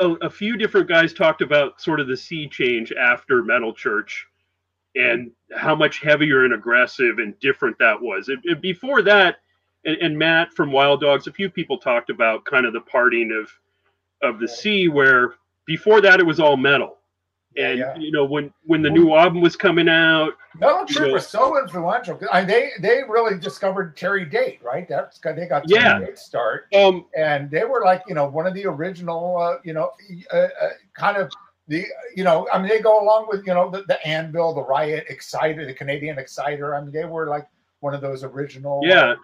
a, 0.00 0.06
a, 0.22 0.30
few 0.30 0.56
different 0.56 0.88
guys 0.88 1.12
talked 1.12 1.42
about 1.42 1.80
sort 1.80 2.00
of 2.00 2.08
the 2.08 2.16
sea 2.16 2.48
change 2.48 2.92
after 2.92 3.42
metal 3.42 3.72
church 3.72 4.26
and 4.94 5.30
how 5.54 5.74
much 5.74 6.00
heavier 6.00 6.44
and 6.44 6.54
aggressive 6.54 7.18
and 7.18 7.38
different 7.40 7.78
that 7.78 8.00
was. 8.00 8.28
It, 8.28 8.40
it- 8.44 8.62
before 8.62 9.02
that 9.02 9.36
and, 9.84 9.96
and 9.98 10.18
matt 10.18 10.52
from 10.52 10.72
wild 10.72 11.00
dogs 11.00 11.26
a 11.26 11.32
few 11.32 11.48
people 11.48 11.78
talked 11.78 12.10
about 12.10 12.44
kind 12.44 12.66
of 12.66 12.72
the 12.72 12.80
parting 12.80 13.32
of 13.32 13.50
of 14.28 14.40
the 14.40 14.48
sea 14.48 14.88
where 14.88 15.34
before 15.66 16.00
that 16.00 16.20
it 16.20 16.26
was 16.26 16.40
all 16.40 16.56
metal 16.56 16.98
and 17.58 17.78
yeah. 17.78 17.96
you 17.96 18.10
know 18.12 18.24
when 18.24 18.52
when 18.64 18.82
the 18.82 18.90
new 18.90 19.14
album 19.14 19.40
was 19.40 19.56
coming 19.56 19.88
out 19.88 20.32
Metal 20.58 20.84
Church 20.86 21.08
Yeah. 21.08 21.12
was 21.12 21.26
so 21.28 21.58
influential. 21.58 22.18
I 22.32 22.40
mean, 22.40 22.48
they 22.48 22.70
they 22.80 23.02
really 23.08 23.38
discovered 23.38 23.96
Terry 23.96 24.24
Date, 24.24 24.60
right? 24.62 24.88
That's 24.88 25.18
they 25.18 25.46
got 25.46 25.64
Yeah. 25.68 25.94
Terry 25.94 26.06
Date's 26.06 26.22
start, 26.22 26.66
um 26.74 27.06
and 27.16 27.50
they 27.50 27.64
were 27.64 27.82
like 27.84 28.02
you 28.08 28.14
know 28.14 28.26
one 28.26 28.46
of 28.46 28.54
the 28.54 28.66
original, 28.66 29.36
uh, 29.38 29.56
you 29.64 29.72
know, 29.72 29.90
uh, 30.32 30.36
uh, 30.36 30.48
kind 30.94 31.16
of 31.16 31.30
the 31.68 31.84
you 32.14 32.24
know 32.24 32.48
I 32.52 32.58
mean 32.58 32.68
they 32.68 32.80
go 32.80 33.00
along 33.02 33.26
with 33.28 33.46
you 33.46 33.52
know 33.54 33.70
the, 33.70 33.82
the 33.82 34.04
Anvil, 34.06 34.54
the 34.54 34.62
Riot, 34.62 35.06
Exciter, 35.08 35.66
the 35.66 35.74
Canadian 35.74 36.18
Exciter. 36.18 36.74
I 36.74 36.80
mean 36.80 36.92
they 36.92 37.04
were 37.04 37.26
like 37.28 37.46
one 37.80 37.94
of 37.94 38.00
those 38.00 38.24
original, 38.24 38.80
yeah 38.84 39.14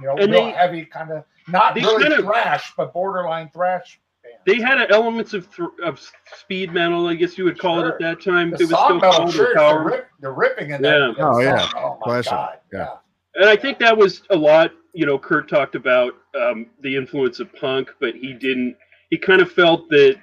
you 0.00 0.06
know, 0.06 0.16
And 0.16 0.30
real 0.30 0.44
they- 0.46 0.50
heavy 0.52 0.84
kind 0.84 1.10
of 1.10 1.24
not 1.48 1.74
really 1.74 2.02
kind 2.02 2.12
of- 2.14 2.24
thrash, 2.26 2.72
but 2.76 2.92
borderline 2.92 3.48
thrash. 3.52 3.98
Bands. 4.46 4.60
they 4.60 4.64
had 4.64 4.90
elements 4.92 5.34
of 5.34 5.54
th- 5.54 5.68
of 5.82 6.00
speed 6.38 6.72
metal, 6.72 7.06
I 7.08 7.14
guess 7.14 7.36
you 7.36 7.44
would 7.44 7.58
call 7.58 7.84
it 7.84 7.88
at 7.88 7.98
that 8.00 8.20
time. 8.22 8.50
the 8.50 8.56
it 8.56 8.60
was 8.62 8.70
song 8.70 8.86
still 8.86 8.96
metal 9.00 9.12
called 9.12 9.32
church, 9.34 9.48
the, 9.54 9.60
Power. 9.60 9.84
rip, 9.84 10.08
the 10.20 10.30
ripping 10.30 10.70
in 10.70 10.82
that. 10.82 10.98
Yeah. 10.98 11.12
that 11.16 11.16
Oh, 11.18 11.38
yeah. 11.40 11.68
Oh 11.76 11.98
my 12.00 12.04
Classic. 12.22 12.30
god. 12.32 12.58
Yeah. 12.72 12.88
And 13.34 13.48
I 13.50 13.56
think 13.56 13.78
that 13.80 13.96
was 13.96 14.22
a 14.30 14.36
lot. 14.36 14.72
You 14.94 15.04
know, 15.04 15.18
Kurdt 15.18 15.48
talked 15.48 15.74
about 15.74 16.14
um, 16.40 16.66
the 16.80 16.96
influence 16.96 17.38
of 17.40 17.52
punk, 17.54 17.90
but 18.00 18.14
he 18.14 18.32
didn't. 18.32 18.76
He 19.10 19.18
kind 19.18 19.42
of 19.42 19.52
felt 19.52 19.88
that 19.90 20.16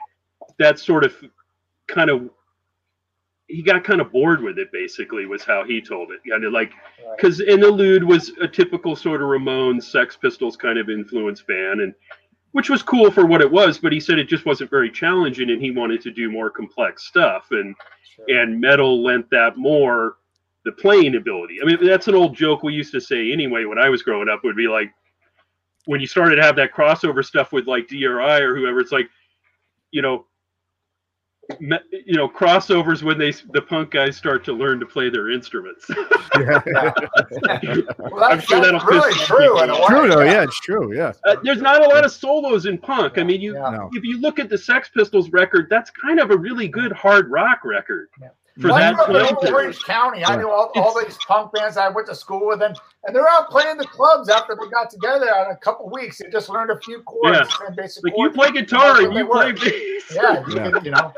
that 0.58 0.80
sort 0.80 1.04
of 1.04 1.14
kind 1.88 2.10
of 2.10 2.30
he 3.48 3.62
got 3.62 3.84
kind 3.84 4.02
of 4.02 4.12
bored 4.12 4.42
with 4.42 4.58
it. 4.58 4.72
Basically, 4.72 5.26
was 5.28 5.44
how 5.44 5.64
he 5.64 5.80
told 5.80 6.12
it. 6.12 6.22
Kind 6.28 6.44
of 6.44 6.54
like 6.54 6.72
because 6.72 7.06
Right. 7.06 7.18
because 7.18 7.40
Interlude 7.42 8.04
was 8.04 8.30
a 8.42 8.48
typical 8.48 8.96
sort 8.96 9.22
of 9.22 9.28
Ramones, 9.28 9.84
Sex 9.84 10.18
Pistols 10.18 10.58
kind 10.58 10.80
of 10.80 10.90
influence 10.90 11.42
band, 11.44 11.82
and 11.82 11.94
which 12.54 12.70
was 12.70 12.82
cool 12.82 13.12
for 13.12 13.26
what 13.26 13.42
it 13.42 13.52
was. 13.52 13.78
But 13.78 13.92
he 13.92 14.00
said 14.00 14.18
it 14.18 14.30
just 14.30 14.46
wasn't 14.46 14.70
very 14.72 14.90
challenging, 14.90 15.52
and 15.52 15.62
he 15.62 15.72
wanted 15.72 16.02
to 16.02 16.12
do 16.12 16.32
more 16.32 16.50
complex 16.50 17.06
stuff. 17.06 17.48
And 17.52 17.76
Sure. 18.16 18.26
and 18.30 18.62
metal 18.62 19.04
lent 19.04 19.30
that 19.32 19.58
more 19.58 20.18
the 20.66 20.72
playing 20.72 21.16
ability. 21.16 21.58
I 21.62 21.66
mean, 21.66 21.84
that's 21.84 22.08
an 22.08 22.16
old 22.16 22.36
joke 22.36 22.64
we 22.64 22.74
used 22.74 22.92
to 22.94 23.02
say 23.02 23.32
anyway 23.32 23.66
when 23.66 23.80
I 23.80 23.90
was 23.90 24.04
growing 24.04 24.30
up. 24.30 24.44
Would 24.44 24.56
be 24.56 24.68
like 24.68 24.92
when 25.86 26.00
you 26.00 26.08
started 26.08 26.36
to 26.38 26.44
have 26.44 26.56
that 26.58 26.74
crossover 26.74 27.26
stuff 27.26 27.52
with 27.52 27.68
like 27.68 27.88
DRI 27.88 28.40
or 28.42 28.56
whoever. 28.56 28.80
It's 28.80 28.92
like, 28.92 29.10
you 29.92 30.02
know, 30.02 30.26
you 31.60 32.16
know, 32.16 32.28
crossovers 32.30 33.04
when 33.04 33.18
they 33.18 33.32
the 33.52 33.62
punk 33.62 33.92
guys 33.92 34.16
start 34.18 34.44
to 34.46 34.54
learn 34.54 34.80
to 34.80 34.86
play 34.86 35.10
their 35.10 35.30
instruments. 35.32 35.86
Yeah. 36.40 36.62
Well, 37.98 38.24
I'm 38.26 38.40
sure 38.40 38.60
that's 38.60 38.72
that'll 38.72 38.80
really 38.88 39.14
piss 39.14 39.26
true. 39.28 39.62
In 39.64 39.70
a 39.70 39.86
true 39.88 40.10
though. 40.10 40.22
Yeah, 40.22 40.44
it's 40.44 40.60
true. 40.60 40.96
Yeah. 40.96 41.14
Uh, 41.26 41.36
there's 41.44 41.62
not 41.62 41.82
a 41.84 41.88
lot 41.88 42.06
of 42.06 42.12
solos 42.12 42.66
in 42.66 42.78
punk. 42.78 43.18
I 43.18 43.24
mean, 43.24 43.42
you 43.42 43.54
yeah. 43.56 43.70
No. 43.72 43.90
if 43.94 44.04
you 44.04 44.20
look 44.20 44.40
at 44.40 44.50
the 44.50 44.58
Sex 44.58 44.90
Pistols 44.90 45.30
record, 45.32 45.68
that's 45.70 45.90
kind 45.92 46.20
of 46.20 46.32
a 46.32 46.38
really 46.38 46.68
good 46.68 46.92
hard 46.92 47.30
rock 47.32 47.60
record 47.64 48.10
Yeah. 48.22 48.30
for 48.62 48.68
Well, 48.70 48.76
I 48.76 48.80
that 48.94 49.06
grew 49.06 49.16
up 49.18 49.30
in 49.32 49.36
period. 49.38 49.54
Orange 49.54 49.80
County. 49.84 50.24
I 50.26 50.36
knew 50.36 50.50
all, 50.50 50.72
all 50.76 51.00
these 51.04 51.18
punk 51.28 51.54
bands 51.54 51.78
I 51.78 51.90
went 51.90 52.08
to 52.08 52.16
school 52.16 52.48
with, 52.48 52.62
and, 52.62 52.78
and 53.06 53.16
they're 53.16 53.28
out 53.30 53.50
playing 53.50 53.78
the 53.78 53.88
clubs 53.88 54.30
after 54.30 54.56
they 54.56 54.70
got 54.70 54.90
together 54.90 55.26
in 55.46 55.52
a 55.52 55.58
couple 55.58 55.90
weeks. 55.90 56.20
They 56.20 56.30
just 56.30 56.50
learned 56.50 56.72
a 56.72 56.80
few 56.80 57.02
chords, 57.04 57.38
Yeah. 57.60 57.68
and 57.68 57.76
basic 57.76 58.04
Like 58.04 58.14
you 58.18 58.30
play 58.32 58.52
guitar 58.52 58.94
That's 58.94 59.06
and 59.06 59.14
you 59.16 59.26
play 59.28 59.52
bass. 59.54 60.04
Yeah, 60.14 60.44
you, 60.48 60.56
Yeah. 60.56 60.72
you 60.84 60.92
know. 60.92 61.14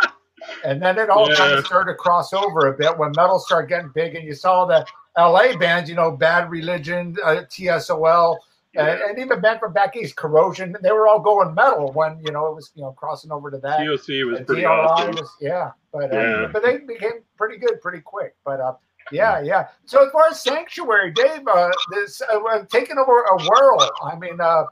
And 0.64 0.82
then 0.82 0.98
it 0.98 1.10
all 1.10 1.28
kind 1.36 1.54
of 1.54 1.66
started 1.66 1.92
to 1.94 1.98
cross 1.98 2.34
over 2.34 2.68
a 2.68 2.74
bit 2.78 2.98
when 2.98 3.12
metal 3.16 3.40
started 3.40 3.68
getting 3.70 3.90
big, 3.94 4.16
and 4.16 4.26
you 4.26 4.34
saw 4.34 4.66
the 4.66 4.86
LA 5.18 5.56
bands, 5.58 5.90
you 5.90 5.96
know, 5.96 6.12
Bad 6.12 6.50
Religion, 6.50 7.16
uh, 7.24 7.44
TSOL, 7.50 8.38
and, 8.78 9.00
and 9.02 9.20
even 9.20 9.40
band 9.40 9.60
from 9.62 9.72
back 9.74 9.96
east, 9.96 10.16
Corrosion. 10.18 10.76
They 10.82 10.92
were 10.92 11.08
all 11.08 11.20
going 11.22 11.54
metal 11.56 11.92
when 11.94 12.20
you 12.26 12.32
know 12.34 12.48
it 12.48 12.56
was 12.56 12.72
you 12.76 12.82
know 12.84 12.92
crossing 12.92 13.32
over 13.32 13.50
to 13.50 13.58
that. 13.60 13.80
COC 13.80 14.26
was 14.30 14.38
And 14.40 14.48
pretty 14.48 14.64
DRI 14.64 14.68
awesome. 14.72 15.12
was- 15.16 15.36
yeah, 15.40 15.72
but 15.94 16.14
uh, 16.14 16.18
Yeah. 16.20 16.48
but 16.52 16.62
they 16.64 16.78
became 16.80 17.24
pretty 17.38 17.58
good 17.58 17.80
pretty 17.82 18.02
quick. 18.02 18.36
But 18.44 18.60
uh, 18.60 18.74
yeah, 19.14 19.40
yeah. 19.40 19.68
So 19.86 20.06
as 20.06 20.12
far 20.12 20.26
as 20.30 20.42
Sanctuary, 20.42 21.12
Dave, 21.12 21.48
uh, 21.48 21.70
this 21.92 22.22
uh, 22.22 22.64
taking 22.70 22.98
over 22.98 23.22
a 23.22 23.38
world. 23.50 23.84
I 24.04 24.18
mean, 24.18 24.42
uh, 24.42 24.64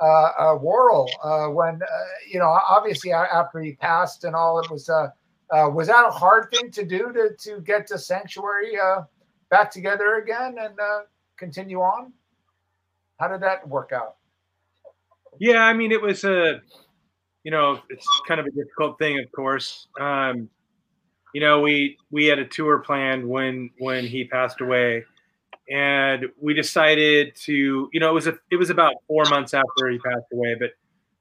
uh, 0.00 0.32
uh, 0.38 0.58
Warrel 0.60 1.10
uh, 1.22 1.48
when 1.48 1.76
uh, 1.82 1.86
you 2.28 2.38
know 2.38 2.48
obviously 2.48 3.12
after 3.12 3.60
he 3.60 3.72
passed 3.72 4.24
and 4.24 4.34
all 4.34 4.58
it 4.58 4.70
was 4.70 4.88
uh, 4.88 5.08
uh, 5.50 5.68
was 5.68 5.88
that 5.88 6.06
a 6.06 6.10
hard 6.10 6.50
thing 6.50 6.70
to 6.70 6.84
do 6.84 7.12
to 7.12 7.30
to 7.38 7.60
get 7.60 7.86
to 7.88 7.98
Sanctuary 7.98 8.78
uh, 8.78 9.02
back 9.50 9.70
together 9.70 10.16
again 10.16 10.56
and 10.58 10.78
uh, 10.78 11.00
continue 11.36 11.80
on? 11.80 12.12
How 13.18 13.28
did 13.28 13.42
that 13.42 13.68
work 13.68 13.90
out? 13.92 14.16
Yeah, 15.38 15.62
I 15.62 15.72
mean 15.72 15.92
it 15.92 16.00
was 16.00 16.24
a 16.24 16.62
you 17.44 17.50
know 17.50 17.80
it's 17.90 18.06
kind 18.26 18.40
of 18.40 18.46
a 18.46 18.50
difficult 18.50 18.98
thing, 18.98 19.18
of 19.18 19.30
course. 19.32 19.88
Um, 20.00 20.48
you 21.34 21.40
know 21.40 21.60
we 21.60 21.98
we 22.10 22.26
had 22.26 22.38
a 22.38 22.46
tour 22.46 22.78
planned 22.78 23.28
when 23.28 23.70
when 23.78 24.06
he 24.06 24.24
passed 24.24 24.60
away 24.60 25.04
and 25.70 26.26
we 26.40 26.52
decided 26.52 27.34
to 27.36 27.88
you 27.92 28.00
know 28.00 28.10
it 28.10 28.14
was 28.14 28.26
a, 28.26 28.36
it 28.50 28.56
was 28.56 28.70
about 28.70 28.94
four 29.06 29.24
months 29.30 29.54
after 29.54 29.88
he 29.88 29.98
passed 29.98 30.26
away 30.32 30.56
but 30.58 30.70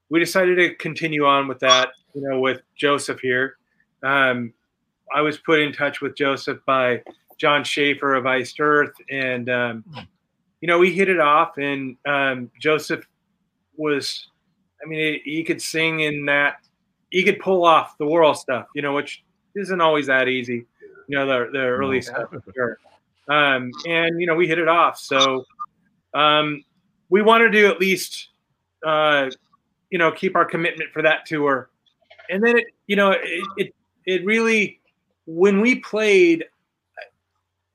we 0.10 0.20
decided 0.20 0.56
to 0.56 0.74
continue 0.76 1.26
on 1.26 1.48
with 1.48 1.60
that 1.60 1.90
you 2.14 2.22
know 2.22 2.40
with 2.40 2.62
joseph 2.76 3.20
here. 3.22 3.58
Um, 4.04 4.54
i 5.14 5.22
was 5.22 5.38
put 5.38 5.60
in 5.60 5.72
touch 5.72 6.02
with 6.02 6.16
joseph 6.16 6.60
by 6.66 7.02
Jon 7.38 7.64
Schaffer 7.64 8.16
of 8.16 8.26
iced 8.26 8.60
earth 8.60 8.94
and 9.10 9.50
um, 9.50 9.86
you 10.60 10.68
know 10.68 10.78
we 10.78 10.94
hit 10.94 11.10
it 11.10 11.20
off 11.20 11.58
and 11.58 11.96
um, 12.08 12.52
joseph 12.60 13.06
was 13.78 14.28
i 14.84 14.88
mean 14.88 15.22
he 15.24 15.44
could 15.44 15.62
sing 15.62 16.00
in 16.02 16.26
that 16.26 16.58
he 17.12 17.24
could 17.24 17.40
pull 17.40 17.66
off 17.66 17.98
the 17.98 18.06
Warrel 18.06 18.34
stuff 18.34 18.68
you 18.74 18.82
know 18.82 18.94
which 18.94 19.24
isn't 19.56 19.80
always 19.80 20.08
that 20.08 20.28
easy 20.28 20.66
you 21.08 21.18
know 21.18 21.26
the, 21.26 21.52
the 21.52 21.60
early 21.60 22.02
stuff 22.02 22.30
sure 22.56 22.80
um, 23.30 23.72
and 23.88 24.20
you 24.20 24.28
know 24.28 24.36
we 24.36 24.48
hit 24.48 24.60
it 24.60 24.68
off. 24.68 25.00
So 25.00 25.46
um, 26.14 26.64
we 27.10 27.22
wanted 27.22 27.52
to 27.54 27.66
at 27.68 27.80
least 27.80 28.30
uh, 28.86 29.30
you 29.90 29.98
know 29.98 30.12
keep 30.12 30.36
our 30.36 30.46
commitment 30.46 30.92
for 30.92 31.02
that 31.02 31.26
tour, 31.26 31.70
and 32.30 32.44
then 32.44 32.58
it 32.58 32.66
you 32.88 32.96
know 32.96 33.12
it 33.12 33.48
it, 33.58 33.76
it 34.06 34.26
really 34.26 34.80
when 35.26 35.62
we 35.62 35.76
played 35.76 36.46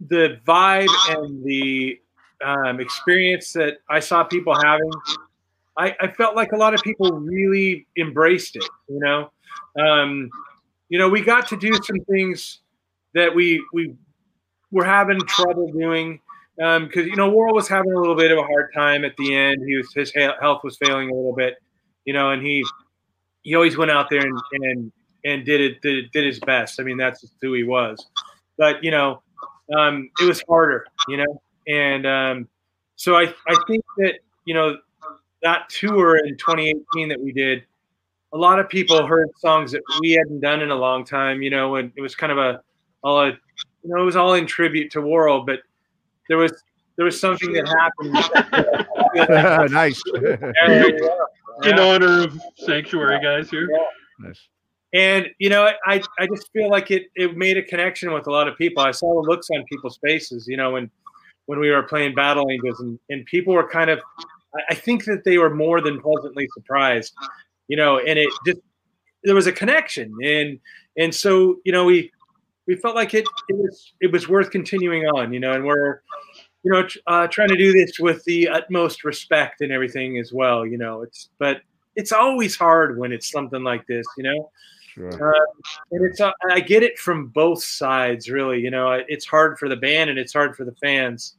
the 0.08 0.38
vibe 0.46 0.88
and 1.08 1.44
the 1.44 1.98
um, 2.44 2.80
experience 2.80 3.52
that 3.52 3.78
I 3.88 4.00
saw 4.00 4.24
people 4.24 4.54
having, 4.54 4.90
I, 5.78 5.94
I, 6.00 6.08
felt 6.08 6.36
like 6.36 6.52
a 6.52 6.56
lot 6.56 6.74
of 6.74 6.82
people 6.82 7.12
really 7.12 7.86
embraced 7.96 8.56
it. 8.56 8.64
You 8.88 8.98
know, 8.98 9.30
um, 9.80 10.30
you 10.88 10.98
know, 10.98 11.08
we 11.08 11.22
got 11.22 11.48
to 11.48 11.56
do 11.56 11.72
some 11.82 11.98
things 12.10 12.60
that 13.14 13.34
we 13.34 13.64
we 13.72 13.94
were 14.74 14.84
having 14.84 15.20
trouble 15.20 15.70
doing 15.72 16.20
because 16.56 17.02
um, 17.04 17.06
you 17.06 17.16
know 17.16 17.30
Warrel 17.30 17.54
was 17.54 17.68
having 17.68 17.92
a 17.92 17.98
little 17.98 18.14
bit 18.14 18.30
of 18.30 18.38
a 18.38 18.42
hard 18.42 18.72
time 18.74 19.04
at 19.04 19.16
the 19.16 19.34
end. 19.34 19.62
He 19.66 19.76
was 19.76 19.92
his 19.94 20.12
health 20.40 20.60
was 20.62 20.76
failing 20.76 21.10
a 21.10 21.14
little 21.14 21.34
bit, 21.34 21.54
you 22.04 22.12
know, 22.12 22.30
and 22.30 22.44
he 22.44 22.64
he 23.42 23.54
always 23.54 23.76
went 23.76 23.90
out 23.90 24.10
there 24.10 24.20
and 24.20 24.38
and 24.52 24.92
and 25.24 25.44
did 25.44 25.60
it 25.60 25.80
did, 25.80 26.10
did 26.12 26.24
his 26.24 26.40
best. 26.40 26.80
I 26.80 26.84
mean, 26.84 26.96
that's 26.96 27.24
who 27.40 27.54
he 27.54 27.64
was. 27.64 28.04
But 28.58 28.82
you 28.84 28.90
know, 28.90 29.22
um, 29.76 30.10
it 30.20 30.24
was 30.24 30.42
harder, 30.48 30.86
you 31.08 31.16
know, 31.16 31.42
and 31.66 32.06
um, 32.06 32.48
so 32.96 33.16
I 33.16 33.32
I 33.48 33.56
think 33.66 33.84
that 33.98 34.14
you 34.44 34.54
know 34.54 34.76
that 35.42 35.68
tour 35.68 36.16
in 36.24 36.36
2018 36.36 37.08
that 37.08 37.20
we 37.20 37.32
did, 37.32 37.64
a 38.32 38.38
lot 38.38 38.58
of 38.58 38.68
people 38.68 39.06
heard 39.06 39.28
songs 39.38 39.72
that 39.72 39.82
we 40.00 40.12
hadn't 40.12 40.40
done 40.40 40.62
in 40.62 40.70
a 40.70 40.76
long 40.76 41.04
time, 41.04 41.42
you 41.42 41.50
know, 41.50 41.76
and 41.76 41.92
it 41.96 42.00
was 42.00 42.14
kind 42.14 42.32
of 42.32 42.38
a 42.38 42.60
all 43.02 43.20
a 43.20 43.32
you 43.84 43.94
know, 43.94 44.00
it 44.00 44.04
was 44.04 44.16
all 44.16 44.34
in 44.34 44.46
tribute 44.46 44.90
to 44.92 45.00
Warrel, 45.00 45.44
but 45.44 45.60
there 46.28 46.38
was 46.38 46.52
there 46.96 47.04
was 47.04 47.20
something 47.20 47.52
that 47.52 47.66
happened. 47.68 48.12
nice. 49.72 50.00
in 51.64 51.78
honor 51.78 52.24
of 52.24 52.40
Sanctuary 52.56 53.20
guys 53.22 53.50
here. 53.50 53.68
Nice. 54.18 54.48
And 54.94 55.26
you 55.38 55.50
know, 55.50 55.70
I 55.84 56.02
I 56.18 56.26
just 56.26 56.50
feel 56.52 56.70
like 56.70 56.90
it 56.90 57.04
it 57.16 57.36
made 57.36 57.56
a 57.56 57.62
connection 57.62 58.12
with 58.12 58.26
a 58.26 58.30
lot 58.30 58.48
of 58.48 58.56
people. 58.56 58.82
I 58.82 58.92
saw 58.92 59.20
the 59.20 59.28
looks 59.28 59.48
on 59.50 59.64
people's 59.64 59.98
faces, 59.98 60.46
you 60.48 60.56
know, 60.56 60.72
when 60.72 60.90
when 61.46 61.58
we 61.58 61.70
were 61.70 61.82
playing 61.82 62.14
Battle 62.14 62.48
Angels, 62.50 62.80
and 62.80 62.98
and 63.10 63.26
people 63.26 63.54
were 63.54 63.68
kind 63.68 63.90
of, 63.90 64.00
I 64.70 64.74
think 64.74 65.04
that 65.06 65.24
they 65.24 65.36
were 65.36 65.52
more 65.52 65.80
than 65.80 66.00
pleasantly 66.00 66.48
surprised, 66.54 67.12
you 67.68 67.76
know, 67.76 67.98
and 67.98 68.18
it 68.18 68.28
just 68.46 68.60
there 69.24 69.34
was 69.34 69.48
a 69.48 69.52
connection, 69.52 70.14
and 70.22 70.60
and 70.96 71.12
so 71.12 71.56
you 71.64 71.72
know 71.72 71.84
we 71.84 72.12
we 72.66 72.76
felt 72.76 72.94
like 72.94 73.14
it, 73.14 73.26
it 73.48 73.56
was 73.56 73.92
it 74.00 74.12
was 74.12 74.28
worth 74.28 74.50
continuing 74.50 75.04
on, 75.06 75.32
you 75.32 75.40
know, 75.40 75.52
and 75.52 75.64
we're 75.64 76.02
you 76.62 76.72
know 76.72 76.86
uh, 77.06 77.26
trying 77.28 77.48
to 77.48 77.56
do 77.56 77.72
this 77.72 77.98
with 77.98 78.24
the 78.24 78.48
utmost 78.48 79.04
respect 79.04 79.60
and 79.60 79.72
everything 79.72 80.18
as 80.18 80.32
well, 80.32 80.66
you 80.66 80.78
know. 80.78 81.02
It's 81.02 81.30
but 81.38 81.60
it's 81.96 82.12
always 82.12 82.56
hard 82.56 82.98
when 82.98 83.12
it's 83.12 83.30
something 83.30 83.62
like 83.62 83.86
this, 83.86 84.06
you 84.16 84.24
know. 84.24 84.50
Sure. 84.94 85.34
Uh, 85.34 85.44
and 85.90 86.06
it's 86.06 86.20
uh, 86.20 86.32
I 86.50 86.60
get 86.60 86.82
it 86.82 86.98
from 86.98 87.28
both 87.28 87.62
sides, 87.62 88.30
really. 88.30 88.60
You 88.60 88.70
know, 88.70 88.92
it's 89.08 89.26
hard 89.26 89.58
for 89.58 89.68
the 89.68 89.76
band 89.76 90.10
and 90.10 90.18
it's 90.18 90.32
hard 90.32 90.56
for 90.56 90.64
the 90.64 90.74
fans. 90.74 91.36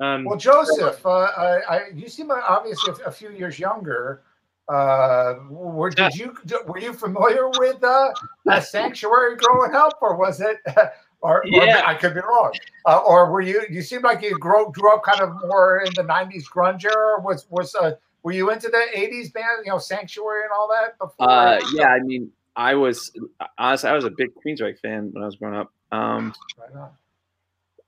Um, 0.00 0.24
well, 0.24 0.36
Joseph, 0.36 1.04
uh, 1.06 1.08
I, 1.08 1.60
I, 1.68 1.80
you 1.94 2.08
seem 2.08 2.30
obviously 2.30 2.94
a, 3.04 3.08
a 3.08 3.12
few 3.12 3.30
years 3.30 3.58
younger. 3.58 4.22
Uh, 4.68 5.34
were 5.50 5.90
did 5.90 6.14
you 6.14 6.34
were 6.66 6.78
you 6.78 6.92
familiar 6.92 7.50
with 7.58 7.82
uh, 7.84 8.12
a 8.48 8.62
sanctuary 8.74 9.36
growing 9.36 9.74
up, 9.74 9.98
or 10.00 10.16
was 10.16 10.40
it? 10.40 10.58
Or, 11.24 11.42
yeah. 11.46 11.80
or 11.80 11.86
I 11.86 11.94
could 11.94 12.12
be 12.12 12.20
wrong. 12.20 12.52
Uh, 12.84 12.98
or 12.98 13.32
were 13.32 13.40
you? 13.40 13.62
You 13.70 13.80
seem 13.80 14.02
like 14.02 14.20
you 14.20 14.38
grew 14.38 14.70
grew 14.72 14.92
up 14.92 15.02
kind 15.04 15.22
of 15.22 15.30
more 15.48 15.78
in 15.78 15.90
the 15.94 16.02
'90s 16.02 16.44
grunge 16.54 16.84
era. 16.84 17.18
Was 17.18 17.46
was 17.48 17.74
uh, 17.74 17.92
were 18.22 18.32
you 18.32 18.50
into 18.50 18.68
the 18.68 18.84
'80s 18.94 19.32
band? 19.32 19.64
You 19.64 19.72
know, 19.72 19.78
Sanctuary 19.78 20.42
and 20.42 20.50
all 20.52 20.68
that 20.68 20.98
before? 20.98 21.30
Uh, 21.30 21.60
yeah, 21.72 21.86
I 21.86 22.00
mean, 22.00 22.30
I 22.56 22.74
was 22.74 23.10
honestly, 23.58 23.90
I 23.90 23.94
was 23.94 24.04
a 24.04 24.10
big 24.10 24.30
Queensryche 24.34 24.78
fan 24.80 25.10
when 25.12 25.22
I 25.22 25.26
was 25.26 25.36
growing 25.36 25.56
up. 25.56 25.72
Um, 25.92 26.34
right 26.58 26.90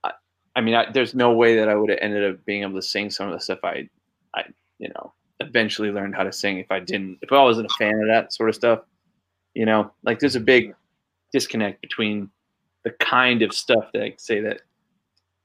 I, 0.05 0.13
I, 0.57 0.61
mean, 0.61 0.75
I, 0.75 0.91
there's 0.91 1.15
no 1.15 1.33
way 1.33 1.57
that 1.57 1.69
I 1.69 1.75
would 1.75 1.91
have 1.91 1.99
ended 2.01 2.33
up 2.33 2.45
being 2.45 2.63
able 2.63 2.75
to 2.75 2.83
sing 2.83 3.11
some 3.11 3.29
of 3.29 3.35
the 3.35 3.41
stuff 3.41 3.61
I, 3.63 3.89
I, 4.35 4.45
you 4.79 4.89
know, 4.89 5.13
eventually 5.41 5.91
learned 5.91 6.15
how 6.15 6.23
to 6.23 6.33
sing 6.33 6.59
if 6.59 6.71
I 6.71 6.81
didn't 6.81 7.19
if 7.23 7.33
I 7.33 7.43
wasn't 7.43 7.71
a 7.71 7.75
fan 7.75 7.95
of 8.01 8.07
that 8.09 8.33
sort 8.33 8.49
of 8.49 8.55
stuff. 8.55 8.81
You 9.55 9.67
know, 9.67 9.93
like 10.03 10.19
there's 10.19 10.37
a 10.37 10.41
big 10.41 10.75
disconnect 11.33 11.81
between 11.81 12.31
the 12.85 12.91
kind 12.93 13.43
of 13.43 13.53
stuff 13.53 13.91
that 13.93 14.01
like, 14.01 14.21
say 14.21 14.41
that 14.41 14.63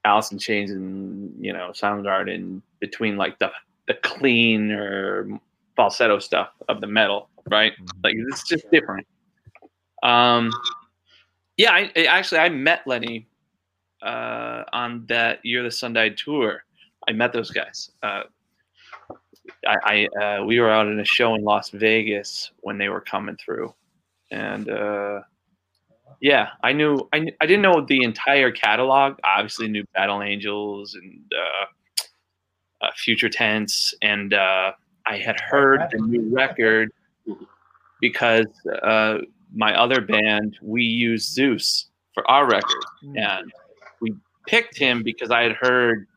Alice 0.06 0.32
in 0.32 0.38
Chains 0.38 0.72
and 0.72 1.34
you 1.44 1.54
know 1.54 1.72
Soundgarden 1.74 2.62
between 2.80 3.18
like 3.18 3.40
the 3.40 3.52
the 3.88 3.96
clean 3.96 4.72
or 4.72 5.28
falsetto 5.76 6.20
stuff 6.20 6.50
of 6.70 6.82
the 6.82 6.88
metal, 6.88 7.30
right? 7.50 7.74
Mm-hmm. 7.74 8.00
Like 8.04 8.16
it's 8.18 8.48
just 8.48 8.70
different. 8.72 9.08
Um, 10.04 10.52
yeah, 11.58 11.72
I, 11.72 11.92
I 11.96 12.06
actually 12.06 12.40
I 12.40 12.50
met 12.50 12.82
Lenny 12.86 13.28
uh, 14.02 14.64
on 14.74 15.06
that 15.08 15.44
year 15.46 15.64
the 15.64 15.72
Sun 15.72 15.94
Died 15.94 16.18
tour. 16.18 16.64
I 17.08 17.14
met 17.14 17.34
those 17.34 17.52
guys. 17.52 17.92
Uh, 18.04 18.24
I, 19.68 20.08
I 20.18 20.24
uh, 20.24 20.44
we 20.46 20.60
were 20.60 20.70
out 20.70 20.88
in 20.88 21.00
a 21.00 21.06
show 21.06 21.36
in 21.36 21.44
Las 21.44 21.70
Vegas 21.70 22.52
when 22.62 22.78
they 22.78 22.90
were 22.90 23.02
coming 23.02 23.38
through, 23.38 23.74
and 24.32 24.70
uh, 24.70 25.22
yeah, 26.20 26.50
I 26.64 26.74
knew 26.74 27.08
I, 27.14 27.28
I 27.42 27.46
didn't 27.46 27.62
know 27.62 27.86
the 27.86 28.04
entire 28.04 28.52
catalog. 28.52 29.18
I 29.24 29.40
obviously, 29.40 29.68
knew 29.68 29.84
Battle 29.94 30.22
Angels 30.22 30.96
and 30.96 31.22
uh, 31.34 32.86
uh 32.86 32.92
Future 32.96 33.30
Tense, 33.30 33.94
and 34.02 34.34
uh, 34.34 34.72
I 35.06 35.18
had 35.18 35.40
heard 35.40 35.82
the 35.92 36.00
new 36.00 36.34
record 36.34 36.92
because 38.00 38.48
uh, 38.84 39.20
my 39.54 39.76
other 39.76 40.02
band 40.02 40.58
we 40.62 40.84
used 40.84 41.38
Zeuss 41.38 41.86
for 42.14 42.30
our 42.30 42.48
record, 42.48 42.84
hmm. 43.02 43.18
and 43.18 43.52
we 44.00 44.16
picked 44.48 44.78
him 44.78 45.04
because 45.04 45.32
I 45.32 45.44
had 45.44 45.54
heard 45.54 46.08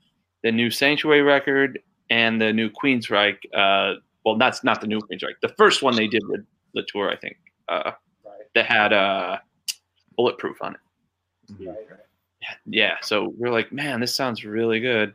the 0.42 0.52
new 0.52 0.70
Sanctuary 0.70 1.22
record 1.22 1.78
and 2.10 2.40
the 2.40 2.52
new 2.52 2.70
Queensryche. 2.70 3.38
Uh, 3.54 4.00
well, 4.24 4.36
that's 4.36 4.64
not 4.64 4.80
the 4.80 4.86
new 4.86 5.00
Queensryche. 5.00 5.34
The 5.42 5.54
first 5.56 5.82
one 5.82 5.96
they 5.96 6.06
did 6.06 6.22
with 6.26 6.44
the 6.74 6.84
tour, 6.88 7.10
I 7.10 7.16
think, 7.16 7.36
uh, 7.68 7.92
right. 8.24 8.34
that 8.54 8.66
had 8.66 8.92
uh, 8.92 9.38
bulletproof 10.16 10.62
on 10.62 10.74
it. 10.74 10.80
Right, 11.60 11.76
right. 11.90 12.00
Yeah, 12.66 12.96
so 13.02 13.32
we're 13.36 13.50
like, 13.50 13.72
man, 13.72 14.00
this 14.00 14.14
sounds 14.14 14.44
really 14.44 14.80
good. 14.80 15.14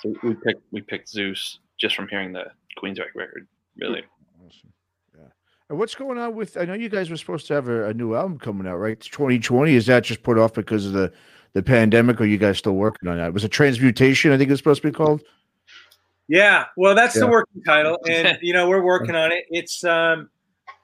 So 0.00 0.14
we 0.22 0.34
picked 0.34 0.62
we 0.72 0.80
picked 0.80 1.12
Zeuss 1.12 1.58
just 1.78 1.94
from 1.94 2.08
hearing 2.08 2.32
the 2.32 2.46
Queensryche 2.78 3.14
record. 3.14 3.46
Really. 3.76 4.02
Awesome. 4.44 4.72
Yeah. 5.16 5.26
And 5.68 5.78
what's 5.78 5.94
going 5.94 6.18
on 6.18 6.34
with? 6.34 6.56
I 6.56 6.64
know 6.64 6.74
you 6.74 6.88
guys 6.88 7.10
were 7.10 7.16
supposed 7.16 7.46
to 7.48 7.54
have 7.54 7.68
a, 7.68 7.88
a 7.88 7.94
new 7.94 8.14
album 8.14 8.38
coming 8.38 8.66
out, 8.66 8.76
right? 8.76 8.92
It's 8.92 9.08
2020. 9.08 9.74
Is 9.74 9.86
that 9.86 10.04
just 10.04 10.22
put 10.22 10.38
off 10.38 10.54
because 10.54 10.86
of 10.86 10.92
the 10.92 11.12
the 11.52 11.62
pandemic, 11.62 12.20
or 12.20 12.26
you 12.26 12.38
guys 12.38 12.58
still 12.58 12.74
working 12.74 13.08
on 13.08 13.16
that? 13.16 13.28
It 13.28 13.34
was 13.34 13.44
a 13.44 13.48
transmutation? 13.48 14.32
I 14.32 14.38
think 14.38 14.50
it's 14.50 14.60
supposed 14.60 14.82
to 14.82 14.88
be 14.88 14.92
called. 14.92 15.22
Yeah, 16.28 16.64
well, 16.76 16.94
that's 16.94 17.14
yeah. 17.14 17.20
the 17.20 17.26
working 17.28 17.62
title, 17.62 17.98
and 18.08 18.38
you 18.42 18.52
know 18.52 18.68
we're 18.68 18.82
working 18.82 19.14
on 19.14 19.32
it. 19.32 19.44
It's 19.50 19.84
um, 19.84 20.28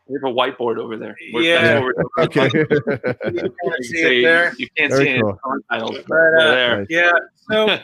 we 0.06 0.14
have 0.14 0.30
a 0.30 0.34
whiteboard 0.34 0.78
over 0.78 0.96
there. 0.96 1.16
We're, 1.32 1.42
yeah. 1.42 1.88
okay. 2.18 2.50
you 2.54 2.66
can't 3.64 3.84
see 3.84 4.02
it 4.02 4.22
there. 4.22 4.54
You 4.58 4.68
can't 4.76 4.92
Very 4.92 5.04
see 5.16 5.20
cool. 5.20 5.30
it. 5.30 5.64
Titles, 5.70 5.98
but, 6.06 6.16
uh, 6.16 6.50
there. 6.50 6.86
Yeah. 6.88 7.12
So, 7.50 7.78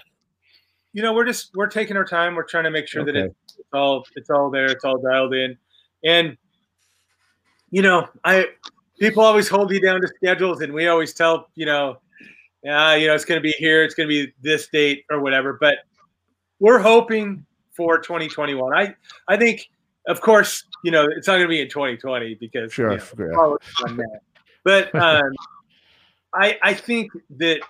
you 0.93 1.03
know, 1.03 1.13
we're 1.13 1.25
just 1.25 1.51
we're 1.55 1.69
taking 1.69 1.97
our 1.97 2.05
time. 2.05 2.35
We're 2.35 2.45
trying 2.45 2.65
to 2.65 2.71
make 2.71 2.87
sure 2.87 3.05
that 3.05 3.17
Okay. 3.17 3.27
it's, 3.27 3.59
it's 3.59 3.69
all 3.73 4.05
it's 4.17 4.31
all 4.31 4.51
there. 4.51 4.67
It's 4.67 4.85
all 4.85 4.99
dialed 4.99 5.35
in, 5.35 5.57
and 6.05 6.37
you 7.71 7.83
know, 7.83 8.09
I 8.25 8.47
people 8.99 9.23
always 9.23 9.49
hold 9.49 9.71
you 9.73 9.81
down 9.81 10.01
to 10.01 10.09
schedules, 10.09 10.61
and 10.61 10.73
we 10.73 10.89
always 10.89 11.13
tell 11.13 11.49
you 11.55 11.67
know, 11.67 11.99
yeah, 12.63 12.95
you 12.95 13.07
know, 13.07 13.15
it's 13.15 13.25
going 13.25 13.39
to 13.39 13.43
be 13.43 13.53
here. 13.53 13.85
It's 13.85 13.95
going 13.95 14.09
to 14.09 14.27
be 14.27 14.33
this 14.43 14.69
date 14.69 15.05
or 15.11 15.21
whatever. 15.21 15.57
But 15.61 15.79
we're 16.61 16.79
hoping 16.79 17.45
for 17.77 17.99
2021. 17.99 18.75
I 18.75 18.95
I 19.29 19.37
think, 19.37 19.69
of 20.07 20.21
course, 20.21 20.65
you 20.83 20.91
know, 20.91 21.05
it's 21.17 21.27
not 21.27 21.35
going 21.35 21.43
to 21.43 21.49
be 21.49 21.61
in 21.61 21.69
2020 21.69 22.35
because 22.37 22.73
Sure, 22.73 22.93
you 22.93 22.99
know, 23.19 23.59
yeah. 23.81 23.85
on 23.85 23.97
that. 23.97 24.21
But 24.65 24.95
um, 25.01 25.33
I 26.35 26.59
I 26.63 26.75
think 26.75 27.13
that 27.39 27.61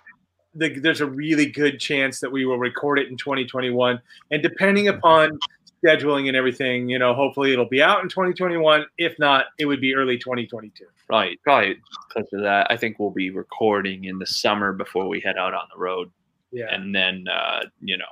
the, 0.55 0.79
there's 0.81 1.01
a 1.01 1.07
really 1.07 1.47
good 1.47 1.79
chance 1.79 2.21
that 2.21 2.33
we 2.33 2.45
will 2.45 2.59
record 2.59 2.99
it 2.99 3.09
in 3.09 3.17
2021, 3.17 4.01
and 4.31 4.43
depending 4.43 4.89
upon 4.89 5.39
scheduling 5.85 6.27
and 6.27 6.37
everything, 6.37 6.89
you 6.89 6.99
know, 6.99 7.15
hopefully 7.15 7.53
it'll 7.53 7.69
be 7.69 7.81
out 7.81 8.03
in 8.03 8.09
2021. 8.09 8.85
If 8.97 9.17
not, 9.21 9.47
it 9.59 9.67
would 9.67 9.81
be 9.81 9.95
early 9.95 10.19
2022. 10.19 10.85
Right, 11.09 11.39
probably 11.45 11.77
because 12.09 12.29
of 12.33 12.43
that. 12.43 12.67
I 12.71 12.77
think 12.77 12.99
we'll 12.99 13.11
be 13.11 13.31
recording 13.31 14.05
in 14.05 14.19
the 14.19 14.27
summer 14.27 14.73
before 14.73 15.07
we 15.07 15.21
head 15.21 15.37
out 15.39 15.55
on 15.55 15.69
the 15.73 15.79
road, 15.79 16.11
Yeah. 16.51 16.75
and 16.75 16.93
then 16.95 17.27
uh, 17.29 17.61
you 17.81 17.97
know, 17.97 18.05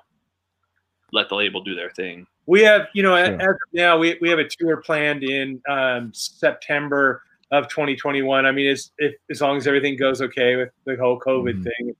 let 1.12 1.28
the 1.28 1.34
label 1.34 1.62
do 1.62 1.74
their 1.74 1.90
thing. 1.90 2.26
We 2.46 2.62
have, 2.62 2.88
you 2.94 3.02
know, 3.02 3.16
Sure. 3.16 3.34
as 3.40 3.48
of 3.48 3.56
now, 3.72 3.98
we, 3.98 4.16
we 4.20 4.28
have 4.28 4.38
a 4.38 4.48
tour 4.48 4.78
planned 4.78 5.22
in 5.22 5.60
um, 5.68 6.12
September 6.14 7.22
of 7.50 7.68
2021. 7.68 8.46
I 8.46 8.52
mean, 8.52 8.68
as 8.70 8.90
if, 8.98 9.14
as 9.30 9.40
long 9.40 9.56
as 9.56 9.66
everything 9.66 9.96
goes 9.96 10.20
okay 10.22 10.56
with 10.56 10.70
the 10.84 10.96
whole 10.96 11.18
COVID 11.20 11.62
Mhm. 11.62 11.64
thing, 11.64 11.96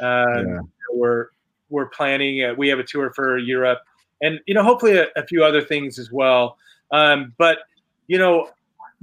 um, 0.00 0.48
Yeah. 0.48 0.58
we're 0.92 1.28
we're 1.68 1.86
planning. 1.86 2.44
Uh, 2.44 2.54
we 2.54 2.68
have 2.68 2.78
a 2.78 2.84
tour 2.84 3.12
for 3.12 3.38
Europe, 3.38 3.80
and 4.22 4.38
you 4.46 4.54
know, 4.54 4.62
hopefully 4.62 4.96
a, 4.98 5.08
a 5.16 5.26
few 5.26 5.42
other 5.44 5.60
things 5.60 5.98
as 5.98 6.12
well. 6.12 6.56
Um, 6.92 7.34
but 7.38 7.58
you 8.06 8.18
know, 8.18 8.50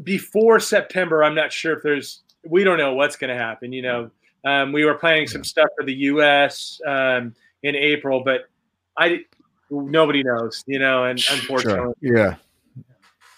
before 0.03 0.59
September, 0.61 1.23
I'm 1.25 1.35
not 1.35 1.51
sure 1.51 1.73
if 1.73 1.83
there's. 1.83 2.21
We 2.45 2.63
don't 2.63 2.77
know 2.77 2.93
what's 2.93 3.15
going 3.17 3.35
to 3.35 3.41
happen. 3.41 3.73
You 3.73 3.81
know, 3.81 4.11
um, 4.45 4.71
we 4.71 4.85
were 4.85 4.95
planning 4.95 5.27
some 5.27 5.43
stuff 5.43 5.67
for 5.77 5.85
the 5.85 5.93
U.S. 5.93 6.79
Um, 6.87 7.35
in 7.63 7.75
April, 7.75 8.23
but 8.23 8.47
I 8.97 9.25
nobody 9.81 10.23
knows. 10.23 10.63
You 10.67 10.79
know, 10.79 11.05
and 11.05 11.23
unfortunately, 11.31 11.93
Sure. 12.03 12.17
Yeah. 12.17 12.35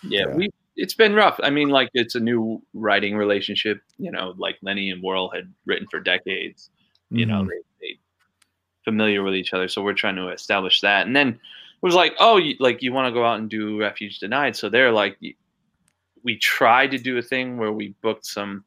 Yeah, 0.03 0.25
Yeah. 0.29 0.35
we. 0.35 0.49
It's 0.77 0.93
been 0.93 1.13
rough. 1.13 1.39
I 1.41 1.49
mean, 1.51 1.69
like 1.69 1.89
it's 1.93 2.15
a 2.15 2.19
new 2.19 2.61
writing 2.73 3.15
relationship. 3.15 3.79
You 3.97 4.11
know, 4.11 4.33
like 4.37 4.57
Lenny 4.61 4.89
and 4.89 5.01
Warrel 5.01 5.29
had 5.29 5.53
written 5.65 5.87
for 5.89 5.99
decades. 6.01 6.69
You 7.09 7.25
know, 7.25 7.43
Mhm. 7.43 7.47
they, 7.47 7.87
they 7.87 7.99
familiar 8.83 9.23
with 9.23 9.35
each 9.35 9.53
other. 9.53 9.67
So 9.69 9.81
we're 9.81 9.93
trying 9.93 10.17
to 10.17 10.29
establish 10.29 10.81
that. 10.81 11.07
And 11.07 11.15
then 11.15 11.29
it 11.29 11.37
was 11.81 11.95
like, 11.95 12.13
oh, 12.19 12.37
you, 12.37 12.55
like 12.59 12.81
you 12.83 12.91
want 12.91 13.07
to 13.07 13.13
go 13.17 13.25
out 13.25 13.39
and 13.39 13.49
do 13.49 13.79
Refuge 13.79 14.19
Denied. 14.19 14.55
So 14.57 14.69
they're 14.69 14.91
like, 14.91 15.17
we 16.23 16.37
tried 16.37 16.91
to 16.91 16.97
do 16.97 17.17
a 17.17 17.21
thing 17.21 17.57
where 17.57 17.71
we 17.71 17.95
booked 18.01 18.25
some 18.25 18.65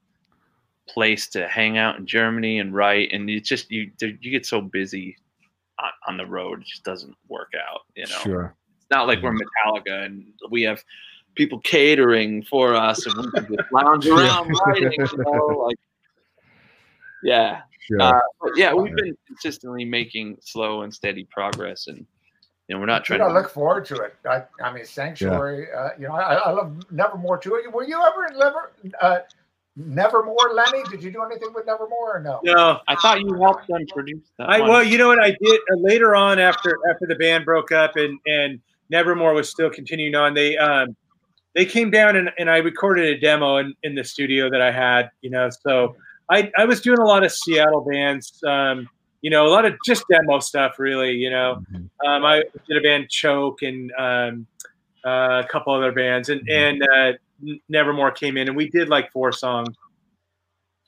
place 0.88 1.28
to 1.28 1.46
hang 1.46 1.76
out 1.76 1.98
in 1.98 2.06
Germany 2.06 2.58
and 2.58 2.72
write, 2.74 3.10
and 3.12 3.28
it's 3.28 3.48
just 3.48 3.70
you 3.70 3.90
you 4.00 4.30
get 4.30 4.46
so 4.46 4.62
busy 4.62 5.16
on, 5.82 5.90
on 6.06 6.16
the 6.16 6.26
road, 6.26 6.60
it 6.60 6.66
just 6.66 6.84
doesn't 6.84 7.14
work 7.28 7.52
out. 7.56 7.80
You 7.96 8.04
know, 8.06 8.18
Sure. 8.22 8.54
it's 8.78 8.90
not 8.90 9.06
like 9.06 9.22
we're 9.22 9.32
Metallica 9.34 10.04
and 10.06 10.24
we 10.50 10.62
have 10.62 10.82
people 11.34 11.60
catering 11.60 12.42
for 12.44 12.74
us 12.74 13.06
and 13.06 13.16
we 13.16 13.30
can 13.32 13.46
just 13.56 13.72
lounge 13.72 14.06
around 14.08 14.50
writing. 14.66 14.90
You 14.92 15.06
know, 15.18 15.64
like, 15.66 15.78
yeah, 17.22 17.62
Sure. 17.80 18.00
uh, 18.02 18.20
but 18.40 18.50
yeah, 18.56 18.72
we've 18.74 18.94
been 18.94 19.16
consistently 19.26 19.84
making 19.84 20.36
slow 20.40 20.82
and 20.82 20.92
steady 20.94 21.24
progress, 21.30 21.86
and 21.86 21.98
you 22.68 22.74
know, 22.74 22.80
we're 22.80 22.86
not 22.86 23.04
trying 23.04 23.22
I 23.22 23.28
to. 23.28 23.32
look 23.32 23.48
forward 23.50 23.86
to 23.86 23.96
it. 24.02 24.14
I, 24.28 24.42
I 24.62 24.72
mean, 24.72 24.84
Sanctuary. 24.84 25.68
Uh, 25.74 25.90
you 25.98 26.06
know, 26.06 26.14
I, 26.14 26.34
I 26.34 26.50
love 26.50 26.82
Nevermore 26.90 27.38
too. 27.38 27.58
Were 27.72 27.84
you 27.84 27.98
ever 28.04 28.26
in 28.26 28.38
Never, 28.38 28.72
uh, 29.00 29.18
Nevermore, 29.78 30.52
Lenny? 30.54 30.82
Did 30.90 31.02
you 31.04 31.12
do 31.12 31.22
anything 31.22 31.50
with 31.54 31.64
Nevermore 31.66 32.16
or 32.16 32.20
no? 32.20 32.40
no. 32.42 32.80
I 32.88 32.96
thought 32.96 33.20
you 33.20 33.32
helped 33.40 33.68
them 33.68 33.86
produce 33.94 34.24
that. 34.38 34.48
I 34.50 34.60
one. 34.60 34.68
well, 34.70 34.82
you 34.82 34.98
know 34.98 35.06
what 35.08 35.22
I 35.22 35.30
did 35.40 35.60
uh, 35.72 35.76
later 35.78 36.16
on 36.16 36.38
after 36.40 36.76
after 36.90 37.06
the 37.06 37.14
band 37.14 37.44
broke 37.44 37.70
up 37.70 37.96
and 37.96 38.18
and 38.26 38.60
Nevermore 38.90 39.34
was 39.34 39.48
still 39.48 39.70
continuing 39.70 40.14
on. 40.16 40.34
They 40.34 40.56
um 40.56 40.96
they 41.54 41.64
came 41.64 41.90
down 41.90 42.16
and, 42.16 42.30
and 42.38 42.50
I 42.50 42.58
recorded 42.58 43.16
a 43.16 43.20
demo 43.20 43.56
in, 43.58 43.74
in 43.84 43.94
the 43.94 44.04
studio 44.04 44.50
that 44.50 44.60
I 44.60 44.72
had. 44.72 45.10
You 45.22 45.30
know, 45.30 45.48
so 45.62 45.94
I 46.28 46.50
I 46.58 46.64
was 46.64 46.80
doing 46.80 46.98
a 46.98 47.04
lot 47.04 47.22
of 47.24 47.30
Seattle 47.32 47.86
bands. 47.88 48.42
Um, 48.44 48.88
you 49.22 49.30
know, 49.30 49.46
a 49.46 49.50
lot 49.50 49.64
of 49.64 49.74
just 49.84 50.04
demo 50.10 50.38
stuff, 50.40 50.78
really. 50.78 51.12
You 51.12 51.30
know, 51.30 51.62
Mhm. 51.72 51.88
um, 52.06 52.24
I 52.24 52.42
did 52.68 52.76
a 52.76 52.80
band 52.80 53.08
Choke 53.10 53.62
and 53.62 53.92
um, 53.98 54.46
uh, 55.04 55.42
a 55.44 55.48
couple 55.48 55.72
other 55.72 55.92
bands, 55.92 56.28
and 56.30 56.40
and 56.48 56.82
uh, 56.82 56.86
N- 56.96 57.18
Nevermore 57.68 58.10
came 58.10 58.36
in, 58.36 58.48
and 58.48 58.56
we 58.56 58.68
did 58.68 58.88
like 58.88 59.10
four 59.12 59.32
songs. 59.32 59.68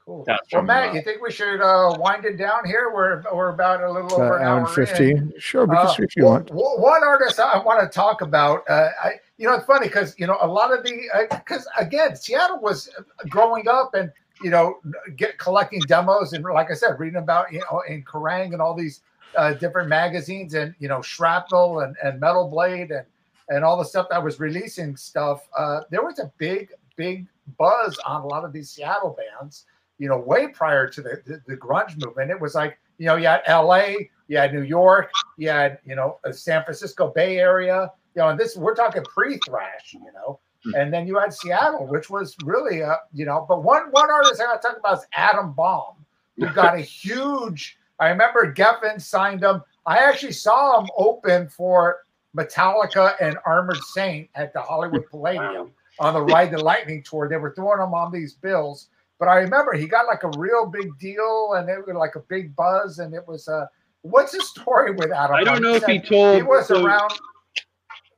Cool. 0.04 0.26
Well, 0.52 0.62
Matt, 0.62 0.90
uh, 0.90 0.92
you 0.94 1.02
think 1.02 1.22
we 1.22 1.30
should 1.30 1.60
uh, 1.60 1.94
wind 1.98 2.24
it 2.24 2.36
down 2.36 2.64
here? 2.64 2.90
We're 2.92 3.22
we're 3.32 3.50
about 3.50 3.82
a 3.82 3.90
little 3.90 4.10
Uh, 4.12 4.24
over 4.24 4.36
an 4.38 4.42
hour 4.46 4.60
hour 4.60 4.82
in. 4.98 5.32
Sure. 5.38 5.66
We 5.66 5.76
can 5.76 5.86
Uh, 5.86 5.94
if 5.98 6.16
you 6.16 6.24
one- 6.24 6.32
want. 6.32 6.50
one- 6.50 6.80
One 6.80 7.04
artist 7.04 7.38
I 7.38 7.58
want 7.62 7.80
to 7.80 7.94
talk 7.94 8.20
about. 8.22 8.64
Uh, 8.68 8.88
I, 9.02 9.12
you 9.36 9.46
know, 9.46 9.54
it's 9.54 9.66
funny 9.66 9.86
because 9.86 10.18
you 10.18 10.26
know 10.26 10.38
a 10.40 10.46
lot 10.48 10.72
of 10.72 10.82
the 10.84 11.02
because 11.30 11.68
again, 11.78 12.16
Seattle 12.16 12.58
was 12.60 12.90
growing 13.28 13.68
up 13.68 13.94
and 13.94 14.10
you 14.42 14.50
know 14.50 14.80
get 15.16 15.38
collecting 15.38 15.80
demos 15.80 16.32
and 16.32 16.42
like 16.44 16.70
I 16.70 16.74
said, 16.74 16.98
reading 16.98 17.18
about 17.20 17.52
you 17.52 17.60
know 17.60 17.82
in 17.86 18.02
Kerrang 18.02 18.52
and 18.52 18.60
all 18.60 18.74
these 18.74 19.02
uh, 19.36 19.52
different 19.52 19.88
magazines 19.88 20.54
and 20.54 20.74
you 20.80 20.88
know 20.88 21.02
Shrapnel 21.02 21.80
and, 21.80 21.94
and 22.02 22.18
Metal 22.18 22.48
Blade 22.48 22.90
and 22.90 23.04
and 23.50 23.64
all 23.64 23.76
the 23.76 23.84
stuff 23.84 24.06
that 24.10 24.22
was 24.22 24.40
releasing 24.40 24.96
stuff. 24.96 25.46
Uh, 25.56 25.80
there 25.90 26.02
was 26.02 26.18
a 26.18 26.32
big 26.38 26.70
big 26.96 27.26
buzz 27.58 27.98
on 28.06 28.22
a 28.22 28.26
lot 28.26 28.44
of 28.44 28.52
these 28.52 28.70
Seattle 28.70 29.16
bands. 29.18 29.66
You 29.98 30.08
know, 30.08 30.18
way 30.18 30.48
prior 30.48 30.88
to 30.88 31.02
the, 31.02 31.20
the, 31.26 31.42
the 31.46 31.56
grunge 31.56 32.02
movement, 32.02 32.30
it 32.30 32.40
was 32.40 32.54
like 32.54 32.78
you 32.98 33.06
know 33.06 33.16
you 33.16 33.26
had 33.26 33.42
L.A., 33.46 34.10
you 34.28 34.38
had 34.38 34.54
New 34.54 34.62
York, 34.62 35.10
you 35.36 35.50
had 35.50 35.78
you 35.84 35.94
know 35.94 36.18
uh, 36.24 36.32
San 36.32 36.64
Francisco 36.64 37.08
Bay 37.08 37.38
Area, 37.38 37.92
you 38.14 38.22
know, 38.22 38.28
and 38.28 38.40
this 38.40 38.56
we're 38.56 38.74
talking 38.74 39.02
pre-thrash, 39.04 39.92
you 39.92 40.10
know, 40.14 40.40
and 40.74 40.92
then 40.92 41.06
you 41.06 41.18
had 41.18 41.32
Seattle, 41.32 41.86
which 41.86 42.10
was 42.10 42.36
really 42.44 42.80
a, 42.80 42.98
you 43.12 43.24
know, 43.24 43.44
but 43.48 43.62
one 43.62 43.90
one 43.90 44.10
artist 44.10 44.40
I 44.40 44.44
got 44.44 44.62
to 44.62 44.68
talk 44.68 44.78
about 44.78 44.98
is 44.98 45.06
Adam 45.14 45.52
Bomb, 45.52 46.04
who 46.36 46.48
got 46.54 46.76
a 46.76 46.80
huge. 46.80 47.78
I 47.98 48.08
remember 48.08 48.52
Geffen 48.52 49.00
signed 49.00 49.42
him. 49.42 49.62
I 49.86 49.98
actually 49.98 50.32
saw 50.32 50.80
him 50.80 50.88
open 50.96 51.48
for 51.48 51.98
Metallica 52.36 53.14
and 53.20 53.36
Armored 53.44 53.82
Saint 53.92 54.28
at 54.34 54.52
the 54.52 54.60
Hollywood 54.60 55.04
Palladium 55.10 55.72
on 55.98 56.14
the 56.14 56.22
Ride 56.22 56.50
the 56.52 56.58
Lightning 56.62 57.02
tour. 57.02 57.28
They 57.28 57.36
were 57.36 57.52
throwing 57.54 57.80
him 57.80 57.94
on 57.94 58.12
these 58.12 58.34
bills. 58.34 58.88
But 59.18 59.28
I 59.28 59.36
remember 59.36 59.74
he 59.74 59.86
got 59.86 60.06
like 60.06 60.22
a 60.22 60.30
real 60.38 60.66
big 60.66 60.96
deal 60.98 61.54
and 61.56 61.68
it 61.68 61.86
was 61.86 61.94
like 61.96 62.14
a 62.14 62.20
big 62.20 62.54
buzz. 62.56 63.00
And 63.00 63.14
it 63.14 63.26
was 63.26 63.48
uh 63.48 63.66
what's 64.02 64.32
the 64.32 64.40
story 64.40 64.92
with 64.92 65.12
Adam? 65.12 65.36
I 65.36 65.44
don't 65.44 65.60
know 65.60 65.74
if 65.74 65.84
he 65.84 65.98
told. 66.00 66.36
he 66.36 66.42
was 66.42 66.68
so 66.68 66.84
around 66.84 67.12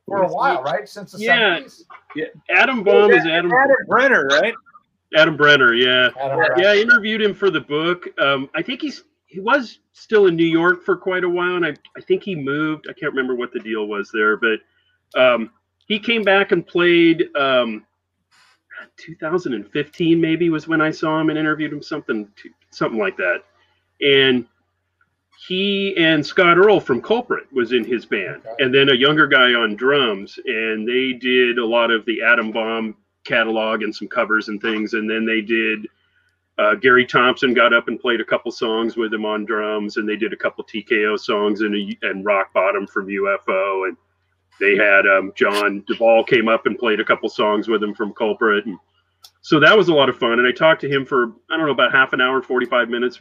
for 0.07 0.23
a 0.23 0.27
while, 0.27 0.61
right? 0.63 0.87
Since 0.87 1.13
the 1.13 1.19
Yeah. 1.19 1.59
70s. 1.59 1.81
Adam 2.55 2.83
Bomb 2.83 3.11
is 3.11 3.25
Adam 3.25 3.51
Adam 3.51 3.75
Brenner, 3.87 4.27
right? 4.27 4.53
Adam 5.15 5.35
Brenner. 5.35 5.73
Yeah. 5.73 6.09
Adam 6.19 6.39
Yeah, 6.57 6.71
I 6.71 6.75
interviewed 6.77 7.21
him 7.21 7.33
for 7.33 7.49
the 7.49 7.61
book. 7.61 8.07
Um, 8.19 8.49
I 8.55 8.61
think 8.61 8.81
he's 8.81 9.03
he 9.33 9.39
was 9.39 9.79
still 9.93 10.27
in 10.27 10.35
New 10.35 10.45
York 10.45 10.83
for 10.83 10.95
quite 10.95 11.23
a 11.23 11.29
while, 11.29 11.55
and 11.55 11.65
I, 11.65 11.73
I 11.97 12.01
think 12.01 12.21
he 12.23 12.35
moved. 12.35 12.85
I 12.87 12.93
can't 12.93 13.11
remember 13.11 13.33
what 13.35 13.51
the 13.51 13.59
deal 13.59 13.87
was 13.87 14.11
there, 14.13 14.37
but 14.37 14.59
um, 15.19 15.49
he 15.87 15.97
came 15.99 16.21
back 16.23 16.51
and 16.51 16.65
played. 16.65 17.25
Um, 17.35 17.85
2015 18.97 20.19
maybe 20.19 20.49
was 20.49 20.67
when 20.67 20.81
I 20.81 20.91
saw 20.91 21.19
him 21.19 21.29
and 21.29 21.39
interviewed 21.39 21.71
him, 21.73 21.81
something 21.81 22.27
something 22.71 22.99
like 22.99 23.17
that. 23.17 23.43
And 24.01 24.45
he 25.47 25.95
and 25.97 26.25
Scott 26.25 26.57
Earl 26.57 26.79
from 26.79 27.01
Culprit 27.01 27.51
was 27.51 27.71
in 27.71 27.83
his 27.83 28.05
band, 28.05 28.41
Okay. 28.45 28.63
and 28.63 28.73
then 28.73 28.89
a 28.89 28.93
younger 28.93 29.25
guy 29.27 29.53
on 29.53 29.75
drums, 29.75 30.37
and 30.45 30.87
they 30.87 31.13
did 31.13 31.57
a 31.57 31.65
lot 31.65 31.91
of 31.91 32.05
the 32.05 32.21
Adam 32.21 32.51
Bomb 32.51 32.95
catalog 33.23 33.83
and 33.83 33.95
some 33.95 34.07
covers 34.07 34.47
and 34.49 34.61
things, 34.61 34.93
and 34.93 35.09
then 35.09 35.25
they 35.25 35.41
did. 35.41 35.87
Uh, 36.59 36.75
Gary 36.75 37.05
Thompson 37.05 37.53
got 37.53 37.73
up 37.73 37.87
and 37.87 37.99
played 37.99 38.21
a 38.21 38.25
couple 38.25 38.51
songs 38.51 38.95
with 38.95 39.13
him 39.13 39.25
on 39.25 39.45
drums, 39.45 39.97
and 39.97 40.07
they 40.07 40.15
did 40.15 40.33
a 40.33 40.37
couple 40.37 40.63
TKO 40.63 41.19
songs 41.19 41.61
and 41.61 41.75
a, 41.75 41.97
and 42.07 42.23
Rock 42.23 42.53
Bottom 42.53 42.85
from 42.85 43.07
UFO, 43.07 43.87
and 43.87 43.97
they 44.59 44.75
had 44.75 45.07
um, 45.07 45.33
John 45.35 45.83
DeVol 45.89 46.27
came 46.27 46.47
up 46.47 46.67
and 46.67 46.77
played 46.77 46.99
a 46.99 47.05
couple 47.05 47.27
songs 47.27 47.67
with 47.67 47.81
him 47.81 47.95
from 47.95 48.13
Culprit, 48.13 48.67
and 48.67 48.77
so 49.41 49.59
that 49.59 49.75
was 49.75 49.89
a 49.89 49.93
lot 49.93 50.09
of 50.09 50.17
fun. 50.17 50.33
And 50.33 50.47
I 50.47 50.51
talked 50.51 50.81
to 50.81 50.89
him 50.89 51.05
for 51.05 51.33
I 51.49 51.57
don't 51.57 51.65
know 51.65 51.71
about 51.71 51.91
half 51.91 52.13
an 52.13 52.21
hour, 52.21 52.41
forty 52.41 52.67
five 52.67 52.87
minutes. 52.87 53.19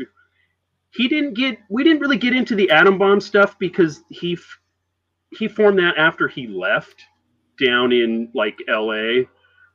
He 0.90 1.08
didn't 1.08 1.32
get 1.32 1.58
we 1.70 1.84
didn't 1.84 2.00
really 2.00 2.18
get 2.18 2.34
into 2.34 2.54
the 2.54 2.70
Adam 2.70 2.98
Bomb 2.98 3.20
stuff 3.20 3.58
because 3.58 4.02
he 4.10 4.34
f- 4.34 4.58
he 5.30 5.48
formed 5.48 5.78
that 5.78 5.96
after 5.96 6.28
he 6.28 6.46
left 6.46 7.02
down 7.58 7.92
in 7.92 8.30
like 8.34 8.58
L.A. 8.68 9.26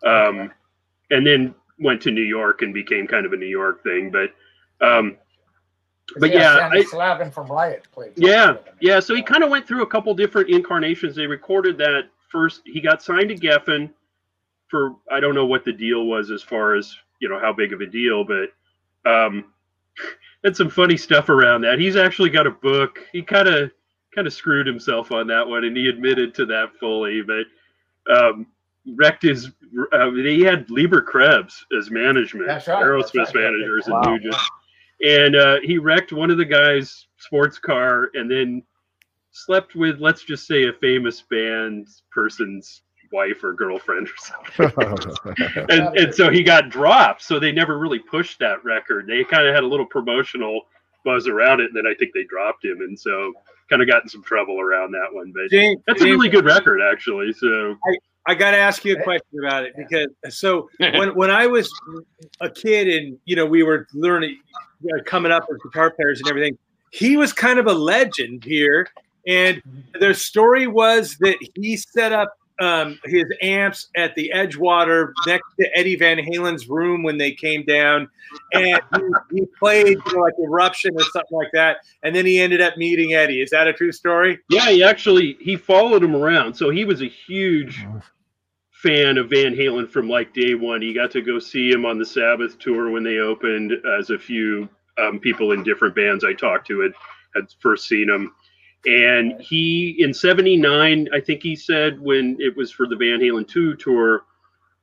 Um, 0.05 0.51
and 1.09 1.25
then 1.25 1.55
went 1.79 2.01
to 2.03 2.11
New 2.11 2.23
York 2.23 2.61
and 2.61 2.73
became 2.73 3.07
kind 3.07 3.25
of 3.25 3.33
a 3.33 3.37
New 3.37 3.47
York 3.47 3.83
thing. 3.83 4.11
But 4.11 4.31
um, 4.85 5.17
but 6.19 6.31
yeah, 6.31 6.69
I- 6.71 6.83
Slavin 6.83 7.31
from 7.31 7.47
Riot 7.47 7.87
played. 7.91 8.13
Yeah, 8.15 8.57
yeah. 8.79 8.99
So 8.99 9.15
he 9.15 9.21
kind 9.21 9.43
of 9.43 9.49
went 9.49 9.67
through 9.67 9.83
a 9.83 9.87
couple 9.87 10.13
different 10.13 10.49
incarnations. 10.49 11.15
They 11.15 11.27
recorded 11.27 11.77
that 11.79 12.09
first. 12.29 12.61
He 12.65 12.81
got 12.81 13.01
signed 13.01 13.29
to 13.29 13.35
Geffen 13.35 13.91
for 14.67 14.95
I 15.11 15.19
don't 15.19 15.35
know 15.35 15.45
what 15.45 15.65
the 15.65 15.73
deal 15.73 16.05
was 16.05 16.31
as 16.31 16.41
far 16.41 16.75
as 16.75 16.95
you 17.19 17.29
know 17.29 17.39
how 17.39 17.53
big 17.53 17.73
of 17.73 17.81
a 17.81 17.87
deal, 17.87 18.23
but 18.23 19.09
um, 19.09 19.45
had 20.43 20.55
some 20.55 20.69
funny 20.69 20.97
stuff 20.97 21.29
around 21.29 21.61
that. 21.61 21.79
He's 21.79 21.95
actually 21.95 22.29
got 22.29 22.47
a 22.47 22.51
book. 22.51 22.99
He 23.11 23.21
kind 23.21 23.47
of 23.47 23.71
kind 24.13 24.27
of 24.27 24.33
screwed 24.33 24.67
himself 24.67 25.11
on 25.11 25.27
that 25.27 25.47
one, 25.47 25.63
and 25.65 25.75
he 25.75 25.87
admitted 25.89 26.33
to 26.35 26.45
that 26.47 26.71
fully. 26.79 27.21
But 27.21 28.13
um, 28.13 28.47
wrecked 28.95 29.23
his. 29.23 29.51
Uh, 29.91 30.11
he 30.11 30.41
had 30.41 30.67
Leber 30.67 31.03
Krebs 31.05 31.65
as 31.77 31.91
management, 31.91 32.47
That's 32.47 32.67
right, 32.67 32.83
Aerosmith 32.83 33.11
that's 33.13 33.35
right. 33.35 33.43
managers, 33.43 33.85
Wow. 33.87 34.01
and 34.03 34.23
Nugent 34.23 34.35
and 35.01 35.35
uh, 35.35 35.57
he 35.63 35.77
wrecked 35.77 36.11
one 36.11 36.31
of 36.31 36.37
the 36.37 36.45
guys' 36.45 37.07
sports 37.17 37.59
car 37.59 38.09
and 38.13 38.29
then 38.29 38.63
slept 39.31 39.75
with, 39.75 39.99
let's 39.99 40.23
just 40.23 40.47
say, 40.47 40.67
a 40.67 40.73
famous 40.73 41.21
band 41.21 41.87
person's 42.11 42.81
wife 43.11 43.43
or 43.43 43.53
girlfriend 43.53 44.07
or 44.07 44.17
something. 44.17 45.35
and, 45.69 45.97
and 45.97 46.13
so 46.13 46.31
he 46.31 46.43
got 46.43 46.69
dropped. 46.69 47.21
So 47.21 47.39
they 47.39 47.51
never 47.51 47.77
really 47.77 47.99
pushed 47.99 48.39
that 48.39 48.63
record. 48.63 49.07
They 49.07 49.23
kind 49.23 49.47
of 49.47 49.53
had 49.53 49.63
a 49.63 49.67
little 49.67 49.85
promotional 49.85 50.61
buzz 51.05 51.27
around 51.27 51.61
it, 51.61 51.65
and 51.67 51.75
then 51.75 51.85
I 51.87 51.93
think 51.93 52.11
they 52.13 52.23
dropped 52.23 52.65
him, 52.65 52.81
and 52.81 52.99
so 52.99 53.33
kind 53.69 53.81
of 53.81 53.87
got 53.87 54.01
in 54.03 54.09
some 54.09 54.23
trouble 54.23 54.59
around 54.59 54.91
that 54.93 55.07
one. 55.11 55.31
But 55.33 55.49
James, 55.51 55.81
that's 55.85 56.01
a 56.01 56.05
James, 56.05 56.15
really 56.17 56.29
good 56.29 56.45
record, 56.45 56.81
actually. 56.81 57.31
So 57.33 57.75
I 57.85 57.97
got 58.35 58.51
to 58.51 58.57
ask 58.57 58.83
you 58.83 58.97
a 58.97 59.03
question 59.03 59.39
about 59.39 59.63
it 59.63 59.73
because 59.77 60.07
so 60.35 60.69
when 60.79 61.15
when 61.15 61.31
I 61.31 61.47
was 61.47 61.71
a 62.41 62.49
kid 62.49 62.87
and 62.87 63.17
you 63.25 63.35
know 63.35 63.45
we 63.45 63.63
were 63.63 63.87
learning, 63.93 64.37
you 64.81 64.95
know, 64.95 65.03
coming 65.03 65.31
up 65.31 65.47
with 65.49 65.61
guitar 65.63 65.91
players 65.91 66.19
and 66.19 66.29
everything, 66.29 66.57
he 66.91 67.17
was 67.17 67.33
kind 67.33 67.59
of 67.59 67.67
a 67.67 67.73
legend 67.73 68.43
here. 68.43 68.87
And 69.27 69.61
the 69.99 70.13
story 70.13 70.67
was 70.67 71.17
that 71.19 71.37
he 71.55 71.75
set 71.75 72.13
up 72.13 72.37
um, 72.59 72.99
his 73.05 73.25
amps 73.41 73.89
at 73.95 74.15
the 74.15 74.31
Edgewater 74.33 75.11
next 75.25 75.45
to 75.59 75.77
Eddie 75.77 75.95
Van 75.95 76.17
Halen's 76.17 76.67
room 76.67 77.03
when 77.03 77.17
they 77.17 77.31
came 77.31 77.63
down, 77.63 78.09
and 78.53 78.79
he, 78.95 79.01
he 79.35 79.45
played 79.59 79.97
you 80.05 80.13
know, 80.13 80.21
like 80.21 80.33
Eruption 80.39 80.95
or 80.95 81.03
something 81.03 81.37
like 81.37 81.51
that. 81.53 81.77
And 82.03 82.15
then 82.15 82.25
he 82.25 82.39
ended 82.39 82.61
up 82.61 82.77
meeting 82.77 83.13
Eddie. 83.13 83.41
Is 83.41 83.51
that 83.51 83.67
a 83.67 83.73
true 83.73 83.91
story? 83.91 84.39
Yeah, 84.49 84.69
he 84.69 84.83
actually 84.83 85.37
he 85.39 85.55
followed 85.55 86.03
him 86.03 86.15
around. 86.15 86.55
So 86.55 86.69
he 86.69 86.85
was 86.85 87.01
a 87.01 87.07
huge 87.07 87.85
fan 88.81 89.17
of 89.17 89.29
Van 89.29 89.55
Halen 89.55 89.89
from 89.89 90.07
like 90.07 90.33
day 90.33 90.53
one. 90.53 90.81
He 90.81 90.93
got 90.93 91.11
to 91.11 91.21
go 91.21 91.39
see 91.39 91.69
him 91.71 91.85
on 91.85 91.97
the 91.97 92.05
Sabbath 92.05 92.59
tour 92.59 92.91
when 92.91 93.03
they 93.03 93.17
opened, 93.17 93.73
as 93.99 94.11
a 94.11 94.19
few 94.19 94.69
um, 94.99 95.19
people 95.19 95.51
in 95.51 95.63
different 95.63 95.95
bands 95.95 96.23
I 96.23 96.33
talked 96.33 96.67
to 96.67 96.81
had 96.81 96.93
had 97.35 97.45
first 97.59 97.87
seen 97.87 98.09
him. 98.09 98.33
And 98.85 99.41
he 99.41 99.95
in 99.99 100.13
'79, 100.13 101.09
I 101.13 101.19
think 101.19 101.41
he 101.41 101.55
said 101.55 101.99
when 101.99 102.37
it 102.39 102.55
was 102.55 102.71
for 102.71 102.87
the 102.87 102.95
Van 102.95 103.19
Halen 103.19 103.47
two 103.47 103.75
tour, 103.75 104.23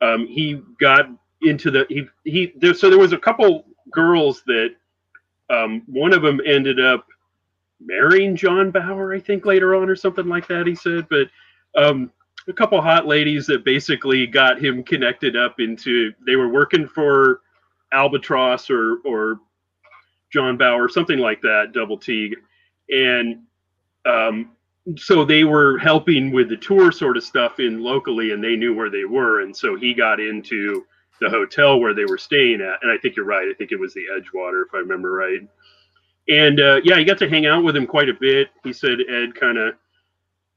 um, 0.00 0.26
he 0.26 0.60
got 0.80 1.08
into 1.42 1.70
the 1.70 1.86
he 1.88 2.06
he 2.24 2.52
there. 2.56 2.74
So 2.74 2.90
there 2.90 2.98
was 2.98 3.12
a 3.12 3.18
couple 3.18 3.64
girls 3.92 4.42
that 4.46 4.70
um, 5.50 5.82
one 5.86 6.12
of 6.12 6.22
them 6.22 6.40
ended 6.44 6.80
up 6.80 7.06
marrying 7.80 8.34
John 8.34 8.70
Bauer, 8.70 9.14
I 9.14 9.20
think 9.20 9.46
later 9.46 9.74
on 9.74 9.88
or 9.88 9.96
something 9.96 10.26
like 10.26 10.48
that. 10.48 10.66
He 10.66 10.74
said, 10.74 11.06
but 11.08 11.28
um, 11.80 12.10
a 12.48 12.52
couple 12.52 12.80
hot 12.80 13.06
ladies 13.06 13.46
that 13.46 13.64
basically 13.64 14.26
got 14.26 14.62
him 14.62 14.82
connected 14.82 15.36
up 15.36 15.60
into. 15.60 16.12
They 16.26 16.36
were 16.36 16.48
working 16.48 16.86
for 16.86 17.40
Albatross 17.92 18.70
or 18.70 18.98
or 19.04 19.40
John 20.32 20.56
Bauer, 20.56 20.88
something 20.88 21.18
like 21.18 21.40
that, 21.42 21.72
Double 21.72 21.96
Teague, 21.96 22.36
and 22.90 23.42
um, 24.04 24.50
so 24.96 25.24
they 25.24 25.44
were 25.44 25.78
helping 25.78 26.32
with 26.32 26.48
the 26.48 26.56
tour 26.56 26.92
sort 26.92 27.16
of 27.16 27.24
stuff 27.24 27.60
in 27.60 27.82
locally, 27.82 28.32
and 28.32 28.42
they 28.42 28.56
knew 28.56 28.74
where 28.74 28.90
they 28.90 29.04
were, 29.04 29.40
and 29.40 29.56
so 29.56 29.76
he 29.76 29.94
got 29.94 30.20
into 30.20 30.84
the 31.20 31.30
hotel 31.30 31.80
where 31.80 31.94
they 31.94 32.04
were 32.04 32.18
staying 32.18 32.60
at. 32.60 32.82
And 32.82 32.90
I 32.90 32.98
think 32.98 33.16
you're 33.16 33.24
right. 33.24 33.48
I 33.48 33.54
think 33.54 33.72
it 33.72 33.78
was 33.78 33.94
the 33.94 34.04
Edgewater, 34.12 34.64
if 34.66 34.74
I 34.74 34.78
remember 34.78 35.12
right. 35.12 35.40
And 36.28 36.60
uh, 36.60 36.80
yeah, 36.84 36.98
he 36.98 37.04
got 37.04 37.18
to 37.18 37.28
hang 37.28 37.46
out 37.46 37.64
with 37.64 37.76
him 37.76 37.86
quite 37.86 38.08
a 38.08 38.14
bit. 38.14 38.48
He 38.62 38.72
said 38.72 38.98
Ed 39.08 39.34
kind 39.34 39.58
of 39.58 39.74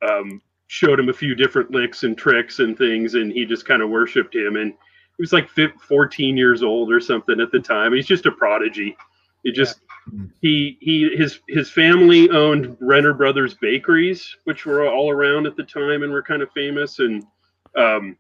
um, 0.08 0.42
showed 0.68 1.00
him 1.00 1.10
a 1.10 1.14
few 1.14 1.34
different 1.36 1.72
licks 1.72 2.04
and 2.04 2.18
tricks 2.18 2.60
and 2.60 2.78
things, 2.78 3.16
and 3.16 3.32
he 3.32 3.46
just 3.46 3.66
kind 3.66 3.82
of 3.82 3.90
worshipped 3.90 4.36
him. 4.36 4.58
And 4.58 4.72
he 4.72 5.22
was 5.22 5.34
like 5.34 5.50
15, 5.50 5.80
14 5.80 6.38
years 6.38 6.62
old 6.64 6.92
or 6.92 7.00
something 7.00 7.40
at 7.40 7.52
the 7.52 7.60
time. 7.60 7.94
He's 7.94 8.06
just 8.06 8.26
a 8.26 8.32
prodigy. 8.32 8.96
It 9.44 9.56
just 9.56 9.82
he 10.42 10.78
he 10.82 11.16
his 11.16 11.40
his 11.48 11.70
family 11.70 12.30
owned 12.30 12.78
Brenner 12.80 13.14
Brothers 13.14 13.56
bakeries, 13.56 14.36
which 14.44 14.66
were 14.66 14.88
all 14.88 15.10
around 15.10 15.48
at 15.48 15.56
the 15.56 15.64
time 15.64 16.04
and 16.04 16.12
were 16.12 16.24
kind 16.24 16.42
of 16.42 16.52
famous. 16.52 17.00
And 17.00 17.26
um, 17.78 18.18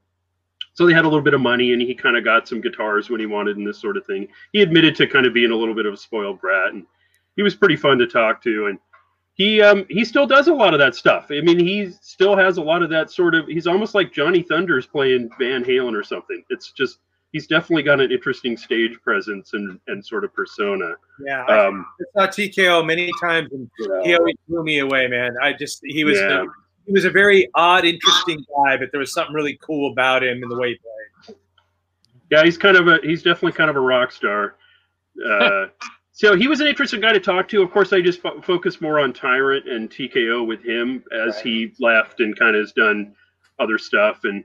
so 0.73 0.85
they 0.85 0.93
had 0.93 1.05
a 1.05 1.07
little 1.07 1.23
bit 1.23 1.33
of 1.33 1.41
money, 1.41 1.73
and 1.73 1.81
he 1.81 1.95
kind 1.95 2.17
of 2.17 2.23
got 2.23 2.47
some 2.47 2.61
guitars 2.61 3.09
when 3.09 3.19
he 3.19 3.25
wanted 3.25 3.57
and 3.57 3.67
this 3.67 3.79
sort 3.79 3.97
of 3.97 4.05
thing. 4.05 4.27
He 4.53 4.61
admitted 4.61 4.95
to 4.97 5.07
kind 5.07 5.25
of 5.25 5.33
being 5.33 5.51
a 5.51 5.55
little 5.55 5.75
bit 5.75 5.85
of 5.85 5.93
a 5.93 5.97
spoiled 5.97 6.39
brat, 6.39 6.73
and 6.73 6.85
he 7.35 7.43
was 7.43 7.55
pretty 7.55 7.75
fun 7.75 7.97
to 7.97 8.07
talk 8.07 8.41
to. 8.43 8.67
And 8.67 8.79
he 9.37 9.61
um 9.61 9.85
he 9.89 10.03
still 10.03 10.25
does 10.27 10.47
a 10.47 10.53
lot 10.53 10.73
of 10.73 10.79
that 10.79 10.95
stuff. 10.95 11.27
I 11.29 11.41
mean, 11.41 11.59
he 11.59 11.91
still 12.01 12.35
has 12.35 12.57
a 12.57 12.61
lot 12.61 12.81
of 12.83 12.89
that 12.89 13.11
sort 13.11 13.35
of. 13.35 13.47
He's 13.47 13.67
almost 13.67 13.93
like 13.95 14.11
Johnny 14.11 14.41
Thunders 14.41 14.85
playing 14.87 15.29
Van 15.39 15.63
Halen 15.63 15.93
or 15.97 16.03
something. 16.03 16.43
It's 16.49 16.71
just 16.71 16.99
he's 17.33 17.45
definitely 17.45 17.83
got 17.83 17.99
an 18.01 18.11
interesting 18.11 18.57
stage 18.57 18.97
presence 19.03 19.53
and 19.53 19.79
and 19.87 20.03
sort 20.05 20.23
of 20.25 20.33
persona. 20.33 20.95
Yeah, 21.23 21.43
I 21.47 21.67
Um, 21.67 21.85
saw 22.15 22.25
TKO 22.27 22.83
many 22.85 23.11
times, 23.21 23.49
and 23.51 23.69
he 24.03 24.15
always 24.15 24.35
blew 24.47 24.63
me 24.63 24.79
away, 24.79 25.07
man. 25.07 25.35
I 25.41 25.53
just 25.53 25.81
he 25.85 26.03
was 26.03 26.17
Yeah. 26.17 26.45
he 26.87 26.91
was 26.93 27.05
a 27.05 27.11
very 27.11 27.47
odd, 27.53 27.85
interesting 27.85 28.43
guy, 28.55 28.75
but 28.77 28.89
there 28.91 28.99
was 28.99 29.13
something 29.13 29.35
really 29.35 29.59
cool 29.61 29.91
about 29.91 30.23
him 30.23 30.41
and 30.41 30.51
the 30.51 30.57
way 30.57 30.69
he 30.69 30.79
played. 31.27 31.37
Yeah, 32.31 32.43
he's 32.43 32.57
kind 32.57 32.75
of 32.75 32.87
a 32.87 32.97
he's 33.03 33.21
definitely 33.21 33.51
kind 33.51 33.69
of 33.69 33.75
a 33.75 33.81
rock 33.81 34.11
star. 34.11 34.55
Uh, 35.23 35.67
so 36.17 36.35
he 36.35 36.47
was 36.47 36.61
an 36.61 36.67
interesting 36.67 36.99
guy 36.99 37.13
to 37.13 37.19
talk 37.19 37.47
to. 37.49 37.61
Of 37.61 37.69
course, 37.69 37.93
I 37.93 38.01
just 38.01 38.23
fo- 38.23 38.41
focused 38.41 38.81
more 38.81 38.99
on 38.99 39.13
Tyrant 39.13 39.69
and 39.69 39.87
TKO 39.87 40.47
with 40.47 40.65
him 40.65 41.03
as 41.11 41.39
he 41.39 41.75
left 41.79 42.21
and 42.21 42.35
kind 42.35 42.55
of 42.55 42.61
has 42.61 42.71
done 42.71 43.13
other 43.59 43.77
stuff. 43.77 44.21
And 44.23 44.43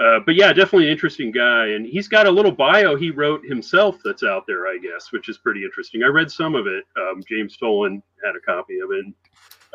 uh, 0.00 0.20
but 0.24 0.34
yeah, 0.34 0.50
definitely 0.50 0.86
an 0.86 0.92
interesting 0.92 1.30
guy. 1.30 1.66
And 1.66 1.84
he's 1.84 2.08
got 2.08 2.26
a 2.26 2.30
little 2.30 2.50
bio 2.50 2.96
he 2.96 3.10
wrote 3.10 3.44
himself 3.44 3.98
that's 4.02 4.22
out 4.22 4.46
there, 4.46 4.66
I 4.66 4.78
guess, 4.78 5.12
which 5.12 5.28
is 5.28 5.36
pretty 5.36 5.62
interesting. 5.62 6.04
I 6.04 6.06
read 6.06 6.30
some 6.30 6.54
of 6.54 6.66
it. 6.66 6.84
Um, 6.96 7.22
James 7.28 7.58
Tolan 7.58 8.00
had 8.24 8.34
a 8.34 8.40
copy 8.40 8.78
of 8.78 8.88
it. 8.90 9.04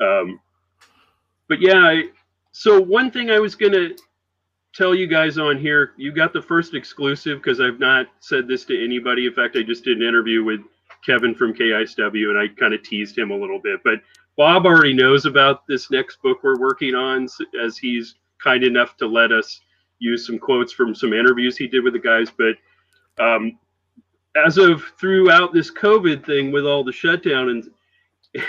Um, 0.04 0.40
but 1.48 1.62
yeah, 1.62 1.78
I, 1.78 2.06
so 2.54 2.82
one 2.82 3.12
thing 3.12 3.30
I 3.30 3.38
was 3.38 3.54
gonna 3.54 3.90
tell 4.74 4.96
you 4.96 5.06
guys 5.06 5.38
on 5.38 5.60
here, 5.60 5.92
you 5.96 6.12
got 6.12 6.34
the 6.34 6.42
first 6.42 6.74
exclusive 6.74 7.38
because 7.38 7.62
I've 7.62 7.80
not 7.80 8.08
said 8.20 8.48
this 8.48 8.66
to 8.66 8.84
anybody. 8.84 9.28
In 9.28 9.34
fact, 9.34 9.56
I 9.56 9.62
just 9.62 9.84
did 9.84 9.98
an 9.98 10.08
interview 10.08 10.44
with 10.44 10.62
Kevin 11.06 11.36
from 11.36 11.54
KISW 11.54 12.30
and 12.30 12.38
I 12.38 12.48
kind 12.48 12.74
of 12.74 12.84
teased 12.84 13.18
him 13.18 13.32
a 13.32 13.36
little 13.36 13.60
bit. 13.60 13.82
But 13.84 14.02
Bob 14.38 14.66
already 14.66 14.94
knows 14.94 15.26
about 15.26 15.68
this 15.68 15.92
next 15.92 16.22
book 16.22 16.40
we're 16.44 16.60
working 16.60 16.96
on 16.96 17.28
as 17.64 17.78
he's 17.78 18.16
kind 18.44 18.64
enough 18.64 18.98
to 18.98 19.08
let 19.08 19.32
us 19.32 19.62
use 20.00 20.26
some 20.26 20.40
quotes 20.40 20.74
from 20.74 20.94
some 20.96 21.14
interviews 21.14 21.58
he 21.58 21.68
did 21.68 21.84
with 21.84 21.94
the 21.94 22.00
guys. 22.00 22.30
But 22.38 23.24
um, 23.24 23.58
as 24.36 24.58
of 24.58 24.84
throughout 25.00 25.54
this 25.54 25.72
COVID 25.72 26.26
thing 26.26 26.52
with 26.52 26.66
all 26.66 26.84
the 26.84 26.92
shutdown 26.92 27.50
and, 27.50 27.70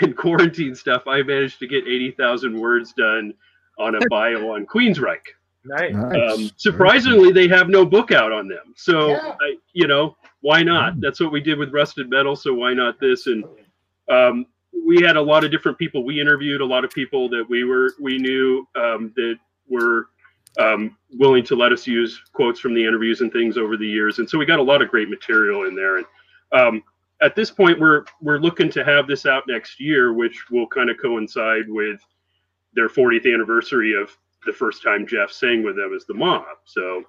and 0.01 0.17
quarantine 0.17 0.75
stuff, 0.75 1.03
I 1.07 1.21
managed 1.21 1.59
to 1.59 1.67
get 1.67 1.87
80,000 1.87 2.59
words 2.59 2.93
done 2.93 3.33
on 3.77 3.95
a 3.95 3.99
bio 4.09 4.51
on 4.53 4.65
Queensryche. 4.65 5.19
Nice. 5.65 5.95
Um, 5.95 6.51
surprisingly, 6.57 7.31
they 7.31 7.47
have 7.47 7.69
no 7.69 7.85
book 7.85 8.11
out 8.11 8.31
on 8.31 8.47
them. 8.47 8.73
So, 8.75 9.09
Yeah. 9.09 9.35
I, 9.41 9.55
you 9.73 9.87
know, 9.87 10.15
why 10.45 10.61
not? 10.61 11.01
That's 11.01 11.19
what 11.19 11.31
we 11.31 11.41
did 11.41 11.57
with 11.57 11.73
Rusted 11.73 12.07
Metal. 12.07 12.35
So 12.35 12.53
why 12.53 12.71
not 12.75 12.99
this? 12.99 13.25
And 13.25 13.43
um, 14.11 14.45
we 14.85 15.01
had 15.01 15.17
a 15.17 15.21
lot 15.21 15.43
of 15.43 15.49
different 15.49 15.79
people 15.79 16.03
we 16.03 16.21
interviewed, 16.21 16.61
a 16.61 16.65
lot 16.65 16.85
of 16.85 16.91
people 16.91 17.27
that 17.29 17.43
we 17.49 17.63
were 17.63 17.93
we 17.99 18.19
knew 18.19 18.67
um, 18.75 19.11
that 19.15 19.37
were 19.67 20.09
um, 20.59 20.95
willing 21.13 21.43
to 21.45 21.55
let 21.55 21.71
us 21.71 21.87
use 21.87 22.21
quotes 22.31 22.59
from 22.59 22.75
the 22.75 22.85
interviews 22.85 23.21
and 23.21 23.33
things 23.33 23.57
over 23.57 23.75
the 23.75 23.87
years. 23.87 24.19
And 24.19 24.29
so 24.29 24.37
we 24.37 24.45
got 24.45 24.59
a 24.59 24.63
lot 24.63 24.83
of 24.83 24.89
great 24.89 25.09
material 25.09 25.65
in 25.65 25.73
there. 25.75 25.97
And 25.97 26.05
um, 26.51 26.83
at 27.23 27.35
this 27.35 27.49
point, 27.49 27.79
we're 27.79 28.05
we're 28.21 28.37
looking 28.37 28.69
to 28.69 28.85
have 28.85 29.07
this 29.07 29.25
out 29.25 29.45
next 29.47 29.79
year, 29.79 30.13
which 30.13 30.51
will 30.51 30.67
kind 30.67 30.91
of 30.91 30.97
coincide 31.01 31.67
with 31.67 31.99
their 32.75 32.87
40th 32.87 33.25
anniversary 33.33 33.99
of 33.99 34.15
the 34.45 34.53
first 34.53 34.83
time 34.83 35.07
Geoff 35.07 35.31
sang 35.31 35.63
with 35.63 35.75
them 35.75 35.91
as 35.95 36.05
the 36.05 36.13
mob. 36.13 36.43
So, 36.65 37.03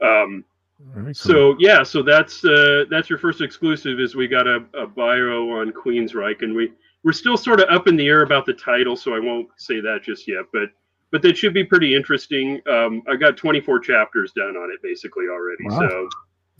um, 0.00 0.44
cool. 0.94 1.14
so 1.14 1.56
yeah, 1.58 1.82
so 1.82 2.02
that's 2.02 2.44
uh, 2.44 2.84
that's 2.90 3.08
your 3.10 3.18
first 3.18 3.40
exclusive. 3.40 4.00
Is 4.00 4.14
we 4.14 4.28
got 4.28 4.46
a, 4.46 4.64
a 4.74 4.86
bio 4.86 5.50
on 5.60 5.72
Queensryche, 5.72 6.42
and 6.42 6.54
we 6.54 6.72
we're 7.02 7.12
still 7.12 7.36
sort 7.36 7.60
of 7.60 7.68
up 7.70 7.88
in 7.88 7.96
the 7.96 8.06
air 8.08 8.22
about 8.22 8.46
the 8.46 8.52
title, 8.54 8.96
so 8.96 9.14
I 9.14 9.20
won't 9.20 9.48
say 9.56 9.80
that 9.80 10.00
just 10.02 10.26
yet. 10.28 10.44
But 10.52 10.70
but 11.12 11.22
that 11.22 11.36
should 11.36 11.54
be 11.54 11.64
pretty 11.64 11.94
interesting. 11.94 12.60
Um, 12.68 13.02
I 13.08 13.16
got 13.16 13.36
24 13.36 13.78
chapters 13.80 14.32
done 14.32 14.56
on 14.56 14.70
it 14.72 14.80
basically 14.82 15.26
already. 15.30 15.64
Wow. 15.64 15.88
So 15.88 16.08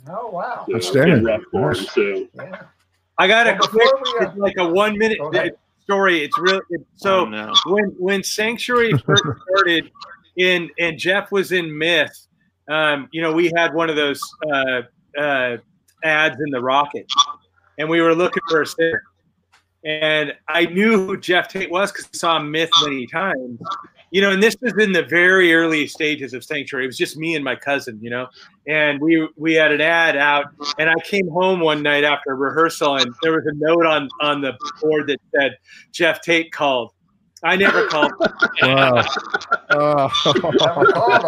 Oh 0.08 0.30
wow. 0.30 0.64
so 0.68 0.76
it's 0.76 0.86
Outstanding. 0.86 1.18
in 1.18 1.24
rough 1.24 1.42
form. 1.50 1.72
Nice. 1.74 1.92
So 1.92 2.26
Yeah. 2.34 2.62
I 3.18 3.26
got 3.26 3.46
a 3.48 3.52
Well, 3.58 3.68
quick, 3.68 3.90
before 3.98 4.20
we, 4.20 4.26
uh, 4.26 4.28
it's 4.30 4.38
like 4.38 4.54
a 4.58 4.68
one 4.68 4.96
minute 4.98 5.18
Go 5.18 5.48
story. 5.82 6.22
It's 6.22 6.38
real. 6.38 6.60
It, 6.70 6.86
so 6.96 7.20
Oh, 7.20 7.24
no. 7.24 7.52
when 7.66 7.86
when 7.98 8.22
Sanctuary 8.22 8.92
first 9.04 9.24
started, 9.50 9.90
in 10.36 10.70
and 10.78 10.96
Geoff 10.98 11.32
was 11.32 11.50
in 11.52 11.76
Myth, 11.76 12.26
um, 12.68 13.08
you 13.12 13.22
know, 13.22 13.32
we 13.32 13.52
had 13.56 13.74
one 13.74 13.90
of 13.90 13.96
those 13.96 14.20
uh, 14.52 14.82
uh, 15.18 15.56
ads 16.04 16.40
in 16.40 16.50
the 16.50 16.60
Rocket, 16.60 17.06
and 17.78 17.88
we 17.88 18.00
were 18.00 18.14
looking 18.14 18.42
for 18.48 18.62
a 18.62 18.66
singer. 18.66 19.02
And 19.84 20.34
I 20.48 20.66
knew 20.66 21.06
who 21.06 21.16
Geoff 21.16 21.46
Tate 21.46 21.70
was 21.70 21.92
because 21.92 22.06
I 22.12 22.16
saw 22.16 22.38
Myth 22.40 22.70
many 22.82 23.06
times. 23.06 23.60
You 24.10 24.20
know, 24.20 24.30
and 24.30 24.42
this 24.42 24.56
was 24.60 24.72
in 24.78 24.92
the 24.92 25.02
very 25.02 25.54
early 25.54 25.86
stages 25.86 26.34
of 26.34 26.42
Sanctuary. 26.42 26.84
It 26.84 26.88
was 26.88 26.96
just 26.96 27.16
me 27.16 27.36
and 27.36 27.44
my 27.44 27.54
cousin, 27.54 27.98
you 28.02 28.10
know, 28.10 28.26
and 28.66 29.00
we 29.00 29.28
we 29.36 29.54
had 29.54 29.70
an 29.72 29.80
ad 29.80 30.16
out. 30.16 30.46
And 30.78 30.90
I 30.90 30.94
came 31.04 31.28
home 31.28 31.60
one 31.60 31.82
night 31.82 32.02
after 32.02 32.34
rehearsal, 32.34 32.96
and 32.96 33.14
there 33.22 33.32
was 33.32 33.46
a 33.46 33.54
note 33.54 33.86
on 33.86 34.08
on 34.20 34.40
the 34.40 34.54
board 34.80 35.06
that 35.08 35.18
said 35.34 35.56
Geoff 35.92 36.20
Tate 36.20 36.52
called. 36.52 36.92
I 37.46 37.56
never 37.56 37.86
called. 37.86 38.12
Wow. 38.62 39.04
Oh. 39.70 40.10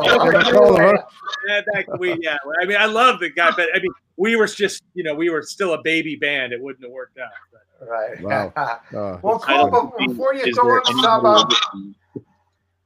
Never 0.03 0.25
him. 0.25 0.33
Never 0.33 0.53
called 0.53 0.81
him, 0.81 0.97
huh? 0.97 1.03
Yeah, 1.49 1.61
that- 1.73 1.99
we, 1.99 2.17
yeah. 2.21 2.37
I 2.63 2.67
mean, 2.67 2.77
I 2.77 2.87
love 2.87 3.21
the 3.21 3.31
guy, 3.31 3.51
but 3.57 3.69
I 3.75 3.81
mean, 3.81 3.93
we 4.17 4.37
were 4.37 4.47
just, 4.47 4.83
you 4.95 5.05
know, 5.05 5.15
we 5.15 5.31
were 5.31 5.43
still 5.43 5.75
a 5.75 5.83
baby 5.83 6.17
band. 6.17 6.53
It 6.53 6.61
wouldn't 6.61 6.85
have 6.85 6.93
worked 6.93 7.19
out. 7.19 7.31
But. 7.53 7.89
Right. 7.89 8.21
Wow. 8.21 8.53
Uh, 8.57 8.79
well, 9.23 9.43
I 9.47 9.59
cool. 9.59 9.71
But 9.71 9.99
before 9.99 10.35
you 10.35 10.53
throw 10.55 10.65
there 10.65 10.79
in 10.79 10.83
any 10.91 11.03
some, 11.03 11.23
more 11.23 11.47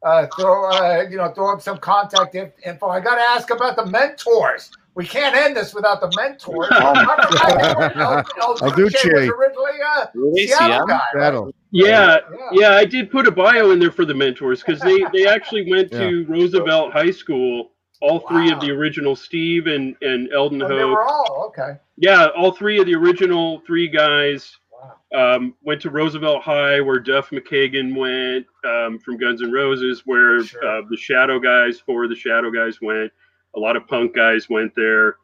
uh, 0.03 0.07
uh, 0.07 0.27
throw, 0.37 0.71
uh, 0.71 1.05
you 1.09 1.17
know, 1.17 1.33
throw 1.33 1.53
up 1.53 1.63
some 1.63 1.79
contact 1.79 2.35
info. 2.35 2.89
I 2.89 3.01
got 3.01 3.15
to 3.17 3.23
ask 3.23 3.51
about 3.51 3.77
the 3.77 3.87
mentors. 3.87 4.71
We 4.95 5.07
can't 5.07 5.35
end 5.35 5.57
this 5.57 5.73
without 5.75 6.01
the 6.01 6.13
mentors. 6.17 6.69
El, 6.71 6.97
El, 8.41 8.57
El 8.63 8.71
Duce 8.73 8.93
Duce. 9.03 9.29
originally 9.29 9.71
a 9.97 10.11
Really? 10.15 10.47
Seattle 10.47 10.67
Seattle? 10.69 10.87
guy. 10.87 11.01
right? 11.15 11.55
Yeah, 11.71 12.19
Yeah. 12.31 12.49
yeah, 12.53 12.77
I 12.77 12.85
did 12.85 13.11
put 13.11 13.27
a 13.27 13.31
bio 13.31 13.71
in 13.71 13.79
there 13.79 13.91
for 13.91 14.05
the 14.05 14.15
mentors 14.15 14.63
because 14.63 14.81
they 14.81 15.03
they 15.15 15.27
actually 15.27 15.71
went 15.71 15.91
to 15.93 16.27
Roosevelt 16.29 16.93
High 16.93 17.11
School. 17.11 17.71
All 18.03 18.19
three 18.21 18.51
of 18.51 18.61
the 18.61 18.71
original 18.71 19.17
Steve 19.17 19.67
and 19.69 19.97
and 20.03 20.29
Eldon 20.33 20.61
Oh, 20.63 20.69
they 20.69 20.85
were 20.85 21.03
all 21.05 21.45
okay. 21.49 21.79
Yeah, 21.97 22.27
all 22.37 22.53
three 22.53 22.79
of 22.81 22.87
the 22.87 22.95
original 22.95 23.61
three 23.67 23.89
guys 23.89 24.59
Wow. 25.13 25.37
um, 25.37 25.55
went 25.63 25.81
to 25.83 25.91
Roosevelt 25.91 26.43
High, 26.43 26.81
where 26.81 26.99
Duff 26.99 27.31
McKagan 27.31 27.95
went 27.97 28.45
um, 28.69 28.99
from 28.99 29.17
Guns 29.17 29.41
N' 29.41 29.53
Roses, 29.53 30.03
where 30.05 30.43
Sure. 30.43 30.67
uh, 30.67 30.83
the 30.91 30.97
Shadow 30.97 31.39
guys, 31.39 31.79
four 31.79 32.05
of 32.05 32.11
the 32.11 32.17
Shadow 32.17 32.51
guys 32.51 32.79
went. 32.83 33.13
A 33.57 33.61
lot 33.61 33.77
of 33.77 33.87
punk 33.87 34.15
guys 34.15 34.49
went 34.49 34.73
there, 34.75 35.17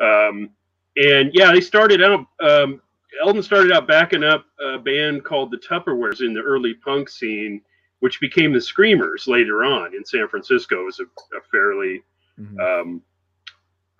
um, 0.00 0.50
and 0.96 1.30
yeah, 1.32 1.52
they 1.52 1.60
started 1.60 2.02
out. 2.02 2.26
Um, 2.42 2.80
Eldon 3.24 3.42
started 3.42 3.72
out 3.72 3.86
backing 3.86 4.24
up 4.24 4.46
a 4.64 4.78
band 4.78 5.24
called 5.24 5.50
the 5.50 5.58
Tupperwares 5.58 6.20
in 6.20 6.32
the 6.32 6.40
early 6.40 6.74
punk 6.74 7.08
scene, 7.08 7.60
which 8.00 8.20
became 8.20 8.52
the 8.52 8.60
Screamers 8.60 9.26
later 9.26 9.64
on 9.64 9.94
in 9.94 10.04
San 10.04 10.28
Francisco. 10.28 10.82
It 10.82 10.84
was 10.86 11.00
a, 11.00 11.04
a 11.36 11.40
fairly 11.50 12.02
Mhm. 12.40 12.58
um, 12.80 13.02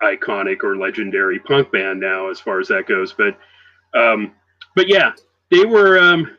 iconic 0.01 0.63
or 0.63 0.75
legendary 0.75 1.39
punk 1.39 1.71
band 1.71 1.99
now, 1.99 2.29
as 2.29 2.39
far 2.39 2.59
as 2.59 2.67
that 2.69 2.87
goes. 2.87 3.13
But 3.13 3.37
um, 3.93 4.33
but 4.75 4.87
yeah, 4.87 5.11
they 5.51 5.65
were 5.65 5.99
um, 5.99 6.35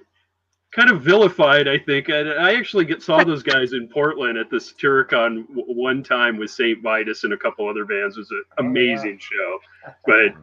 kind 0.75 0.91
of 0.91 1.03
vilified, 1.03 1.69
I 1.69 1.79
think. 1.79 2.09
And 2.09 2.29
I 2.29 2.55
actually 2.57 2.85
get, 2.85 3.03
saw 3.03 3.23
those 3.23 3.43
guys 3.43 3.73
in 3.73 3.89
Portland 3.89 4.37
at 4.39 4.51
the 4.51 4.57
Satyricon 4.57 5.47
w- 5.49 5.67
one 5.75 6.03
time 6.03 6.37
with 6.37 6.51
Saint 6.51 6.83
Vitus 6.83 7.25
and 7.25 7.33
a 7.33 7.37
couple 7.37 7.69
other 7.69 7.85
bands. 7.85 8.17
It 8.17 8.21
was 8.21 8.31
an 8.31 8.43
Oh, 8.59 8.63
yeah. 8.63 8.69
amazing 8.71 9.19
show, 9.19 9.59
but. 10.07 10.35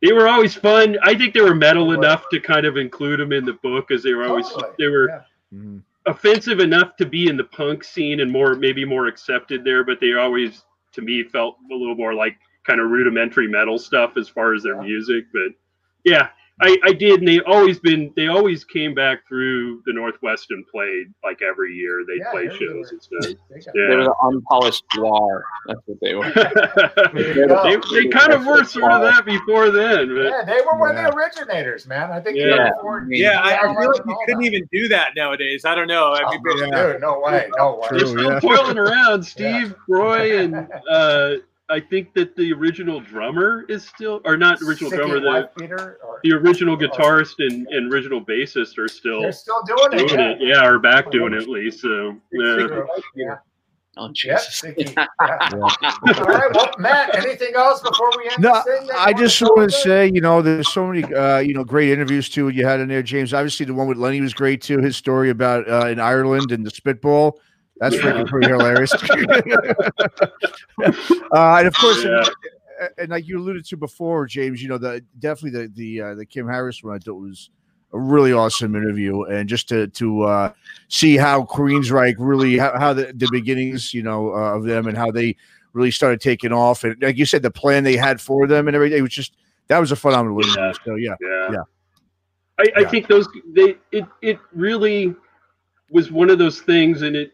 They 0.00 0.12
were 0.12 0.28
always 0.28 0.54
fun. 0.54 0.96
I 1.02 1.16
think 1.16 1.34
they 1.34 1.40
were 1.40 1.56
metal 1.56 1.90
enough 1.90 2.28
to 2.30 2.38
kind 2.38 2.64
of 2.66 2.76
include 2.76 3.18
them 3.18 3.32
in 3.32 3.44
the 3.44 3.54
book, 3.54 3.90
as 3.90 4.04
they 4.04 4.12
were 4.14 4.28
always 4.28 4.48
Totally. 4.48 4.72
they 4.78 4.86
were 4.86 5.08
Yeah. 5.08 5.22
Mhm. 5.58 5.82
offensive 6.06 6.60
enough 6.60 6.94
to 6.98 7.04
be 7.06 7.28
in 7.28 7.36
the 7.36 7.42
punk 7.42 7.82
scene 7.82 8.20
and 8.20 8.30
more 8.30 8.54
maybe 8.54 8.84
more 8.84 9.08
accepted 9.08 9.64
there, 9.64 9.82
but 9.82 9.98
they 9.98 10.14
always 10.14 10.64
to 10.92 11.02
me 11.02 11.24
felt 11.24 11.56
a 11.72 11.74
little 11.74 11.96
more 11.96 12.14
like 12.14 12.36
kind 12.64 12.78
of 12.80 12.90
rudimentary 12.90 13.48
metal 13.48 13.76
stuff 13.76 14.16
as 14.16 14.28
far 14.28 14.54
as 14.54 14.62
their 14.62 14.76
Yeah. 14.76 14.82
music. 14.82 15.24
But 15.32 15.52
yeah, 16.04 16.28
I, 16.60 16.76
I 16.84 16.92
did, 16.92 17.20
and 17.20 17.28
they 17.28 17.40
always 17.40 17.78
been 17.78 18.12
they 18.16 18.26
always 18.28 18.64
came 18.64 18.92
back 18.94 19.26
through 19.28 19.82
the 19.86 19.92
Northwest 19.92 20.46
and 20.50 20.66
played 20.66 21.06
like 21.22 21.40
every 21.42 21.72
year. 21.74 22.04
They 22.06 22.14
Yeah, 22.18 22.30
play 22.32 22.42
I 22.42 22.44
heard 22.46 22.58
shows 22.58 22.90
they 22.90 22.94
and 22.94 23.02
stuff. 23.02 23.36
They 23.50 23.60
got- 23.60 23.74
They 23.74 23.96
were 23.96 24.04
the 24.04 24.14
unpolished 24.24 24.84
GWAR. 24.94 25.42
That's 25.66 25.80
what 25.86 25.98
they 26.00 26.14
were. 26.14 26.30
they, 27.14 28.02
they 28.02 28.08
kind 28.08 28.32
of 28.32 28.44
were 28.46 28.64
sort 28.64 28.90
of 28.92 29.02
that 29.02 29.24
before 29.24 29.70
then, 29.70 30.08
but 30.14 30.24
Yeah, 30.24 30.44
they 30.44 30.60
were 30.66 30.78
one 30.78 30.96
Yeah. 30.96 31.08
of 31.08 31.14
the 31.14 31.18
originators, 31.18 31.86
man. 31.86 32.10
I 32.10 32.20
think 32.20 32.36
Yeah. 32.36 32.64
they 32.64 32.70
before. 32.76 33.06
Yeah, 33.10 33.40
I, 33.40 33.56
I 33.70 33.74
feel 33.74 33.90
like 33.92 34.02
you 34.06 34.18
couldn't 34.26 34.40
that. 34.42 34.46
even 34.46 34.68
do 34.72 34.88
that 34.88 35.10
nowadays. 35.16 35.64
I 35.64 35.74
don't 35.74 35.86
know. 35.88 36.12
I 36.14 36.30
mean, 36.30 36.40
Oh, 36.46 36.56
Yeah. 36.72 36.92
dude, 36.92 37.00
no 37.00 37.20
way, 37.20 37.48
no 37.56 37.76
way. 37.76 37.88
they're 37.98 38.06
still 38.06 38.32
yeah. 38.32 38.40
toiling 38.40 38.78
around. 38.78 39.22
Steve, 39.22 39.74
Roy, 39.88 40.38
and 40.40 40.56
uh, 40.90 41.34
I 41.70 41.80
think 41.80 42.14
that 42.14 42.34
the 42.34 42.52
original 42.52 42.98
drummer 43.00 43.64
is 43.68 43.86
still, 43.86 44.20
or 44.24 44.36
not 44.38 44.60
original 44.62 44.90
Sicky 44.90 44.96
drummer, 44.96 45.20
the 45.20 45.26
wife 45.26 45.70
or- 45.70 46.20
the 46.24 46.32
original 46.32 46.76
guitarist 46.76 47.34
and, 47.40 47.66
and 47.68 47.92
original 47.92 48.24
bassist 48.24 48.78
are 48.78 48.88
still 48.88 49.20
they're 49.22 49.32
still 49.32 49.62
doing 49.66 49.92
it. 50.00 50.08
doing 50.08 50.20
it. 50.20 50.38
Yeah, 50.40 50.64
are 50.64 50.78
back 50.78 51.10
doing 51.10 51.34
it 51.34 51.42
at 51.42 51.48
least. 51.48 51.80
So 51.80 52.16
yeah. 52.32 52.66
Yeah. 53.14 53.36
Oh 54.00 54.10
Jesus! 54.12 54.62
Sicky. 54.62 54.94
Yeah. 55.20 56.14
All 56.18 56.24
right, 56.24 56.50
well, 56.54 56.70
Matt, 56.78 57.16
anything 57.16 57.54
else 57.56 57.80
before 57.82 58.10
we 58.16 58.28
end 58.30 58.40
No, 58.40 58.54
this 58.54 58.78
thing? 58.78 58.86
that 58.86 58.96
I 58.98 59.12
just 59.12 59.40
want 59.42 59.70
to 59.70 59.76
say, 59.76 60.10
you 60.12 60.20
know, 60.20 60.40
there's 60.40 60.72
so 60.72 60.86
many, 60.86 61.02
uh, 61.12 61.38
you 61.38 61.52
know, 61.52 61.64
great 61.64 61.90
interviews 61.90 62.28
too. 62.28 62.48
You 62.48 62.64
had 62.64 62.78
in 62.80 62.88
there, 62.88 63.02
James. 63.02 63.34
Obviously, 63.34 63.66
the 63.66 63.74
one 63.74 63.88
with 63.88 63.98
Lenny 63.98 64.20
was 64.20 64.32
great 64.34 64.62
too. 64.62 64.78
His 64.78 64.96
story 64.96 65.30
about 65.30 65.68
uh, 65.68 65.88
in 65.88 65.98
Ireland 65.98 66.52
and 66.52 66.64
the 66.64 66.70
spitball. 66.70 67.40
That's 67.80 67.94
Yeah. 67.96 68.02
freaking 68.02 68.26
pretty 68.28 68.48
hilarious. 68.48 68.92
uh, 71.32 71.56
and 71.58 71.66
of 71.68 71.74
course, 71.74 72.04
Yeah. 72.04 72.24
and, 72.98 73.10
like 73.10 73.26
you 73.26 73.38
alluded 73.38 73.64
to 73.66 73.76
before, 73.76 74.26
James, 74.26 74.62
you 74.62 74.68
know, 74.68 74.78
the 74.78 75.04
definitely 75.18 75.60
the 75.60 75.68
the 75.74 76.00
uh, 76.00 76.14
the 76.14 76.26
Kim 76.26 76.48
Harris 76.48 76.82
one 76.82 76.94
I 76.94 76.98
thought 76.98 77.14
was 77.20 77.50
a 77.92 77.98
really 77.98 78.32
awesome 78.32 78.74
interview, 78.76 79.22
and 79.24 79.48
just 79.48 79.68
to 79.70 79.88
to 79.88 80.22
uh, 80.22 80.52
see 80.88 81.16
how 81.16 81.44
Queensryche 81.44 82.16
really 82.18 82.58
how, 82.58 82.78
how 82.78 82.92
the, 82.92 83.12
the 83.14 83.28
beginnings, 83.30 83.94
you 83.94 84.02
know, 84.02 84.30
uh, 84.34 84.56
of 84.56 84.64
them 84.64 84.86
and 84.86 84.96
how 84.96 85.10
they 85.10 85.36
really 85.72 85.90
started 85.90 86.20
taking 86.20 86.52
off, 86.52 86.84
and 86.84 87.00
like 87.02 87.16
you 87.16 87.26
said, 87.26 87.42
the 87.42 87.50
plan 87.50 87.84
they 87.84 87.96
had 87.96 88.20
for 88.20 88.46
them 88.46 88.68
and 88.68 88.74
everything. 88.74 88.98
It 88.98 89.02
was 89.02 89.12
just 89.12 89.36
that 89.68 89.78
was 89.78 89.92
a 89.92 89.96
phenomenal 89.96 90.44
Yeah. 90.46 90.72
So 90.84 90.94
yeah, 90.96 91.14
Yeah. 91.20 91.50
Yeah. 91.52 91.62
I, 92.58 92.64
I 92.80 92.84
think 92.84 93.06
those 93.06 93.28
they 93.52 93.76
it 93.92 94.04
it 94.20 94.38
really 94.52 95.14
was 95.90 96.10
one 96.10 96.28
of 96.28 96.38
those 96.38 96.60
things 96.60 97.02
and 97.02 97.14
it 97.16 97.30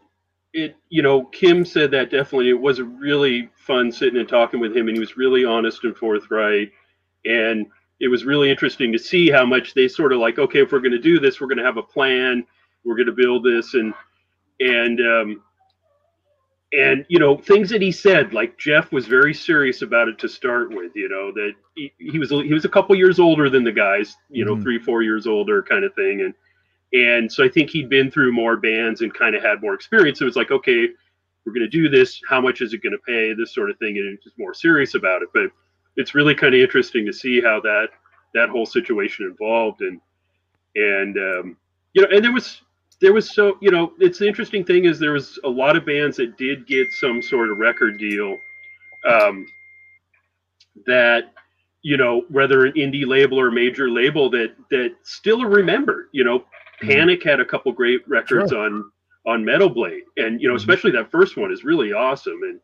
it 0.55 0.75
you 0.89 1.01
know 1.01 1.25
Kim 1.25 1.65
said 1.65 1.91
that 1.91 2.09
definitely. 2.09 2.49
It 2.49 2.59
was 2.59 2.81
really 2.81 3.49
fun 3.55 3.91
sitting 3.91 4.19
and 4.19 4.27
talking 4.29 4.59
with 4.59 4.75
him 4.75 4.87
and 4.87 4.95
he 4.95 4.99
was 4.99 5.17
really 5.17 5.45
honest 5.45 5.83
and 5.83 5.95
forthright. 5.95 6.71
And 7.25 7.67
it 7.99 8.07
was 8.07 8.25
really 8.25 8.49
interesting 8.49 8.91
to 8.93 8.99
see 8.99 9.29
how 9.29 9.45
much 9.45 9.73
they 9.73 9.87
sort 9.87 10.13
of 10.13 10.19
like 10.19 10.39
okay 10.39 10.61
if 10.61 10.71
we're 10.71 10.79
going 10.79 10.91
to 10.93 10.99
do 10.99 11.19
this 11.19 11.39
we're 11.41 11.47
going 11.47 11.57
to 11.59 11.63
have 11.65 11.77
a 11.77 11.83
plan. 11.83 12.45
We're 12.85 12.95
going 12.95 13.07
to 13.07 13.11
build 13.23 13.43
this. 13.43 13.73
And 13.73 13.93
and 14.61 14.99
um 15.01 15.43
and 16.73 17.05
you 17.09 17.19
know 17.19 17.37
things 17.37 17.69
that 17.69 17.81
he 17.81 17.91
said 17.91 18.33
like 18.33 18.57
Geoff 18.57 18.91
was 18.91 19.07
very 19.07 19.33
serious 19.33 19.81
about 19.81 20.07
it 20.07 20.17
to 20.19 20.27
start 20.29 20.69
with 20.69 20.91
you 20.95 21.09
know 21.09 21.31
that 21.33 21.51
he, 21.75 21.91
he 21.97 22.17
was 22.19 22.29
he 22.31 22.53
was 22.53 22.65
a 22.65 22.69
couple 22.69 22.95
years 22.95 23.19
older 23.19 23.49
than 23.49 23.63
the 23.63 23.71
guys 23.71 24.15
you 24.29 24.45
know 24.45 24.55
Mhm. 24.55 24.63
three 24.63 24.79
four 24.79 25.01
years 25.03 25.27
older 25.27 25.61
kind 25.61 25.83
of 25.83 25.93
thing. 25.95 26.21
And 26.21 26.33
and 26.95 27.31
so 27.31 27.43
i 27.43 27.49
think 27.49 27.69
he'd 27.69 27.89
been 27.89 28.09
through 28.09 28.31
more 28.31 28.57
bands 28.57 29.01
and 29.01 29.13
kind 29.13 29.35
of 29.35 29.43
had 29.43 29.61
more 29.61 29.73
experience. 29.73 30.19
So 30.19 30.25
it 30.25 30.27
was 30.27 30.35
like 30.35 30.51
okay 30.51 30.87
we're 31.45 31.53
going 31.53 31.69
to 31.69 31.69
do 31.69 31.89
this. 31.89 32.19
How 32.27 32.41
much 32.41 32.61
is 32.61 32.73
it 32.73 32.81
going 32.81 32.93
to 32.93 32.99
pay? 33.07 33.33
This 33.33 33.53
sort 33.53 33.69
of 33.69 33.77
thing. 33.77 33.97
And 33.97 34.17
was 34.23 34.33
more 34.37 34.53
serious 34.53 34.95
about 34.95 35.21
it. 35.21 35.29
But 35.33 35.51
it's 35.95 36.15
really 36.15 36.35
kind 36.35 36.53
of 36.55 36.59
interesting 36.59 37.05
to 37.05 37.13
see 37.13 37.41
how 37.41 37.61
that 37.61 37.89
that 38.33 38.49
whole 38.49 38.65
situation 38.65 39.31
evolved. 39.33 39.81
And 39.81 40.01
and 40.75 41.17
um 41.17 41.57
you 41.93 42.01
know 42.01 42.09
and 42.11 42.23
there 42.23 42.33
was 42.33 42.61
there 42.99 43.13
was 43.13 43.33
so 43.33 43.57
you 43.61 43.71
know 43.71 43.93
it's 43.99 44.19
the 44.19 44.27
interesting 44.27 44.63
thing 44.65 44.85
is 44.85 44.99
there 44.99 45.13
was 45.13 45.39
a 45.43 45.49
lot 45.49 45.75
of 45.75 45.85
bands 45.85 46.17
that 46.17 46.37
did 46.37 46.65
get 46.67 46.91
some 46.93 47.21
sort 47.21 47.49
of 47.51 47.57
record 47.57 47.97
deal 47.97 48.37
um, 49.09 49.45
that 50.85 51.31
you 51.81 51.95
know 51.95 52.23
whether 52.29 52.65
an 52.65 52.73
indie 52.73 53.05
label 53.05 53.39
or 53.39 53.51
major 53.51 53.89
label 53.89 54.29
that 54.29 54.55
that 54.71 54.95
still 55.03 55.41
are 55.41 55.49
remembered 55.49 56.09
you 56.11 56.23
know. 56.23 56.43
Panic 56.81 57.23
had 57.23 57.39
a 57.39 57.45
couple 57.45 57.71
great 57.71 58.07
records 58.07 58.51
on 58.53 58.83
on 59.25 59.43
metal 59.43 59.69
blade 59.69 60.03
and 60.17 60.41
you 60.41 60.47
know 60.47 60.53
Mhm. 60.53 60.57
especially 60.59 60.91
that 60.91 61.09
first 61.11 61.35
one 61.37 61.51
is 61.51 61.63
really 61.63 61.93
awesome 61.93 62.39
and 62.43 62.59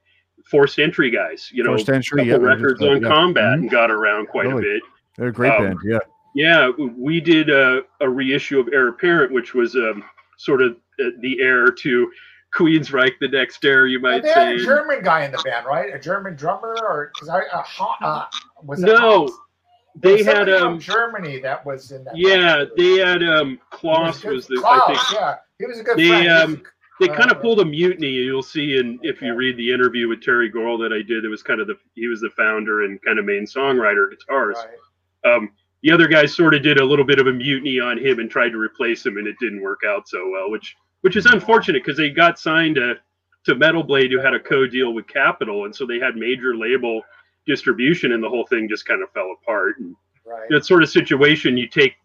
forced 0.46 0.80
entry 0.80 1.10
guys 1.12 1.50
you 1.52 1.64
know 1.64 1.72
Forced 1.72 1.90
Entry, 1.90 2.26
couple 2.26 2.42
yeah, 2.44 2.48
records 2.54 2.82
on 2.82 3.02
yeah. 3.02 3.08
combat 3.08 3.44
Mhm. 3.58 3.62
and 3.62 3.70
got 3.70 3.92
around 3.92 4.28
quite 4.28 4.48
Really. 4.48 4.60
a 4.60 4.74
bit 4.74 4.82
they're 5.18 5.28
a 5.28 5.32
great 5.34 5.52
Um, 5.52 5.64
band. 5.64 5.80
Yeah, 5.84 6.00
yeah, 6.36 6.70
we 6.98 7.20
did 7.20 7.50
a, 7.50 7.84
a 8.00 8.10
reissue 8.10 8.60
of 8.62 8.70
Heir 8.72 8.88
Apparent, 8.88 9.32
which 9.34 9.54
was 9.54 9.76
um, 9.76 10.04
sort 10.38 10.62
of 10.62 10.78
uh, 11.04 11.10
the 11.20 11.42
heir 11.42 11.68
to 11.68 12.12
Queensryche, 12.56 13.20
the 13.20 13.28
next 13.28 13.64
heir, 13.66 13.88
you 13.88 14.00
Well, 14.02 14.14
might 14.14 14.24
they 14.24 14.32
had 14.32 14.56
a. 14.56 14.58
German 14.64 15.04
guy 15.04 15.26
in 15.26 15.32
the 15.32 15.42
band, 15.44 15.66
right? 15.66 15.94
A 15.94 16.00
German 16.00 16.36
drummer, 16.38 16.76
or 16.82 17.12
because 17.14 17.28
I 17.30 17.42
uh, 17.42 17.62
Ha- 17.62 17.98
uh, 18.02 18.38
was 18.64 18.82
it 18.82 18.86
No, 18.88 19.28
they 19.96 20.24
had 20.24 20.50
um 20.50 20.80
Germany 20.80 21.40
that 21.40 21.66
was 21.66 21.92
in 21.92 22.04
that. 22.06 22.18
yeah 22.18 22.64
they 22.78 22.98
had 22.98 23.24
um 23.24 23.60
Klaus 23.70 24.22
He 24.22 24.30
was 24.30 24.48
the 24.48 24.58
Klaus, 24.58 24.82
I 24.84 24.94
think 24.94 25.22
yeah, 25.22 25.36
he 25.60 25.66
was 25.66 25.80
a 25.80 25.84
good 25.84 25.98
They, 25.98 26.08
friend. 26.08 26.30
Um, 26.30 26.64
they 27.00 27.08
kind 27.08 27.32
uh, 27.32 27.36
of 27.36 27.42
pulled 27.42 27.60
a 27.60 27.66
mutiny. 27.66 28.10
You'll 28.10 28.44
see 28.44 28.78
in 28.78 29.00
if 29.02 29.22
you 29.22 29.34
read 29.34 29.58
the 29.58 29.72
interview 29.72 30.08
with 30.08 30.22
Terry 30.22 30.52
Gorle 30.52 30.78
that 30.80 30.94
I 30.94 31.02
did. 31.02 31.26
It 31.26 31.30
was 31.30 31.42
kind 31.42 31.60
of 31.60 31.68
the 31.68 31.76
he 31.96 32.08
was 32.08 32.22
the 32.22 32.30
founder 32.38 32.84
and 32.86 33.02
kind 33.02 33.20
of 33.20 33.26
main 33.26 33.46
songwriter 33.46 34.08
guitarist. 34.12 34.66
right. 35.26 35.34
Um, 35.34 35.52
the 35.84 35.92
other 35.92 36.08
guys 36.08 36.36
sort 36.36 36.54
of 36.54 36.62
did 36.62 36.80
a 36.80 36.86
little 36.86 37.06
bit 37.06 37.20
of 37.20 37.26
a 37.28 37.32
mutiny 37.34 37.80
on 37.80 37.98
him 37.98 38.20
and 38.20 38.30
tried 38.30 38.50
to 38.50 38.60
replace 38.60 39.06
him, 39.06 39.18
and 39.18 39.28
it 39.28 39.36
didn't 39.40 39.62
work 39.62 39.82
out 39.86 40.08
so 40.08 40.30
well, 40.30 40.52
which 40.52 40.76
which 41.02 41.16
is 41.16 41.26
unfortunate 41.26 41.84
because 41.84 41.98
they 41.98 42.10
got 42.10 42.40
signed 42.40 42.76
to 42.76 42.96
to 43.46 43.56
Metal 43.56 43.84
Blade, 43.84 44.12
who 44.12 44.20
had 44.20 44.36
a 44.36 44.40
co-deal 44.40 44.94
with 44.94 45.08
Capitol, 45.08 45.66
and 45.66 45.76
so 45.76 45.88
they 45.88 45.98
had 45.98 46.16
major 46.16 46.56
label 46.56 47.02
distribution, 47.46 48.12
and 48.12 48.24
the 48.24 48.30
whole 48.30 48.46
thing 48.48 48.70
just 48.70 48.86
kind 48.86 49.02
of 49.02 49.12
fell 49.12 49.36
apart. 49.42 49.80
And 49.80 49.96
Right. 50.26 50.48
that 50.50 50.66
sort 50.66 50.84
of 50.84 50.90
situation, 50.90 51.58
you 51.58 51.68
take 51.68 51.96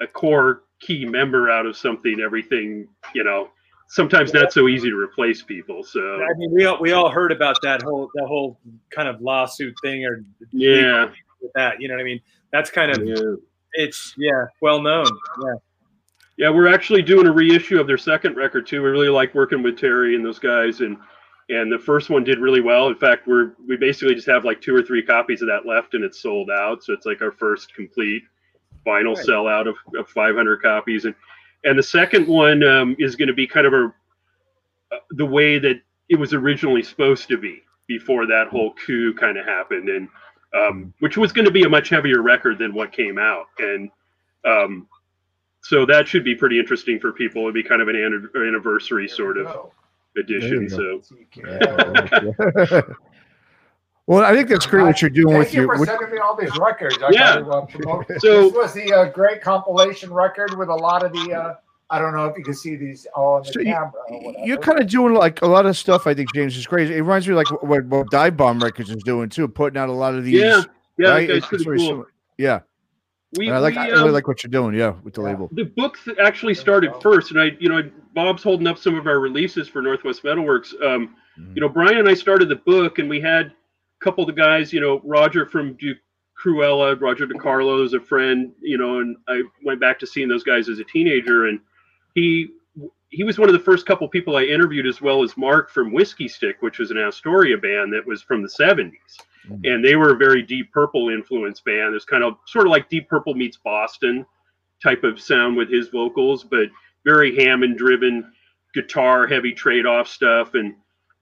a 0.00 0.06
core 0.06 0.64
key 0.80 1.04
member 1.04 1.48
out 1.48 1.64
of 1.64 1.76
something, 1.76 2.20
everything, 2.20 2.88
you 3.14 3.22
know, 3.22 3.50
sometimes 3.88 4.34
not 4.34 4.52
so 4.52 4.68
easy 4.68 4.90
to 4.90 4.96
replace 4.96 5.42
people. 5.42 5.84
So 5.84 6.22
I 6.22 6.34
mean, 6.36 6.50
we 6.52 6.64
all 6.64 6.80
we 6.80 6.92
all 6.92 7.10
heard 7.10 7.30
about 7.30 7.56
that 7.62 7.82
whole 7.82 8.10
that 8.14 8.26
whole 8.26 8.58
kind 8.90 9.08
of 9.08 9.20
lawsuit 9.20 9.74
thing 9.82 10.04
or 10.04 10.24
yeah, 10.50 11.10
with 11.40 11.52
that. 11.54 11.80
You 11.80 11.88
know 11.88 11.94
what 11.94 12.00
I 12.00 12.04
mean? 12.04 12.20
That's 12.52 12.70
kind 12.70 12.90
of 12.90 13.06
yeah. 13.06 13.34
it's 13.74 14.14
yeah, 14.18 14.46
well 14.60 14.82
known. 14.82 15.06
Yeah. 15.44 15.54
Yeah, 16.38 16.48
we're 16.48 16.72
actually 16.72 17.02
doing 17.02 17.26
a 17.26 17.32
reissue 17.32 17.78
of 17.78 17.86
their 17.86 17.98
second 17.98 18.36
record 18.36 18.66
too. 18.66 18.82
We 18.82 18.88
really 18.88 19.10
like 19.10 19.34
working 19.34 19.62
with 19.62 19.78
Terry 19.78 20.16
and 20.16 20.24
those 20.24 20.38
guys, 20.38 20.80
and 20.80 20.96
and 21.52 21.70
the 21.70 21.78
first 21.78 22.10
one 22.10 22.24
did 22.24 22.38
really 22.38 22.60
well. 22.60 22.88
In 22.88 22.94
fact, 22.96 23.26
we're 23.26 23.52
we 23.68 23.76
basically 23.76 24.14
just 24.14 24.26
have 24.28 24.44
like 24.44 24.60
two 24.60 24.74
or 24.74 24.82
three 24.82 25.02
copies 25.02 25.42
of 25.42 25.48
that 25.48 25.66
left, 25.66 25.94
and 25.94 26.02
it's 26.04 26.20
sold 26.20 26.50
out. 26.50 26.82
So 26.82 26.92
it's 26.92 27.06
like 27.06 27.20
our 27.22 27.32
first 27.32 27.74
complete 27.74 28.22
vinyl 28.86 29.14
Right. 29.16 29.26
sellout 29.26 29.68
of, 29.68 29.76
of 29.96 30.08
500 30.08 30.62
copies, 30.62 31.04
and 31.04 31.14
and 31.64 31.78
the 31.78 31.82
second 31.82 32.26
one 32.26 32.62
um, 32.64 32.96
is 32.98 33.16
going 33.16 33.28
to 33.28 33.34
be 33.34 33.46
kind 33.46 33.66
of 33.66 33.72
a 33.72 33.92
uh, 34.92 34.98
the 35.12 35.26
way 35.26 35.58
that 35.58 35.80
it 36.08 36.16
was 36.16 36.34
originally 36.34 36.82
supposed 36.82 37.28
to 37.28 37.38
be 37.38 37.62
before 37.86 38.26
that 38.26 38.48
whole 38.48 38.74
coup 38.74 39.14
kind 39.14 39.36
of 39.38 39.44
happened, 39.44 39.88
and 39.88 40.08
um, 40.54 40.92
which 41.00 41.16
was 41.16 41.32
going 41.32 41.44
to 41.46 41.50
be 41.52 41.62
a 41.64 41.68
much 41.68 41.88
heavier 41.88 42.22
record 42.22 42.58
than 42.58 42.74
what 42.74 42.92
came 42.92 43.18
out, 43.18 43.46
and 43.58 43.90
um, 44.44 44.86
so 45.62 45.86
that 45.86 46.08
should 46.08 46.24
be 46.24 46.34
pretty 46.34 46.58
interesting 46.58 46.98
for 46.98 47.12
people. 47.12 47.42
It'd 47.42 47.54
be 47.54 47.62
kind 47.62 47.80
of 47.82 47.88
an 47.88 47.96
an- 47.96 48.30
anniversary 48.34 49.06
sort 49.08 49.38
of 49.38 49.46
edition. 50.16 50.68
So 50.68 51.00
so 51.02 51.14
well, 54.06 54.24
I 54.24 54.34
think 54.34 54.48
that's 54.48 54.66
great 54.66 54.82
what 54.82 55.00
you're 55.00 55.10
doing 55.10 55.28
Thank 55.34 55.38
with 55.46 55.54
you 55.54 55.62
your. 55.62 55.76
for 55.78 55.86
sending 55.86 56.10
me 56.10 56.18
all 56.18 56.36
these 56.36 56.56
records. 56.58 56.98
I 57.02 57.10
Yeah. 57.12 57.40
gotta, 57.40 57.50
uh. 57.88 58.04
So- 58.18 58.42
this 58.44 58.52
was 58.52 58.74
the 58.74 58.92
uh, 58.92 59.04
great 59.10 59.40
compilation 59.42 60.12
record 60.12 60.56
with 60.58 60.68
a 60.68 60.74
lot 60.74 61.02
of 61.04 61.12
the. 61.12 61.32
Uh, 61.32 61.54
I 61.90 61.98
don't 61.98 62.14
know 62.14 62.24
if 62.24 62.36
you 62.38 62.42
can 62.44 62.54
see 62.54 62.74
these 62.74 63.06
all 63.14 63.34
on 63.34 63.42
the 63.42 63.52
So 63.52 63.60
you- 63.60 63.66
camera. 63.66 63.92
Or 64.08 64.24
whatever. 64.24 64.46
you're 64.46 64.56
kind 64.58 64.80
of 64.80 64.88
doing 64.88 65.14
like 65.14 65.40
a 65.42 65.46
lot 65.46 65.66
of 65.66 65.76
stuff. 65.76 66.06
I 66.06 66.14
think 66.14 66.32
James 66.34 66.56
is 66.56 66.66
crazy. 66.66 66.94
It 66.94 67.00
reminds 67.02 67.28
me 67.28 67.34
like 67.34 67.50
what, 67.62 67.84
what 67.84 68.10
Dive 68.10 68.36
Bomb 68.36 68.60
Records 68.60 68.90
is 68.90 69.02
doing 69.04 69.28
too, 69.28 69.46
putting 69.46 69.78
out 69.78 69.88
a 69.88 69.92
lot 69.92 70.14
of 70.14 70.24
these. 70.24 70.34
yeah, 70.40 70.62
yeah, 70.98 71.08
right? 71.10 71.28
that 71.28 71.36
It's- 71.36 71.48
pretty 71.48 71.62
it's 71.74 71.82
cool. 71.82 71.88
similar. 71.88 72.06
Yeah, 72.38 72.60
We, 73.36 73.50
I 73.50 73.58
like. 73.58 73.74
we, 73.74 73.80
I 73.80 73.86
really 73.88 74.08
um, 74.08 74.12
like 74.12 74.28
what 74.28 74.42
you're 74.42 74.50
doing. 74.50 74.74
Yeah, 74.74 74.94
with 75.02 75.14
the 75.14 75.22
Yeah. 75.22 75.28
label. 75.28 75.48
the 75.52 75.64
book 75.64 75.98
th- 76.04 76.18
actually 76.18 76.54
started 76.54 76.92
first, 77.00 77.30
and 77.30 77.40
I, 77.40 77.56
you 77.58 77.68
know, 77.68 77.82
Bob's 78.14 78.42
holding 78.42 78.66
up 78.66 78.76
some 78.78 78.94
of 78.98 79.06
our 79.06 79.20
releases 79.20 79.68
for 79.68 79.80
Northwest 79.80 80.22
Metalworks. 80.22 80.74
Um, 80.84 81.16
Mhm. 81.38 81.54
you 81.54 81.60
know, 81.62 81.68
Brian 81.68 81.96
and 81.98 82.08
I 82.08 82.14
started 82.14 82.48
the 82.50 82.56
book, 82.56 82.98
and 82.98 83.08
we 83.08 83.20
had 83.20 83.46
a 83.46 84.04
couple 84.04 84.22
of 84.22 84.26
the 84.34 84.38
guys, 84.38 84.70
you 84.72 84.80
know, 84.80 85.00
Roger 85.02 85.46
from 85.46 85.72
Du- 85.74 85.94
Cruella, 86.42 87.00
Roger 87.00 87.26
DiCarlo 87.26 87.84
is 87.84 87.94
a 87.94 88.00
friend, 88.00 88.52
you 88.60 88.76
know, 88.76 88.98
and 88.98 89.16
I 89.28 89.42
went 89.64 89.80
back 89.80 89.98
to 90.00 90.06
seeing 90.06 90.28
those 90.28 90.42
guys 90.42 90.68
as 90.68 90.78
a 90.78 90.84
teenager, 90.84 91.46
and 91.46 91.58
he 92.14 92.50
he 93.10 93.24
was 93.24 93.38
one 93.38 93.48
of 93.48 93.52
the 93.52 93.58
first 93.58 93.84
couple 93.86 94.08
people 94.08 94.36
I 94.36 94.42
interviewed, 94.44 94.86
as 94.86 95.00
well 95.02 95.22
as 95.22 95.36
Mark 95.36 95.70
from 95.70 95.92
Whiskey 95.92 96.28
Stick, 96.28 96.56
which 96.60 96.78
was 96.78 96.90
an 96.90 96.96
Astoria 96.98 97.58
band 97.58 97.92
that 97.92 98.06
was 98.06 98.22
from 98.22 98.40
the 98.42 98.48
'70s, 98.48 98.90
Mhm. 99.48 99.60
and 99.74 99.84
they 99.84 99.96
were 99.96 100.12
a 100.12 100.16
very 100.16 100.42
Deep 100.42 100.70
Purple 100.72 101.08
influenced 101.08 101.64
band. 101.64 101.94
It's 101.94 102.04
kind 102.04 102.22
of 102.22 102.36
sort 102.46 102.66
of 102.66 102.70
like 102.70 102.88
Deep 102.88 103.08
Purple 103.08 103.34
meets 103.34 103.56
Boston 103.56 104.24
type 104.82 105.04
of 105.04 105.20
sound 105.20 105.56
with 105.56 105.68
his 105.68 105.88
vocals, 105.88 106.44
but 106.44 106.68
very 107.04 107.34
Hammond 107.36 107.76
driven 107.78 108.32
guitar, 108.74 109.26
heavy 109.26 109.52
trade 109.52 109.86
off 109.86 110.08
stuff, 110.08 110.54
and 110.54 110.74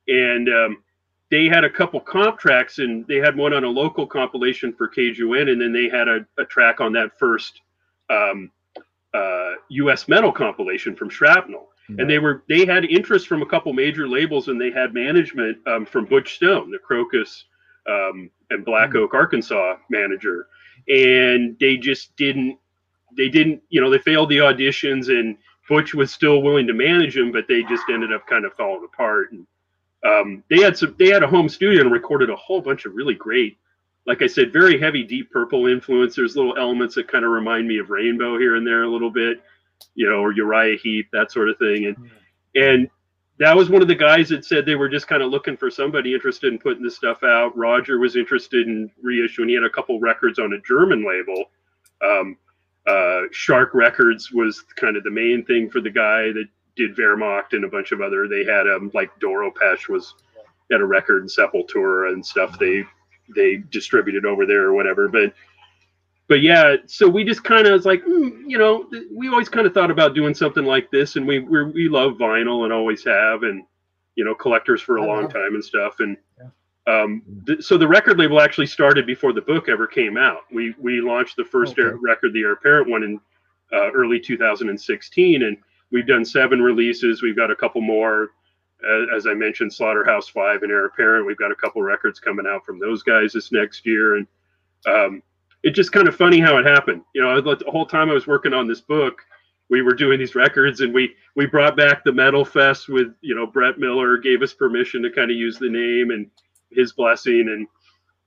and 0.09 0.49
um, 0.49 0.83
they 1.31 1.47
had 1.47 1.65
a 1.65 1.71
couple 1.71 2.01
comp 2.01 2.39
tracks, 2.39 2.79
and 2.79 3.07
they 3.07 3.17
had 3.17 3.37
one 3.37 3.53
on 3.53 3.65
a 3.65 3.69
local 3.69 4.07
compilation 4.07 4.73
for 4.73 4.89
KJUN, 4.89 5.51
and 5.51 5.61
then 5.61 5.73
they 5.73 5.89
had 5.89 6.09
a, 6.09 6.27
a 6.39 6.45
track 6.45 6.81
on 6.81 6.93
that 6.95 7.19
first 7.19 7.61
um, 8.11 8.51
uh, 9.15 9.53
U.S. 9.69 10.09
metal 10.09 10.33
compilation 10.33 10.95
from 10.97 11.09
Shrapnel. 11.09 11.69
And 11.99 12.09
they 12.09 12.21
were 12.21 12.45
they 12.49 12.65
had 12.65 12.85
interest 12.85 13.27
from 13.27 13.43
a 13.43 13.47
couple 13.47 13.73
major 13.73 14.07
labels, 14.07 14.47
and 14.47 14.61
they 14.61 14.71
had 14.71 14.95
management 14.95 15.59
um, 15.67 15.85
from 15.85 16.05
Butch 16.05 16.35
Stone, 16.37 16.71
the 16.71 16.79
Krokus 16.79 17.45
um, 17.89 18.31
and 18.51 18.65
Black 18.65 18.94
Oak, 18.94 19.15
Arkansas 19.15 19.77
manager, 19.89 20.48
and 20.89 21.57
they 21.61 21.77
just 21.77 22.15
didn't 22.16 22.59
they 23.16 23.28
didn't 23.28 23.62
you 23.69 23.81
know 23.81 23.90
they 23.90 23.98
failed 23.98 24.28
the 24.28 24.39
auditions, 24.39 25.09
and 25.09 25.36
Butch 25.69 25.94
was 25.94 26.12
still 26.12 26.43
willing 26.43 26.66
to 26.66 26.74
manage 26.74 27.15
them, 27.15 27.31
but 27.31 27.47
they 27.48 27.62
just 27.62 27.85
ended 27.89 28.12
up 28.12 28.27
kind 28.27 28.44
of 28.44 28.52
falling 28.55 28.85
apart. 28.85 29.31
And 29.31 29.47
um, 30.05 30.44
they 30.51 30.61
had 30.61 30.77
some 30.77 30.97
they 30.98 31.09
had 31.09 31.23
a 31.23 31.28
home 31.28 31.48
studio 31.48 31.82
and 31.82 31.93
recorded 31.93 32.28
a 32.28 32.36
whole 32.36 32.61
bunch 32.61 32.86
of 32.86 32.94
really 32.94 33.15
great, 33.15 33.57
like 34.07 34.20
I 34.20 34.27
said, 34.27 34.52
very 34.52 34.81
heavy 34.81 35.05
Deep 35.05 35.31
Purple 35.31 35.69
influence. 35.69 36.16
There's 36.16 36.36
little 36.36 36.59
elements 36.59 36.97
that 36.97 37.09
kind 37.09 37.24
of 37.24 37.31
remind 37.31 37.69
me 37.69 37.78
of 37.78 37.90
Rainbow 37.90 38.36
here 38.36 38.57
and 38.57 38.66
there 38.66 38.82
a 38.82 38.90
little 38.90 39.12
bit, 39.12 39.43
you 39.94 40.09
know, 40.11 40.16
or 40.16 40.32
Uriah 40.32 40.77
Heep, 40.77 41.09
that 41.12 41.31
sort 41.31 41.48
of 41.48 41.59
thing. 41.59 41.86
And 41.86 42.11
and 42.57 42.90
that 43.41 43.57
was 43.57 43.71
one 43.71 43.81
of 43.81 43.89
the 43.89 43.95
guys 43.95 44.29
that 44.29 44.45
said 44.45 44.67
they 44.67 44.75
were 44.75 44.89
just 44.89 45.09
kind 45.09 45.23
of 45.23 45.31
looking 45.31 45.57
for 45.57 45.71
somebody 45.71 46.12
interested 46.12 46.53
in 46.53 46.59
putting 46.59 46.83
this 46.83 46.97
stuff 46.97 47.25
out. 47.25 47.57
Roger 47.57 47.99
was 47.99 48.15
interested 48.15 48.67
in 48.67 48.91
reissuing. 49.03 49.49
He 49.49 49.55
had 49.55 49.65
a 49.65 49.71
couple 49.71 49.99
records 49.99 50.39
on 50.39 50.53
a 50.53 50.61
German 50.61 51.07
label. 51.07 51.47
Um, 52.03 52.37
uh, 52.87 53.23
Shark 53.33 53.71
Records 53.73 54.31
was 54.31 54.62
kind 54.77 54.95
of 54.95 55.05
the 55.05 55.11
main 55.11 55.45
thing 55.47 55.71
for 55.71 55.81
the 55.81 55.91
guy 55.91 56.33
that 56.33 56.49
did 56.77 56.95
Wehrmacht 56.97 57.53
and 57.53 57.65
a 57.65 57.69
bunch 57.69 57.93
of 57.93 58.03
other. 58.03 58.29
They 58.29 58.45
had 58.45 58.69
um, 58.69 58.91
like 58.93 59.11
Doro 59.21 59.51
Pesch 59.51 59.89
was 59.89 60.15
had 60.71 60.83
a 60.83 60.87
record 60.87 61.23
and 61.23 61.31
Sepultura 61.31 62.12
and 62.12 62.25
stuff. 62.25 62.59
They 62.59 62.85
they 63.35 63.57
distributed 63.71 64.27
over 64.27 64.45
there 64.45 64.65
or 64.65 64.75
whatever. 64.75 65.09
But 65.09 65.33
but 66.31 66.40
yeah, 66.43 66.77
so 66.86 67.09
we 67.09 67.24
just 67.24 67.43
kind 67.43 67.66
of 67.66 67.73
was 67.73 67.85
like, 67.85 68.05
mm, 68.05 68.44
you 68.47 68.57
know, 68.57 68.89
we 69.12 69.28
always 69.28 69.48
kind 69.48 69.66
of 69.66 69.74
thought 69.74 69.90
about 69.90 70.15
doing 70.15 70.32
something 70.32 70.65
like 70.65 70.89
this, 70.93 71.16
and 71.16 71.27
we 71.27 71.40
we 71.40 71.65
we 71.65 71.89
love 71.89 72.12
vinyl 72.12 72.62
and 72.65 72.73
always 72.73 73.05
have, 73.05 73.43
and 73.43 73.65
you 74.15 74.24
know, 74.24 74.35
collectors 74.36 74.81
for 74.81 74.98
a 74.98 75.02
I 75.02 75.07
long 75.07 75.24
it. 75.24 75.31
time 75.31 75.55
and 75.55 75.62
stuff, 75.65 75.97
and. 76.01 76.16
Um, 76.86 77.23
th- 77.47 77.62
so 77.62 77.77
the 77.77 77.86
record 77.86 78.19
label 78.19 78.40
actually 78.40 78.66
started 78.66 79.07
before 79.07 79.32
the 79.32 79.43
book 79.43 79.69
ever 79.69 79.86
came 79.86 80.16
out. 80.16 80.40
We 80.51 80.74
we 80.78 81.01
launched 81.01 81.36
the 81.36 81.44
first 81.44 81.73
Okay. 81.73 81.82
air 81.82 81.97
record, 81.97 82.32
the 82.32 82.40
Heir 82.40 82.52
Apparent 82.52 82.89
one, 82.89 83.02
in 83.02 83.20
uh, 83.73 83.90
early 83.93 84.19
2016, 84.19 85.43
and 85.43 85.57
we've 85.93 86.07
done 86.07 86.24
seven 86.24 86.61
releases. 86.62 87.23
We've 87.23 87.36
got 87.36 87.51
a 87.51 87.55
couple 87.57 87.81
more, 87.82 88.31
uh, 88.89 89.15
as 89.15 89.27
I 89.27 89.35
mentioned, 89.35 89.73
Slaughterhouse 89.73 90.28
Five 90.28 90.62
and 90.62 90.73
Heir 90.73 90.86
Apparent. 90.86 91.27
We've 91.27 91.36
got 91.36 91.52
a 91.52 91.55
couple 91.57 91.82
records 91.82 92.19
coming 92.19 92.47
out 92.48 92.65
from 92.65 92.78
those 92.81 93.02
guys 93.02 93.35
this 93.35 93.52
next 93.52 93.85
year, 93.85 94.16
and 94.16 94.27
um, 94.86 95.23
it's 95.62 95.77
just 95.77 95.93
kind 95.93 96.09
of 96.09 96.16
funny 96.16 96.41
how 96.41 96.57
it 96.57 96.66
happened. 96.66 97.03
You 97.15 97.23
know, 97.23 97.41
the 97.41 97.65
whole 97.69 97.87
time 97.87 98.11
I 98.11 98.15
was 98.15 98.27
working 98.27 98.53
on 98.55 98.66
this 98.66 98.81
book, 98.81 99.20
we 99.69 99.82
were 99.82 99.95
doing 99.95 100.19
these 100.19 100.35
records, 100.35 100.81
and 100.81 100.93
we 100.93 101.15
we 101.37 101.47
brought 101.47 101.77
back 101.77 102.03
the 102.03 102.12
Metal 102.12 102.45
Fest 102.45 102.89
with 102.89 103.15
you 103.20 103.35
know 103.35 103.47
Brett 103.47 103.78
Miller 103.78 104.19
gave 104.19 104.43
us 104.43 104.53
permission 104.53 105.03
to 105.03 105.11
kind 105.11 105.31
of 105.31 105.37
use 105.37 105.59
the 105.59 105.70
name 105.70 106.11
and 106.11 106.31
his 106.70 106.93
blessing, 106.93 107.49
and 107.49 107.66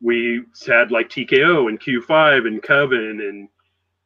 we 0.01 0.43
had 0.65 0.91
like 0.91 1.09
TKO 1.09 1.69
and 1.69 1.79
Q5 1.79 2.47
and 2.47 2.61
Coven 2.61 3.21
and 3.21 3.49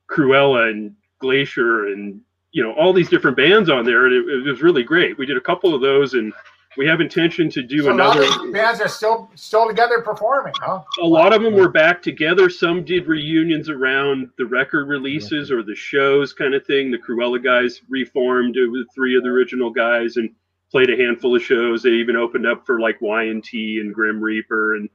Cruella 0.10 0.70
and 0.70 0.96
Glacier 1.20 1.88
and 1.88 2.22
you 2.52 2.64
know 2.64 2.74
all 2.74 2.94
these 2.94 3.10
different 3.10 3.38
bands 3.38 3.70
on 3.70 3.86
there, 3.86 4.06
and 4.08 4.16
it, 4.16 4.48
it 4.48 4.50
was 4.50 4.62
really 4.62 4.84
great. 4.84 5.18
We 5.18 5.26
did 5.26 5.38
a 5.38 5.42
couple 5.42 5.76
of 5.76 5.82
those, 5.82 6.14
and 6.14 6.34
we 6.78 6.86
have 6.88 7.02
intention 7.02 7.50
to 7.50 7.64
do 7.64 7.84
So 7.84 7.92
another. 7.92 8.26
bands 8.52 8.80
are 8.82 8.88
still 8.88 9.30
still 9.36 9.68
together 9.68 10.02
performing, 10.02 10.54
huh? 10.62 10.82
a 11.02 11.06
lot 11.06 11.34
of 11.34 11.42
them 11.42 11.56
were 11.56 11.70
back 11.70 12.02
together. 12.02 12.50
Some 12.50 12.84
did 12.86 13.08
reunions 13.08 13.70
around 13.70 14.30
the 14.38 14.46
record 14.46 14.88
releases 14.88 15.52
or 15.52 15.64
the 15.64 15.76
shows, 15.76 16.34
kind 16.34 16.54
of 16.54 16.66
thing. 16.66 16.92
The 16.92 16.98
Cruella 16.98 17.44
guys 17.44 17.82
reformed 17.90 18.56
with 18.58 18.88
three 18.94 19.16
of 19.18 19.24
the 19.24 19.30
original 19.30 19.70
guys 19.72 20.18
and 20.18 20.30
played 20.72 20.90
a 20.90 20.98
handful 20.98 21.36
of 21.36 21.42
shows. 21.44 21.84
They 21.84 21.92
even 21.92 22.16
opened 22.16 22.46
up 22.46 22.66
for 22.66 22.80
like 22.80 23.02
Y 23.02 23.24
and 23.24 23.44
T 23.44 23.80
and 23.80 23.94
Grim 23.94 24.22
Reaper 24.22 24.76
and 24.76 24.90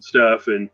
stuff. 0.00 0.48
And 0.48 0.68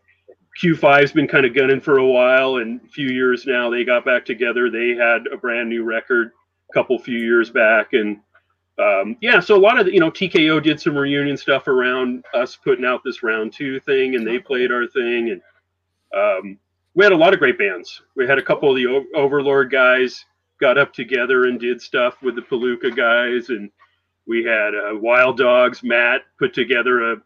Q5's 0.61 1.13
been 1.13 1.27
kind 1.27 1.45
of 1.45 1.55
gunning 1.55 1.79
for 1.79 1.97
a 1.97 2.05
while, 2.05 2.57
and 2.57 2.81
a 2.85 2.87
few 2.89 3.07
years 3.07 3.45
now 3.45 3.69
they 3.69 3.85
got 3.85 4.03
back 4.03 4.25
together. 4.25 4.69
They 4.69 4.89
had 4.89 5.27
a 5.31 5.37
brand 5.37 5.69
new 5.69 5.83
record 5.83 6.31
a 6.69 6.73
couple 6.73 6.99
few 6.99 7.17
years 7.19 7.49
back, 7.49 7.93
and 7.93 8.19
um, 8.79 9.17
yeah, 9.21 9.39
so 9.39 9.55
a 9.55 9.59
lot 9.59 9.79
of 9.79 9.85
the, 9.85 9.93
you 9.93 9.99
know 9.99 10.09
TKO 10.09 10.61
did 10.61 10.79
some 10.79 10.97
reunion 10.97 11.37
stuff 11.37 11.67
around 11.67 12.23
us 12.33 12.55
putting 12.55 12.85
out 12.85 13.01
this 13.03 13.21
round 13.23 13.53
two 13.53 13.79
thing, 13.79 14.15
and 14.15 14.25
they 14.25 14.39
played 14.39 14.71
our 14.71 14.87
thing, 14.87 15.29
and 15.29 15.41
um, 16.15 16.57
we 16.93 17.03
had 17.03 17.13
a 17.13 17.17
lot 17.17 17.33
of 17.33 17.39
great 17.39 17.57
bands. 17.57 18.01
We 18.15 18.27
had 18.27 18.37
a 18.37 18.41
couple 18.41 18.69
of 18.69 18.75
the 18.77 18.87
o- 18.87 19.05
Overlord 19.15 19.71
guys 19.71 20.25
got 20.59 20.77
up 20.77 20.93
together 20.93 21.45
and 21.45 21.59
did 21.59 21.81
stuff 21.81 22.21
with 22.21 22.35
the 22.35 22.41
Palooka 22.41 22.95
guys, 22.95 23.49
and 23.49 23.69
we 24.25 24.43
had 24.43 24.73
uh, 24.73 24.97
Wild 24.97 25.37
Dogs. 25.37 25.83
Matt 25.83 26.21
put 26.39 26.53
together 26.53 27.11
a 27.11 27.17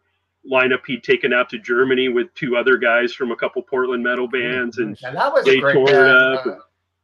lineup 0.50 0.80
he'd 0.86 1.02
taken 1.02 1.32
out 1.32 1.48
to 1.50 1.58
Germany 1.58 2.08
with 2.08 2.32
two 2.34 2.56
other 2.56 2.76
guys 2.76 3.12
from 3.12 3.30
a 3.30 3.36
couple 3.36 3.62
Portland 3.62 4.02
metal 4.02 4.28
bands, 4.28 4.78
and 4.78 4.96
that 4.96 5.32
was 5.32 5.44
They 5.44 5.58
a 5.58 5.60
great 5.60 5.74
tore 5.74 5.90
it 5.90 6.08
up. 6.08 6.46
Uh, 6.46 6.56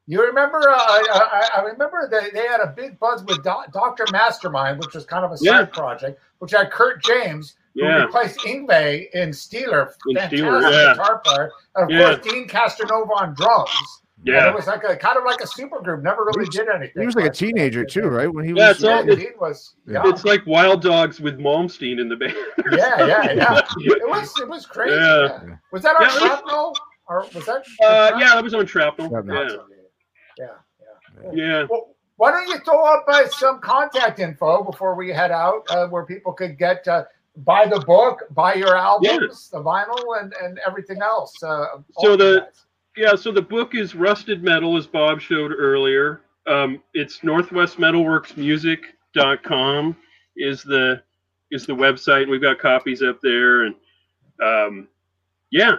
you 0.06 0.24
remember? 0.24 0.58
Uh, 0.68 0.74
I, 0.76 1.48
I, 1.54 1.60
I 1.60 1.64
remember 1.64 2.08
that 2.10 2.32
they 2.32 2.46
had 2.46 2.60
a 2.60 2.68
big 2.74 2.98
buzz 2.98 3.22
with 3.24 3.42
Doctor 3.44 4.04
Mastermind, 4.12 4.78
which 4.78 4.94
was 4.94 5.04
kind 5.04 5.24
of 5.24 5.32
a 5.32 5.36
side 5.38 5.44
Yeah. 5.46 5.64
project, 5.66 6.20
which 6.40 6.50
had 6.52 6.70
Kurt 6.70 7.02
James, 7.04 7.54
who 7.74 7.84
yeah, 7.84 8.04
replaced 8.04 8.38
Yngwie 8.40 9.10
in 9.14 9.30
Steeler, 9.30 9.90
In 10.08 10.16
fantastic 10.16 10.40
Steeler, 10.40 10.62
yeah. 10.70 10.92
guitar 10.94 11.18
player, 11.24 11.50
and 11.76 11.84
of 11.84 11.90
Yeah. 11.90 12.14
course 12.16 12.26
Deen 12.32 12.48
Castronovo 12.48 13.10
on 13.16 13.34
drums. 13.34 13.70
And 14.24 14.34
yeah. 14.36 14.48
it 14.48 14.54
was 14.54 14.68
like 14.68 14.84
a 14.84 14.94
kind 14.96 15.16
of 15.18 15.24
like 15.24 15.40
a 15.40 15.46
super 15.48 15.80
group. 15.80 16.04
Never 16.04 16.24
really 16.24 16.46
did 16.48 16.68
anything. 16.68 17.00
He 17.02 17.06
was 17.06 17.16
like 17.16 17.24
a 17.24 17.30
teenager 17.30 17.84
too, 17.84 18.02
right? 18.08 18.32
When 18.32 18.44
he 18.44 18.52
Yeah, 18.52 18.68
was 18.68 18.76
it's 18.76 18.84
all- 18.84 19.04
Yeah, 19.04 19.14
Dean 19.16 19.32
was. 19.40 19.74
Yeah, 19.84 20.02
It's 20.04 20.24
like 20.24 20.46
Wild 20.46 20.80
Dogs 20.80 21.18
with 21.20 21.38
Malmsteen 21.40 21.98
in 22.00 22.08
the 22.08 22.14
band. 22.16 22.36
yeah, 22.70 23.04
yeah, 23.06 23.32
yeah. 23.32 23.60
It 23.80 24.08
was 24.08 24.32
it 24.40 24.48
was 24.48 24.64
crazy. 24.66 24.94
Yeah. 24.94 25.40
yeah. 25.48 25.54
Was 25.72 25.82
that 25.82 25.96
our 25.96 26.02
Yeah, 26.02 26.08
it 26.08 26.12
shrapnel? 26.18 26.76
Or 27.08 27.26
was 27.34 27.44
that? 27.46 27.64
Uh, 27.84 28.16
yeah, 28.20 28.34
that 28.36 28.44
was 28.44 28.54
on 28.54 28.64
Shrapnel. 28.64 29.08
Shrapnel. 29.08 29.66
Yeah, 30.42 31.24
yeah, 31.24 31.30
yeah. 31.32 31.44
yeah. 31.60 31.66
Well, 31.70 31.88
why 32.16 32.30
don't 32.30 32.48
you 32.48 32.58
throw 32.60 32.84
up 32.84 33.04
uh, 33.08 33.28
some 33.28 33.60
contact 33.60 34.18
info 34.18 34.62
before 34.62 34.94
we 34.94 35.08
head 35.10 35.30
out, 35.30 35.62
uh, 35.70 35.88
where 35.88 36.04
people 36.04 36.32
could 36.32 36.58
get 36.58 36.86
uh, 36.86 37.04
buy 37.38 37.66
the 37.66 37.80
book, 37.80 38.24
buy 38.30 38.54
your 38.54 38.76
albums, 38.76 39.48
the 39.50 39.62
vinyl, 39.62 40.20
and 40.20 40.34
and 40.42 40.58
everything 40.66 41.00
else. 41.02 41.42
Uh, 41.42 41.66
So 42.00 42.16
the- 42.16 42.24
that. 42.34 42.52
Yeah, 42.94 43.14
so 43.14 43.32
the 43.32 43.40
book 43.40 43.74
is 43.74 43.94
Rusted 43.94 44.44
Metal, 44.44 44.76
as 44.76 44.86
Bob 44.86 45.18
showed 45.18 45.50
earlier. 45.50 46.20
Um, 46.46 46.82
it's 46.92 47.20
northwestmetalworksmusic.com 47.20 49.96
is 50.36 50.62
the 50.62 51.02
is 51.50 51.66
the 51.66 51.72
website. 51.74 52.22
and 52.22 52.30
We've 52.30 52.40
got 52.42 52.58
copies 52.58 53.02
up 53.02 53.18
there, 53.22 53.62
and 53.64 53.74
um, 54.42 54.88
yeah, 55.52 55.76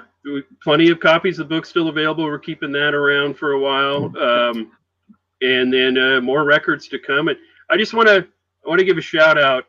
plenty 0.63 0.89
of 0.89 0.99
copies 0.99 1.39
of 1.39 1.49
the 1.49 1.55
book 1.55 1.65
still 1.65 1.89
available. 1.89 2.23
We're 2.23 2.39
keeping 2.39 2.71
that 2.73 2.93
around 2.93 3.37
for 3.37 3.53
a 3.53 3.59
while, 3.59 4.05
um, 4.17 4.71
and 5.41 5.73
then 5.73 5.97
uh, 5.97 6.21
more 6.21 6.45
records 6.45 6.87
to 6.89 6.99
come. 6.99 7.27
And 7.27 7.37
I 7.69 7.75
just 7.75 7.93
want 7.93 8.07
to 8.07 8.25
I 8.65 8.69
want 8.69 8.79
to 8.79 8.85
give 8.85 8.97
a 8.97 9.01
shout 9.01 9.37
out. 9.37 9.65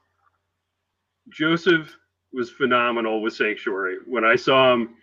Joseph 1.30 1.96
was 2.32 2.50
phenomenal 2.50 3.22
with 3.22 3.34
Sanctuary. 3.34 3.96
When 4.06 4.24
I 4.24 4.36
saw 4.36 4.74
him 4.74 4.94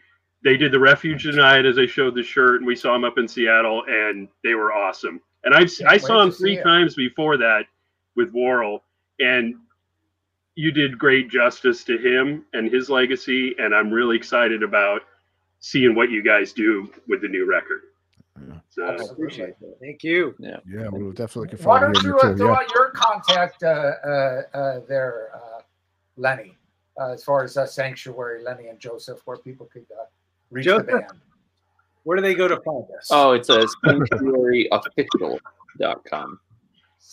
they 0.44 0.58
did 0.58 0.72
the 0.72 0.80
Refuge 0.80 1.24
Denied 1.24 1.66
as 1.66 1.76
they 1.76 1.88
showed 1.88 2.16
the 2.16 2.24
shirt, 2.24 2.58
and 2.58 2.68
we 2.68 2.76
saw 2.76 2.94
them 2.94 3.04
up 3.04 3.18
in 3.18 3.28
Seattle, 3.28 3.84
and 3.88 4.28
they 4.44 4.54
were 4.54 4.74
awesome. 4.74 5.20
And 5.44 5.54
I've 5.54 5.72
I 5.88 5.98
saw 5.98 6.20
them 6.20 6.32
three 6.32 6.58
times 6.58 6.96
before 6.96 7.38
that 7.38 7.66
with 8.16 8.32
Warrel, 8.32 8.84
and 9.20 9.56
you 10.56 10.72
did 10.72 10.98
great 10.98 11.30
justice 11.30 11.84
to 11.86 11.98
him 11.98 12.46
and 12.54 12.72
his 12.72 12.90
legacy. 12.90 13.56
And 13.58 13.74
I'm 13.74 13.92
really 13.92 14.18
excited 14.18 14.64
about 14.64 15.02
seeing 15.60 15.96
what 15.96 16.10
you 16.10 16.24
guys 16.24 16.54
do 16.54 16.90
with 17.08 17.22
the 17.22 17.28
new 17.28 17.50
record. 17.50 17.82
So, 18.70 18.88
Absolutely. 18.88 19.54
Thank 19.82 20.04
you. 20.04 20.34
Yeah, 20.40 20.58
we 20.66 21.04
were 21.04 21.12
definitely 21.14 21.52
looking 21.52 21.66
Why 21.66 21.80
don't 21.82 22.02
you 22.04 22.18
uh, 22.18 22.36
throw. 22.36 22.54
Yeah. 22.54 22.60
out 22.60 22.74
your 22.74 22.90
contact 22.92 23.64
uh, 23.64 23.68
uh, 23.68 24.42
uh, 24.54 24.80
there, 24.88 25.30
uh, 25.36 25.62
Lenny, 26.16 26.58
uh, 27.00 27.12
as 27.12 27.24
far 27.24 27.44
as 27.44 27.58
uh, 27.58 27.66
Sanctuary, 27.66 28.42
Lenny 28.44 28.68
and 28.70 28.80
Joseph, 28.80 29.20
where 29.26 29.38
people 29.38 29.68
could 29.72 29.86
uh, 29.92 30.06
reach 30.50 30.66
Joseph? 30.66 30.86
the 30.88 30.92
band. 30.94 31.12
Where 32.04 32.16
do 32.16 32.24
they 32.24 32.34
go 32.34 32.48
to 32.48 32.60
find 32.62 32.86
us? 32.98 33.10
Oh, 33.12 33.34
it's 33.34 33.50
a 33.50 33.68
sanctuaryofficial.com. 33.86 36.40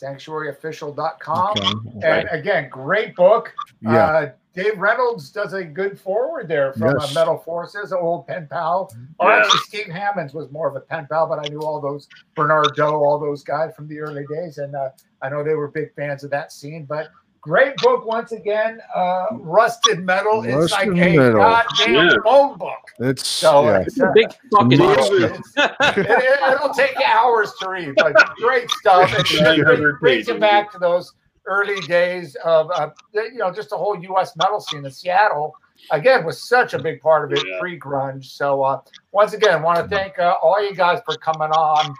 Sanctuaryofficial.com. 0.02 1.56
Okay. 1.96 2.20
And 2.20 2.28
again, 2.30 2.68
great 2.70 3.14
book. 3.16 3.52
Yeah. 3.80 4.04
Uh, 4.06 4.30
Dave 4.54 4.78
Reynolds 4.78 5.30
does 5.30 5.52
a 5.52 5.62
good 5.62 6.00
forward 6.00 6.48
there 6.48 6.72
from 6.72 6.96
Yes. 6.98 7.12
uh, 7.16 7.20
Metal 7.20 7.38
Forces, 7.38 7.92
an 7.92 7.98
old 8.00 8.26
pen 8.26 8.48
pal. 8.50 8.90
Or 9.20 9.30
Yeah. 9.30 9.38
actually, 9.38 9.60
Steve 9.60 9.86
Hammonds 9.92 10.34
was 10.34 10.50
more 10.50 10.68
of 10.68 10.74
a 10.74 10.80
pen 10.80 11.06
pal, 11.08 11.28
but 11.28 11.38
I 11.38 11.48
knew 11.48 11.60
all 11.60 11.80
those 11.80 12.08
Bernard 12.34 12.74
Doe, 12.74 12.96
all 12.96 13.20
those 13.20 13.44
guys 13.44 13.74
from 13.76 13.86
the 13.86 14.00
early 14.00 14.24
days, 14.28 14.58
and 14.58 14.74
uh, 14.74 14.90
I 15.22 15.28
know 15.28 15.44
they 15.44 15.54
were 15.54 15.68
big 15.68 15.94
fans 15.94 16.24
of 16.24 16.30
that 16.30 16.50
scene. 16.50 16.86
But 16.86 17.08
great 17.40 17.76
book 17.78 18.04
once 18.06 18.32
again, 18.32 18.80
uh, 18.94 19.26
Rusted 19.32 20.00
Metal. 20.04 20.42
it's 20.44 20.72
like 20.72 20.88
Rusted 20.88 21.14
a 21.14 21.16
Metal. 21.16 21.38
goddamn 21.38 21.94
Yeah. 21.94 22.10
phone 22.24 22.58
book. 22.58 22.78
It's 23.00 23.26
So 23.26 23.64
yeah. 23.64 23.78
it's, 23.80 24.00
uh, 24.00 24.10
Big 24.14 24.28
fucking 24.52 24.78
Monster. 24.78 25.16
it's- 25.26 25.52
it, 25.56 26.06
it, 26.08 26.60
will 26.62 26.74
take 26.74 26.96
hours 27.06 27.52
to 27.60 27.68
read, 27.70 27.94
but 27.96 28.14
great 28.36 28.70
stuff. 28.72 29.12
It 29.18 29.26
just 29.26 29.42
900 29.42 30.00
brings 30.00 30.28
you 30.28 30.38
back 30.38 30.72
to 30.72 30.78
those 30.78 31.12
early 31.46 31.80
days 31.82 32.34
of, 32.44 32.70
uh, 32.72 32.90
you 33.14 33.36
know, 33.38 33.50
just 33.52 33.70
the 33.70 33.76
whole 33.76 33.98
U.S. 34.02 34.36
metal 34.36 34.60
scene 34.60 34.84
in 34.84 34.90
Seattle. 34.90 35.54
Again, 35.92 36.24
was 36.24 36.42
such 36.42 36.74
a 36.74 36.78
big 36.78 37.00
part 37.00 37.24
of 37.32 37.38
it 37.38 37.44
Yeah. 37.46 37.58
pre-grunge. 37.60 38.24
So 38.24 38.62
uh, 38.64 38.80
once 39.12 39.32
again, 39.32 39.62
want 39.62 39.78
to 39.78 39.88
thank 39.88 40.18
uh, 40.18 40.34
all 40.42 40.62
you 40.62 40.74
guys 40.74 41.00
for 41.06 41.16
coming 41.16 41.50
on, 41.52 41.94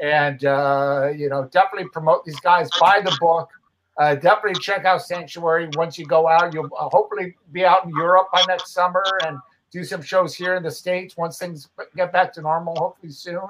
and 0.00 0.44
uh, 0.44 1.08
you 1.14 1.28
know, 1.28 1.44
definitely 1.50 1.88
promote 1.90 2.24
these 2.24 2.38
guys. 2.40 2.70
Buy 2.80 3.00
the 3.04 3.16
book. 3.20 3.50
Uh, 3.98 4.14
definitely 4.16 4.60
check 4.60 4.84
out 4.84 5.02
Sanctuary. 5.02 5.68
Once 5.76 5.98
you 5.98 6.04
go 6.06 6.26
out, 6.28 6.52
you'll 6.52 6.66
uh, 6.78 6.88
hopefully 6.88 7.36
be 7.52 7.64
out 7.64 7.84
in 7.84 7.90
Europe 7.90 8.28
by 8.32 8.42
next 8.48 8.72
summer 8.72 9.04
and 9.24 9.38
do 9.70 9.84
some 9.84 10.02
shows 10.02 10.34
here 10.34 10.56
in 10.56 10.62
the 10.62 10.70
states 10.70 11.16
once 11.16 11.38
things 11.38 11.68
get 11.96 12.12
back 12.12 12.32
to 12.32 12.42
normal, 12.42 12.74
hopefully 12.76 13.12
soon. 13.12 13.48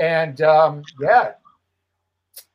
And 0.00 0.40
um, 0.42 0.82
yeah, 1.00 1.32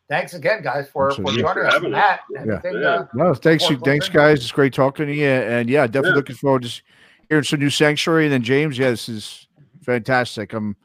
thanks 0.10 0.34
again, 0.34 0.64
guys, 0.64 0.90
for, 0.90 1.12
for 1.12 1.24
joining 1.24 1.46
us, 1.66 1.74
Having 1.74 1.94
us. 1.94 1.98
Matt. 1.98 2.20
Yeah. 2.30 2.42
Anything, 2.42 2.74
Yeah. 2.82 2.88
uh, 2.90 3.08
No, 3.14 3.34
thanks, 3.34 3.70
you, 3.70 3.78
thanks, 3.80 4.10
guys. 4.10 4.40
It's 4.40 4.52
great 4.52 4.74
talking 4.74 5.08
to 5.08 5.14
you, 5.14 5.26
and 5.28 5.70
yeah, 5.70 5.86
definitely 5.88 6.10
Yeah. 6.12 6.16
looking 6.16 6.36
forward 6.36 6.64
to 6.64 6.82
hearing 7.30 7.44
some 7.44 7.60
new 7.60 7.70
sanctuary. 7.70 8.26
And 8.26 8.34
then 8.34 8.44
James, 8.44 8.78
yeah, 8.78 8.90
this 8.90 9.08
is 9.10 9.48
fantastic. 9.82 10.54
I'm, 10.54 10.74
got- 10.74 10.78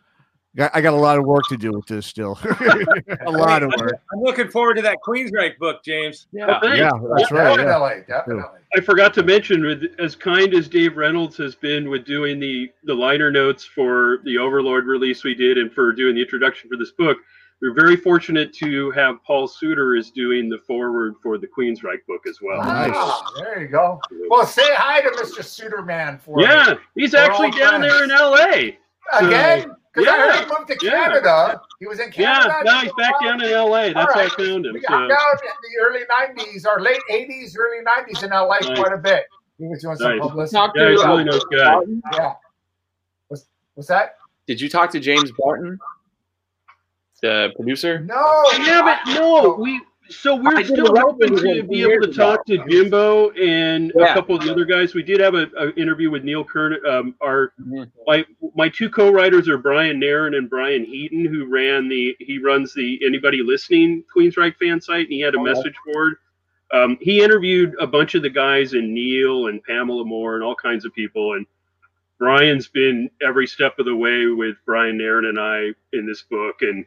I 0.59 0.81
got 0.81 0.93
a 0.93 0.97
lot 0.97 1.19
of 1.19 1.25
work 1.25 1.45
to 1.51 1.57
do 1.57 1.73
with 1.73 1.87
this 1.87 2.07
still. 2.07 2.39
a 3.27 3.31
lot 3.31 3.63
of 3.63 3.73
work. 3.79 4.01
I'm 4.13 4.21
looking 4.21 4.49
forward 4.49 4.75
to 4.75 4.83
that 4.83 4.99
Queensryche 5.07 5.57
book, 5.59 5.85
James. 5.85 6.27
Oh, 6.41 6.59
thanks. 6.61 6.79
Yeah, 6.79 6.91
that's 7.17 7.31
right. 7.31 7.59
Yeah. 7.59 7.65
definitely, 7.65 8.05
definitely. 8.09 8.61
I 8.77 8.81
forgot 8.81 9.15
to 9.15 9.23
mention, 9.23 9.65
with 9.65 9.85
as 9.99 10.17
kind 10.17 10.53
as 10.55 10.69
Dave 10.69 10.97
Reynolds 10.97 11.37
has 11.37 11.55
been 11.55 11.89
with 11.89 12.05
doing 12.05 12.41
the 12.41 12.71
the 12.85 12.95
liner 12.95 13.31
notes 13.31 13.65
for 13.65 14.19
the 14.25 14.37
Overlord 14.39 14.87
release 14.87 15.23
we 15.25 15.35
did, 15.35 15.59
and 15.59 15.73
for 15.73 15.93
doing 15.93 16.15
the 16.17 16.23
introduction 16.23 16.69
for 16.69 16.77
this 16.77 16.91
book, 16.91 17.19
we're 17.63 17.75
very 17.75 17.97
fortunate 17.97 18.53
to 18.55 18.91
have 18.93 19.23
Paul 19.25 19.47
Suter 19.49 19.95
is 19.97 20.11
doing 20.11 20.49
the 20.49 20.59
forward 20.59 21.15
for 21.23 21.39
the 21.39 21.47
Queensryche 21.47 22.05
book 22.07 22.23
as 22.29 22.39
well. 22.43 22.59
Nice. 22.65 22.91
Ah, 22.95 23.25
there 23.37 23.61
you 23.63 23.69
go. 23.69 24.01
Well, 24.29 24.47
say 24.47 24.75
hi 24.75 25.01
to 25.03 25.09
Mr. 25.11 25.41
Suiterman 25.43 26.21
for 26.21 26.41
Yeah, 26.41 26.75
me. 26.75 27.03
he's 27.03 27.13
We're 27.15 27.21
actually 27.21 27.51
all 27.53 27.59
down 27.59 27.81
there 27.81 28.05
in. 28.05 28.11
L.A. 28.11 28.79
Again? 29.15 29.73
Because 29.99 30.15
I 30.15 30.17
heard 30.19 30.27
Yeah. 30.35 30.41
he 30.41 30.47
moved 30.59 30.69
to 30.81 30.87
Yeah. 30.87 30.91
Canada. 30.91 31.61
He 31.81 31.87
was 31.87 32.01
in 32.01 32.11
Canada. 32.11 32.55
Yeah, 32.57 32.63
now 32.73 32.81
he's 32.81 32.93
back 32.99 33.15
down 33.23 33.43
in 33.43 33.51
L.A. 33.53 33.93
That's 33.93 34.13
All 34.15 34.21
how 34.21 34.21
I 34.27 34.29
found 34.29 34.67
him. 34.67 34.73
We 34.75 34.81
got 34.81 34.89
So. 34.91 35.09
down 35.09 35.33
in 35.43 35.55
the 35.63 35.79
early 35.83 36.01
90s 36.09 36.67
or 36.67 36.81
late 36.81 37.01
80s, 37.11 37.55
early 37.59 37.85
90s 37.85 38.23
in 38.23 38.31
LA 38.31 38.59
Nice. 38.61 38.79
quite 38.79 38.93
a 38.93 38.99
bit. 38.99 39.25
He 39.59 39.67
was 39.67 39.83
doing 39.83 39.97
some 39.97 40.17
Nice. 40.19 40.21
publicity. 40.29 40.57
Talk 40.57 40.73
Yeah, 40.77 40.91
he's 40.91 41.01
a 41.01 41.03
to, 41.05 41.09
really 41.11 41.23
uh, 41.23 41.33
nice 41.33 41.45
guy. 41.45 41.81
Yeah. 42.15 42.33
What's, 43.29 43.47
what's 43.75 43.89
that? 43.89 44.17
Did 44.47 44.61
you 44.61 44.69
talk 44.69 44.91
to 44.93 45.01
James 45.01 45.31
Barton, 45.39 45.79
the 47.23 47.53
producer? 47.57 48.01
No. 48.01 48.45
Yeah, 48.59 48.83
but 48.83 49.15
no, 49.15 49.55
we. 49.59 49.81
So 50.11 50.37
we're 50.37 50.65
still 50.65 50.95
hoping 50.97 51.37
to 51.37 51.63
be 51.65 51.83
able 51.83 52.07
to 52.07 52.13
talk 52.13 52.45
to 52.47 52.59
Jimbo 52.69 53.31
and 53.33 53.93
a 53.93 54.15
couple 54.15 54.35
of 54.37 54.43
the 54.43 54.51
other 54.51 54.65
guys. 54.65 54.95
We 54.95 55.03
did 55.03 55.21
have 55.21 55.35
a, 55.35 55.49
a 55.59 55.73
interview 55.75 56.11
with 56.11 56.25
Neil 56.25 56.45
Kern. 56.45 56.77
Um, 56.87 57.15
our 57.21 57.53
Mhm. 57.61 57.91
my 58.07 58.25
my 58.55 58.69
two 58.69 58.89
co-writers 58.89 59.49
are 59.49 59.59
Brian 59.59 59.99
Nairn 59.99 60.35
and 60.35 60.49
Brian 60.49 60.85
Heaton, 60.85 61.25
who 61.27 61.47
ran 61.47 61.89
the 61.89 62.17
he 62.21 62.39
runs 62.39 62.73
the 62.73 62.99
Anybody 63.05 63.43
Listening 63.43 64.05
Queensryche 64.15 64.57
fan 64.57 64.81
site, 64.81 65.07
and 65.07 65.13
he 65.13 65.21
had 65.21 65.35
a 65.35 65.39
Oh, 65.39 65.47
yeah. 65.47 65.53
message 65.53 65.75
board. 65.87 66.17
Um, 66.73 66.99
he 67.01 67.23
interviewed 67.23 67.75
a 67.81 67.87
bunch 67.87 68.15
of 68.15 68.23
the 68.23 68.31
guys 68.31 68.75
and 68.75 68.93
Neil 68.95 69.47
and 69.49 69.63
Pamela 69.63 70.05
Moore 70.05 70.35
and 70.35 70.45
all 70.45 70.55
kinds 70.55 70.85
of 70.85 70.95
people, 70.95 71.35
and 71.35 71.47
Brian's 72.19 72.67
been 72.69 73.11
every 73.23 73.47
step 73.47 73.79
of 73.79 73.85
the 73.87 73.95
way 73.97 74.27
with 74.27 74.57
Brian 74.67 74.99
Nairn 74.99 75.27
and 75.27 75.39
I 75.39 75.73
in 75.93 76.07
this 76.07 76.23
book, 76.23 76.63
and 76.63 76.85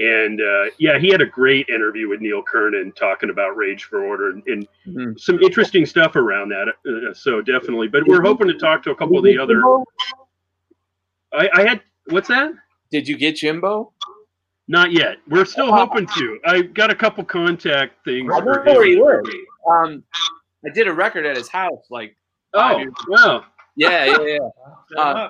and 0.00 0.40
uh, 0.40 0.64
yeah, 0.78 0.98
he 0.98 1.08
had 1.10 1.20
a 1.20 1.26
great 1.26 1.68
interview 1.68 2.08
with 2.08 2.20
Neil 2.20 2.42
Kernon 2.42 2.90
talking 2.92 3.28
about 3.30 3.56
Rage 3.56 3.84
for 3.84 4.02
Order 4.04 4.30
and, 4.30 4.42
and 4.46 4.68
Mhm. 4.86 5.20
some 5.20 5.38
interesting 5.40 5.84
stuff 5.86 6.16
around 6.16 6.48
that. 6.48 6.68
Uh, 6.88 7.12
so 7.14 7.40
definitely, 7.42 7.88
but 7.88 8.06
we're 8.06 8.22
hoping 8.22 8.48
to 8.48 8.54
talk 8.54 8.82
to 8.84 8.90
a 8.90 8.94
couple 8.94 9.18
of 9.18 9.24
the 9.24 9.38
other. 9.38 9.62
I, 11.32 11.48
I 11.54 11.68
had 11.68 11.82
what's 12.08 12.28
that? 12.28 12.52
Did 12.90 13.06
you 13.06 13.16
get 13.16 13.36
Jimbo? 13.36 13.92
Not 14.68 14.92
yet. 14.92 15.16
We're 15.28 15.44
still 15.44 15.72
hoping 15.72 16.06
to. 16.06 16.38
I 16.46 16.62
got 16.62 16.90
a 16.90 16.94
couple 16.94 17.24
contact 17.24 18.04
things. 18.04 18.32
I 18.32 18.38
for 18.40 18.44
know 18.44 18.62
where 18.72 18.82
him. 18.84 18.88
he 18.88 19.02
lives. 19.02 19.28
Um, 19.68 20.02
I 20.64 20.70
did 20.72 20.86
a 20.88 20.92
record 20.92 21.26
at 21.26 21.36
his 21.36 21.48
house. 21.48 21.86
Like, 21.90 22.16
Oh 22.54 22.84
wow! 23.08 23.44
yeah, 23.76 24.04
yeah, 24.06 24.18
yeah. 24.22 24.38
Uh, 24.98 25.28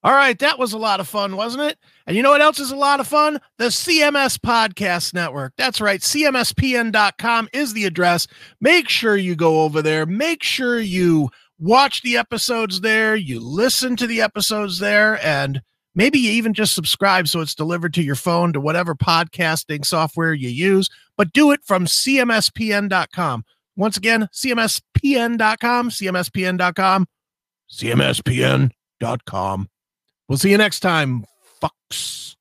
All 0.04 0.12
right, 0.12 0.38
that 0.40 0.58
was 0.58 0.72
a 0.72 0.78
lot 0.78 0.98
of 0.98 1.06
fun, 1.06 1.36
wasn't 1.36 1.62
it? 1.64 1.78
And 2.06 2.16
you 2.16 2.24
know 2.24 2.30
what 2.30 2.40
else 2.40 2.58
is 2.58 2.72
a 2.72 2.76
lot 2.76 2.98
of 2.98 3.06
fun? 3.06 3.40
The 3.58 3.66
CMS 3.66 4.36
Podcast 4.36 5.14
Network. 5.14 5.52
That's 5.56 5.80
right. 5.80 6.00
CMSPN.com 6.00 7.48
is 7.52 7.72
the 7.72 7.84
address. 7.84 8.26
Make 8.60 8.88
sure 8.88 9.16
you 9.16 9.36
go 9.36 9.62
over 9.62 9.80
there. 9.80 10.04
Make 10.04 10.42
sure 10.42 10.80
you 10.80 11.30
watch 11.62 12.02
the 12.02 12.16
episodes 12.16 12.80
there, 12.80 13.14
you 13.14 13.38
listen 13.38 13.94
to 13.96 14.06
the 14.08 14.20
episodes 14.20 14.80
there, 14.80 15.24
and 15.24 15.62
maybe 15.94 16.18
you 16.18 16.32
even 16.32 16.52
just 16.52 16.74
subscribe 16.74 17.28
so 17.28 17.40
it's 17.40 17.54
delivered 17.54 17.94
to 17.94 18.02
your 18.02 18.16
phone 18.16 18.52
to 18.52 18.60
whatever 18.60 18.96
podcasting 18.96 19.84
software 19.86 20.34
you 20.34 20.48
use. 20.48 20.90
But 21.16 21.32
do 21.32 21.52
it 21.52 21.60
from 21.64 21.86
CMSPN.com. 21.86 23.44
Once 23.76 23.96
again, 23.96 24.28
CMSPN.com, 24.32 25.90
CMSPN.com, 25.90 27.06
CMSPN.com. 27.70 29.68
We'll 30.28 30.38
see 30.38 30.50
you 30.50 30.58
next 30.58 30.80
time, 30.80 31.24
fucks. 31.60 32.36